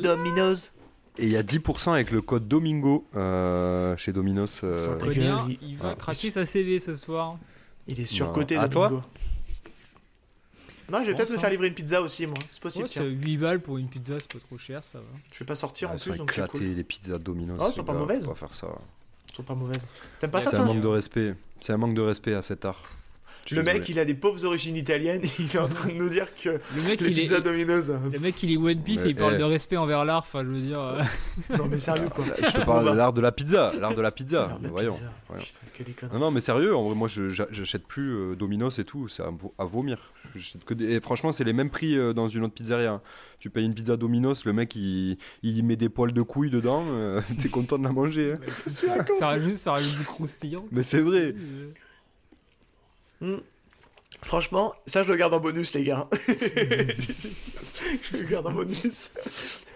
Domino's. 0.02 0.72
Et 1.18 1.26
il 1.26 1.30
y 1.30 1.36
a 1.36 1.44
10% 1.44 1.93
avec 1.93 2.10
le 2.10 2.20
code 2.20 2.48
Domingo 2.48 3.06
euh, 3.14 3.97
chez 3.97 4.12
Domino's. 4.12 4.62
Euh... 4.64 4.98
il 5.62 5.76
va 5.76 5.94
craquer 5.94 6.32
sa 6.32 6.44
CV 6.44 6.80
ce 6.80 6.97
soir. 6.97 7.39
Il 7.86 8.01
est 8.01 8.06
surcoté, 8.06 8.56
à 8.56 8.68
toi 8.68 9.05
non, 10.90 11.01
je 11.02 11.10
vais 11.10 11.14
peut-être 11.14 11.30
me 11.30 11.36
faire 11.36 11.51
livrer 11.51 11.68
une 11.68 11.74
pizza 11.74 12.01
aussi, 12.01 12.26
moi. 12.26 12.35
C'est 12.51 12.62
possible. 12.62 12.89
Ouais, 12.97 13.10
8 13.10 13.36
balles 13.36 13.60
pour 13.60 13.76
une 13.76 13.89
pizza, 13.89 14.14
c'est 14.18 14.32
pas 14.32 14.39
trop 14.39 14.56
cher, 14.56 14.82
ça 14.82 14.98
va. 14.98 15.05
Je 15.30 15.39
vais 15.40 15.44
pas 15.44 15.55
sortir 15.55 15.90
en 15.90 15.98
plus, 15.98 16.16
donc 16.16 16.32
c'est 16.32 16.48
cool. 16.48 16.62
les 16.62 16.82
pizzas 16.82 17.18
Domino's. 17.18 17.59
Oh, 17.60 17.66
elles 17.66 17.72
sont 17.74 17.85
pas 17.85 17.93
mauvaises. 17.93 18.24
On 18.24 18.30
va 18.30 18.35
faire 18.35 18.55
ça 18.55 18.68
pas. 19.43 19.56
T'aimes 20.19 20.31
pas 20.31 20.40
C'est 20.40 20.51
ça 20.51 20.56
un 20.56 20.65
toi 20.65 20.74
manque 20.74 20.82
de 20.82 20.89
respect. 20.89 21.35
C'est 21.60 21.73
un 21.73 21.77
manque 21.77 21.94
de 21.94 22.01
respect 22.01 22.35
à 22.35 22.43
cet 22.43 22.65
art. 22.65 22.82
Le 23.56 23.62
mec, 23.62 23.74
désolé. 23.80 23.90
il 23.92 23.98
a 24.00 24.04
des 24.04 24.14
pauvres 24.14 24.44
origines 24.44 24.76
italiennes, 24.76 25.22
il 25.38 25.46
est 25.46 25.58
en 25.58 25.68
train 25.68 25.88
de 25.88 25.94
nous 25.94 26.08
dire 26.08 26.26
que 26.34 26.50
Le 26.50 26.82
mec, 26.88 27.00
les 27.00 27.10
il 27.10 27.18
est, 27.18 27.22
pizzas 27.22 27.40
Domino's. 27.40 27.90
hein. 27.90 28.00
le 28.12 28.18
mec, 28.18 28.42
il 28.42 28.52
est 28.52 28.56
One 28.56 28.80
Piece 28.82 29.02
Mais, 29.02 29.08
et 29.08 29.10
il 29.12 29.16
parle 29.16 29.34
eh. 29.34 29.38
de 29.38 29.44
respect 29.44 29.76
envers 29.76 30.04
l'art. 30.04 30.18
Enfin, 30.22 30.42
je 30.44 30.48
veux 30.50 30.60
dire. 30.60 30.80
euh, 30.80 31.02
Non 31.58 31.66
mais 31.70 31.78
sérieux 31.78 32.08
quoi. 32.14 32.24
Je 32.38 32.52
te 32.52 32.64
parle 32.64 32.90
de 32.90 32.96
l'art 32.96 33.12
de 33.12 33.20
la 33.20 33.32
pizza. 33.32 33.72
L'art 33.80 33.94
de 33.94 34.02
la 34.02 34.10
pizza. 34.12 34.48
La 34.62 34.68
Voyons. 34.68 34.92
pizza. 34.92 35.12
voyons. 35.28 35.44
Putain. 35.74 36.08
Non, 36.12 36.18
non, 36.18 36.30
mais 36.30 36.40
sérieux, 36.40 36.74
en 36.76 36.84
vrai, 36.86 36.94
moi 36.94 37.08
j'achète 37.08 37.86
plus 37.86 38.10
euh, 38.14 38.34
Domino's 38.34 38.78
et 38.78 38.84
tout, 38.84 39.08
c'est 39.08 39.22
à, 39.22 39.30
vo- 39.30 39.54
à 39.58 39.64
vomir. 39.64 40.12
J'achète 40.34 40.64
que 40.64 40.74
des- 40.74 40.92
Et 40.94 41.00
franchement, 41.00 41.32
c'est 41.32 41.44
les 41.44 41.52
mêmes 41.52 41.70
prix 41.70 41.96
euh, 41.96 42.12
dans 42.12 42.28
une 42.28 42.44
autre 42.44 42.54
pizzeria. 42.54 42.92
hein. 42.94 43.00
Tu 43.40 43.50
payes 43.50 43.64
une 43.64 43.74
pizza 43.74 43.96
Domino's, 43.96 44.44
le 44.44 44.52
mec 44.52 44.74
il, 44.74 45.16
il 45.44 45.62
met 45.64 45.76
des 45.76 45.88
poils 45.88 46.12
de 46.12 46.22
couilles 46.22 46.50
dedans, 46.50 46.84
euh, 46.88 47.20
t'es 47.40 47.48
content 47.48 47.78
de 47.78 47.84
la 47.84 47.92
manger. 47.92 48.34
hein. 48.34 48.66
ça 48.66 49.26
rajoute, 49.28 49.54
ça 49.56 49.72
rajoute 49.72 49.96
du 49.98 50.04
croustillant. 50.04 50.64
Mais 50.72 50.82
c'est 50.82 51.00
vrai. 51.00 51.34
Hmm. 53.20 53.36
Franchement, 54.22 54.74
ça 54.86 55.02
je 55.02 55.10
le 55.10 55.16
garde 55.16 55.34
en 55.34 55.40
bonus 55.40 55.74
les 55.74 55.84
gars. 55.84 56.08
je 58.02 58.16
le 58.16 58.24
garde 58.24 58.46
en 58.46 58.52
bonus. 58.52 59.12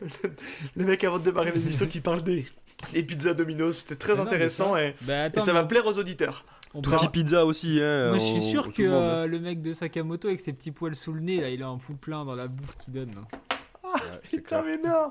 le 0.76 0.84
mec 0.84 1.04
avant 1.04 1.18
de 1.18 1.24
démarrer 1.24 1.52
l'émission 1.52 1.86
qui 1.86 2.00
parle 2.00 2.22
des, 2.22 2.46
des 2.92 3.02
pizzas 3.02 3.34
Domino's, 3.34 3.78
c'était 3.78 3.96
très 3.96 4.12
Mais 4.12 4.18
non, 4.18 4.24
mais 4.24 4.28
intéressant 4.30 4.76
et, 4.76 4.94
Bah 5.02 5.28
et 5.28 5.40
ça 5.40 5.52
va 5.52 5.62
mais 5.62 5.68
plaire 5.68 5.86
aux 5.86 5.98
auditeurs. 5.98 6.44
on 6.74 6.82
parle- 6.82 7.10
pizza 7.10 7.44
aussi. 7.44 7.78
Hein, 7.80 8.08
Moi, 8.10 8.18
je 8.18 8.24
suis 8.24 8.40
sûr 8.50 8.72
que 8.72 8.82
euh, 8.82 9.26
le 9.26 9.38
mec 9.38 9.60
de 9.62 9.72
Sakamoto 9.72 10.28
avec 10.28 10.40
ses 10.40 10.52
petits 10.52 10.72
poils 10.72 10.96
sous 10.96 11.12
le 11.12 11.20
nez, 11.20 11.40
là, 11.40 11.50
il 11.50 11.62
a 11.62 11.68
un 11.68 11.78
full 11.78 11.96
plein 11.96 12.24
dans 12.24 12.34
la 12.34 12.48
bouffe 12.48 12.76
qu'il 12.78 12.94
donne. 12.94 13.10
hein. 13.16 13.38
Ouais, 13.84 14.00
c'est 14.28 14.38
Putain 14.38 14.62
clair. 14.62 14.78
mais 14.82 14.88
non 14.88 15.10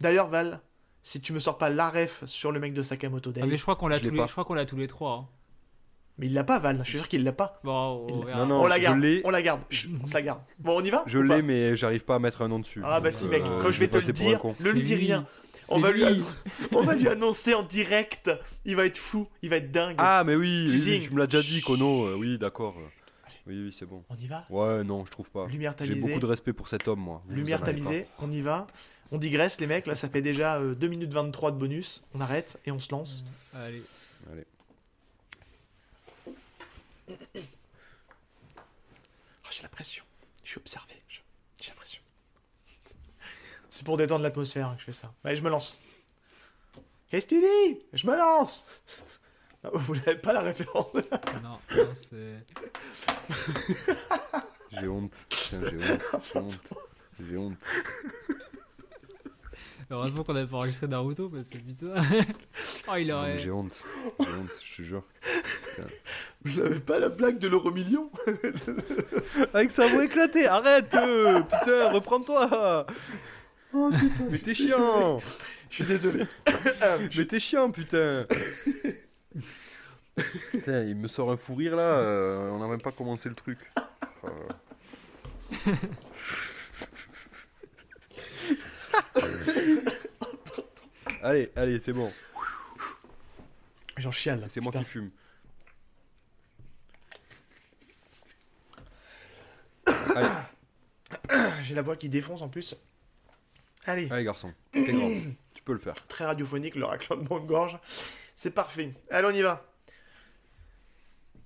D'ailleurs 0.00 0.28
Val, 0.28 0.60
si 1.02 1.20
tu 1.20 1.32
me 1.32 1.40
sors 1.40 1.58
pas 1.58 1.70
la 1.70 1.90
ref 1.90 2.22
sur 2.24 2.52
le 2.52 2.60
mec 2.60 2.72
de 2.72 2.82
Sakamoto 2.82 3.30
Ah, 3.30 3.40
Days, 3.40 3.48
mais 3.48 3.56
je 3.56 3.62
crois 3.62 3.74
qu'on 3.76 3.88
l'a 3.88 3.98
tous, 3.98 4.10
les- 4.10 4.16
pas. 4.16 4.26
je 4.26 4.32
crois 4.32 4.44
qu'on 4.44 4.54
l'a 4.54 4.64
tous 4.66 4.76
les 4.76 4.86
trois. 4.86 5.12
hein. 5.12 5.28
Mais 6.18 6.26
il 6.26 6.34
l'a 6.34 6.44
pas 6.44 6.58
Val, 6.58 6.80
je 6.84 6.88
suis 6.90 6.98
sûr 6.98 7.08
qu'il 7.08 7.24
l'a 7.24 7.32
pas. 7.32 7.60
Bon, 7.64 8.06
on 8.10 8.20
verra. 8.20 8.40
Non, 8.40 8.46
non, 8.46 8.62
on 8.62 8.66
la 8.66 8.76
je 8.76 8.82
garde, 8.82 9.00
l'ai. 9.00 9.20
on 9.24 9.30
la 9.30 9.42
garde, 9.42 9.60
Chut, 9.70 9.90
on 10.02 10.06
se 10.06 10.14
la 10.14 10.22
garde. 10.22 10.40
Bon 10.58 10.78
on 10.80 10.84
y 10.84 10.90
va 10.90 11.04
Je 11.06 11.18
l'ai, 11.18 11.42
mais 11.42 11.76
j'arrive 11.76 12.04
pas 12.04 12.16
à 12.16 12.18
mettre 12.18 12.42
un 12.42 12.48
nom 12.48 12.58
dessus. 12.58 12.80
Ah 12.84 13.00
bah 13.00 13.10
si 13.10 13.28
mec, 13.28 13.42
euh, 13.46 13.60
quand 13.62 13.70
je 13.70 13.78
vais 13.80 13.88
te 13.88 13.96
le 13.98 14.12
dire, 14.12 14.40
ne 14.60 14.70
lui 14.70 14.82
dis 14.82 14.94
rien. 14.94 15.24
On 15.70 15.78
va 15.80 15.90
lui, 15.90 16.02
lui. 16.04 16.22
on 16.72 16.82
va 16.82 16.94
lui 16.94 17.08
annoncer 17.08 17.52
en 17.52 17.62
direct. 17.62 18.30
Il 18.64 18.74
va 18.76 18.86
être 18.86 18.96
fou, 18.96 19.28
il 19.42 19.50
va 19.50 19.56
être 19.56 19.70
dingue. 19.70 19.96
Ah, 19.98 20.24
mais 20.24 20.34
oui, 20.34 20.64
oui, 20.66 21.00
tu 21.02 21.10
me 21.12 21.18
l'as 21.18 21.26
déjà 21.26 21.42
dit, 21.42 21.60
Kono. 21.60 22.06
euh, 22.06 22.16
Oui, 22.16 22.38
d'accord. 22.38 22.74
Oui, 23.46 23.64
oui, 23.64 23.76
c'est 23.78 23.86
bon. 23.86 24.02
On 24.10 24.16
y 24.16 24.26
va 24.26 24.44
Ouais, 24.50 24.84
non, 24.84 25.04
je 25.06 25.10
trouve 25.10 25.30
pas. 25.30 25.46
Lumière 25.46 25.74
J'ai 25.80 25.88
tamisée. 25.88 26.08
beaucoup 26.08 26.20
de 26.20 26.26
respect 26.26 26.52
pour 26.52 26.68
cet 26.68 26.86
homme, 26.88 27.00
moi. 27.00 27.22
Vous, 27.26 27.34
Lumière 27.34 27.62
tamisée, 27.62 28.06
on 28.18 28.30
y 28.30 28.40
va. 28.42 28.66
On 29.12 29.16
digresse 29.18 29.58
les 29.60 29.66
mecs, 29.66 29.86
là 29.86 29.94
ça 29.94 30.08
fait 30.10 30.20
déjà 30.20 30.56
euh, 30.56 30.74
2 30.74 30.86
minutes 30.88 31.12
23 31.14 31.52
de 31.52 31.56
bonus. 31.56 32.02
On 32.14 32.20
arrête 32.20 32.58
et 32.66 32.70
on 32.72 32.78
se 32.78 32.90
lance. 32.92 33.24
Allez. 33.54 33.82
Allez. 34.32 34.44
Oh, 39.44 39.50
j'ai 39.50 39.62
la 39.62 39.68
pression. 39.70 40.04
Je 40.44 40.50
suis 40.50 40.58
observé. 40.58 40.94
J'ai 41.08 41.68
la 41.68 41.74
pression. 41.74 42.02
C'est 43.70 43.82
pour 43.84 43.96
détendre 43.96 44.22
l'atmosphère 44.22 44.74
que 44.74 44.80
je 44.80 44.84
fais 44.84 44.92
ça. 44.92 45.14
Allez, 45.24 45.36
je 45.36 45.42
me 45.42 45.48
lance. 45.48 45.78
Qu'est-ce 47.08 47.26
que 47.26 47.34
tu 47.36 47.40
dis? 47.40 47.86
Je 47.94 48.06
me 48.06 48.14
lance 48.14 48.66
Vous 49.72 49.96
n'avez 49.96 50.16
pas 50.16 50.34
la 50.34 50.42
référence 50.42 50.92
Non, 51.42 51.58
non, 51.74 51.88
c'est. 51.94 52.44
J'ai 54.70 54.88
honte. 54.88 55.14
J'ai 55.30 55.56
honte. 55.56 56.02
J'ai 56.32 56.38
honte. 56.38 56.60
J'ai 57.18 57.36
honte. 57.36 57.58
Heureusement 59.90 60.22
qu'on 60.22 60.36
avait 60.36 60.46
pas 60.46 60.58
enregistré 60.58 60.86
Naruto 60.86 61.30
parce 61.30 61.48
que 61.48 61.56
putain. 61.56 61.94
oh, 62.88 62.96
il 62.98 63.10
aurait. 63.10 63.38
J'ai 63.38 63.50
honte. 63.50 63.82
J'ai 64.20 64.26
honte, 64.26 64.50
je 64.62 64.76
te 64.76 64.82
jure. 64.82 65.02
Vous 66.44 66.60
n'avez 66.60 66.80
pas 66.80 66.98
la 66.98 67.08
blague 67.08 67.38
de 67.38 67.48
l'euro 67.48 67.70
million 67.70 68.10
Avec 69.54 69.70
sa 69.70 69.86
voix 69.86 70.04
éclatée, 70.04 70.46
arrête 70.46 70.94
euh, 70.94 71.40
Putain, 71.40 71.90
reprends-toi 71.90 72.86
Mais 74.30 74.38
t'es 74.38 74.54
chiant 74.54 75.20
Je 75.70 75.74
suis 75.76 75.84
désolé. 75.84 76.24
Mais 77.16 77.24
t'es 77.24 77.40
chiant, 77.40 77.70
putain 77.70 78.26
Putain, 80.50 80.82
il 80.84 80.96
me 80.96 81.08
sort 81.08 81.30
un 81.30 81.36
fou 81.36 81.54
rire 81.54 81.76
là, 81.76 81.82
euh, 81.82 82.50
on 82.50 82.58
n'a 82.58 82.68
même 82.68 82.80
pas 82.80 82.92
commencé 82.92 83.28
le 83.28 83.34
truc. 83.34 83.58
Oh. 84.24 84.28
allez, 91.22 91.50
allez, 91.56 91.80
c'est 91.80 91.92
bon. 91.92 92.12
J'en 93.96 94.10
chiale. 94.10 94.44
C'est 94.48 94.60
moi 94.60 94.72
qui 94.72 94.84
fume. 94.84 95.10
Allez, 100.14 100.28
J'ai 101.62 101.74
la 101.74 101.82
voix 101.82 101.96
qui 101.96 102.08
défonce 102.08 102.42
en 102.42 102.48
plus. 102.48 102.74
Allez, 103.86 104.10
allez 104.10 104.24
garçon, 104.24 104.52
t'es 104.72 104.92
grand, 104.92 105.08
tu 105.54 105.62
peux 105.62 105.72
le 105.72 105.78
faire. 105.78 105.94
très 106.08 106.26
radiophonique 106.26 106.74
le 106.74 106.84
raclement 106.84 107.40
de 107.40 107.46
gorge. 107.46 107.78
C'est 108.34 108.50
parfait. 108.50 108.92
Allez, 109.10 109.26
on 109.26 109.30
y 109.30 109.42
va. 109.42 109.64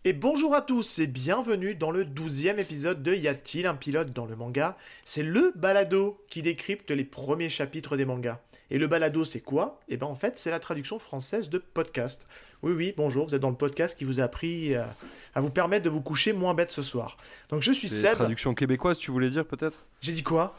Et 0.04 0.12
bonjour 0.12 0.52
à 0.56 0.62
tous 0.62 0.98
et 0.98 1.06
bienvenue 1.06 1.76
dans 1.76 1.92
le 1.92 2.04
douzième 2.04 2.58
épisode 2.58 3.04
de 3.04 3.14
Y 3.14 3.28
a-t-il 3.28 3.68
un 3.68 3.76
pilote 3.76 4.10
dans 4.10 4.26
le 4.26 4.34
manga? 4.34 4.76
C'est 5.04 5.22
le 5.22 5.52
balado 5.54 6.20
qui 6.28 6.42
décrypte 6.42 6.90
les 6.90 7.04
premiers 7.04 7.48
chapitres 7.48 7.96
des 7.96 8.04
mangas. 8.04 8.40
Et 8.70 8.78
le 8.78 8.88
balado, 8.88 9.24
c'est 9.24 9.38
quoi? 9.38 9.78
Eh 9.88 9.96
ben 9.96 10.08
en 10.08 10.16
fait, 10.16 10.40
c'est 10.40 10.50
la 10.50 10.58
traduction 10.58 10.98
française 10.98 11.50
de 11.50 11.58
podcast. 11.58 12.26
Oui, 12.64 12.72
oui, 12.72 12.94
bonjour, 12.96 13.28
vous 13.28 13.36
êtes 13.36 13.40
dans 13.42 13.50
le 13.50 13.56
podcast 13.56 13.96
qui 13.96 14.04
vous 14.04 14.18
a 14.20 14.24
appris 14.24 14.74
à, 14.74 14.92
à 15.36 15.40
vous 15.40 15.50
permettre 15.50 15.84
de 15.84 15.90
vous 15.90 16.00
coucher 16.00 16.32
moins 16.32 16.54
bête 16.54 16.72
ce 16.72 16.82
soir. 16.82 17.16
Donc 17.50 17.62
je 17.62 17.70
suis 17.70 17.88
Seb. 17.88 18.14
traduction 18.14 18.54
québécoise, 18.54 18.98
tu 18.98 19.12
voulais 19.12 19.30
dire 19.30 19.44
peut-être? 19.46 19.86
J'ai 20.00 20.12
dit 20.12 20.24
quoi? 20.24 20.56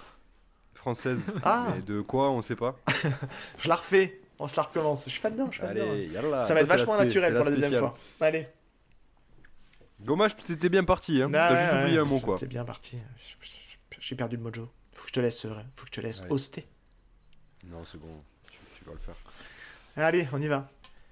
Française. 0.74 1.34
Ah. 1.44 1.68
Mais 1.76 1.82
de 1.82 2.00
quoi, 2.00 2.32
on 2.32 2.42
sait 2.42 2.56
pas? 2.56 2.80
Je 3.58 3.68
la 3.68 3.76
refais. 3.76 4.22
On 4.40 4.48
se 4.48 4.56
la 4.56 4.64
recommence. 4.64 5.04
Je 5.06 5.10
suis 5.12 5.22
pas 5.22 5.30
dedans, 5.30 5.48
je 5.52 5.58
suis 5.58 5.62
pas 5.62 5.74
dedans. 5.74 5.92
Allez, 5.92 6.08
yallah. 6.08 6.42
Ça 6.44 6.54
va 6.54 6.62
être 6.62 6.68
vachement 6.68 6.98
naturel 6.98 7.36
pour 7.36 7.44
la 7.44 7.52
deuxième 7.52 7.80
fois. 7.80 7.94
Allez. 8.22 8.48
Dommage, 10.04 10.36
t'étais 10.36 10.70
bien 10.70 10.84
parti. 10.84 11.22
Hein. 11.22 11.30
Ah 11.34 11.48
T'as 11.50 11.54
ouais, 11.54 11.60
juste 11.62 11.74
ouais, 11.74 11.82
oublié 11.84 11.98
un 12.00 12.06
mot, 12.06 12.20
quoi. 12.20 12.38
C'est 12.38 12.48
bien 12.48 12.66
parti. 12.66 12.98
J'ai 14.00 14.16
perdu 14.16 14.36
le 14.38 14.44
mojo. 14.44 14.70
Faut 14.94 15.04
que 15.04 15.08
je 15.10 15.14
te 15.14 15.20
laisse, 15.20 15.46
vrai. 15.46 15.66
Faut 15.76 15.84
que 15.86 15.88
je 15.88 15.94
te 15.94 16.02
laisse 16.02 16.22
Ouais. 16.22 16.32
hoster. 16.32 16.68
Non, 17.66 17.84
c'est 17.86 17.98
bon. 17.98 18.22
Tu, 18.52 18.58
tu 18.78 18.86
vas 18.86 18.92
le 18.94 19.00
faire. 19.00 19.16
Allez, 19.96 20.28
on 20.34 20.42
y 20.42 20.48
va. 20.48 20.70